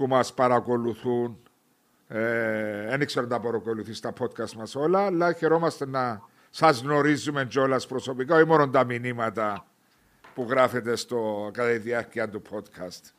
που 0.00 0.06
μας 0.06 0.34
παρακολουθούν. 0.34 1.38
Ε, 2.08 2.96
δεν 2.96 3.06
ξέρω 3.06 3.24
αν 3.24 3.30
τα 3.30 3.40
παρακολουθείς 3.40 3.98
στα 3.98 4.12
podcast 4.20 4.52
μας 4.52 4.74
όλα, 4.74 5.06
αλλά 5.06 5.32
χαιρόμαστε 5.32 5.86
να 5.86 6.22
σας 6.50 6.80
γνωρίζουμε 6.82 7.44
κιόλας 7.46 7.86
προσωπικά, 7.86 8.34
όχι 8.36 8.46
μόνο 8.46 8.68
τα 8.68 8.84
μηνύματα 8.84 9.66
που 10.34 10.46
γράφετε 10.50 10.96
στο, 10.96 11.50
κατά 11.52 11.70
τη 11.70 11.78
διάρκεια 11.78 12.28
του 12.28 12.42
podcast. 12.50 13.12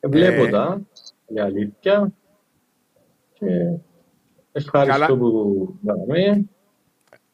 Βλέπω 0.00 0.44
Ε. 0.44 0.50
τα, 0.50 0.80
η 1.26 1.40
αλήθεια. 1.40 2.12
Και 3.32 3.78
ευχαριστώ 4.52 4.98
Καλά. 4.98 5.16
που 5.16 5.78
κάναμε. 5.86 6.44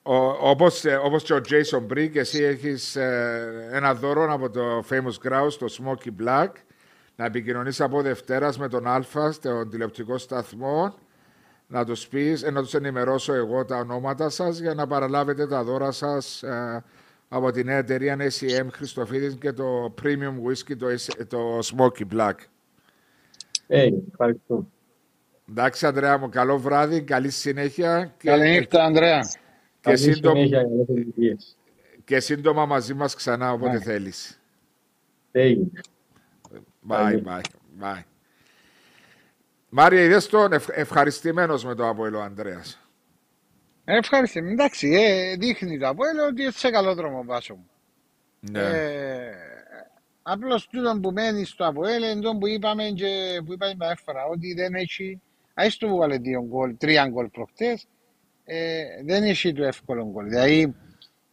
Ο, 0.02 0.16
όπως, 0.50 0.84
ε, 0.84 0.94
όπως 0.94 1.22
και 1.22 1.32
ο 1.34 1.40
Jason 1.48 1.92
Brick, 1.92 2.16
εσύ 2.16 2.42
έχεις 2.42 2.96
ε, 2.96 3.68
ένα 3.72 3.94
δώρο 3.94 4.32
από 4.32 4.50
το 4.50 4.84
Famous 4.90 5.28
Grouse, 5.28 5.52
το 5.58 5.66
Smoky 5.78 6.22
Black, 6.24 6.48
να 7.16 7.24
επικοινωνείς 7.24 7.80
από 7.80 8.02
Δευτέρας 8.02 8.58
με 8.58 8.68
τον 8.68 8.86
Αλφα, 8.86 9.34
τον 9.42 9.70
τηλεοπτικό 9.70 10.18
σταθμό, 10.18 10.94
να 11.66 11.84
τους 11.84 12.08
πεις, 12.08 12.42
ε, 12.42 12.50
να 12.50 12.62
τους 12.62 12.74
ενημερώσω 12.74 13.32
εγώ 13.34 13.64
τα 13.64 13.76
ονόματα 13.76 14.28
σας 14.28 14.58
για 14.58 14.74
να 14.74 14.86
παραλάβετε 14.86 15.46
τα 15.46 15.62
δώρα 15.64 15.90
σας 15.90 16.42
ε, 16.42 16.84
από 17.28 17.50
την 17.50 17.66
νέα 17.66 17.76
εταιρεία 17.78 18.16
ACM 18.20 18.66
Χριστοφίδης 18.72 19.36
και 19.40 19.52
το 19.52 19.94
Premium 20.02 20.48
Whisky, 20.48 20.76
το, 20.78 20.86
S- 20.86 21.26
το 21.28 21.58
Smoky 21.58 22.16
Black. 22.16 22.34
Ε, 23.66 23.88
ευχαριστώ. 24.10 24.66
Εντάξει, 25.50 25.86
Ανδρέα 25.86 26.18
μου, 26.18 26.28
καλό 26.28 26.58
βράδυ, 26.58 27.02
καλή 27.02 27.30
συνέχεια 27.30 28.14
και, 28.18 28.28
Καλή 28.28 28.50
νύχτα, 28.50 28.84
Ανδρέα. 28.84 29.20
Και, 29.82 29.90
Καλή 29.90 29.98
σύντομα, 29.98 30.34
συνέχεια, 30.34 30.62
καλές 30.62 30.88
επιτυχίες. 30.88 31.56
και 32.04 32.20
σύντομα 32.20 32.66
μαζί 32.66 32.94
μας 32.94 33.14
ξανά 33.14 33.52
όποτε 33.52 33.72
Ναι. 33.72 33.80
θέλεις. 33.80 34.40
Έγινε. 35.32 35.70
Bye, 36.88 36.96
Καλή. 36.96 37.22
bye, 37.26 37.40
bye. 37.80 38.02
Μάρια, 39.68 40.02
είδες 40.02 40.26
τον 40.26 40.52
ευχ- 40.52 40.70
ευχαριστημένος 40.78 41.64
με 41.64 41.74
το 41.74 41.88
Αποέλο 41.88 42.20
Ανδρέας; 42.20 42.78
Ευχαριστώ. 43.84 44.38
Εντάξει, 44.38 44.88
ε, 44.88 45.36
δείχνει 45.36 45.78
το 45.78 45.88
Αποέλ 45.88 46.18
ότι 46.18 46.42
είσαι 46.42 46.58
σε 46.58 46.70
καλό 46.70 46.94
δρόμο 46.94 47.24
βάσο 47.24 47.54
μου. 47.54 47.66
Ναι. 48.40 48.60
Ε, 48.60 49.32
Απλώς 50.24 50.66
τούτο 50.68 50.98
που 51.02 51.10
μένεις 51.10 51.48
στο 51.48 51.66
Αποέλ 51.66 52.02
είναι 52.02 52.20
το 52.20 52.36
που 52.36 52.46
είπαμε 52.46 52.84
και 52.84 53.40
που 53.44 53.52
είπαμε 53.52 53.74
έφερα 53.78 54.24
ότι 54.24 54.54
δεν 54.54 54.74
έχει. 54.74 55.20
Άιστο 55.54 55.88
που 55.88 55.96
βάλε 55.96 56.16
δύο 56.18 56.42
γκολ, 56.44 56.76
τρία 56.76 57.08
γκολ 57.08 57.28
προχτές, 57.28 57.86
ε, 58.44 58.84
δεν 59.04 59.22
έχει 59.22 59.52
το 59.52 59.64
εύκολο 59.64 60.04
γκολ. 60.10 60.28
Δηλαδή, 60.28 60.74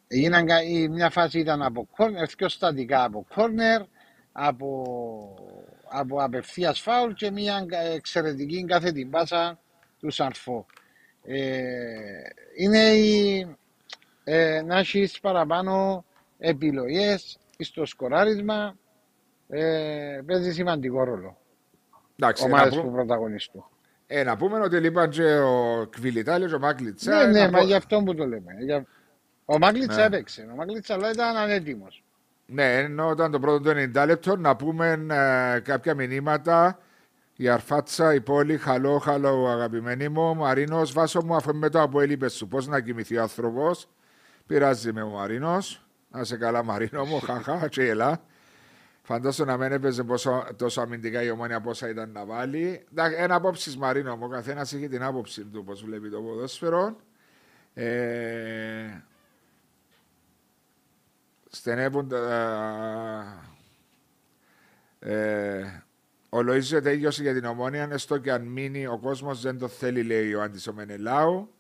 έγιναν, 0.07 0.45
κα- 0.45 0.63
η- 0.63 0.87
μια 0.87 1.09
φάση 1.09 1.39
ήταν 1.39 1.61
από 1.61 1.87
κόρνερ, 1.95 2.27
πιο 2.35 2.49
στατικά 2.49 3.03
από 3.03 3.25
κόρνερ, 3.35 3.81
από, 4.31 5.35
από 5.89 6.23
απευθείας 6.23 6.79
φάουλ 6.79 7.11
και 7.13 7.31
μια 7.31 7.65
εξαιρετική 7.95 8.65
κάθε 8.65 8.91
την 8.91 9.09
πάσα 9.09 9.59
του 9.99 10.11
Σαρφό. 10.11 10.65
Ε, 11.23 12.19
είναι 12.57 12.77
η, 12.79 13.47
ε, 14.23 14.61
να 14.61 14.77
έχεις 14.79 15.19
παραπάνω 15.19 16.05
επιλογές 16.37 17.39
στο 17.59 17.85
σκοράρισμα. 17.85 18.77
Ε, 19.49 20.21
παίζει 20.25 20.51
σημαντικό 20.53 21.03
ρόλο. 21.03 21.37
Εντάξει, 22.19 22.47
να, 22.47 22.53
Ομάδες 22.53 22.75
που 22.75 22.81
πούμε, 22.81 22.93
πρωταγωνιστούν. 22.93 23.65
Ε, 24.11 24.23
να 24.23 24.37
πούμε 24.37 24.59
ότι 24.59 24.77
λείπαν 24.79 25.09
και 25.09 25.35
ο 25.37 25.85
Κβιλιτάλιος, 25.89 26.53
ο 26.53 26.59
Μάκλιτσα. 26.59 27.15
Ναι, 27.25 27.31
ναι, 27.31 27.39
να 27.45 27.49
μα 27.51 27.57
πω- 27.57 27.65
γι' 27.65 27.73
αυτό 27.73 28.01
που 28.03 28.15
το 28.15 28.25
λέμε. 28.25 28.53
Για... 28.59 28.85
Ο 29.45 29.57
Μάγκλητσα 29.57 29.95
Ναι. 29.95 30.03
έπαιξε. 30.15 30.47
Ο 30.51 30.55
Μάγκλητσα 30.55 30.93
αλλά 30.93 31.11
ήταν 31.11 31.35
ανέτοιμος. 31.37 32.03
Ναι, 32.45 32.77
ενώ 32.77 33.11
ήταν 33.11 33.31
το 33.31 33.39
πρώτο 33.39 33.59
του 33.73 33.91
90 33.95 34.05
λεπτό 34.05 34.35
να 34.37 34.55
πούμε 34.55 35.05
ε, 35.55 35.59
κάποια 35.59 35.93
μηνύματα. 35.95 36.79
Η 37.35 37.49
Αρφάτσα, 37.49 38.13
η 38.13 38.21
πόλη, 38.21 38.57
χαλό, 38.57 38.97
χαλό, 38.97 39.47
αγαπημένοι 39.47 40.09
μου. 40.09 40.29
Ο 40.29 40.33
Μαρίνος, 40.33 40.91
βάσο 40.93 41.23
μου, 41.25 41.35
αφού 41.35 41.55
μετά 41.55 41.81
από 41.81 42.01
έλειπες 42.01 42.33
σου, 42.33 42.47
πώς 42.47 42.67
να 42.67 42.79
κοιμηθεί 42.79 43.17
ο 43.17 43.21
άνθρωπος. 43.21 43.87
Πειράζει 44.47 44.93
με 44.93 45.01
ο 45.01 45.07
Μαρίνος. 45.09 45.85
Να 46.11 46.23
σε 46.23 46.37
καλά, 46.37 46.63
Μαρίνο 46.63 47.05
μου, 47.05 47.19
χαχά, 47.19 47.67
και 47.67 47.83
ελά. 47.89 48.21
Φαντάσου 49.09 49.45
να 49.45 49.57
μην 49.57 49.71
έπαιζε 49.71 50.03
πόσο, 50.03 50.47
τόσο 50.55 50.81
αμυντικά 50.81 51.23
η 51.23 51.29
ομόνια 51.29 51.61
πόσα 51.61 51.89
ήταν 51.89 52.11
να 52.11 52.25
βάλει. 52.25 52.85
Εντάξει, 52.91 53.17
Ένα 53.19 53.35
απόψης 53.35 53.77
Μαρίνο 53.77 54.15
μου, 54.15 54.25
ο 54.25 54.27
καθένας 54.27 54.73
έχει 54.73 54.87
την 54.87 55.03
άποψη 55.03 55.45
του 55.45 55.63
πώς 55.63 55.83
βλέπει 55.83 56.09
το 56.09 56.21
ποδόσφαιρο. 56.21 56.95
Ε, 57.73 59.01
στενεύουν 61.49 62.07
τα. 62.07 63.43
Ε, 64.99 65.63
ο 66.29 66.37
Λοΐζος 66.39 66.79
τέλειωσε 66.83 67.21
για 67.21 67.33
την 67.33 67.45
ομόνια, 67.45 67.87
έστω 67.91 68.17
και 68.17 68.31
αν 68.31 68.41
μείνει 68.41 68.87
ο 68.87 68.99
κόσμος 68.99 69.41
δεν 69.41 69.57
το 69.57 69.67
θέλει, 69.67 70.03
λέει 70.03 70.33
ο 70.33 70.41
Άντι 70.41 70.69
ο 70.69 70.73
Μενελάου. 70.73 71.53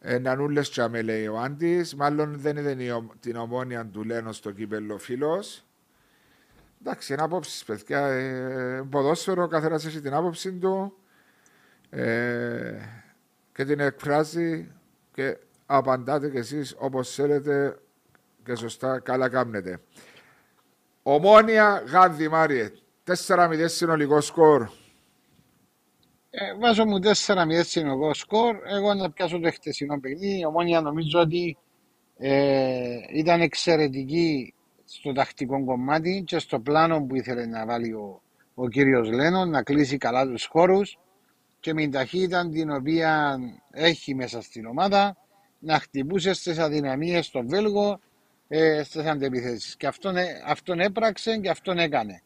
Έναν 0.00 0.40
ούλε 0.40 0.60
τσάμε, 0.60 1.02
λέει 1.02 1.26
ο 1.26 1.38
Άντι. 1.38 1.86
Μάλλον 1.96 2.38
δεν 2.38 2.56
είδε 2.56 2.82
η 2.84 2.88
ο- 2.90 3.10
την 3.20 3.36
ομόνια 3.36 3.86
του 3.86 4.04
Λένος 4.04 4.36
στο 4.36 4.50
κύπελο 4.50 4.98
φίλος. 4.98 5.64
Εντάξει, 6.80 7.12
είναι 7.12 7.22
απόψεις, 7.22 7.64
παιδιά. 7.64 8.06
Ε, 8.06 8.82
ποδόσφαιρο, 8.90 9.42
ο 9.42 9.46
καθένας 9.46 9.86
έχει 9.86 10.00
την 10.00 10.14
άποψη 10.14 10.52
του 10.52 10.92
ε, 11.90 12.72
και 13.54 13.64
την 13.64 13.80
εκφράζει 13.80 14.72
και 15.14 15.38
απαντάτε 15.66 16.30
κι 16.30 16.36
εσείς 16.36 16.74
όπως 16.78 17.14
θέλετε 17.14 17.78
και 18.44 18.54
σωστά 18.54 18.98
καλά 19.00 19.28
κάνετε. 19.28 19.80
Ομόνια 21.02 21.84
Γάνδη 21.86 22.28
Μάριε. 22.28 22.70
4-0 23.26 23.64
συνολικό 23.64 24.20
σκορ. 24.20 24.62
Ε, 26.30 26.54
βάζω 26.60 26.84
μου 26.84 26.98
4-0 27.26 27.60
συνολικό 27.62 28.14
σκορ. 28.14 28.56
Εγώ 28.64 28.94
να 28.94 29.10
πιάσω 29.10 29.40
το 29.40 29.50
χτεσινό 29.50 30.00
παιχνίδι. 30.00 30.38
Η 30.38 30.44
Ομόνια 30.44 30.80
νομίζω 30.80 31.20
ότι 31.20 31.58
ε, 32.18 32.96
ήταν 33.12 33.40
εξαιρετική 33.40 34.54
στο 34.92 35.12
τακτικό 35.12 35.64
κομμάτι 35.64 36.22
και 36.26 36.38
στο 36.38 36.60
πλάνο 36.60 37.02
που 37.02 37.16
ήθελε 37.16 37.46
να 37.46 37.66
βάλει 37.66 37.92
ο, 37.92 38.22
ο 38.54 38.68
κύριος 38.68 39.10
Λένον, 39.10 39.50
να 39.50 39.62
κλείσει 39.62 39.96
καλά 39.96 40.26
τους 40.26 40.44
χώρους 40.44 40.98
και 41.60 41.74
με 41.74 41.80
την 41.80 41.90
ταχύτητα 41.90 42.48
την 42.48 42.70
οποία 42.70 43.38
έχει 43.70 44.14
μέσα 44.14 44.42
στην 44.42 44.66
ομάδα 44.66 45.16
να 45.58 45.78
χτυπούσε 45.78 46.32
στις 46.32 46.58
αδυναμίες 46.58 47.26
στον 47.26 47.48
Βέλγο 47.48 48.00
ε, 48.48 48.82
στις 48.82 49.04
αντεπιθέσεις. 49.04 49.76
Και 49.76 49.86
αυτόν, 49.86 50.16
ε, 50.16 50.26
αυτόν 50.46 50.80
έπραξε 50.80 51.38
και 51.38 51.50
αυτόν 51.50 51.78
έκανε. 51.78 52.22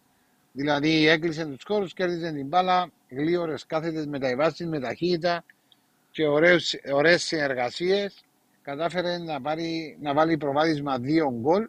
Δηλαδή 0.53 1.09
έκλεισε 1.09 1.47
τους 1.47 1.63
χώρους, 1.67 1.93
κέρδισε 1.93 2.33
την 2.33 2.47
μπάλα, 2.47 2.91
γλίωρες 3.09 3.67
κάθετες 3.67 4.07
μεταβάσεις 4.07 4.67
με 4.67 4.81
ταχύτητα 4.81 5.45
και 6.11 6.27
ωραίους, 6.27 6.75
ωραίες 6.93 7.23
συνεργασίες. 7.23 8.25
Κατάφερε 8.63 9.19
να, 9.19 9.41
πάρει, 9.41 9.99
να 10.01 10.15
βάλει 10.15 10.37
προβάδισμα 10.37 10.99
δύο 10.99 11.31
γκολ, 11.41 11.69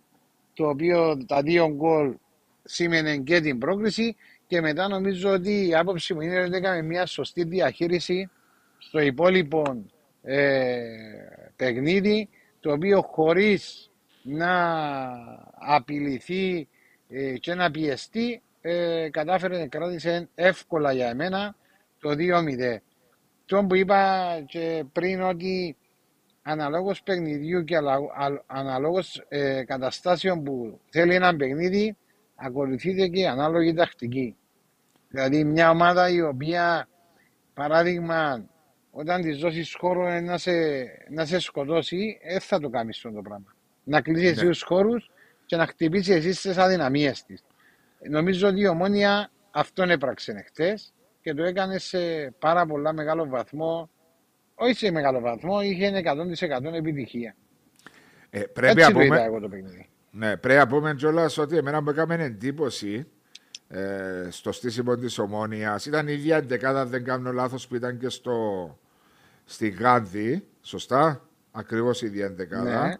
το 0.55 0.67
οποίο 0.69 1.25
τα 1.25 1.41
δύο 1.41 1.67
γκολ 1.69 2.15
σήμαινε 2.63 3.17
και 3.17 3.41
την 3.41 3.57
πρόκριση 3.57 4.15
και 4.47 4.61
μετά 4.61 4.87
νομίζω 4.87 5.29
ότι 5.31 5.67
η 5.67 5.75
άποψη 5.75 6.13
μου 6.13 6.21
είναι 6.21 6.39
ότι 6.39 6.55
έκαμε 6.55 6.81
μια 6.81 7.05
σωστή 7.05 7.43
διαχείριση 7.43 8.29
στο 8.77 8.99
υπόλοιπο 8.99 9.85
ε, 10.21 10.81
παιχνίδι 11.55 12.29
το 12.59 12.71
οποίο 12.71 13.01
χωρίς 13.01 13.91
να 14.23 14.51
απειληθεί 15.53 16.67
ε, 17.09 17.33
και 17.33 17.53
να 17.53 17.71
πιεστεί 17.71 18.41
ε, 18.61 19.09
κατάφερε 19.09 19.57
να 19.57 19.67
κράτησε 19.67 20.29
εύκολα 20.35 20.91
για 20.91 21.09
εμένα 21.09 21.55
το 21.99 22.09
2-0. 22.09 22.77
Το 23.45 23.65
που 23.65 23.75
είπα 23.75 24.43
και 24.47 24.83
πριν 24.91 25.21
ότι 25.21 25.77
αναλόγως 26.47 27.03
παιχνιδιού 27.03 27.63
και 27.63 27.75
αλα- 27.75 28.11
αλ- 28.15 28.41
αναλόγως 28.45 29.25
ε, 29.27 29.63
καταστάσεων 29.63 30.43
που 30.43 30.79
θέλει 30.89 31.13
ένα 31.15 31.35
παιχνίδι 31.35 31.97
ακολουθείται 32.35 33.07
και 33.07 33.19
η 33.19 33.25
ανάλογη 33.25 33.73
τακτική. 33.73 34.35
Δηλαδή 35.09 35.43
μια 35.43 35.69
ομάδα 35.69 36.09
η 36.09 36.21
οποία 36.21 36.87
παράδειγμα 37.53 38.45
όταν 38.91 39.21
της 39.21 39.37
δώσεις 39.39 39.75
χώρο 39.79 40.07
ε, 40.07 40.19
να 40.19 40.37
σε, 40.37 40.51
να 41.09 41.25
σε 41.25 41.39
σκοτώσει 41.39 42.19
δεν 42.27 42.39
θα 42.39 42.59
το 42.59 42.69
κάνεις 42.69 42.97
αυτό 42.97 43.11
το 43.11 43.21
πράγμα. 43.21 43.53
Να 43.83 44.01
κλείσεις 44.01 44.31
εσύ 44.31 44.43
Ναι. 44.43 44.49
τους 44.49 44.61
χώρους 44.63 45.11
και 45.45 45.55
να 45.55 45.65
χτυπήσεις 45.67 46.15
εσύ 46.15 46.33
στις 46.33 46.57
αδυναμίες 46.57 47.23
της. 47.23 47.43
Νομίζω 48.09 48.47
ότι 48.47 48.59
η 48.61 48.67
Ομόνια 48.67 49.29
αυτόν 49.51 49.89
έπραξε 49.89 50.31
εχθές 50.31 50.93
και 51.21 51.33
το 51.33 51.43
έκανε 51.43 51.77
σε 51.77 52.31
πάρα 52.39 52.65
πολλά 52.65 52.93
μεγάλο 52.93 53.27
βαθμό 53.27 53.89
όχι 54.55 54.73
σε 54.73 54.91
μεγάλο 54.91 55.19
βαθμό, 55.19 55.61
είχε 55.61 56.01
100% 56.69 56.73
επιτυχία. 56.73 57.35
Ε, 58.29 58.39
πρέπει, 58.39 58.81
Έτσι 58.81 58.91
να 58.91 58.99
το 58.99 59.01
είδα 59.01 59.15
πούμε, 59.15 59.25
εγώ 59.27 59.39
το 59.39 59.47
παιχνίδι. 59.47 59.89
ναι, 60.11 60.37
πρέπει 60.37 60.59
να 60.59 60.67
πούμε 60.67 60.95
κιόλας 60.95 61.37
ότι 61.37 61.57
εμένα 61.57 61.81
μου 61.81 61.89
έκαμε 61.89 62.15
εντύπωση 62.15 63.07
ε, 63.67 64.27
στο 64.29 64.51
στήσιμο 64.51 64.95
της 64.95 65.17
Ομόνιας. 65.17 65.85
Ήταν 65.85 66.07
η 66.07 66.13
ίδια 66.13 66.37
εντεκάδα, 66.37 66.85
δεν 66.85 67.03
κάνω 67.03 67.31
λάθος, 67.31 67.67
που 67.67 67.75
ήταν 67.75 67.97
και 67.97 68.09
στο, 68.09 68.79
στη 69.45 69.69
Γάνδη. 69.69 70.47
Σωστά, 70.61 71.29
ακριβώς 71.51 72.01
η 72.01 72.05
ίδια 72.05 72.25
εντεκάδα. 72.25 72.87
Ναι. 72.87 72.95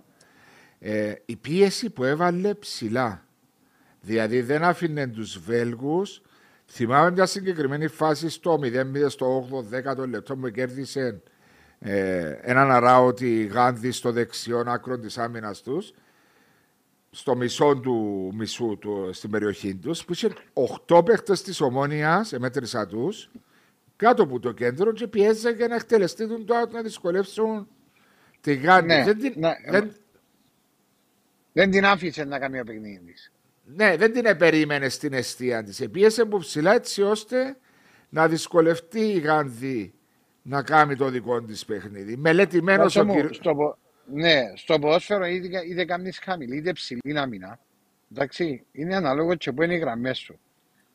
Ε, 0.79 1.13
η 1.25 1.35
πίεση 1.35 1.89
που 1.89 2.03
έβαλε 2.03 2.53
ψηλά. 2.53 3.25
Δηλαδή 4.01 4.41
δεν 4.41 4.63
άφηνε 4.63 5.07
τους 5.07 5.39
Βέλγους. 5.39 6.21
Θυμάμαι 6.67 7.11
μια 7.11 7.25
συγκεκριμένη 7.25 7.87
φάση 7.87 8.29
στο 8.29 8.59
0-0 8.63 9.05
στο 9.07 9.47
8-10 9.97 10.07
λεπτό 10.07 10.35
που 10.35 10.49
κέρδισε 10.49 11.21
ε, 11.79 12.37
έναν 12.41 12.71
αράωτη 12.71 13.43
Γάνδη 13.43 13.91
στο 13.91 14.11
δεξιό 14.11 14.63
άκρο 14.67 14.99
της 14.99 15.17
άμυνας 15.17 15.61
τους 15.61 15.93
στο 17.11 17.35
μισό 17.35 17.75
του 17.75 18.31
μισού 18.35 18.77
του, 18.81 19.09
στην 19.13 19.29
περιοχή 19.29 19.75
τους 19.75 20.05
που 20.05 20.13
είχε 20.13 20.29
8 20.87 21.05
παίχτες 21.05 21.41
της 21.41 21.61
Ομόνιας, 21.61 22.33
εμέτρησα 22.33 22.87
τους 22.87 23.29
κάτω 23.95 24.23
από 24.23 24.39
το 24.39 24.51
κέντρο 24.51 24.91
και 24.91 25.07
πιέζε 25.07 25.49
για 25.49 25.67
να 25.67 25.75
εκτελεστεί 25.75 26.27
τον 26.27 26.45
το 26.45 26.55
out 26.61 26.69
να 26.69 26.81
δυσκολεύσουν 26.81 27.67
τη 28.41 28.53
Γάνδη. 28.53 28.87
Ναι, 28.87 29.03
δεν, 29.03 29.19
την, 29.19 29.33
ναι, 29.35 29.53
δεν, 29.69 29.91
Δεν 31.51 31.71
την 31.71 31.85
άφησε 31.85 32.23
να 32.23 32.39
κάνει 32.39 32.59
ο 32.59 32.63
παιχνίδι 32.63 33.11
της. 33.11 33.31
Ναι, 33.63 33.97
δεν 33.97 34.13
την 34.13 34.25
επερίμενε 34.25 34.89
στην 34.89 35.13
αιστεία 35.13 35.63
της. 35.63 35.79
Επίεσε 35.79 36.21
από 36.21 36.37
ψηλά 36.37 36.73
έτσι 36.73 37.01
ώστε 37.01 37.57
να 38.09 38.27
δυσκολευτεί 38.27 38.99
η 38.99 39.19
Γάνδη 39.19 39.93
να 40.47 40.63
κάνει 40.63 40.95
το 40.95 41.09
δικό 41.09 41.41
της 41.41 41.65
παιχνίδι. 41.65 42.15
Μελετημένος 42.17 42.83
Βάσο 42.93 43.01
ο 43.01 43.05
μου, 43.05 43.13
κύριο. 43.13 43.33
στο, 43.33 43.55
πο- 43.55 43.77
ναι, 44.05 44.51
στο 44.55 44.79
ποδόσφαιρο 44.79 45.25
είτε, 45.25 45.61
είτε 45.67 45.85
κάνεις 45.85 46.19
χαμηλή 46.19 46.57
είτε 46.57 46.71
ψηλή 46.71 47.17
άμυνα. 47.19 47.59
Εντάξει, 48.11 48.65
είναι 48.71 48.95
ανάλογο 48.95 49.35
και 49.35 49.51
που 49.51 49.63
είναι 49.63 49.73
οι 49.73 49.77
γραμμές 49.77 50.17
σου. 50.17 50.39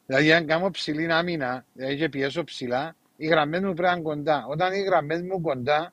Δηλαδή, 0.07 0.33
αν 0.33 0.47
κάνω 0.47 0.71
ψηλή 0.71 1.13
άμυνα, 1.13 1.65
δηλαδή 1.73 1.97
και 1.97 2.09
πιέσω 2.09 2.45
ψηλά, 2.45 2.97
οι 3.17 3.27
γραμμές 3.27 3.61
μου 3.61 3.75
πρέπει 3.75 3.83
να 3.83 3.93
είναι 3.93 4.03
κοντά. 4.03 4.47
Όταν 4.49 4.73
οι 4.73 4.81
γραμμές 4.81 5.23
μου 5.23 5.41
κοντά, 5.41 5.93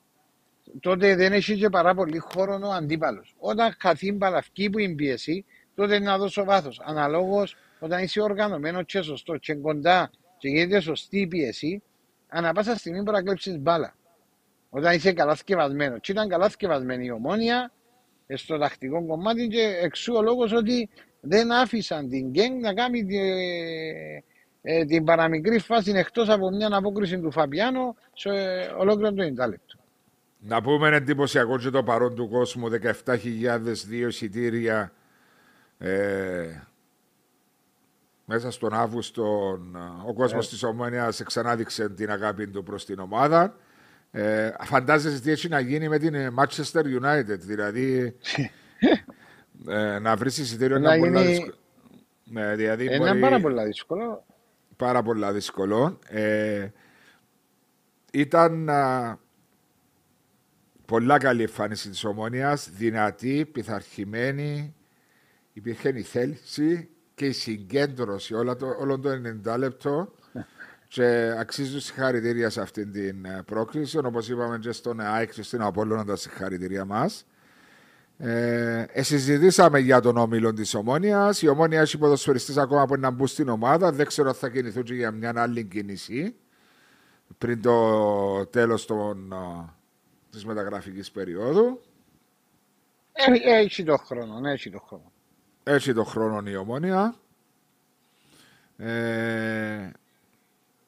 τότε 0.80 1.16
δεν 1.16 1.34
έχει 1.34 1.58
και 1.58 1.70
πάρα 1.70 1.94
πολύ 1.94 2.18
χώρο 2.18 2.60
ο 2.64 2.72
αντίπαλος. 2.72 3.36
Όταν 3.38 3.76
χαθεί 3.80 4.12
μπαλαυκή 4.12 4.70
που 4.70 4.80
είναι 4.80 4.96
πίεση, 4.96 5.46
τότε 5.76 5.96
είναι 5.96 6.06
να 6.06 6.18
δώσω 6.18 6.44
βάθος. 6.44 6.82
Αναλόγως, 6.84 7.56
όταν 7.80 8.04
είσαι 8.04 8.22
οργανωμένος 8.22 8.84
και 8.86 9.02
σωστός 9.02 9.40
και 9.40 9.54
κοντά 9.56 10.12
και 10.38 10.50
γίνεται 10.50 10.80
σωστή 10.80 11.20
η 11.20 11.28
πίεση, 11.28 11.82
ανά 12.28 12.54
πάσα 12.54 12.76
στιγμή 12.76 13.02
μπορεί 13.02 13.18
να 13.18 13.24
κλέψεις 13.24 13.60
μπάλα. 13.60 13.95
Όταν 14.70 14.95
είσαι 14.95 15.14
καλά 15.14 15.36
σκευασμένος. 15.36 15.99
Και 16.02 16.12
ήταν 16.12 16.30
καλά 16.30 16.49
σκευασμένη 16.49 17.06
η 17.06 17.12
ομόνια 17.12 17.72
στο 18.34 18.58
τακτικό 18.58 19.06
κομμάτι 19.06 19.48
και 19.48 19.80
εξού 19.82 20.14
ο 20.14 20.22
λόγος 20.22 20.52
ότι 20.52 20.90
δεν 21.22 21.52
άφησαν 21.52 22.10
την 22.10 22.30
γκέγκ 22.30 22.62
να 22.62 22.74
κάνει 22.74 23.06
ε, 23.10 24.20
ε, 24.62 24.86
την 24.86 25.04
παραμικρή 25.04 25.60
φάση 25.60 25.91
εκτός 25.95 26.30
από 26.30 26.49
μια 26.49 26.70
απόκριση 26.72 27.20
του 27.20 27.32
Φαπιάνο 27.32 27.95
σε 28.14 28.30
ολόκληρο 28.78 29.14
το 29.14 29.24
90 29.24 29.49
λεπτό. 29.49 29.76
Να 30.40 30.62
πούμε 30.62 30.95
εντυπωσιακό 30.95 31.58
και 31.58 31.70
το 31.70 31.84
παρόν 31.84 32.16
του 32.16 32.30
κόσμου 32.30 32.68
17.002 33.06 34.08
εισιτήρια 34.08 34.91
ε, 35.78 36.45
μέσα 38.30 38.52
στον 38.52 38.74
Αύγουστο 38.74 39.60
ο 40.08 40.14
κόσμος 40.14 40.45
yeah. 40.45 40.49
της 40.49 40.64
Ομόνιας 40.64 41.20
εξανάδειξε 41.20 41.90
την 41.90 42.12
αγάπη 42.12 42.48
του 42.48 42.64
προς 42.64 42.86
την 42.86 42.99
ομάδα. 42.99 43.56
Ε, 44.12 44.52
φαντάζεσαι 44.60 45.22
τι 45.22 45.32
έχει 45.32 45.49
να 45.49 45.60
γίνει 45.60 45.88
με 45.88 45.98
την 45.98 46.16
Manchester 46.38 46.82
United, 46.82 47.40
δηλαδή 47.40 48.16
ε, 49.68 49.99
να 49.99 50.16
βρει 50.16 50.28
εισιτήριο 50.28 50.78
είναι 50.78 50.98
πολύ 50.98 51.26
δύσκολο. 51.26 51.56
Ναι, 52.24 52.56
δηλαδή 52.56 52.86
είναι 52.86 52.98
μπορεί... 52.98 53.20
πάρα 53.20 53.40
πολύ 53.40 53.64
δύσκολο. 53.64 54.26
Πάρα 54.76 55.04
πολύ 55.04 55.32
δύσκολο. 55.32 55.99
Ε, 56.08 56.68
ήταν 58.12 58.70
α, 58.70 59.20
πολλά 60.86 61.18
καλή 61.18 61.41
εμφάνιση 61.41 61.90
της 61.90 62.04
Ομόνιας, 62.04 62.70
δυνατή, 62.70 63.45
πειθαρχημένη, 63.52 64.76
υπήρχε 65.54 65.90
η 65.95 66.02
θέληση 66.02 66.90
και 67.18 67.26
η 67.26 67.31
συγκέντρωση 67.31 68.34
όλο 68.34 68.56
το, 68.56 68.76
όλο 68.80 68.99
το 68.99 69.10
90 69.45 69.57
λεπτό 69.57 70.14
και 70.94 71.35
αξίζουν 71.39 71.80
συγχαρητήρια 71.80 72.49
σε 72.49 72.61
αυτή 72.61 72.85
την 72.85 73.26
ε, 73.26 73.44
πρόκληση. 73.45 73.98
Όπως 73.98 74.30
είπαμε 74.30 74.60
και 74.60 74.72
στον 74.72 74.99
ΑΕΚ 74.99 75.31
και 75.31 75.41
στην 75.44 75.61
Απόλλωνα 75.61 76.06
τα 76.06 76.15
συγχαρητήρια 76.15 76.85
μας. 76.85 77.26
Ε, 78.18 78.85
ε, 78.91 79.02
συζητήσαμε 79.03 79.80
για 79.80 79.99
τον 79.99 80.18
όμιλο 80.18 80.53
της 80.53 80.73
Ομόνιας. 80.73 81.41
Η 81.41 81.48
Ομόνια 81.48 81.81
έχει 81.81 81.98
ποδοσφαιριστέ 81.98 82.61
ακόμα 82.61 82.85
που 82.85 82.95
να 82.95 83.10
μπουν 83.10 83.27
στην 83.27 83.49
ομάδα. 83.49 83.91
Δεν 83.91 84.06
ξέρω 84.06 84.30
αν 84.30 84.35
θα 84.35 84.49
κινηθούν 84.49 84.84
και 84.84 84.94
για 84.94 85.11
μια 85.11 85.34
άλλη 85.35 85.64
κίνηση 85.64 86.35
πριν 87.38 87.61
το 87.61 88.45
τέλος 88.45 88.88
της 90.30 90.45
μεταγραφικής 90.45 91.11
περίοδου. 91.11 91.81
Έχει 93.44 93.84
το 93.84 93.98
χρόνο, 93.98 94.49
έχει 94.49 94.69
το 94.69 94.80
χρόνο. 94.80 95.11
Έχει 95.69 95.94
το 95.94 96.03
χρόνο 96.03 96.49
η 96.49 96.56
Ομόνια. 96.56 97.15
Ε, 98.77 99.91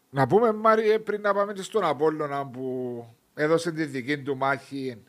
να 0.09 0.27
πούμε, 0.27 0.51
Μάριε, 0.51 0.99
πριν 0.99 1.21
να 1.21 1.33
πάμε 1.33 1.55
στον 1.55 1.83
Απόλλωνα 1.83 2.47
που 2.47 3.05
έδωσε 3.33 3.71
τη 3.71 3.85
δική 3.85 4.21
του 4.21 4.37
μάχη 4.37 5.03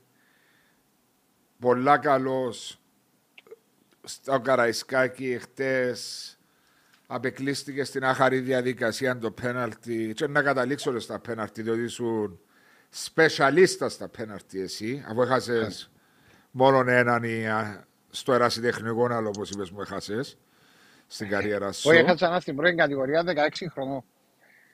πολλά 1.58 1.98
καλός 1.98 2.80
στο 4.02 4.40
Καραϊσκάκι 4.40 5.38
χτες 5.38 6.38
απεκλείστηκε 7.06 7.84
στην 7.84 8.04
άχαρη 8.04 8.38
διαδικασία 8.40 9.18
το 9.18 9.30
πέναλτι 9.30 10.12
και 10.14 10.26
να 10.26 10.42
καταλήξω 10.42 10.98
στα 10.98 11.18
πέναλτι 11.18 11.62
διότι 11.62 11.82
ήσουν 11.82 12.40
σπεσιαλίστα 12.88 13.88
στα 13.88 14.08
πέναλτι 14.08 14.60
εσύ 14.60 15.04
αφού 15.08 15.22
έχασες 15.22 15.90
μόνο 16.50 16.90
έναν 16.90 17.24
στο 18.10 18.32
ερασιτεχνικό 18.32 19.06
άλλο 19.10 19.28
όπως 19.28 19.50
είπες 19.50 19.70
μου 19.70 19.80
έχασες 19.80 20.38
στην 21.06 21.28
καριέρα 21.28 21.72
σου. 21.72 21.90
Όχι, 21.90 21.98
έχασα 21.98 22.40
στην 22.40 22.56
πρώτη 22.56 22.74
κατηγορία 22.74 23.24
16 23.26 23.32
χρονών. 23.72 24.04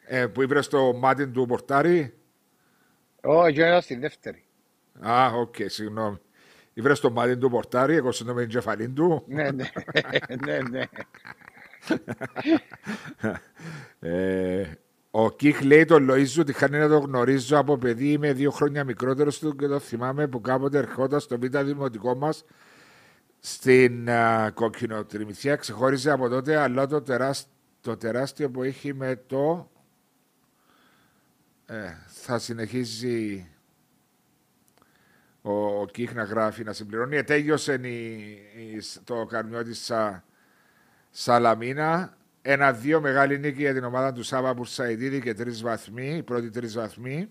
Ε, 0.07 0.27
που 0.27 0.43
είπε 0.43 0.63
στο 0.63 0.93
μάτι 0.95 1.29
του 1.29 1.47
Πορτάρι. 1.47 2.15
Όχι, 3.21 3.57
era 3.59 3.79
στη 3.81 3.97
δεύτερη. 3.97 4.45
Α, 5.01 5.27
οκ, 5.27 5.55
okay, 5.59 5.67
συγγνώμη. 5.69 6.19
Ήβρες 6.73 6.99
στο 6.99 7.11
μάτι 7.11 7.37
του 7.37 7.51
Πορτάρι, 7.51 7.95
εγώ 7.95 8.13
στον 8.13 8.35
με 8.35 8.47
την 8.47 8.95
του. 8.95 9.25
ναι, 9.27 9.51
ναι, 9.51 9.69
ναι, 10.45 10.59
ναι. 10.71 10.85
ε, 14.01 14.79
ο 15.11 15.31
Κιχ 15.31 15.61
λέει 15.61 15.85
τον 15.85 16.11
Λοΐζου 16.11 16.41
ότι 16.41 16.53
χάνει 16.53 16.79
να 16.79 16.89
το 16.89 16.99
γνωρίζω 16.99 17.59
από 17.59 17.77
παιδί. 17.77 18.13
Είμαι 18.13 18.33
δύο 18.33 18.51
χρόνια 18.51 18.85
μικρότερος 18.85 19.39
του 19.39 19.57
και 19.57 19.67
το 19.67 19.79
θυμάμαι 19.79 20.27
που 20.27 20.41
κάποτε 20.41 20.79
ερχόταν 20.79 21.21
στο 21.21 21.39
β' 21.39 21.59
δημοτικό 21.59 22.15
μας 22.15 22.45
στην 23.41 24.07
uh, 24.09 24.49
κοκκινοτριμηθιά. 24.55 25.57
Ξεχώριζε 25.57 26.11
από 26.11 26.29
τότε, 26.29 26.57
αλλά 26.57 26.87
το, 26.87 27.03
τεράστιο, 27.03 27.53
το 27.81 27.97
τεράστιο 27.97 28.51
που 28.51 28.63
έχει 28.63 28.95
με 28.95 29.17
το 29.27 29.71
ε, 31.67 31.97
θα 32.07 32.39
συνεχίζει 32.39 33.51
ο, 35.43 35.81
ο 35.81 35.87
Κίχ 35.87 36.15
να 36.15 36.23
γράφει, 36.23 36.65
να 36.65 36.73
συμπληρώνει. 36.73 37.17
Ετέγιωσε 37.17 37.73
η, 37.73 38.83
το 39.05 39.25
καρμιό 39.25 39.65
της 39.65 39.85
Σα, 39.85 40.25
Σαλαμίνα. 41.11 42.17
Ένα-δύο 42.43 43.01
μεγάλη 43.01 43.39
νίκη 43.39 43.61
για 43.61 43.75
την 43.75 43.85
ομάδα 43.85 44.13
του 44.13 44.23
Σάβα 44.23 44.55
Μπουρσαϊδίδη 44.55 45.21
και 45.21 45.35
τρεις 45.35 45.63
βαθμοί, 45.63 46.17
οι 46.17 46.23
πρώτοι 46.23 46.51
τρεις 46.51 46.75
βαθμοί. 46.75 47.31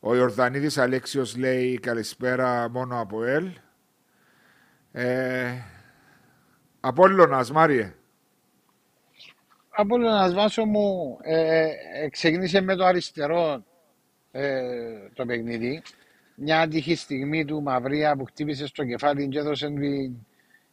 Ο 0.00 0.16
Ιορδανίδης 0.16 0.78
Αλέξιος 0.78 1.36
λέει 1.36 1.78
καλησπέρα 1.78 2.68
μόνο 2.68 3.00
από 3.00 3.24
ελ. 3.24 3.50
Ε, 4.92 5.52
Απόλλωνας, 6.80 7.50
Μάριε 7.50 7.94
από 9.74 9.98
να 9.98 10.32
Βάσο 10.32 10.64
μου 10.64 11.18
ε, 11.22 11.68
ε, 12.02 12.08
ξεκίνησε 12.08 12.60
με 12.60 12.74
το 12.76 12.84
αριστερό 12.84 13.64
ε, 14.30 14.62
το 15.14 15.26
παιχνίδι. 15.26 15.82
Μια 16.34 16.60
άτυχη 16.60 16.94
στιγμή 16.94 17.44
του 17.44 17.62
Μαυρία 17.62 18.16
που 18.16 18.24
χτύπησε 18.24 18.66
στο 18.66 18.84
κεφάλι 18.84 19.28
και 19.28 19.38
έδωσε 19.38 19.72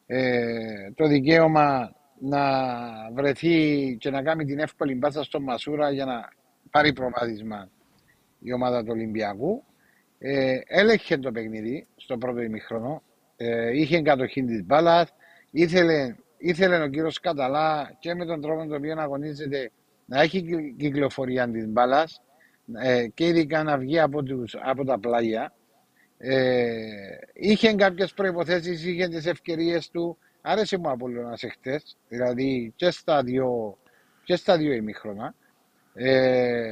ε, 0.06 0.92
το 0.96 1.08
δικαίωμα 1.08 1.96
να 2.20 2.42
βρεθεί 3.14 3.98
και 4.00 4.10
να 4.10 4.24
κάνει 4.24 4.46
την 4.46 4.60
εύκολη 4.60 4.96
μπάτσα 4.96 5.24
στο 5.24 5.42
Μασούρα 5.42 5.92
για 5.92 6.06
να 6.06 6.30
πάρει 6.72 6.94
προβάδισμα 6.94 7.70
η 8.40 8.54
ομάδα 8.54 8.82
του 8.84 8.92
Ολυμπιακού. 8.92 9.64
Ε, 10.20 10.60
έλεγχε 10.66 11.18
το 11.18 11.32
παιχνίδι 11.32 11.88
στο 11.96 12.18
πρώτο 12.18 12.42
ημιχρόνο. 12.42 13.02
Ε, 13.42 13.78
είχε 13.78 14.02
κατοχή 14.02 14.44
της 14.44 14.66
μπάλας. 14.66 15.14
Ήθελε 15.52 16.16
ήθελε 16.40 16.84
ο 16.84 16.88
κύριος 16.88 17.20
Καταλά 17.20 17.96
και 18.00 18.16
με 18.16 18.26
τον 18.26 18.42
τρόπο 18.42 18.60
τον 18.62 18.74
οποίο 18.74 18.96
αγωνίζεται 19.00 19.72
να 20.06 20.22
έχει 20.22 20.74
κυκλοφορία 20.78 21.50
της 21.50 21.68
μπάλας 21.68 22.22
ε, 22.82 23.08
και 23.08 23.28
ειδικά 23.28 23.64
να 23.64 23.78
βγει 23.78 24.00
από, 24.00 24.24
τους, 24.24 24.56
από 24.62 24.86
τα 24.86 25.00
πλάγια. 25.00 25.54
Ε, 26.18 26.72
είχε 27.34 27.74
κάποιες 27.74 28.14
προποθέσει, 28.14 28.92
είχε 28.92 29.08
τις 29.08 29.26
ευκαιρίες 29.26 29.90
του. 29.90 30.18
Άρεσε 30.42 30.78
μου 30.78 30.90
από 30.90 31.08
να 31.08 31.36
σε 31.36 31.48
χτες, 31.48 31.98
δηλαδή 32.08 32.74
και 32.76 32.92
στα 32.92 33.24
δύο, 33.24 33.78
και 34.24 34.36
στα 34.36 34.58
δύο 34.58 34.74
ημίχρονα. 34.74 35.36
Ε, 35.94 36.64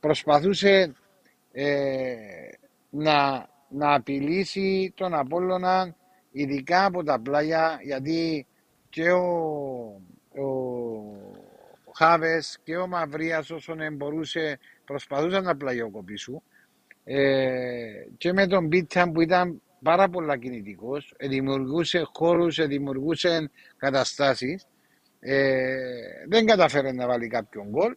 προσπαθούσε 0.00 0.92
ε, 1.52 2.14
να, 2.90 3.48
να 3.68 3.94
απειλήσει 3.94 4.92
τον 4.96 5.14
Απόλλωνα 5.14 5.94
ειδικά 6.30 6.84
από 6.84 7.02
τα 7.02 7.20
πλάγια 7.20 7.78
γιατί 7.82 8.46
και 8.88 9.10
ο, 9.10 9.24
ο, 10.36 10.46
ο 11.84 11.92
Χάβες 11.96 12.58
και 12.64 12.76
ο 12.76 12.86
Μαυρίας 12.86 13.50
όσον 13.50 13.78
μπορούσε 13.92 14.58
προσπαθούσαν 14.84 15.44
να 15.44 15.56
πλαγιοκοπήσουν 15.56 16.42
ε, 17.04 18.06
και 18.16 18.32
με 18.32 18.46
τον 18.46 18.68
Πίτσαν 18.68 19.12
που 19.12 19.20
ήταν 19.20 19.62
πάρα 19.82 20.08
πολλά 20.08 20.36
κινητικός 20.36 21.14
δημιουργούσε 21.20 22.02
χώρους, 22.14 22.66
δημιουργούσε 22.66 23.50
καταστάσεις 23.76 24.66
ε, 25.20 25.76
δεν 26.28 26.46
καταφέρε 26.46 26.92
να 26.92 27.06
βάλει 27.06 27.28
κάποιον 27.28 27.68
γκολ 27.68 27.94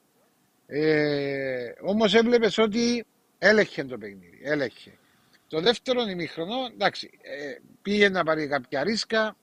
ε, 0.72 1.72
όμως 1.82 2.14
έβλεπες 2.16 2.58
ότι 2.58 3.06
έλεγχε 3.38 3.84
το 3.84 3.98
παιχνίδι, 3.98 4.40
έλεγχε. 4.44 4.99
Το 5.50 5.60
δεύτερο 5.62 6.02
ημίχρονο, 6.02 6.54
εντάξει, 6.74 7.10
ε, 7.22 7.58
πήγε 7.82 8.10
να 8.10 8.24
πάρει 8.24 8.48
κάποια 8.48 8.84
ρίσκα, 8.84 9.36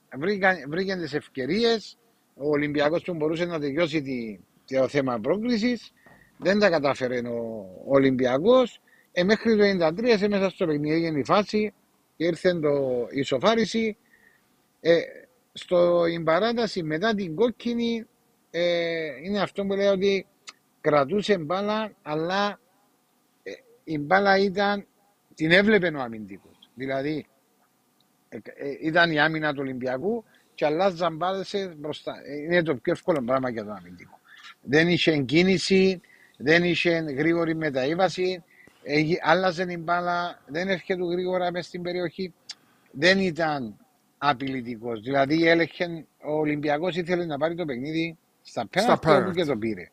βρήκε 0.67 0.95
τις 0.95 1.13
ευκαιρίες. 1.13 1.97
Ο 2.35 2.49
Ολυμπιακός 2.49 3.03
του 3.03 3.13
μπορούσε 3.13 3.45
να 3.45 3.59
τελειώσει 3.59 4.01
τη, 4.01 4.39
το 4.75 4.87
θέμα 4.87 5.19
πρόκληση. 5.19 5.79
Δεν 6.37 6.59
τα 6.59 6.69
κατάφερε 6.69 7.19
ο, 7.19 7.65
Ολυμπιακός. 7.87 8.81
Ε, 9.11 9.23
μέχρι 9.23 9.77
το 9.77 9.87
1993 9.87 10.17
σε 10.17 10.27
μέσα 10.27 10.49
στο 10.49 10.65
παιχνίδι 10.65 10.95
έγινε 10.95 11.19
η 11.19 11.23
φάση 11.23 11.73
και 12.17 12.25
ήρθε 12.25 12.59
το, 12.59 13.07
η 13.09 13.21
σοφάριση. 13.21 13.97
Ε, 14.79 14.99
στο 15.53 16.03
παράταση 16.23 16.83
μετά 16.83 17.15
την 17.15 17.35
κόκκινη 17.35 18.05
ε, 18.51 19.05
είναι 19.23 19.41
αυτό 19.41 19.65
που 19.65 19.73
λέει 19.73 19.87
ότι 19.87 20.25
κρατούσε 20.81 21.37
μπάλα 21.37 21.91
αλλά 22.01 22.59
ε, 23.43 23.51
η 23.83 23.97
μπάλα 23.97 24.37
ήταν 24.37 24.87
την 25.37 25.51
έβλεπε 25.51 25.87
ο 25.87 25.99
αμυντικός. 26.01 26.69
Δηλαδή, 26.73 27.25
ε, 28.29 28.37
ε, 28.37 28.69
ήταν 28.81 29.11
η 29.11 29.19
άμυνα 29.19 29.51
του 29.53 29.59
Ολυμπιακού 29.61 30.23
και 30.55 30.65
αλλάζαν 30.65 31.15
μπάλε 31.15 31.43
μπροστά. 31.77 32.13
Ε, 32.25 32.35
είναι 32.35 32.63
το 32.63 32.75
πιο 32.75 32.93
εύκολο 32.93 33.21
πράγμα 33.21 33.49
για 33.49 33.63
τον 33.63 33.75
αμυντικό. 33.75 34.19
Δεν 34.61 34.87
είχε 34.87 35.17
κίνηση, 35.17 36.01
δεν 36.37 36.63
είχε 36.63 36.97
γρήγορη 36.97 37.55
μεταΐβαση. 37.55 38.43
Έγι- 38.83 39.19
Άλλαζε 39.21 39.65
την 39.65 39.81
μπάλα, 39.83 40.41
δεν 40.47 40.69
έρχεται 40.69 41.03
γρήγορα 41.03 41.51
μέσα 41.51 41.67
στην 41.67 41.81
περιοχή. 41.81 42.33
Δεν 42.91 43.19
ήταν 43.19 43.77
απειλητικός. 44.17 45.01
Δηλαδή 45.01 45.47
έλεγχε, 45.47 46.05
ο 46.23 46.31
Ολυμπιακός 46.31 46.95
ήθελε 46.95 47.25
να 47.25 47.37
πάρει 47.37 47.55
το 47.55 47.65
παιχνίδι 47.65 48.17
στα 48.41 48.67
πέναλτι 48.67 48.93
όπου 48.93 49.07
πέναλτι. 49.07 49.39
και 49.41 49.45
το 49.45 49.57
πήρε. 49.57 49.89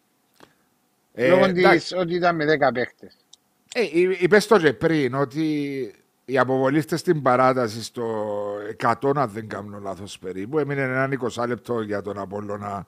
Ε, 1.14 1.28
Λόγω 1.28 1.44
εντάξει, 1.44 1.78
της 1.78 1.92
ότι 1.92 2.14
ήταν 2.14 2.36
με 2.36 2.44
10 2.44 2.72
παίχτες. 2.72 3.16
Ε, 3.74 3.82
εί- 4.00 4.22
είπες 4.22 4.46
το 4.46 4.58
και 4.58 4.72
πριν 4.72 5.14
ότι 5.14 5.44
οι 6.24 6.38
αποβολήστε 6.38 6.96
στην 6.96 7.22
παράταση 7.22 7.82
στο 7.82 8.24
100, 8.82 9.12
αν 9.16 9.30
δεν 9.30 9.48
κάνω 9.48 9.78
λάθος 9.82 10.18
περίπου, 10.18 10.58
έμεινε 10.58 10.80
έναν 10.82 11.18
20 11.36 11.46
λεπτό 11.48 11.80
για 11.80 12.02
τον 12.02 12.18
Απόλλωνα 12.18 12.86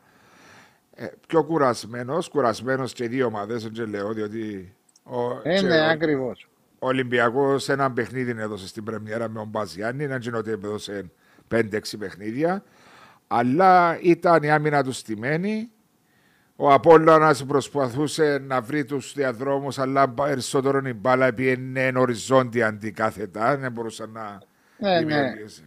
ε, 0.95 1.07
πιο 1.29 1.45
κουρασμένος, 1.45 2.29
κουρασμένος 2.29 2.93
και 2.93 3.05
οι 3.05 3.09
δύο 3.09 3.27
ομάδες, 3.27 3.69
δεν 3.69 3.89
λέω, 3.89 4.13
διότι 4.13 4.75
ο, 5.03 5.21
Ε, 5.43 5.55
και 5.61 5.67
ναι, 5.67 5.81
ο- 5.81 5.85
ακριβώς. 5.91 6.49
Ο 6.79 6.87
Ολυμπιακός 6.87 7.69
ένα 7.69 7.93
παιχνίδι 7.93 8.31
έδωσε 8.41 8.67
στην 8.67 8.85
Πρεμιέρα 8.85 9.29
με 9.29 9.39
τον 9.39 9.49
Μπαζιάννη, 9.49 10.05
έναν 10.05 10.21
κοινό 10.21 10.39
ότι 10.39 10.51
έδωσε 10.51 11.11
5-6 11.49 11.97
παιχνίδια. 11.99 12.65
Αλλά 13.27 13.99
ήταν 14.03 14.43
η 14.43 14.51
άμυνα 14.51 14.83
του 14.85 14.93
στημένη. 14.93 15.71
Ο 16.57 16.73
Απόλλωνας 16.73 17.45
προσπαθούσε 17.45 18.39
να 18.39 18.61
βρει 18.61 18.85
τους 18.85 19.12
διαδρόμους, 19.15 19.78
αλλά 19.78 20.09
περισσότερο 20.09 20.78
η 20.89 20.93
μπάλα 20.93 21.33
πήγαινε 21.35 21.93
οριζόντια 21.97 22.66
αντικάθετα. 22.66 23.57
Δεν 23.57 23.73
μπορούσε 23.73 24.07
να 24.07 24.39
Ναι, 24.78 24.91
ναι. 24.91 24.99
δημιουργήσει. 24.99 25.62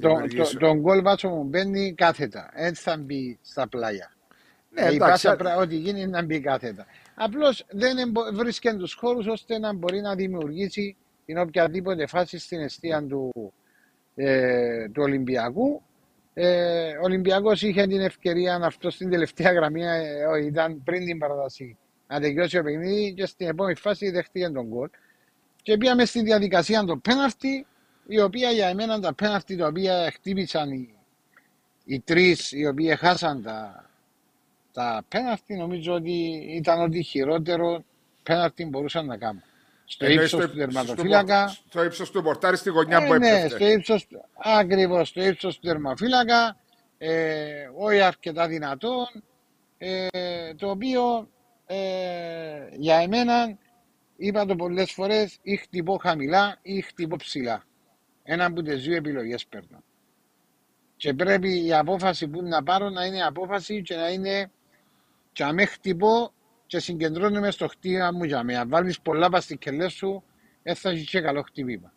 Το, 0.00 0.08
δημιουργήσει- 0.08 0.52
το, 0.58 0.66
τον 0.66 0.78
γκολ 0.80 1.02
βάτσο 1.02 1.28
μου 1.28 1.42
μπαίνει 1.44 1.94
κάθετα. 1.94 2.50
Έτσι 2.54 2.82
θα 2.82 2.96
μπει 2.96 3.38
στα 3.42 3.68
πλάγια. 3.68 4.10
Ναι, 4.70 4.80
Ε, 4.80 4.84
η 4.92 4.94
εντάξει, 4.94 4.98
πάσα 5.26 5.36
πρά- 5.36 5.56
ό,τι 5.56 5.76
γίνει 5.76 6.00
είναι 6.00 6.10
να 6.10 6.22
μπει 6.24 6.40
κάθετα. 6.40 6.86
Απλώς 7.14 7.66
δεν 7.70 7.98
εμπο- 7.98 8.32
βρίσκει 8.32 8.74
τους 8.76 8.94
χώρους 8.94 9.26
ώστε 9.26 9.58
να 9.58 9.72
μπορεί 9.74 10.00
να 10.00 10.14
δημιουργήσει 10.14 10.96
την 11.26 11.38
οποιαδήποτε 11.38 12.06
φάση 12.06 12.38
στην 12.38 12.60
αιστεία 12.60 13.02
του, 13.06 13.52
ε, 14.14 14.88
του 14.88 15.02
Ολυμπιακού. 15.02 15.82
Ε, 16.38 16.96
ο 16.96 17.02
Ολυμπιακός 17.02 17.62
είχε 17.62 17.86
την 17.86 18.00
ευκαιρία 18.00 18.58
να 18.58 18.66
αυτό 18.66 18.90
στην 18.90 19.10
τελευταία 19.10 19.52
γραμμή, 19.52 19.82
ε, 19.82 20.24
όχι, 20.24 20.46
ήταν 20.46 20.82
πριν 20.82 21.04
την 21.04 21.18
παράταση, 21.18 21.78
να 22.08 22.20
τελειώσει 22.20 22.56
το 22.56 22.62
παιχνίδι 22.62 23.14
και 23.14 23.26
στην 23.26 23.48
επόμενη 23.48 23.76
φάση 23.76 24.10
δέχτηκε 24.10 24.48
τον 24.48 24.66
γκολ. 24.66 24.88
Και 25.62 25.76
πήγαμε 25.76 26.04
στη 26.04 26.22
διαδικασία 26.22 26.84
των 26.84 27.00
πέναρτη, 27.00 27.66
η 28.06 28.20
οποία 28.20 28.50
για 28.50 28.68
εμένα 28.68 29.00
τα 29.00 29.14
πέναρτη 29.14 29.56
τα 29.56 29.66
οποία 29.66 30.10
χτύπησαν 30.12 30.70
οι, 30.70 30.98
οι 31.84 32.00
τρεις 32.00 32.52
οι 32.52 32.66
οποίοι 32.66 32.96
χάσαν 32.96 33.42
τα, 33.42 33.90
τα 34.72 35.04
πέναρτη, 35.08 35.54
νομίζω 35.54 35.92
ότι 35.92 36.46
ήταν 36.56 36.80
ότι 36.80 37.02
χειρότερο 37.02 37.84
πέναρτη 38.22 38.64
μπορούσαν 38.64 39.06
να 39.06 39.16
κάνουν. 39.16 39.42
Στο 39.88 40.04
Εννοείς 40.06 40.24
ύψος 40.32 40.42
στο- 40.42 40.50
του 40.52 40.58
τερματοφύλακα. 40.58 41.48
Στο, 41.48 41.62
στο 41.68 41.84
ύψος 41.84 42.10
του 42.10 42.22
πορτάρι 42.22 42.56
στη 42.56 42.70
γωνιά 42.70 42.96
Ε, 42.98 43.06
που 43.06 43.14
ναι, 43.14 43.28
έπεφτε. 43.28 43.48
στο 43.48 43.66
ύψος, 43.66 44.06
του- 44.06 44.24
ακριβώς, 44.36 45.08
στο 45.08 45.22
ύψος 45.24 45.54
του 45.58 45.66
τερματοφύλακα, 45.66 46.56
ε, 46.98 47.68
όχι 47.76 48.00
αρκετά 48.00 48.46
δυνατόν, 48.46 49.06
ε, 49.78 50.08
το 50.56 50.70
οποίο 50.70 51.28
ε, 51.66 52.68
για 52.76 52.96
εμένα, 52.96 53.58
είπα 54.16 54.44
το 54.46 54.56
πολλές 54.56 54.92
φορές, 54.92 55.38
ή 55.42 55.56
χτυπώ 55.56 55.98
χαμηλά 56.02 56.58
ή 56.62 56.80
χτυπώ 56.80 57.16
ψηλά. 57.16 57.64
Ένα 58.22 58.44
από 58.44 58.62
τις 58.62 58.82
δύο 58.82 58.96
επιλογές 58.96 59.46
παίρνω. 59.46 59.82
Και 60.96 61.14
πρέπει 61.14 61.64
η 61.66 61.72
απόφαση 61.74 62.28
που 62.28 62.42
να 62.42 62.62
πάρω 62.62 62.90
να 62.90 63.04
είναι 63.04 63.22
απόφαση 63.22 63.82
και 63.82 63.94
να 63.96 64.08
είναι 64.08 64.50
και 65.32 65.44
αμέ 65.44 65.64
χτυπώ 65.64 66.32
και 66.66 66.78
συγκεντρώνομαι 66.78 67.50
στο 67.50 67.68
χτύπημα 67.68 68.10
μου 68.12 68.24
για 68.24 68.42
μένα. 68.42 68.60
Αν 68.60 68.68
βάλεις 68.68 69.00
πολλά 69.00 69.30
παστικελές 69.30 69.92
σου, 69.92 70.22
δεν 70.62 70.74
θα 70.74 70.90
έχεις 70.90 71.10
και 71.10 71.20
καλό 71.20 71.42
χτυπήμα. 71.42 71.92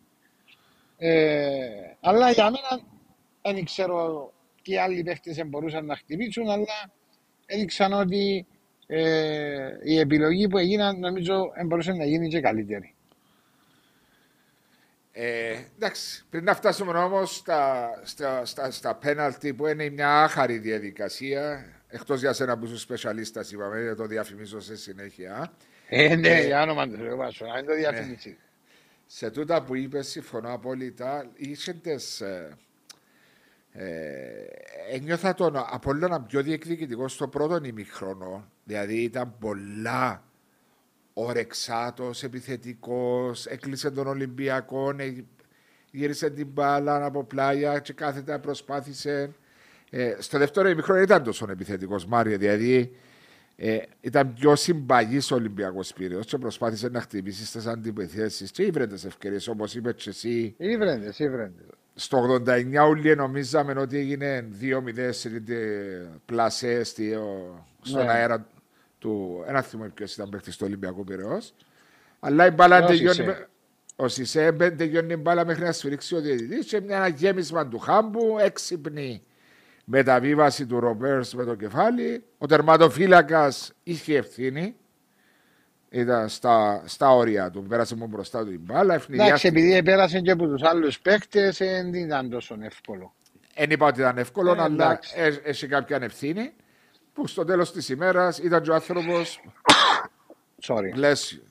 Ε, 0.97 1.59
αλλά 1.99 2.31
για 2.31 2.43
μένα 2.43 2.83
δεν 3.41 3.65
ξέρω 3.65 4.31
τι 4.61 4.77
άλλοι 4.77 5.03
παίχτες 5.03 5.41
μπορούσαν 5.45 5.85
να 5.85 5.95
χτυπήσουν, 5.95 6.49
αλλά 6.49 6.91
έδειξαν 7.45 7.93
ότι 7.93 8.45
ε, 8.87 9.69
η 9.83 9.99
επιλογή 9.99 10.47
που 10.47 10.57
έγιναν 10.57 10.99
νομίζω 10.99 11.51
δεν 11.55 11.67
μπορούσε 11.67 11.91
να 11.91 12.05
γίνει 12.05 12.27
και 12.27 12.41
καλύτερη. 12.41 12.93
Ε, 15.11 15.59
εντάξει, 15.75 16.25
πριν 16.29 16.43
να 16.43 16.55
φτάσουμε 16.55 16.99
όμως 16.99 17.35
στα, 17.35 17.89
στα, 18.03 18.45
στα, 18.45 18.71
στα 18.71 18.95
πέναλτι 18.95 19.53
που 19.53 19.67
είναι 19.67 19.89
μια 19.89 20.23
άχαρη 20.23 20.57
διαδικασία, 20.57 21.65
εκτός 21.89 22.19
για 22.19 22.33
σένα 22.33 22.57
που 22.57 22.65
είσαι 22.65 22.77
σπεσιαλίστα, 22.77 23.45
είπαμε, 23.51 23.81
δεν 23.81 23.95
το 23.95 24.05
διαφημίζω 24.05 24.59
σε 24.59 24.75
συνέχεια. 24.75 25.53
Ε, 25.87 26.15
ναι, 26.15 26.29
Ε, 26.29 26.45
για 26.45 26.61
όνομα 26.61 26.87
του 26.87 26.95
Θεού, 26.95 27.17
Βάσο, 27.17 27.45
να 27.45 27.55
μην 27.55 27.65
το 27.65 27.75
διαφημίσει. 27.75 28.37
Σε 29.05 29.31
τούτα 29.31 29.63
που 29.63 29.75
είπες, 29.75 30.07
συμφωνώ 30.07 30.53
απόλυτα. 30.53 31.31
Είχε 31.35 31.73
τις, 31.73 32.21
ε, 32.21 32.57
ε, 33.71 33.85
ένιωθα 34.91 35.33
τον 35.33 35.53
Απόλλωνα 35.55 36.21
πιο 36.21 36.41
διεκδικητικό 36.43 37.07
στο 37.07 37.27
πρώτο 37.27 37.59
ημιχρόνο. 37.65 38.51
Δηλαδή 38.63 39.01
ήταν 39.01 39.35
πολλά 39.39 40.23
ορεξάτος, 41.13 42.23
επιθετικός, 42.23 43.45
έκλεισε 43.45 43.91
τον 43.91 44.07
Ολυμπιακό, 44.07 44.95
ε, 44.97 45.23
γύρισε 45.91 46.29
την 46.29 46.47
μπάλα 46.47 47.05
από 47.05 47.23
πλάγια 47.23 47.79
και 47.79 47.93
κάθετα 47.93 48.39
προσπάθησε. 48.39 49.33
Ε, 49.89 50.15
στο 50.19 50.37
δεύτερο 50.37 50.69
ημιχρόνο 50.69 51.01
ήταν 51.01 51.23
τόσο 51.23 51.47
επιθετικός 51.49 52.05
Μάριο, 52.05 52.37
δηλαδή 52.37 52.95
ε, 53.55 53.77
ήταν 54.01 54.33
πιο 54.33 54.55
συμπαγής 54.55 55.31
ο 55.31 55.35
Ολυμπιακός 55.35 55.93
Πύρεο 55.93 56.19
και 56.19 56.37
προσπάθησε 56.37 56.87
να 56.89 57.01
χτυπήσεις 57.01 57.47
στι 57.49 57.69
αντιπιθέσεις 57.69 58.51
και 58.51 58.63
ήβρε 58.63 58.87
τις 58.87 59.05
ευκαιρίες 59.05 59.47
όπως 59.47 59.75
είπες 59.75 59.93
και 60.03 60.09
εσύ. 60.09 60.55
Ήβρεντες, 60.57 61.19
ήβρεντες. 61.19 61.65
Στο 61.95 62.17
89 62.45 62.85
όλοι 62.87 63.15
νομίζαμε 63.15 63.73
ότι 63.77 63.97
έγινε 63.97 64.47
2-0 64.61 65.11
σε 65.11 65.43
πλασέ 66.25 66.83
στη- 66.83 67.13
ο- 67.13 67.65
στον 67.81 68.03
Ναι. 68.05 68.11
αέρα 68.11 68.47
του. 68.99 69.43
Ένα 69.47 69.61
θυμό 69.61 69.85
ποιος 69.93 70.13
ήταν 70.13 70.29
παίχτη 70.29 70.51
του 70.51 70.57
Ολυμπιακού 70.63 71.03
Πυραιό. 71.03 71.41
Αλλά 72.19 72.45
η 72.47 72.49
μπάλα 72.51 72.83
Ο 72.83 72.87
τελειώνει. 72.87 73.09
Σισε. 73.15 73.23
με- 73.27 73.47
Ο 73.95 74.07
Σισε 74.07 74.51
μπε- 74.51 74.77
τελειώνει 74.77 75.13
η 75.13 75.19
μπάλα 75.21 75.45
μέχρι 75.45 75.63
να 75.63 75.71
σφυρίξει 75.71 76.15
ο 76.15 76.21
διαιτητής 76.21 76.65
και 76.65 76.81
μια 76.81 76.95
ένα 76.97 77.07
γέμισμα 77.07 77.67
του 77.67 77.79
χάμπου 77.79 78.35
έξυπνη 78.39 79.23
μεταβίβαση 79.91 80.65
του 80.65 80.79
Ρομπέρς 80.79 81.33
με 81.33 81.43
το 81.43 81.55
κεφάλι. 81.55 82.23
Ο 82.37 82.45
τερματοφύλακας 82.45 83.71
είχε 83.83 84.17
ευθύνη. 84.17 84.75
Ήταν 85.89 86.29
στα, 86.29 86.81
στα 86.85 87.15
όρια 87.15 87.49
του. 87.49 87.63
Πέρασε 87.63 87.95
μου 87.95 88.07
μπροστά 88.07 88.43
του 88.45 88.51
η 88.51 88.57
μπάλα. 88.57 88.81
Εντάξει, 88.93 89.07
ευνηδιάστηκε. 89.11 89.47
επειδή 89.47 89.83
πέρασε 89.83 90.19
και 90.19 90.31
από 90.31 90.47
τους 90.47 90.63
άλλους 90.63 90.99
παίκτες, 90.99 91.57
δεν 91.57 91.93
ήταν 91.93 92.29
τόσο 92.29 92.57
εύκολο. 92.61 93.13
Δεν 93.55 93.69
είπα 93.71 93.87
ότι 93.87 93.99
ήταν 93.99 94.17
εύκολο, 94.17 94.49
Ε, 94.49 94.53
αλλά 94.53 94.65
εντάξει. 94.65 95.13
έ- 95.17 95.41
έχει 95.47 95.67
κάποια 95.67 95.97
ευθύνη. 96.01 96.53
Που 97.13 97.27
στο 97.27 97.43
τέλος 97.45 97.71
της 97.71 97.89
ημέρας 97.89 98.37
ήταν 98.37 98.61
και 98.61 98.69
ο 98.69 98.73
άνθρωπος. 98.73 99.41
Sorry. 100.67 100.93
Λες, 100.95 101.41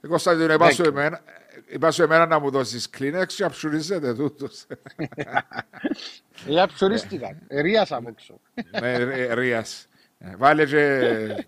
εγώ 0.00 0.18
θα 0.18 0.36
την 0.36 0.40
είπα 0.50 0.70
σου 0.70 0.82
Εντάξει. 0.82 0.82
εμένα, 0.82 1.20
είπα 1.66 1.90
σου 1.90 2.02
εμένα 2.02 2.26
να 2.26 2.38
μου 2.38 2.50
δώσεις 2.50 2.88
Kleenex 2.98 3.26
και 3.26 3.44
αψουρίζεται 3.44 4.14
τούτος. 4.14 4.66
Για 6.46 6.66
ψουρίστηκα. 6.66 7.38
Ρίασα 7.50 7.96
από 7.96 8.08
έξω. 8.08 8.40
Με 8.80 8.96
ρίας. 9.34 9.88
Βάλε 10.36 10.64
και, 10.66 11.46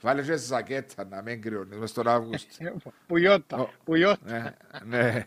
βάλε 0.00 0.22
και 0.22 0.36
ζακέτα 0.36 1.04
να 1.04 1.22
μην 1.22 1.42
κρυώνεις 1.42 1.76
μες 1.76 1.92
τον 1.92 2.08
Αύγουστο. 2.08 2.76
Πουιώτα. 3.06 3.56
Ω. 3.56 3.68
Πουιώτα. 3.84 4.54
ναι, 4.84 5.04
ναι. 5.08 5.26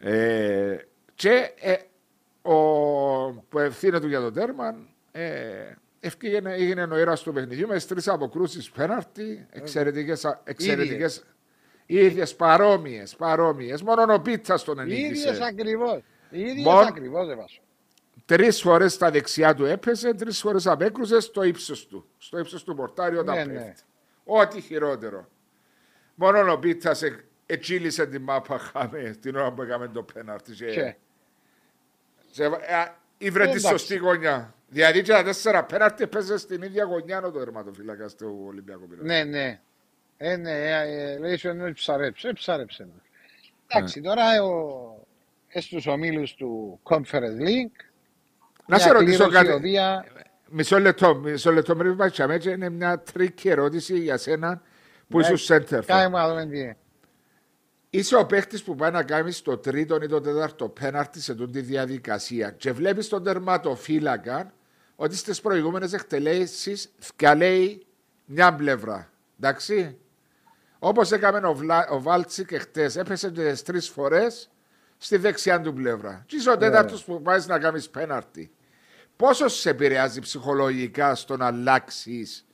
Ε, 0.00 0.78
και 1.14 1.52
ε, 1.60 1.76
ο 2.50 2.54
που 3.32 3.58
ευθύνεται 3.58 4.06
για 4.06 4.20
το 4.20 4.32
τέρμα 4.32 4.76
ε, 5.12 5.74
ευκήγαινε, 6.00 6.52
έγινε 6.52 6.82
ο 6.82 6.98
ήρωας 6.98 7.22
του 7.22 7.32
παιχνιδιού 7.32 7.66
με 7.68 7.80
τρεις 7.80 8.08
αποκρούσεις 8.08 8.70
πέναρτι, 8.70 9.46
εξαιρετικές, 9.50 11.24
εξαιρετικές 11.86 12.12
ίδιες 12.12 12.34
παρόμοιες, 12.36 13.16
παρόμοιες. 13.16 13.82
Μόνο 13.82 14.14
ο 14.14 14.20
Πίτσας 14.20 14.64
τον 14.64 14.78
Οι 14.78 14.82
ίδιες 14.92 15.24
ενίκησε. 15.24 15.44
ακριβώς. 15.44 16.00
Οι 16.30 16.40
ίδιες 16.40 16.64
Μόνο- 16.64 16.78
ακριβώς 16.88 17.26
δεν 17.26 17.36
βάζω. 17.36 17.60
Τρεις 18.24 18.60
φορές 18.60 18.92
στα 18.92 19.10
δεξιά 19.10 19.54
του 19.54 19.64
έπεσε, 19.64 20.14
τρεις 20.14 20.40
φορές 20.40 20.66
απέκρουσε 20.66 21.20
στο 21.20 21.42
ύψος 21.42 21.86
του. 21.86 22.06
Στο 22.18 22.38
ύψος 22.38 22.64
του 22.64 22.74
πορτάρι 22.74 23.16
όταν 23.16 23.34
Ναι, 23.36 23.44
πέφτει. 23.44 23.58
ναι. 23.64 23.72
Ό,τι 24.24 24.60
χειρότερο. 24.60 25.28
Μόνο 26.14 26.52
ο 26.52 26.58
Πίτσας 26.58 27.02
ε, 27.02 27.24
ετσίλησε 27.46 28.06
την 28.06 28.22
μάπα 28.22 28.58
χάμε, 28.58 29.16
την 29.20 29.36
ώρα 29.36 29.52
που 29.52 29.62
έκαμε 29.62 29.88
το 29.88 30.02
πέναρτι. 30.02 30.52
Και, 30.52 30.64
Και. 30.66 30.94
σε, 32.30 32.44
ε, 32.44 32.50
ήβρε 33.18 33.42
τη 33.44 33.48
Εντάξει. 33.50 33.66
σωστή 33.68 33.96
γωνιά. 33.96 34.54
Δηλαδή 34.68 35.02
και 35.02 35.12
τα 35.12 35.22
τέσσερα 35.22 35.64
πέναρτι 35.64 36.02
έπαιζε 36.02 36.36
στην 36.38 36.62
ίδια 36.62 36.84
γωνιά 36.84 37.18
ο 37.18 37.30
το 37.30 37.38
τερματοφύλακα 37.38 38.06
του 38.18 38.44
Ολυμπιακού 38.46 38.86
Πυραιός. 38.86 39.06
Ναι, 39.06 39.24
ναι. 39.24 39.60
Ε, 40.16 40.36
ναι, 40.36 40.50
ε, 40.50 41.12
ε, 41.12 41.18
λέει 41.18 41.36
σου 41.36 41.48
εννοεί 41.48 41.72
ψαρέψε. 41.72 42.28
Ε, 42.28 42.32
ψαρέψε. 42.32 42.88
Εντάξει, 43.66 44.00
τώρα 44.00 44.42
ο, 44.42 45.06
ε, 45.48 45.60
στους 45.60 45.86
ομίλους 45.86 46.34
του 46.34 46.80
Conference 46.82 47.40
League 47.40 47.76
Να 48.66 48.76
μια 48.76 48.78
σε 48.78 48.90
ρωτήσω 48.92 49.28
κλήρωση 49.28 49.30
κάτι. 49.30 49.50
η 49.50 49.54
οποία 49.54 50.04
Μισό 50.50 50.78
λεπτό, 50.78 51.14
μισό 51.14 51.52
λεπτό 51.52 51.76
πριν 51.76 51.96
πάει 51.96 52.10
τσαμέ, 52.10 52.38
και 52.38 52.50
είναι 52.50 52.68
μια 52.68 53.00
τρίκη 53.00 53.48
ερώτηση 53.48 53.98
για 53.98 54.16
σένα 54.16 54.62
που 55.08 55.18
Ναι, 55.18 55.26
ήσουν 55.28 55.56
center. 55.56 55.84
Κάνε 55.86 56.08
μου 56.08 56.16
να 56.16 56.28
δούμε 56.28 56.46
τι 56.46 56.58
είναι. 56.58 56.76
Είσαι 57.90 58.16
ο 58.16 58.26
παίχτης 58.26 58.62
που 58.62 58.74
πάει 58.74 58.90
να 58.90 59.02
κάνει 59.02 59.32
το 59.32 59.58
τρίτο 59.58 59.98
ή 60.02 60.06
το 60.06 60.20
τέταρτο 60.20 60.68
πέναρτι 60.68 61.20
σε 61.20 61.34
τούτη 61.34 61.60
διαδικασία. 61.60 62.50
Και 62.50 62.72
βλέπεις 62.72 63.08
τον 63.08 63.22
τερματοφύλακα 63.22 64.52
ότι 64.96 65.16
στις 65.16 65.40
προηγούμενες 65.40 65.92
εκτελέσεις 65.92 66.92
λέει 67.36 67.86
μια 68.24 68.54
πλευρά. 68.54 69.10
Εντάξει; 69.40 69.98
Όπως 70.78 71.12
έκαμε 71.12 71.48
ο, 71.48 71.54
Βλα... 71.54 71.88
ο 71.88 72.00
Βάλτσικ 72.00 72.52
εχθέ, 72.52 72.90
έπεσε 72.94 73.30
τις 73.30 73.62
τρεις 73.62 73.88
φορές 73.88 74.50
στη 74.98 75.16
δεξιά 75.16 75.60
του 75.60 75.74
πλευρά. 75.74 76.24
Και 76.26 76.36
είσαι 76.36 76.50
ο 76.50 76.56
τέταρτος 76.56 77.04
που 77.04 77.22
πάει 77.22 77.40
να 77.46 77.58
κάνεις 77.58 77.90
πέναρτι. 77.90 78.50
Πόσο 79.16 79.48
σε 79.48 79.70
επηρεάζει 79.70 80.20
ψυχολογικά 80.20 81.14
στο 81.14 81.36
να 81.36 81.46
αλλάξεις 81.46 82.46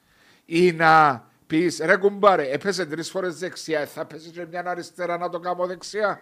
ή 0.45 0.73
να 0.73 1.25
πεις 1.47 1.79
ρε 1.79 1.97
κουμπάρε, 1.97 2.51
έπεσε 2.51 2.87
τρεις 2.87 3.11
φορές 3.11 3.39
δεξιά, 3.39 3.87
θα 3.87 4.07
πέσεις 4.07 4.31
και 4.31 4.47
μια 4.47 4.63
αριστερά 4.67 5.19
να 5.19 5.29
το 5.29 5.41
κάνω 5.41 5.67
δεξιά. 5.67 6.21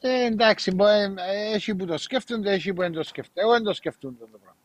Ε, 0.00 0.24
εντάξει, 0.24 0.74
μπο, 0.74 0.86
ε, 0.86 1.14
έχει 1.54 1.74
που 1.74 1.86
το 1.86 1.98
σκέφτονται, 1.98 2.52
έχει 2.52 2.72
που 2.72 2.80
δεν 2.80 2.92
το 2.92 3.02
σκέφτονται. 3.02 3.40
Εγώ 3.40 3.52
δεν 3.52 3.62
το 3.62 3.72
σκέφτονται 3.72 4.24
το 4.24 4.38
πράγμα. 4.38 4.56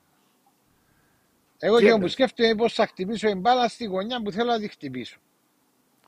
Εγώ 1.57 1.79
και 1.79 1.97
που 1.99 2.07
σκέφτομαι 2.07 2.55
πώς 2.55 2.73
θα 2.73 2.87
χτυπήσω 2.87 3.29
η 3.29 3.35
μπάλα 3.35 3.67
στη 3.67 3.85
γωνιά 3.85 4.21
που 4.21 4.31
θέλω 4.31 4.51
να 4.51 4.59
τη 4.59 4.67
χτυπήσω. 4.67 5.19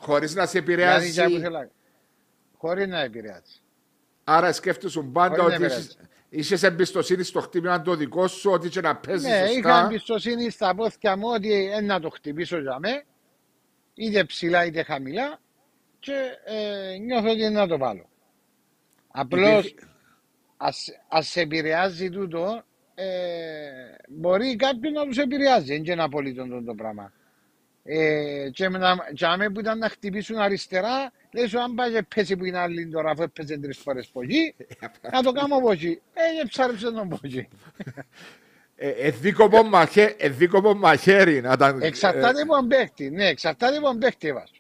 Χωρίς 0.06 0.36
να 0.36 0.46
σε 0.46 0.58
επηρεάσει. 0.58 1.26
Δηλαδή, 1.28 1.72
Χωρίς 2.58 2.88
να 2.88 3.00
επηρεάσει. 3.00 3.62
Άρα 4.24 4.54
σκέφτεσαι 4.54 5.02
πάντα 5.02 5.44
ότι 5.44 5.66
είσαι 6.30 6.68
εμπιστοσύνη 6.68 7.24
στο 7.24 7.42
χτύπημα 7.42 7.82
το 7.82 7.96
δικό 7.96 8.28
σου, 8.28 8.52
ότι 8.52 8.70
και 8.70 8.82
να 8.82 8.96
παίζεις 8.96 9.30
ναι, 9.30 9.38
σωστά. 9.38 9.52
είχα 9.52 9.86
εμπιστοσύνη 9.86 10.50
στα 10.50 10.76
πόθηκια 10.76 11.18
μου 11.18 11.28
ότι 11.34 11.70
να 11.84 12.00
το 12.00 12.10
χτυπήσω 12.10 12.60
για 12.60 12.80
μέ, 12.80 13.04
είτε 13.94 14.24
ψηλά 14.24 14.66
είτε 14.66 14.84
χαμηλά 14.84 15.40
και 16.00 16.14
ε, 16.46 16.98
νιώθω 16.98 17.30
ότι 17.30 17.50
να 17.50 17.68
το 17.68 17.78
βάλω. 17.78 18.10
Απλώς 19.08 19.76
ας 21.08 21.28
σε 21.28 21.42
επηρεάζει 21.42 22.10
τούτο, 22.10 22.64
ε, 22.96 23.08
μπορεί 24.10 24.56
κάποιον 24.56 24.94
να 24.94 25.06
τους 25.06 25.18
επηρεάζει. 25.18 25.66
Δεν 25.66 25.78
είναι 25.78 25.92
ένα 25.92 26.04
απολύτω 26.04 26.64
το 26.66 26.76
πράγμα. 26.76 27.14
Ε, 27.88 28.50
και 28.54 28.70
με 28.70 29.50
που 29.54 29.60
ήταν 29.60 29.78
να 29.78 29.90
χτυπήσουν 29.90 30.38
αριστερά, 30.38 31.12
λέει 31.32 31.48
σου 31.48 31.60
αν 31.62 31.76
πάει 31.76 31.92
και 31.92 32.06
πέσει 32.16 32.38
που 32.38 32.46
είναι 32.46 32.58
άλλη 32.58 32.88
τώρα, 32.88 33.12
αφού 33.12 33.24
έπαιζε 33.24 33.58
τρεις 33.58 33.78
φορές 33.78 34.08
από 34.10 34.22
εκεί, 34.22 34.56
να 35.14 35.24
το 35.24 35.32
κάνω 35.32 35.56
από 35.56 35.72
εκεί. 35.72 36.02
Ε, 36.14 36.42
και 36.42 36.48
ψάρεψε 36.48 36.86
τον 36.86 37.00
από 37.00 37.20
εκεί. 37.22 37.48
Εδίκοπο 40.18 40.74
μαχαίρι 40.74 41.42
να 41.42 41.52
ήταν... 41.52 41.82
Εξαρτάται 41.82 42.42
από 42.42 42.56
τον 42.56 42.68
παίχτη, 42.68 43.10
ναι, 43.10 43.28
εξαρτάται 43.28 43.78
από 43.78 43.86
τον 43.86 44.00
παίχτη 44.00 44.34
βάζω. 44.34 44.54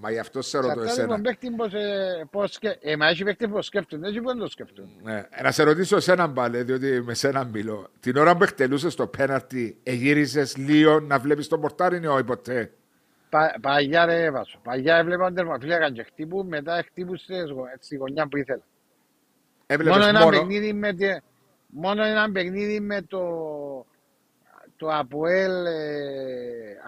Μα 0.00 0.10
γι' 0.10 0.18
αυτό 0.18 0.42
σε 0.42 0.58
ρωτώ 0.58 0.68
εσένα. 0.68 0.82
Εξαρτάται 0.82 1.02
από 1.02 1.12
τον 1.12 1.22
παίχτη 1.22 1.50
πώς, 1.50 1.72
ε, 1.72 2.26
πώς 2.30 2.52
σκε... 2.52 2.78
Ε, 2.80 2.96
μα 2.96 3.08
έχει 3.08 3.24
παίχτη 3.24 3.48
πώς 3.48 3.66
σκέφτονται, 3.66 4.08
έτσι 4.08 4.20
πώς 4.20 4.34
το 4.38 4.48
σκέφτονται. 4.48 4.88
Ναι. 5.02 5.26
Να 5.42 5.50
σε 5.50 5.62
ρωτήσω 5.62 5.96
εσένα 5.96 6.30
πάλι, 6.30 6.62
διότι 6.62 7.02
με 7.02 7.14
σένα 7.14 7.44
μιλώ. 7.44 7.88
Την 8.00 8.16
ώρα 8.16 8.36
που 8.36 8.42
εκτελούσες 8.42 8.94
το 8.94 9.06
πέναρτι, 9.06 9.78
εγύρισες 9.82 10.56
λίγο 10.56 11.00
να 11.00 11.18
βλέπεις 11.18 11.48
το 11.48 11.58
πορτάρι 11.58 12.00
ή 12.02 12.06
όχι 12.06 12.24
ποτέ. 12.24 12.72
Πα, 13.28 13.54
παγιά 13.60 14.04
ρε 14.04 14.24
έβασο. 14.24 14.58
Παγιά 14.62 14.96
έβλεπα 14.96 15.24
τον 15.24 15.34
τερματοφύλακα 15.34 15.90
και 15.90 16.02
χτύπου, 16.02 16.44
μετά 16.48 16.82
χτύπουσες 16.86 17.54
στη 17.80 17.96
γωνιά 17.96 18.28
που 18.28 18.36
ήθελα. 18.36 18.62
Έβλεπες 19.66 19.96
μόνο, 19.96 20.08
ένα 20.08 20.18
μόνο... 20.18 20.30
παιχνίδι 20.30 20.72
με, 20.72 20.94
μόνο 21.66 22.04
ένα 22.04 22.30
παιχνίδι 22.32 22.80
με 22.80 23.02
το, 23.02 23.20
το 24.76 24.88
Αποέλ 24.88 25.66
ε, 25.66 25.72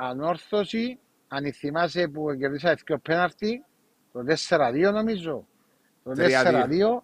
Ανόρθωση, 0.01 0.99
αν 1.29 1.53
θυμάσαι 1.53 2.09
που 2.09 2.37
κερδίσα 2.39 2.79
δύο 2.87 2.99
πέναρτι, 2.99 3.65
το 4.13 4.25
4-2 4.49 4.91
νομίζω. 4.93 5.47
Το 6.03 6.13
4-2. 6.17 7.03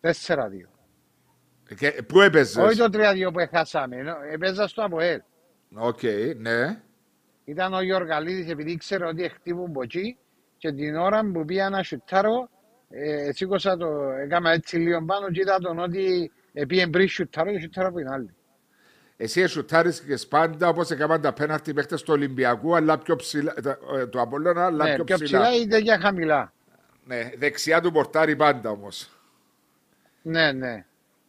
4-2. 0.00 0.68
Και, 1.76 2.02
πού 2.06 2.20
έπαιζες; 2.20 2.56
Όχι 2.56 2.76
το 2.76 2.88
3-2 2.92 3.30
που 3.32 3.38
έχασαμε, 3.38 3.96
έπαιζα 4.32 4.68
στο 4.68 4.84
Αποέλ. 4.84 5.20
OK, 5.74 5.98
okay, 6.02 6.36
ναι. 6.36 6.82
Ήταν 7.44 7.74
ο 7.74 7.82
Γιώργαλίδης 7.82 8.50
επειδή 8.50 8.70
ήξερε 8.70 9.06
ότι 9.06 9.28
χτύπουν 9.28 9.64
από 9.64 9.82
εκεί 9.82 10.18
και 10.56 10.72
την 10.72 10.96
ώρα 10.96 11.30
που 11.32 11.44
πήγα 11.44 11.70
να 11.70 11.82
σουτάρω 11.82 12.48
ε, 12.90 13.32
σήκωσα 13.32 13.76
το, 13.76 14.10
έκανα 14.10 14.50
έτσι 14.50 14.76
λίγο 14.76 15.04
πάνω 15.04 15.30
και 15.30 15.40
είδα 15.40 15.58
τον 15.58 15.78
ότι 15.78 16.32
πήγε 16.68 16.86
πριν 16.86 17.08
σουτάρω 17.08 17.52
και 17.52 17.60
σουτάρω 17.60 17.88
από 17.88 17.98
την 17.98 18.08
άλλη. 18.08 18.34
Εσύ 19.22 19.46
σουτάρισκες 19.46 20.26
πάντα 20.26 20.68
όπως 20.68 20.90
έκαναν 20.90 21.20
τα 21.20 21.32
πέναρτι 21.32 21.74
παίχτες 21.74 22.02
του 22.02 22.12
Ολυμπιακού 22.12 22.76
αλλά 22.76 22.98
πιο 22.98 23.16
ψηλά, 23.16 23.54
ε, 23.96 24.06
το 24.06 24.20
Απόλλωνα 24.20 24.64
αλλά 24.64 24.84
ναι, 24.84 24.94
πιο, 24.94 25.04
πιο 25.04 25.16
ψηλά. 25.16 25.40
ψηλά 25.40 25.56
είτε 25.56 25.80
και 25.80 25.96
χαμηλά. 26.00 26.52
Ναι, 27.04 27.30
δεξιά 27.38 27.80
του 27.80 27.92
πορτάρι 27.92 28.36
πάντα 28.36 28.70
όμως. 28.70 29.10
Ναι, 30.22 30.52
ναι. 30.52 30.84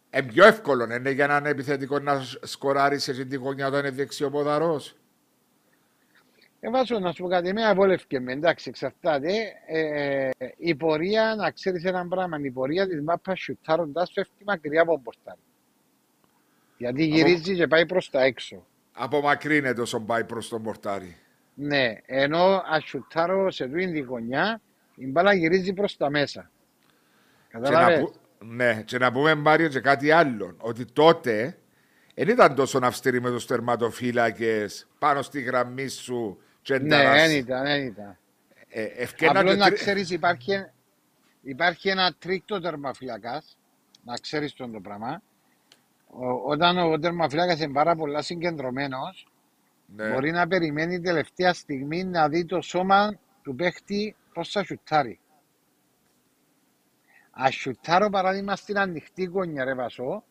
Ε, 0.09 0.21
πιο 0.21 0.45
εύκολο 0.45 0.83
είναι 0.83 1.11
για 1.11 1.27
να 1.27 1.37
είναι 1.37 1.49
επιθετικό 1.49 1.99
να 1.99 2.21
σκοράρει 2.41 2.99
σε 2.99 3.25
την 3.25 3.39
γωνιά 3.39 3.67
όταν 3.67 3.79
είναι 3.79 3.91
δεξιοποδαρός. 3.91 4.95
Ε, 6.59 6.69
βάζω 6.69 6.99
να 6.99 7.11
σου 7.11 7.23
πω 7.23 7.29
κάτι, 7.29 7.53
με 7.53 7.65
αβόλευκε 7.65 8.19
με, 8.19 8.31
εντάξει, 8.31 8.69
εξαρτάται. 8.69 9.33
Ε, 9.67 10.29
η 10.57 10.75
πορεία, 10.75 11.35
να 11.37 11.51
ξέρεις 11.51 11.83
ένα 11.83 12.07
πράγμα, 12.07 12.37
η 12.41 12.51
πορεία 12.51 12.87
της 12.87 13.01
μάπας 13.01 13.39
σουτάροντας 13.39 14.11
πέφτει 14.13 14.43
μακριά 14.45 14.81
από 14.81 14.99
πορτάρι. 14.99 15.39
Γιατί 16.81 17.05
γυρίζει 17.05 17.55
και 17.55 17.67
πάει 17.67 17.85
προς 17.85 18.09
τα 18.09 18.21
έξω. 18.21 18.65
Απομακρύνεται 18.91 19.81
όσο 19.81 19.99
πάει 19.99 20.23
προς 20.23 20.49
τον 20.49 20.63
πορτάρι. 20.63 21.17
Ναι, 21.53 21.93
ενώ 22.05 22.61
ασουτάρω 22.65 23.51
σε 23.51 23.67
τούτη 23.67 23.91
τη 23.91 23.99
γωνιά, 23.99 24.61
η 24.95 25.07
μπάλα 25.07 25.33
γυρίζει 25.33 25.73
προς 25.73 25.97
τα 25.97 26.09
μέσα. 26.09 26.51
Καταλάβες. 27.49 28.11
Ναι, 28.39 28.81
και 28.85 28.97
να 28.97 29.11
πούμε 29.11 29.35
Μάριο 29.35 29.67
και 29.67 29.79
κάτι 29.79 30.11
άλλο, 30.11 30.55
ότι 30.57 30.85
τότε 30.85 31.57
δεν 32.15 32.27
ήταν 32.27 32.55
τόσο 32.55 32.79
αυστηρή 32.83 33.21
με 33.21 33.29
τους 33.29 33.45
τερματοφύλακες 33.45 34.87
πάνω 34.99 35.21
στη 35.21 35.41
γραμμή 35.41 35.87
σου 35.87 36.41
και 36.61 36.79
Ναι, 36.79 36.97
δεν 36.97 37.31
ήταν, 37.31 37.63
δεν 37.63 37.85
ήταν. 37.85 38.17
Ε, 38.67 39.05
Απλώς 39.27 39.57
να 39.57 39.71
ξέρεις 39.71 40.09
υπάρχει, 40.09 40.65
υπάρχει 41.41 41.89
ένα 41.89 42.15
τρίκτο 42.19 42.59
τερμαφυλακάς, 42.59 43.57
να 44.05 44.15
ξέρεις 44.15 44.53
τον 44.53 44.71
το 44.71 44.79
πράγμα. 44.79 45.21
Ο, 46.13 46.51
όταν 46.51 46.77
ο 46.77 46.99
τερμαφυλάκας 46.99 47.59
είναι 47.59 47.73
πάρα 47.73 47.95
πολλά 47.95 48.21
συγκεντρωμένος, 48.21 49.27
ναι. 49.85 50.11
μπορεί 50.11 50.31
να 50.31 50.47
περιμένει 50.47 51.01
τελευταία 51.01 51.53
στιγμή 51.53 52.03
να 52.03 52.29
δει 52.29 52.45
το 52.45 52.61
σώμα 52.61 53.19
του 53.41 53.55
παίχτη 53.55 54.15
πώς 54.33 54.51
θα 54.51 54.63
σουτάρει. 54.63 55.19
Α 57.31 57.51
σουτάρω 57.51 58.09
παράδειγμα 58.09 58.55
στην 58.55 58.77
ανοιχτή 58.77 59.23
γωνιά 59.23 59.63
ρε 59.63 59.75
βασό, 59.75 60.23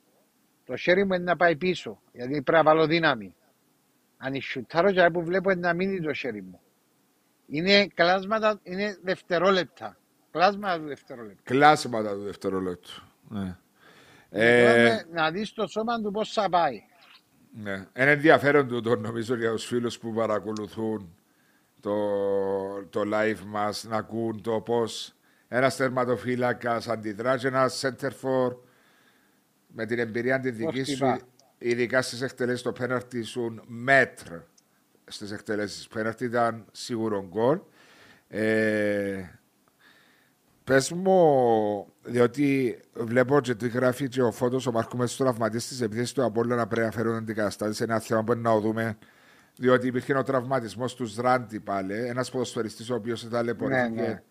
το 0.64 0.76
χέρι 0.76 1.04
μου 1.04 1.14
είναι 1.14 1.24
να 1.24 1.36
πάει 1.36 1.56
πίσω, 1.56 2.00
γιατί 2.12 2.42
πρέπει 2.42 2.52
να 2.52 2.62
βάλω 2.62 2.86
δύναμη. 2.86 3.34
Αν 4.16 4.40
σουτάρω 4.40 4.92
και 4.92 5.10
που 5.12 5.24
βλέπω 5.24 5.50
είναι 5.50 5.60
να 5.60 5.74
μείνει 5.74 6.00
το 6.00 6.12
χέρι 6.12 6.42
μου. 6.42 6.60
Είναι 7.46 7.86
κλάσματα, 7.86 8.60
είναι 8.62 8.98
δευτερόλεπτα. 9.02 9.96
Κλάσματα 10.30 10.78
του 10.78 10.86
δευτερόλεπτου. 10.86 11.42
Κλάσματα 11.42 12.12
του 12.12 12.22
δευτερόλεπτου. 12.22 13.02
Ναι. 13.28 13.56
Ε, 14.30 15.02
να 15.12 15.30
δεις 15.30 15.52
το 15.52 15.66
σώμα 15.66 16.00
του 16.00 16.10
πώς 16.10 16.32
θα 16.32 16.48
πάει. 16.48 16.82
Ναι. 17.62 17.72
Είναι 17.72 18.10
ενδιαφέρον 18.10 18.68
του 18.68 18.80
το 18.80 18.96
νομίζω 18.96 19.34
για 19.34 19.50
τους 19.50 19.64
φίλους 19.64 19.98
που 19.98 20.12
παρακολουθούν 20.12 21.14
το, 21.80 21.94
το 22.90 23.02
live 23.12 23.42
μας 23.46 23.84
να 23.84 23.96
ακούν 23.96 24.42
το 24.42 24.60
πώς 24.60 25.14
ένας 25.48 25.76
τερματοφύλακα 25.76 26.82
αντιδρά 26.86 27.36
και 27.36 27.46
ένας 27.46 27.84
center 27.84 28.10
for 28.22 28.56
με 29.66 29.86
την 29.86 29.98
εμπειρία 29.98 30.40
της 30.40 30.56
δικής 30.56 30.96
σου, 30.96 31.20
ειδικά 31.58 32.02
στις 32.02 32.22
εκτελέσεις 32.22 32.62
το 32.62 32.72
πέναρτι 32.72 33.22
σου 33.22 33.62
μέτρ 33.66 34.32
στις 35.04 35.30
εκτελέσεις 35.30 35.88
πέναρτι 35.88 36.24
ήταν 36.24 36.64
σίγουρο 36.72 37.26
γκολ. 37.28 37.60
Ε, 38.28 39.24
Πες 40.70 40.92
μου, 40.92 41.86
διότι 42.02 42.80
βλέπω 42.92 43.40
και 43.40 43.54
τι 43.54 43.68
γράφει 43.68 44.08
και 44.08 44.22
ο 44.22 44.30
Φώτος 44.30 44.66
ο 44.66 44.72
Μάρκο 44.72 44.96
μέσα 44.96 45.14
στο 45.14 45.24
τραυματίστη 45.24 45.68
της 45.68 45.80
επιθέση 45.80 46.14
του 46.14 46.24
Απόλυτο 46.24 46.54
να 46.54 46.66
πρέπει 46.66 46.86
να 46.86 46.92
φέρουν 46.92 47.14
αντικαταστάσει. 47.14 47.72
σε 47.72 47.84
ένα 47.84 47.98
θέμα 47.98 48.24
που 48.24 48.34
να 48.34 48.60
δούμε. 48.60 48.98
Διότι 49.56 49.86
υπήρχε 49.86 50.18
ο 50.18 50.22
τραυματισμός 50.22 50.94
του 50.94 51.04
Ζράντι 51.04 51.60
πάλι. 51.60 51.94
Ένας 51.94 52.30
ποδοσφαιριστής 52.30 52.90
ο 52.90 52.94
οποίος 52.94 53.28
ταλαιπωρήθηκε 53.28 54.00
ναι, 54.00 54.06
ναι. 54.06 54.22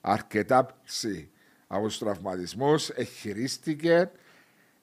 αρκετά 0.00 0.66
ψη 0.84 1.30
από 1.66 1.86
τους 1.86 1.98
τραυματισμούς. 1.98 2.88
Εχειρίστηκε. 2.88 4.10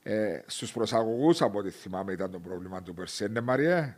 Ε, 0.03 0.39
Στους 0.45 0.71
προσαγωγούς, 0.71 1.41
από 1.41 1.59
ό,τι 1.59 1.69
θυμάμαι, 1.69 2.11
ήταν 2.11 2.31
το 2.31 2.39
πρόβλημα 2.39 2.81
του 2.81 2.93
Περσέντε, 2.93 3.41
Μαριέ. 3.41 3.97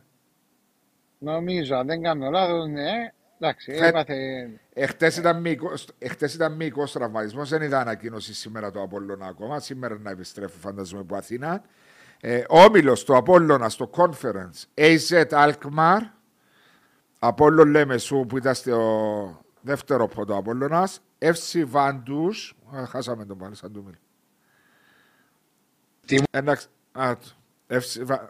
Νομίζω, 1.18 1.76
αν 1.76 1.86
δεν 1.86 2.02
κάνω 2.02 2.30
λάθος, 2.30 2.68
ναι. 2.68 3.12
Εντάξει, 3.40 3.72
έπαθε... 3.72 4.50
Εχθές 4.72 5.16
ήταν, 5.16 5.40
μήκος, 5.40 5.88
εχθές 5.98 6.34
ήταν 6.34 6.52
μήκος 6.52 6.92
τραυματισμός, 6.92 7.48
δεν 7.48 7.62
είδα 7.62 7.80
ανακοίνωση 7.80 8.34
σήμερα 8.34 8.70
το 8.70 8.82
Απόλλωνα 8.82 9.26
ακόμα, 9.26 9.60
σήμερα 9.60 9.98
να 9.98 10.10
επιστρέφω 10.10 10.58
φανταζομαι 10.58 11.00
από 11.00 11.16
Αθήνα. 11.16 11.62
Ε, 12.20 12.42
όμιλος 12.48 13.04
του 13.04 13.16
Απόλλωνα 13.16 13.68
στο 13.68 13.90
conference, 13.96 14.64
AZ 14.74 15.24
Alkmaar, 15.30 15.98
Απόλλων 17.18 17.68
λέμε 17.70 17.98
σου 17.98 18.24
που 18.28 18.36
ήταν 18.36 18.54
στο 18.54 19.44
δεύτερο 19.60 20.08
πόντο 20.08 20.36
Απόλλωνας. 20.36 21.00
FC 21.18 21.62
Βαντούς, 21.66 22.56
α, 22.76 22.84
χάσαμε 22.86 23.24
τον 23.24 23.38
πάλι 23.38 23.54
σαν 23.54 23.72
του 23.72 23.82
μίλ. 23.84 23.94
Τι- 26.06 26.22
Εντάξει, 26.30 26.66
α, 26.92 27.16
το- 27.16 27.76
FC 27.80 28.00
Βα- 28.04 28.26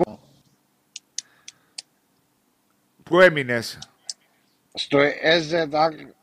Πού 3.03 3.21
έμεινες, 3.21 3.79
Στο 4.79 4.99
EZ 5.23 5.69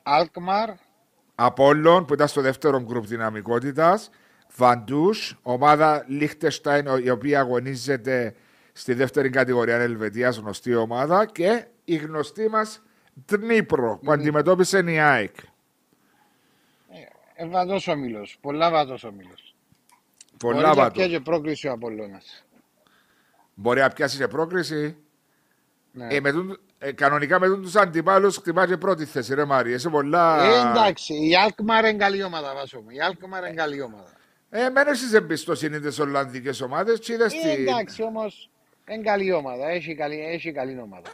Alkmaar, 0.04 0.74
Απόλλων 1.36 2.06
που 2.06 2.14
ήταν 2.14 2.28
στο 2.28 2.42
δεύτερο 2.42 2.80
γκρουπ 2.82 3.06
δυναμικότητας, 3.06 4.10
Βαντούς, 4.56 5.40
ομάδα 5.42 6.06
Λίχτεστάιν 6.08 6.86
η 7.04 7.10
οποία 7.10 7.40
αγωνίζεται 7.40 8.36
στη 8.74 8.94
δεύτερη 8.94 9.30
κατηγορία 9.30 9.76
Ελβετίας, 9.76 10.38
γνωστή 10.38 10.76
ομάδα 10.76 11.26
και 11.26 11.66
η 11.86 11.96
γνωστή 11.96 12.50
μας 12.50 12.82
Τνίπρο 13.26 14.00
που 14.04 14.12
αντιμετώπισε 14.12 14.80
η 14.88 15.00
ΑΕΚ. 15.00 15.36
ε, 17.36 17.48
βατός 17.48 17.88
όμιλος, 17.88 18.38
πολλά 18.42 18.72
βατός 18.72 19.04
όμιλος. 19.04 19.56
Πολλά 20.38 20.56
Μπορεί 20.56 20.68
να 20.68 20.74
βάτο. 20.74 20.92
πιάσει 20.94 21.20
πρόκληση 21.22 21.68
ο 21.68 21.72
Απολλώνας. 21.72 22.46
Μπορεί 23.54 23.80
να 23.80 23.90
πιάσει 23.90 24.18
και 24.18 24.28
πρόκριση. 24.28 24.98
Ναι. 25.92 26.08
Ε, 26.08 26.20
με 26.20 26.32
τούν- 26.32 26.60
ε, 26.88 26.92
κανονικά 26.92 27.40
με 27.40 27.48
τους 27.50 27.76
αντιπάλους 27.76 28.38
χτυπάς 28.38 28.68
και 28.68 28.78
πρώτη 28.78 29.06
θέση, 29.06 29.34
ρε 29.34 29.46
Μάρι. 29.46 29.72
Είσαι 29.74 29.90
πολλά. 29.90 30.44
Ε, 30.44 30.70
εντάξει, 30.70 31.14
η 31.14 31.32
Alkmaar 31.48 31.80
είναι 31.80 31.94
καλή 31.94 32.24
ομάδα, 32.24 32.54
βάσο 32.54 32.80
μου. 32.82 32.90
Η 32.90 32.96
Alkmaar 33.10 33.48
είναι 33.48 33.54
καλή 33.56 33.82
ομάδα. 33.82 34.10
Ε, 34.50 34.70
μένω 34.70 34.94
στις 34.94 35.14
εμπιστοσύνη 35.14 35.80
της 35.80 36.00
Ολλανδικέ 36.00 36.64
ομάδε. 36.64 36.98
Τις 36.98 37.08
είδες 37.08 37.34
Ε, 37.34 37.38
τι- 37.56 37.62
εντάξει, 37.62 38.04
όμως 38.04 38.50
είναι 38.90 39.02
καλή 39.04 39.32
ομάδα. 39.32 39.70
Έχει 39.70 39.96
καλή, 39.96 40.20
έχει 40.20 40.52
καλή 40.52 40.80
ομάδα. 40.84 41.10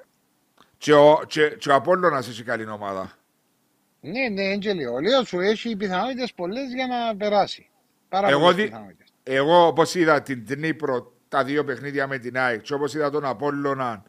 Και 0.78 0.94
ο, 0.94 1.22
και, 1.28 1.48
και 1.48 1.70
ο 1.70 1.74
Απόλλωνας 1.76 2.28
έχει 2.28 2.44
καλή 2.44 2.70
ομάδα. 2.70 3.12
Ναι, 4.02 4.28
ναι, 4.30 4.44
Έντζελη. 4.44 4.86
Ο 4.86 5.00
Λέω 5.00 5.24
σου 5.24 5.40
έχει 5.40 5.76
πιθανότητες 5.76 6.34
πολλές 6.34 6.74
για 6.74 6.88
να 6.88 7.16
περάσει. 7.16 7.70
Πάρα 8.10 8.28
Εγώ 8.30 8.40
πολλές 8.40 8.56
δι- 8.56 8.66
πιθανότητες. 8.66 9.08
Εγώ 9.24 9.66
όπως 9.68 9.96
είδα 9.96 10.22
την 10.22 10.46
Τνίπρο 10.46 11.14
τα 11.28 11.44
δύο 11.44 11.64
παιχνίδια 11.64 12.08
με 12.08 12.18
την 12.18 12.38
ΑΕΚ 12.38 12.62
και 12.62 12.74
όπως 12.74 12.94
είδα 12.94 13.10
τον 13.10 13.26
Απόλλωνα 13.26 14.04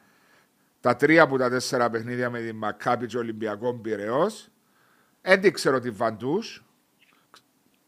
τα 0.82 0.96
τρία 0.96 1.22
από 1.22 1.38
τα 1.38 1.50
τέσσερα 1.50 1.90
παιχνίδια 1.90 2.30
με 2.30 2.40
την 2.40 2.56
Μακάπη 2.56 3.06
και 3.06 3.18
Ολυμπιακό 3.18 3.74
Πυραιός, 3.74 4.48
δεν 5.22 5.52
ξέρω 5.52 5.80
τι 5.80 5.90
Βαντούς. 5.90 6.64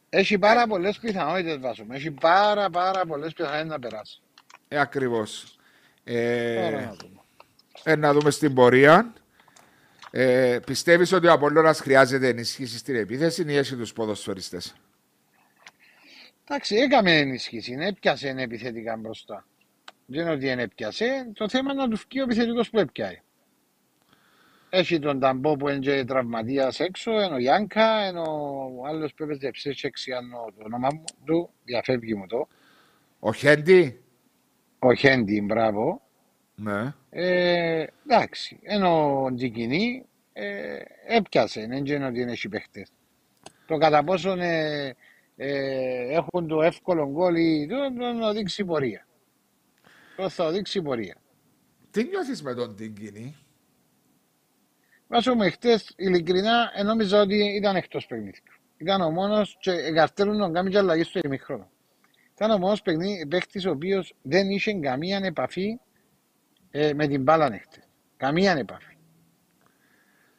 Έχει 0.08 0.38
πάρα 0.38 0.66
πολλές 0.66 0.98
πιθανότητες, 0.98 1.58
βάσο 1.58 1.84
μου. 1.84 1.92
Έχει 1.92 2.10
πάρα, 2.10 2.70
πάρα 2.70 3.06
πολλές 3.06 3.32
πιθανότητες 3.32 3.68
να 3.68 3.78
περάσει. 3.78 4.20
Ε, 4.68 4.80
ακριβώς. 4.80 5.56
Ε, 6.04 6.54
Τώρα 6.54 6.80
να 6.80 6.94
δούμε. 6.94 7.20
Ε, 7.82 7.96
να 7.96 8.12
δούμε 8.12 8.30
στην 8.30 8.54
πορεία. 8.54 9.12
Ε, 10.10 10.58
πιστεύεις 10.66 11.12
ότι 11.12 11.26
ο 11.26 11.32
Απόλλωνας 11.32 11.80
χρειάζεται 11.80 12.28
ενίσχυση 12.28 12.78
στην 12.78 12.94
επίθεση 12.96 13.44
ή 13.46 13.56
έχει 13.56 13.76
τους 13.76 13.92
ποδοσφαιριστές; 13.92 14.74
Εντάξει, 16.44 16.76
έκαμε 16.76 17.18
ενίσχυση. 17.18 17.72
Είναι 17.72 17.86
έπιασε 17.86 18.28
είναι 18.28 18.42
επιθετικά 18.42 18.96
μπροστά. 18.96 19.46
Δεν 20.06 20.20
είναι 20.20 20.30
ότι 20.30 20.48
είναι 20.48 20.62
έπιασε. 20.62 21.30
Το 21.34 21.48
θέμα 21.48 21.72
είναι 21.72 21.82
να 21.82 21.88
του 21.88 21.96
βγει 22.08 22.20
ο 22.20 22.22
επιθετικός 22.22 22.70
που 22.70 22.78
έπιαει. 22.78 23.18
Έχει 24.70 24.98
τον 24.98 25.20
Ταμπό 25.20 25.56
που 25.56 25.68
είναι 25.68 25.78
και 25.78 26.04
τραυματίας 26.04 26.80
έξω, 26.80 27.12
ενώ 27.20 27.34
ο 27.34 27.38
Γιάνκα, 27.38 27.98
ενώ 28.00 28.22
ο 28.78 28.86
άλλος 28.86 29.14
που 29.14 29.22
έπαιζε 29.22 29.50
ψήξε 29.50 30.12
αν 30.12 30.30
το 30.30 30.64
όνομα 30.64 30.88
μου, 30.94 31.04
του, 31.24 31.50
διαφεύγει 31.64 32.14
μου 32.14 32.26
το. 32.26 32.48
Ο 33.18 33.32
Χέντι, 33.32 34.00
Ο 34.78 34.94
Χέντι, 34.94 35.40
μπράβο. 35.42 36.02
ναι. 36.54 36.94
Ε, 37.10 37.86
εντάξει, 38.06 38.58
ενώ 38.62 39.22
ο 39.22 39.34
Τζικινή 39.34 40.06
ε, 40.32 40.78
έπιασε, 41.06 41.66
δεν 41.66 41.86
είναι 41.86 42.06
ότι 42.06 42.20
είναι 42.20 42.32
έχει 42.32 42.48
παίχτες. 42.48 42.88
Το 43.66 43.76
κατά 43.76 44.04
πόσον 44.04 44.40
ε, 44.40 44.94
ε, 45.36 46.14
έχουν 46.14 46.46
το 46.46 46.62
εύκολο 46.62 47.08
γκολ 47.10 47.36
ή 47.36 47.66
το, 47.66 47.76
το, 47.98 48.20
το 48.20 48.32
δείξει 48.32 48.64
πορεία. 48.64 49.06
Το 50.16 50.28
θα 50.28 50.50
δείξει 50.50 50.82
πορεία. 50.82 51.16
Τι 51.90 52.04
νιώθεις 52.04 52.42
με 52.42 52.54
τον 52.54 52.76
Τιγκίνη; 52.76 53.36
Βάσο 55.08 55.34
μου 55.34 55.42
εχθές, 55.42 55.92
ειλικρινά, 55.96 56.70
ε, 56.74 56.82
νόμιζα 56.82 57.20
ότι 57.20 57.36
ήταν 57.56 57.76
εκτός 57.76 58.06
παιχνίδιου. 58.06 58.42
Ήταν 58.76 59.00
ο 59.00 59.10
μόνος 59.10 59.56
και 59.60 59.70
εγκαρτέλουν 59.70 60.38
τον 60.38 60.52
κάνει 60.52 60.70
και 60.70 60.78
αλλαγή 60.78 61.02
στο 61.02 61.20
ημίχρονο. 61.24 61.70
Ήταν 62.34 62.50
ο 62.50 62.58
μόνος 62.58 62.82
παιχνί- 62.82 63.28
παίχτης 63.28 63.64
ο 63.66 63.70
οποίος 63.70 64.14
δεν 64.22 64.50
είχε 64.50 64.72
καμία 64.74 65.20
επαφή 65.24 65.78
ε, 66.70 66.92
με 66.94 67.06
την 67.06 67.22
μπάλα 67.22 67.46
εχθές. 67.46 67.88
Καμία 68.16 68.52
επαφή. 68.52 68.96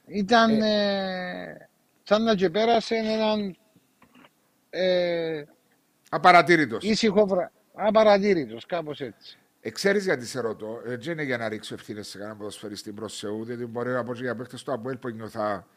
Ήταν 0.08 0.62
ε, 0.62 1.70
σαν 2.04 2.24
να 2.24 2.36
και 2.36 2.50
πέρασε 2.50 2.96
έναν 2.96 3.58
ε, 4.70 5.44
Απαρατήρητος. 6.10 6.84
ήσυχο 6.84 7.26
βρα... 7.28 7.52
απαρατήρητος, 7.74 8.66
κάπως 8.66 9.02
έτσι. 9.02 9.38
Ε, 9.66 9.70
ξέρεις 9.70 10.04
γιατί 10.04 10.26
σε 10.26 10.40
ρωτώ; 10.40 10.82
Ε, 10.86 10.98
δεν 10.98 11.14
είναι 11.14 11.24
για 11.24 11.38
να 11.38 11.50
ρίξω 11.50 11.74
ευθύνες 11.74 12.08
σε 12.08 12.18
κανέναν 12.18 12.38
ποδοσφαιριστή 12.38 12.92
προς 12.92 13.20
Θεού, 13.20 13.46
διότι 13.46 13.66
μπορεί 13.66 13.92
να 13.92 14.04
πω 14.04 14.14
και 14.14 14.22
για 14.22 14.36
παίχτες 14.36 14.64
του 14.64 14.74
Αποέλ 14.74 14.98
που 14.98 15.10
νιώθα 15.10 15.68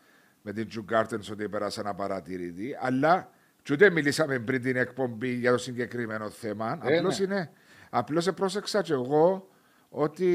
με 0.42 0.52
την 0.52 0.68
Τζου 0.68 0.82
Γκάρτενς 0.82 1.30
ότι 1.30 1.48
πέρασαν 1.48 1.86
απαρατήρητοι, 1.86 2.76
αλλά 2.80 3.30
και 3.62 3.72
ούτε 3.72 3.90
μιλήσαμε 3.90 4.38
πριν 4.38 4.62
την 4.62 4.76
εκπομπή 4.76 5.28
για 5.28 5.50
το 5.50 5.58
συγκεκριμένο 5.58 6.30
θέμα. 6.30 6.80
Ε, 6.84 6.96
απλώς 6.96 7.18
ναι. 7.18 7.24
είναι, 7.24 7.50
απλώς 7.90 8.32
πρόσεξα 8.34 8.82
και 8.82 8.92
εγώ 8.92 9.48
ότι 9.88 10.32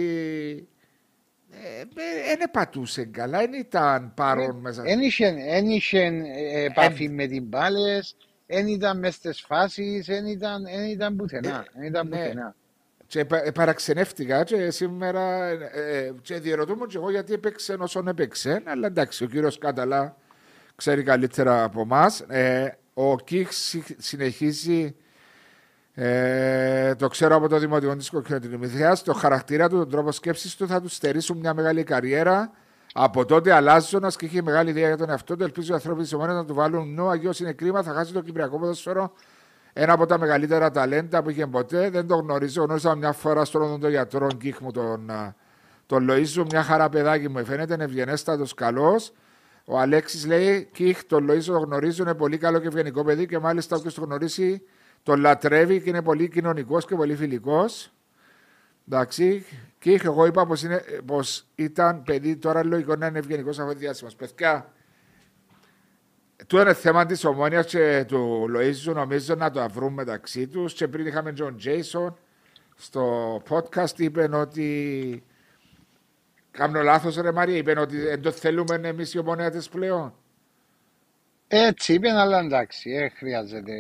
δεν 2.25 2.41
ε, 2.41 2.47
πατούσε 2.51 3.05
καλά, 3.05 3.39
δεν 3.39 3.53
ήταν 3.53 4.13
παρόν 4.13 4.55
μέσα. 4.55 4.83
Εν 4.85 4.99
είχε, 4.99 5.35
εν 5.47 5.65
είχε 5.65 5.99
ε, 5.99 6.63
επαφή 6.63 7.09
με 7.09 7.27
την 7.27 7.43
μπάλες, 7.43 8.15
εν 8.45 8.67
ήταν 8.67 8.99
μες 8.99 9.15
στις 9.15 9.41
φάσεις, 9.41 10.07
εν 10.07 10.25
ήταν, 10.25 10.65
εν 10.65 10.83
ήταν 10.83 11.15
πουθενά. 11.15 11.65
Και 13.13 13.25
πα- 13.25 13.45
ε, 13.45 13.51
παραξενεύτηκα 13.51 14.43
και 14.43 14.71
σήμερα 14.71 15.43
ε, 15.45 15.69
ε, 15.73 16.11
και 16.21 16.39
διερωτούμε 16.39 16.85
και 16.85 16.97
εγώ 16.97 17.11
γιατί 17.11 17.33
έπαιξε 17.33 17.75
όσον 17.79 18.07
έπαιξε. 18.07 18.61
Αλλά 18.65 18.87
εντάξει, 18.87 19.23
ο 19.23 19.27
κύριος 19.27 19.57
Κάταλα 19.57 20.15
ξέρει 20.75 21.03
καλύτερα 21.03 21.63
από 21.63 21.81
εμάς. 21.81 22.25
ο 22.93 23.15
Κίχ 23.19 23.53
συ- 23.53 23.95
συνεχίζει, 23.97 24.95
ε, 25.93 26.95
το 26.95 27.07
ξέρω 27.07 27.35
από 27.35 27.47
το 27.47 27.57
Δημοτικό 27.57 27.95
της 27.95 28.09
Κοκκινοτινημηθία, 28.09 28.97
το 29.03 29.13
χαρακτήρα 29.13 29.69
του, 29.69 29.77
τον 29.77 29.89
τρόπο 29.89 30.11
σκέψης 30.11 30.55
του 30.55 30.67
θα 30.67 30.81
του 30.81 30.87
στερήσουν 30.89 31.37
μια 31.37 31.53
μεγάλη 31.53 31.83
καριέρα. 31.83 32.51
Από 32.93 33.25
τότε 33.25 33.51
αλλάζοντα 33.53 34.07
και 34.17 34.25
είχε 34.25 34.41
μεγάλη 34.41 34.69
ιδέα 34.69 34.87
για 34.87 34.97
τον 34.97 35.09
εαυτό 35.09 35.35
του, 35.35 35.43
ελπίζω 35.43 35.71
οι 35.71 35.75
άνθρωποι 35.75 36.03
τη 36.03 36.15
ομόνια 36.15 36.33
να 36.33 36.45
του 36.45 36.53
βάλουν 36.53 36.93
νου. 36.93 37.09
Αγίος 37.09 37.39
είναι 37.39 37.53
κρίμα, 37.53 37.83
θα 37.83 37.93
χάσει 37.93 38.13
το 38.13 38.21
Κυπριακό 38.21 38.59
ποδοσφαίρο 38.59 39.13
ένα 39.73 39.93
από 39.93 40.05
τα 40.05 40.19
μεγαλύτερα 40.19 40.71
ταλέντα 40.71 41.23
που 41.23 41.29
είχε 41.29 41.47
ποτέ. 41.47 41.89
Δεν 41.89 42.07
το 42.07 42.15
γνωρίζω. 42.15 42.63
Γνώρισα 42.63 42.95
μια 42.95 43.11
φορά 43.11 43.45
στον 43.45 43.79
τον 43.79 43.89
γιατρό 43.89 44.27
Γκίχ 44.35 44.59
μου, 44.59 44.71
τον, 44.71 45.09
α, 45.09 45.35
τον 45.85 46.03
Λοίζου, 46.03 46.45
μια 46.45 46.63
χαρά 46.63 46.89
παιδάκι 46.89 47.29
μου. 47.29 47.45
Φαίνεται 47.45 47.73
είναι 47.73 47.83
ευγενέστατος, 47.83 48.53
καλός. 48.53 49.13
Ο 49.65 49.79
Αλέξης 49.79 50.25
λέει: 50.25 50.69
Κίχ, 50.71 51.03
τον 51.03 51.29
Λοίζο 51.29 51.53
το 51.53 51.59
γνωρίζω, 51.59 52.03
είναι 52.03 52.13
πολύ 52.13 52.37
καλό 52.37 52.59
και 52.59 52.67
ευγενικό 52.67 53.03
παιδί 53.03 53.25
και 53.25 53.39
μάλιστα 53.39 53.75
όποιος 53.75 53.93
το 53.93 54.01
γνωρίσει 54.01 54.61
τον 55.03 55.19
λατρεύει 55.19 55.81
και 55.81 55.89
είναι 55.89 56.01
πολύ 56.01 56.29
κοινωνικός 56.29 56.85
και 56.85 56.95
πολύ 56.95 57.15
φιλικός. 57.15 57.91
Εντάξει. 58.87 59.45
Κίχ, 59.79 60.03
εγώ 60.03 60.25
είπα 60.25 60.45
πως 60.45 60.63
πως 61.05 61.45
ήταν 61.55 62.03
παιδί, 62.03 62.35
τώρα 62.35 62.65
λογικό 62.65 62.95
να 62.95 63.05
είναι 63.05 63.19
ευγενικός 63.19 63.59
αυτό 63.59 63.73
διάσημο. 63.73 64.09
Παιδιά, 64.17 64.72
του 66.47 66.57
είναι 66.57 66.73
θέμα 66.73 67.05
της 67.05 67.23
ομόνοια 67.23 67.63
και 67.63 68.05
του 68.07 68.47
Λοίζου, 68.49 68.93
νομίζω 68.93 69.35
να 69.35 69.51
το 69.51 69.69
βρουν 69.69 69.93
μεταξύ 69.93 70.47
τους. 70.47 70.73
Και 70.73 70.87
πριν 70.87 71.05
είχαμε 71.05 71.31
τον 71.31 71.57
Τζέισον 71.57 72.17
στο 72.75 73.35
podcast, 73.49 73.97
είπε 73.99 74.29
ότι. 74.33 75.23
Κάνω 76.51 76.81
λάθος, 76.81 77.15
ρε 77.15 77.31
Μαρία, 77.31 77.57
είπε 77.57 77.79
ότι 77.79 77.97
δεν 77.97 78.21
το 78.21 78.31
θέλουμε 78.31 78.79
εμείς 78.83 79.13
οι 79.13 79.19
ομονέτε 79.19 79.61
πλέον. 79.71 80.13
Έτσι 81.47 81.93
είπε, 81.93 82.09
αλλά 82.09 82.39
εντάξει, 82.39 82.91
ε, 82.91 83.09
χρειάζεται. 83.09 83.73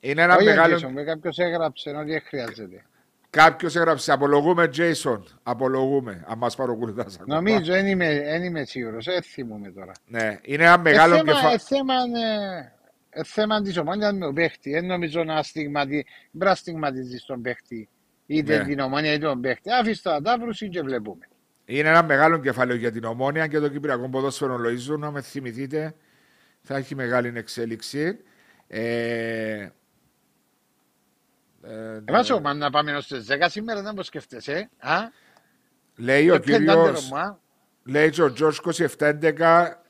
Είναι 0.00 0.22
ένα 0.22 0.36
Όχι 0.36 0.44
μεγάλο. 0.44 0.76
Jason, 0.76 0.90
με 0.92 1.04
κάποιος 1.04 1.38
έγραψε 1.38 1.90
ότι 1.90 2.10
δεν 2.10 2.22
χρειάζεται. 2.24 2.84
Κάποιος 3.36 3.76
έγραψε 3.76 4.12
Απολογούμε, 4.12 4.70
Jason. 4.76 5.20
Απολογούμε. 5.42 6.24
Αν 6.28 6.38
μας 6.38 6.56
παρακολουθάς. 6.56 7.18
Νομίζω, 7.26 7.72
δεν 7.72 7.86
είμαι, 7.86 8.06
εν 8.06 8.42
είμαι 8.42 8.64
σίγουρος, 8.64 9.04
δεν 9.04 9.22
θυμούμαι 9.22 9.70
τώρα. 9.70 9.92
Ναι, 10.06 10.38
είναι 10.42 10.64
ένα 10.64 10.78
μεγάλο 10.78 11.14
ε, 11.14 11.18
θέμα, 11.18 11.32
κεφάλαιο. 11.32 11.54
ε, 11.54 11.58
θέμα, 11.58 11.94
ε, 11.94 12.72
ε, 13.10 13.24
θέμα 13.24 13.62
της 13.62 13.76
ομόνιας 13.76 14.12
με 14.12 14.18
τον 14.18 14.34
παίχτη. 14.34 14.70
Δεν 14.70 14.86
νομίζω 14.86 15.24
να 15.24 15.42
στιγματι... 15.42 16.06
μπρας 16.30 16.58
στιγματίζεις 16.58 17.24
τον 17.24 17.42
παίχτη. 17.42 17.88
Είτε 18.26 18.58
Ναι. 18.58 18.64
την 18.64 18.78
ομόνια 18.80 19.12
είτε 19.12 19.26
τον 19.26 19.40
παίχτη. 19.40 19.70
Άφησε 19.80 20.02
τα 20.02 20.22
ταύρους 20.22 20.58
και 20.70 20.82
βλέπουμε. 20.82 21.28
Είναι 21.64 21.88
ένα 21.88 22.02
μεγάλο 22.02 22.38
κεφάλαιο 22.38 22.76
για 22.76 22.92
την 22.92 23.04
ομόνια 23.04 23.46
και 23.46 23.58
το 23.58 23.68
Κυπριακό 23.68 24.08
Ποδόσφαιρο 24.08 24.58
Λοίζου. 24.58 24.98
Να 24.98 25.10
με 25.10 25.20
θυμηθείτε, 25.20 25.94
θα 26.62 26.76
έχει 26.76 26.94
μεγάλη 26.94 27.32
εξέλιξη. 27.34 28.18
Ε, 28.68 28.80
ε, 29.60 29.72
Εμάς 32.04 32.30
μα 32.40 32.54
να 32.54 32.70
πάμε 32.70 32.96
ως 32.96 33.06
τις 33.06 33.26
10 33.30 33.46
σήμερα 33.48 33.82
δεν 33.82 33.94
πως 33.94 34.06
σκέφτεσαι. 34.06 34.70
Α, 34.78 34.96
λέει 35.96 36.30
ο 36.30 36.34
Ε, 36.34 36.38
ποιον 36.38 36.62
ήταν 36.62 36.76
κύριο. 36.76 36.92
τερμα; 37.00 37.40
Λέει 37.84 38.10
και 38.10 38.22
ο 38.22 38.32
Τζόρς 38.32 38.58
27-11 38.58 39.82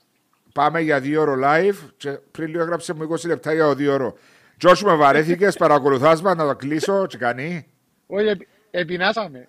πάμε 0.54 0.80
για 0.80 1.00
δύο 1.00 1.20
ώρο 1.20 1.34
live 1.44 1.76
και 1.96 2.10
πριν 2.10 2.48
λίγο 2.48 2.62
έγραψε 2.62 2.92
μου 2.94 3.02
20 3.02 3.26
λεπτά 3.26 3.52
για 3.54 3.74
δύο 3.74 3.92
ώρο. 3.92 4.18
Τζος 4.58 4.82
με 4.82 4.94
βαρέθηκες, 4.94 5.56
παρακολουθάς 5.66 6.22
μας 6.22 6.36
να 6.36 6.46
το 6.46 6.56
κλείσω 6.56 7.06
και 7.06 7.16
κάνει. 7.18 7.66
Όχι, 8.06 8.26
επι- 8.26 8.48
επεινάσαμε. 8.70 9.48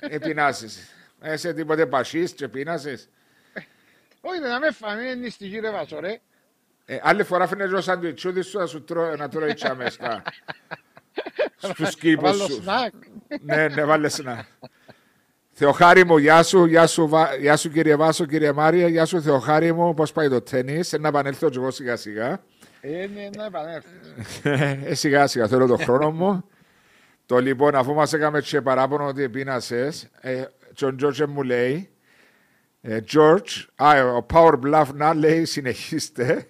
Επινάσεις. 0.00 0.94
Είσαι 1.32 1.52
τίποτε 1.52 1.86
πασίς 1.86 2.32
και 2.32 2.48
πίνασες. 2.48 3.08
Όχι, 4.20 4.40
να 4.40 4.58
με 4.58 4.70
φάμε, 4.70 5.02
είναι 5.02 5.14
νηστική 5.14 5.58
ρε 5.58 5.70
βάσο, 5.70 6.00
ρε. 6.00 6.20
Ε, 6.84 6.98
άλλη 7.02 7.22
φορά 7.24 7.46
φαίνεται 7.46 7.74
ο 7.74 7.80
σαντουιτσούδης 7.80 8.46
σου 8.46 8.58
να, 8.58 8.66
σου 8.66 8.84
τρώ, 8.84 9.16
να 9.16 9.28
τρώει 9.28 9.54
τσάμε 9.54 9.86
στα, 11.56 11.74
στους 11.74 11.94
κήπους 11.94 12.30
Βάλω 12.30 12.44
σου. 12.44 12.52
σνακ. 12.62 12.92
ναι, 13.40 13.68
ναι, 13.68 13.84
βάλε 13.84 14.08
να. 14.22 14.46
Θεοχάρη 15.52 16.04
μου, 16.04 16.16
γεια 16.18 16.42
σου, 16.42 16.64
γεια 16.64 16.86
σου, 16.86 17.08
Βα- 17.08 17.34
γεια 17.36 17.56
σου 17.56 17.70
κύριε 17.70 17.96
Βάσο, 17.96 18.24
κύριε 18.26 18.52
Μάρια, 18.52 18.88
γεια 18.88 19.04
σου 19.04 19.22
Θεοχάρη 19.22 19.72
μου, 19.72 19.94
πώς 19.94 20.12
πάει 20.12 20.28
το 20.28 20.40
τέννις, 20.40 20.92
να 21.00 21.08
επανέλθω 21.08 21.50
και 21.50 21.58
εγώ 21.58 21.70
σιγά 21.70 21.96
σιγά. 21.96 22.42
Ε, 22.80 23.06
ναι, 23.14 23.28
να 23.36 23.44
επανέλθεις. 23.44 24.14
ε, 24.88 24.94
σιγά 24.94 25.26
σιγά 25.26 25.46
θέλω 25.48 25.66
το 25.66 25.76
χρόνο 25.76 26.10
μου. 26.10 26.44
το 27.26 27.38
λοιπόν, 27.38 27.74
αφού 27.74 27.94
μας 27.94 28.12
έκαμε 28.12 28.40
και 28.40 28.60
παράπονο 28.60 29.06
ότι 29.06 29.28
πίνασες, 29.28 30.08
ε, 30.20 30.42
και 30.74 30.84
ο 30.84 30.94
Τζόρτζ 30.94 31.20
μου 31.28 31.42
λέει, 31.42 31.90
ε, 32.80 32.98
George, 33.12 33.64
α, 33.76 34.04
ο 34.14 34.26
Power 34.32 34.54
Bluff 34.64 34.86
να 34.94 35.14
λέει 35.14 35.44
συνεχίστε. 35.44 36.46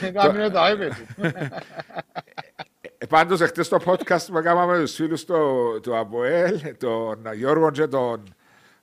Ε, 0.00 0.10
Κάμινε 0.10 0.48
το 0.50 0.60
iPad 0.62 0.90
του. 0.96 1.22
Ε, 1.34 1.48
πάντως, 3.08 3.40
εχθές 3.40 3.68
το 3.68 3.78
podcast 3.84 4.26
που 4.26 4.38
έκαναμε 4.38 4.72
με 4.76 4.80
τους 4.80 4.94
φίλους 4.94 5.24
του, 5.24 5.80
του 5.82 5.96
ΑΠΟΕΛ, 5.96 6.76
τον 6.78 7.32
Γιώργο 7.34 7.70
και 7.70 7.86
τον 7.86 8.34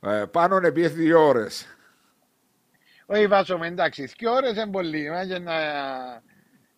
ε, 0.01 0.23
Πάνον 0.31 0.63
επί 0.63 0.87
δύο 0.87 1.27
ώρες. 1.27 1.77
Όχι, 3.05 3.27
βάσο 3.27 3.57
με, 3.57 3.67
εντάξει, 3.67 4.05
δύο 4.17 4.31
ώρες 4.31 4.51
είναι 4.51 4.67
πολύ, 4.67 5.09
μα, 5.09 5.23
για 5.23 5.39
να 5.39 5.53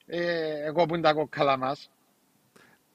ε, 0.05 0.71
κόπουν 0.73 1.01
τα 1.01 1.13
κόκκαλα 1.13 1.57
μας. 1.57 1.91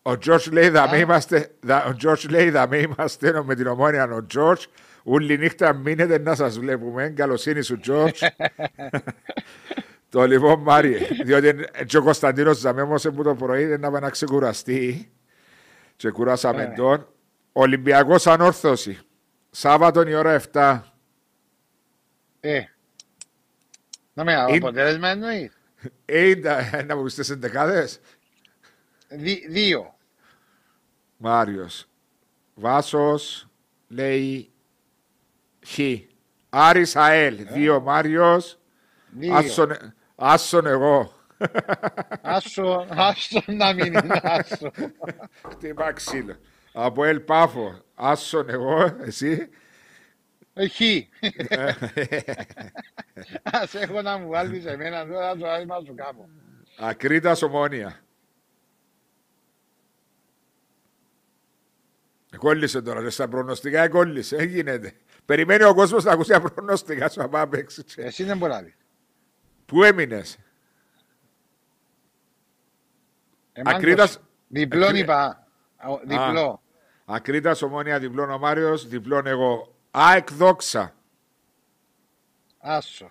Ο 0.02 0.10
George 0.10 0.50
λέει, 0.52 0.70
θα 0.70 0.88
με 0.90 0.96
Α. 0.96 0.98
είμαστε, 1.00 1.50
δα- 1.60 1.84
ο 1.84 1.92
George 2.04 2.28
λέει, 2.30 2.50
θα 2.50 2.68
με 2.68 2.76
είμαστε 2.78 3.42
με 3.42 3.54
την 3.54 3.66
ομόνια 3.66 4.04
ο 4.04 4.26
George. 4.34 4.62
Όλη 5.02 5.38
νύχτα 5.38 5.72
μείνετε 5.72 6.18
να 6.18 6.34
σας 6.34 6.58
βλέπουμε. 6.58 7.08
Καλοσύνη 7.08 7.62
σου, 7.62 7.78
George. 7.86 8.10
το 10.08 10.26
λοιπόν, 10.26 10.60
Μάριε, 10.60 10.98
διότι 11.24 11.46
ε, 11.72 11.84
και 11.84 11.96
ο 11.96 12.02
Κωνσταντίνος 12.02 12.58
Ζαμέμος 12.58 13.02
που 13.02 13.22
το 13.22 13.34
πρωί 13.34 13.64
δεν 13.64 13.80
να 13.80 13.90
πάει 13.90 14.00
να 14.00 14.10
ξεκουραστεί 14.10 15.10
και 15.96 16.10
κουράσαμε 16.10 16.62
Ε. 16.62 16.72
τον. 16.76 17.08
Ολυμπιακός 17.52 18.26
Ανόρθωση. 18.26 18.98
Σάββατον 19.50 20.08
η 20.08 20.14
ώρα 20.14 20.40
7. 20.52 20.80
Ε, 22.40 22.62
να 24.12 24.24
με 24.24 24.32
Είναι- 24.32 24.56
αποτέλεσμα 24.56 25.08
εννοείς; 25.08 25.52
Ε, 26.04 26.34
να- 26.34 26.82
να 26.86 26.96
μου 26.96 27.02
πεις 27.02 27.14
τις 27.14 27.30
εντεκάδες. 27.30 28.00
Δι- 29.08 29.48
Δύο. 29.48 29.94
Μάριος. 31.16 31.86
Βάσος 32.54 33.48
λέει 33.88 34.50
Χ. 35.66 35.78
Άρης 36.48 36.96
ΑΕΛ. 36.96 37.46
Δύο 37.52 37.80
Μάριος. 37.80 38.58
Δύο. 39.18 39.34
Άσον, 39.34 39.76
άσον 40.14 40.66
εγώ. 40.66 41.12
Άσο, 42.20 42.86
άσο 42.90 43.42
να 43.46 43.72
μην 43.72 43.86
είναι 43.86 44.20
άσο. 44.22 44.70
Χτύπα 45.50 45.92
ξύλο. 45.92 46.36
Από 46.72 47.04
ΕΛ 47.04 47.20
Πάφο. 47.20 47.80
Άσον 47.94 48.50
εγώ. 48.50 48.96
Εσύ. 49.00 49.48
Έχει. 50.52 51.08
Ας 53.42 53.74
έχω 53.74 54.02
να 54.02 54.18
μου 54.18 54.28
βάλεις 54.28 54.64
εμένα 54.64 55.06
τώρα 55.06 55.36
το 55.36 55.48
άσμα 55.48 55.80
σου 55.86 55.94
κάνω. 55.94 56.28
Ακρίτας 56.78 57.42
Ομόνια. 57.42 58.00
Κόλλησε 62.36 62.82
τώρα, 62.82 63.00
ρε, 63.00 63.10
στα 63.10 63.28
προγνωστικά 63.28 63.88
κόλλησε, 63.88 64.36
δεν 64.36 64.48
γίνεται. 64.48 64.92
Περιμένει 65.24 65.64
ο 65.64 65.74
κόσμος 65.74 66.04
να 66.04 66.12
ακούσει 66.12 66.30
τα 66.30 66.40
προγνωστικά 66.40 67.08
σου, 67.08 67.22
απά 67.22 67.48
παίξει. 67.48 67.84
Εσύ 67.96 68.24
δεν 68.24 68.36
μπορείς 68.36 68.54
να 68.54 68.62
δεις. 68.62 68.76
Πού 69.66 69.82
έμεινες, 69.82 70.38
Εμάν 73.52 73.74
Ακρίτας- 73.74 74.14
το- 74.16 74.22
Διπλόν 74.48 74.82
Ακρί- 74.88 75.02
είπα. 75.02 75.46
Α, 75.76 75.88
Διπλό. 76.04 76.62
Ακρίτας 77.04 77.62
Ομόνια, 77.62 77.98
διπλών 77.98 78.30
ο 78.30 78.38
Μάριος, 78.38 78.88
διπλών 78.88 79.26
εγώ. 79.26 79.74
ΑΕΚ 79.90 80.32
Δόξα. 80.32 80.94
Άσο. 82.58 83.10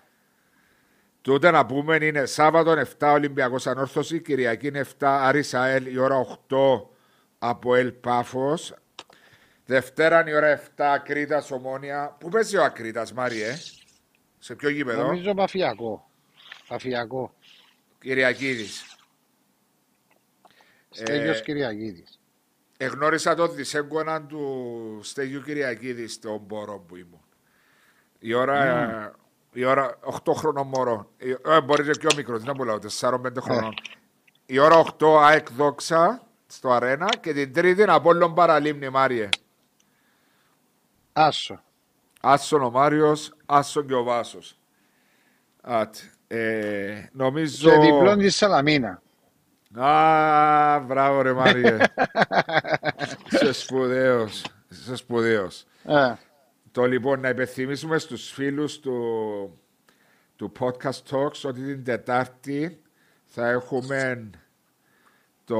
Τούτε 1.22 1.50
να 1.50 1.66
πούμε 1.66 1.96
είναι 2.04 2.24
Σάββατο 2.26 2.70
7 2.78 3.12
Ολυμπιακός 3.12 3.66
Ανόρθωσης, 3.66 4.22
Κυριακή 4.22 4.66
είναι 4.66 4.78
7 4.78 5.20
Άρης 5.22 5.54
ΑΕΛ 5.54 5.86
η 5.86 5.98
ώρα 5.98 6.16
8 6.16 6.90
από 7.38 7.74
ΕΛ 7.74 7.92
Πάφος. 7.92 8.74
Δευτέρα 9.64 10.28
η 10.28 10.34
ώρα 10.34 10.46
7 10.46 10.98
Κρήτας 10.98 11.50
Ομόνια. 11.50 12.16
Πού 12.20 12.28
παίζει 12.28 12.56
ο 12.56 12.64
Ακρίτας 12.64 13.12
Μάριε, 13.12 13.56
σε 14.38 14.54
ποιο 14.54 14.68
γήπεδο, 14.68 15.02
Νομίζω 15.02 15.34
παφιακό. 15.34 16.10
Παφιακό. 16.68 17.34
Κυριακίδης. 18.00 18.96
Στέλιος 20.90 21.38
Ε, 21.38 21.42
Κυριακίδης. 21.42 22.20
Εγνώρισα 22.76 23.34
τον 23.34 23.54
δισέγγωνα 23.54 24.22
του 24.26 25.00
Στέγιου 25.02 25.40
Κυριακίδη 25.42 26.08
στον 26.08 26.38
Μπορό 26.38 26.78
που 26.78 26.96
ήμουν. 26.96 27.20
Η 28.18 28.32
ώρα, 28.34 28.64
ε, 28.64 29.12
η 29.52 29.64
ώρα 29.64 29.98
8 30.02 30.32
χρονών 30.34 30.66
μωρό. 30.66 31.10
Η- 31.16 31.36
Ε, 31.44 31.60
μπορεί 31.60 31.82
και 31.84 31.98
πιο 31.98 32.08
μικρό, 32.16 32.38
τι 32.38 32.44
να 32.44 32.54
πουλάω, 32.54 32.78
4-5 32.78 33.40
χρονών. 33.40 33.74
Η 34.46 34.58
ώρα 34.58 34.76
8 34.76 35.18
ΑΕΚ 35.18 35.50
Δόξα 35.50 36.26
στο 36.46 36.70
Αρένα 36.72 37.08
και 37.20 37.32
την 37.32 37.52
τρίτη 37.52 37.82
είναι 37.82 37.92
Απόλλων 37.92 38.34
Παραλίμνη 38.34 38.88
Μάριε. 38.88 39.28
Άσο. 41.12 41.62
Άσον 42.20 42.62
ο 42.62 42.70
Μάριος, 42.70 43.34
Άσον 43.46 43.86
και 43.86 43.94
ο 43.94 44.02
Βάσος. 44.02 44.58
Άτε, 45.60 45.98
ε, 46.26 47.08
νομίζω... 47.12 47.70
Και 47.70 47.78
διπλόν 47.78 48.18
της 48.18 48.36
Σαλαμίνα. 48.36 49.02
Α, 49.74 50.78
μπράβο 50.80 51.22
ρε 51.22 51.32
Μάριε. 51.32 51.76
Είσαι 53.32 53.52
σπουδαίος. 53.52 54.44
Είσαι 54.70 54.96
σπουδαίος. 54.96 55.64
Ε, 55.84 56.12
Το 56.72 56.84
λοιπόν 56.84 57.20
να 57.20 57.28
υπενθυμίσουμε 57.28 57.98
στους 57.98 58.30
φίλους 58.30 58.80
του, 58.80 59.60
του 60.36 60.52
Podcast 60.58 61.02
Talks 61.10 61.40
ότι 61.44 61.60
την 61.60 61.84
Τετάρτη 61.84 62.80
θα 63.24 63.48
έχουμε 63.48 64.30
το 65.44 65.58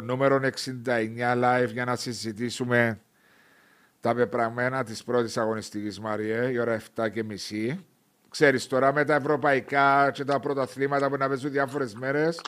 νούμερο 0.00 0.40
69 0.84 0.86
live 1.44 1.68
για 1.72 1.84
να 1.84 1.96
συζητήσουμε 1.96 3.00
τα 4.00 4.14
πεπραγμένα 4.14 4.84
της 4.84 5.04
πρώτης 5.04 5.36
αγωνιστικής 5.36 6.00
Μαριέ, 6.00 6.50
η 6.50 6.58
ώρα 6.58 6.80
7 6.96 7.10
και 7.12 7.22
μισή. 7.24 7.86
Ξέρεις 8.30 8.66
τώρα 8.66 8.92
με 8.92 9.04
τα 9.04 9.14
ευρωπαϊκά 9.14 10.10
και 10.10 10.24
τα 10.24 10.40
πρωταθλήματα 10.40 11.08
που 11.08 11.16
να 11.16 11.28
παίζουν 11.28 11.50
διάφορες 11.50 11.94
μέρες 11.94 12.40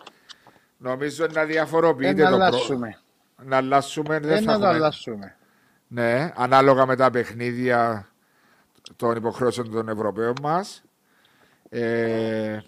νομίζω 0.79 1.27
να 1.27 1.33
Δεν 1.33 1.47
διαφοροποιείται 1.47 2.23
να 2.23 2.31
το 2.31 2.37
προ... 2.37 2.45
αλλάσουμε. 2.47 2.99
Να 3.45 3.57
αλλάσουμε, 3.57 4.19
δεν 4.19 4.29
Δεν 4.29 4.43
θα 4.43 4.53
να 4.53 4.59
το 4.59 4.65
έχουμε 4.65 4.77
αλλάσουμε. 4.77 5.37
ναι, 5.89 6.33
ανάλογα 6.37 6.87
με 6.87 6.97
τα 6.97 7.11
παιχνίδια 7.11 8.09
των 8.97 9.17
υποχρεώσεων 9.17 9.71
των 9.71 9.89
Ευρωπαίων 9.89 10.35
μας. 10.43 10.83
Ε, 11.69 12.59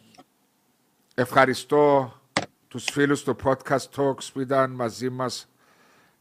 ευχαριστώ 1.14 2.12
τους 2.68 2.84
φίλους 2.84 3.22
του 3.22 3.36
Podcast 3.44 3.88
Talks 3.96 4.32
που 4.32 4.40
ήταν 4.40 4.70
μαζί 4.70 5.10
μας 5.10 5.48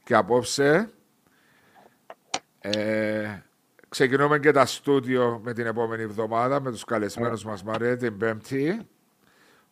και 0.03 0.15
απόψε. 0.15 0.89
Ε, 2.59 3.39
ξεκινούμε 3.95 4.39
και 4.39 4.51
τα 4.51 4.65
στούντιο 4.65 5.39
με 5.43 5.53
την 5.53 5.65
επόμενη 5.65 6.01
εβδομάδα 6.03 6.61
με 6.61 6.71
τους 6.71 6.83
καλεσμένους 6.83 7.43
μας 7.45 7.63
Μαρέ 7.63 7.95
την 7.95 8.17
Πέμπτη. 8.17 8.87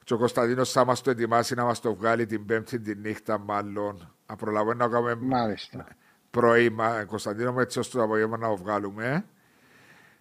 Και 0.04 0.14
ο 0.14 0.18
Κωνσταντίνος 0.18 0.72
θα 0.72 0.86
μας 0.86 1.02
το 1.02 1.10
ετοιμάσει 1.10 1.56
να 1.56 1.64
μας 1.64 1.80
το 1.80 1.96
βγάλει 1.96 2.26
την 2.26 2.46
Πέμπτη 2.46 2.80
τη 2.80 2.96
νύχτα 2.96 3.40
μάλλον. 3.40 4.14
Να 4.28 4.36
προλαβαίνουμε 4.36 4.84
να 4.86 4.90
κάνουμε 4.92 5.16
Μάλιστα. 5.16 5.88
πρωί, 6.32 6.70
μα, 6.70 7.04
Κωνσταντίνο, 7.04 7.54
με 7.54 7.62
έτσι 7.62 7.80
ώστε 7.80 7.98
το 7.98 8.04
απόγευμα 8.04 8.38
να 8.38 8.48
το 8.48 8.56
βγάλουμε. 8.56 9.26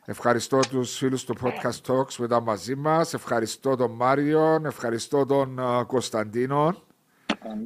Ευχαριστώ 0.04 0.58
τους 0.58 0.96
φίλους 0.96 1.24
του 1.24 1.34
Podcast 1.42 1.92
Talks 1.92 2.12
που 2.16 2.24
ήταν 2.24 2.42
μαζί 2.42 2.74
μας. 2.74 3.14
Ευχαριστώ 3.14 3.76
τον 3.76 3.90
Μάριο, 3.90 4.60
ευχαριστώ 4.64 5.26
τον 5.26 5.58
α, 5.60 5.84
Κωνσταντίνο 5.84 6.82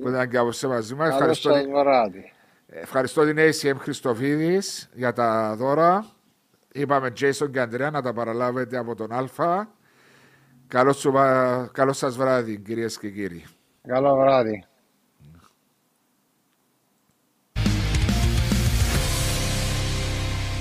που 0.01 0.09
ήταν 0.09 0.29
και 0.29 0.37
απόψε 0.39 0.67
μαζί 0.67 0.95
μας. 0.95 1.05
Καλό 1.09 1.19
Ευχαριστώ, 1.21 1.51
σας 1.53 1.63
την- 1.63 1.73
βράδυ. 1.73 2.33
ευχαριστώ 2.67 3.25
την 3.25 3.37
ACM 3.39 3.77
Χριστοφίδης 3.79 4.89
για 4.95 5.13
τα 5.13 5.55
δώρα. 5.57 6.07
Είπαμε 6.73 7.09
Jason 7.20 7.51
και 7.51 7.61
Αντρέα 7.61 7.90
να 7.90 8.03
τα 8.03 8.12
παραλάβετε 8.12 8.77
από 8.77 8.94
τον 8.94 9.12
Α. 9.12 9.66
Καλό, 10.69 10.93
σου, 10.93 11.11
βα- 11.12 11.66
καλό 11.73 11.93
σας 11.93 12.16
βράδυ 12.16 12.59
κυρίες 12.59 12.99
και 12.99 13.11
κύριοι. 13.11 13.44
Καλό 13.86 14.16
βράδυ. 14.16 14.65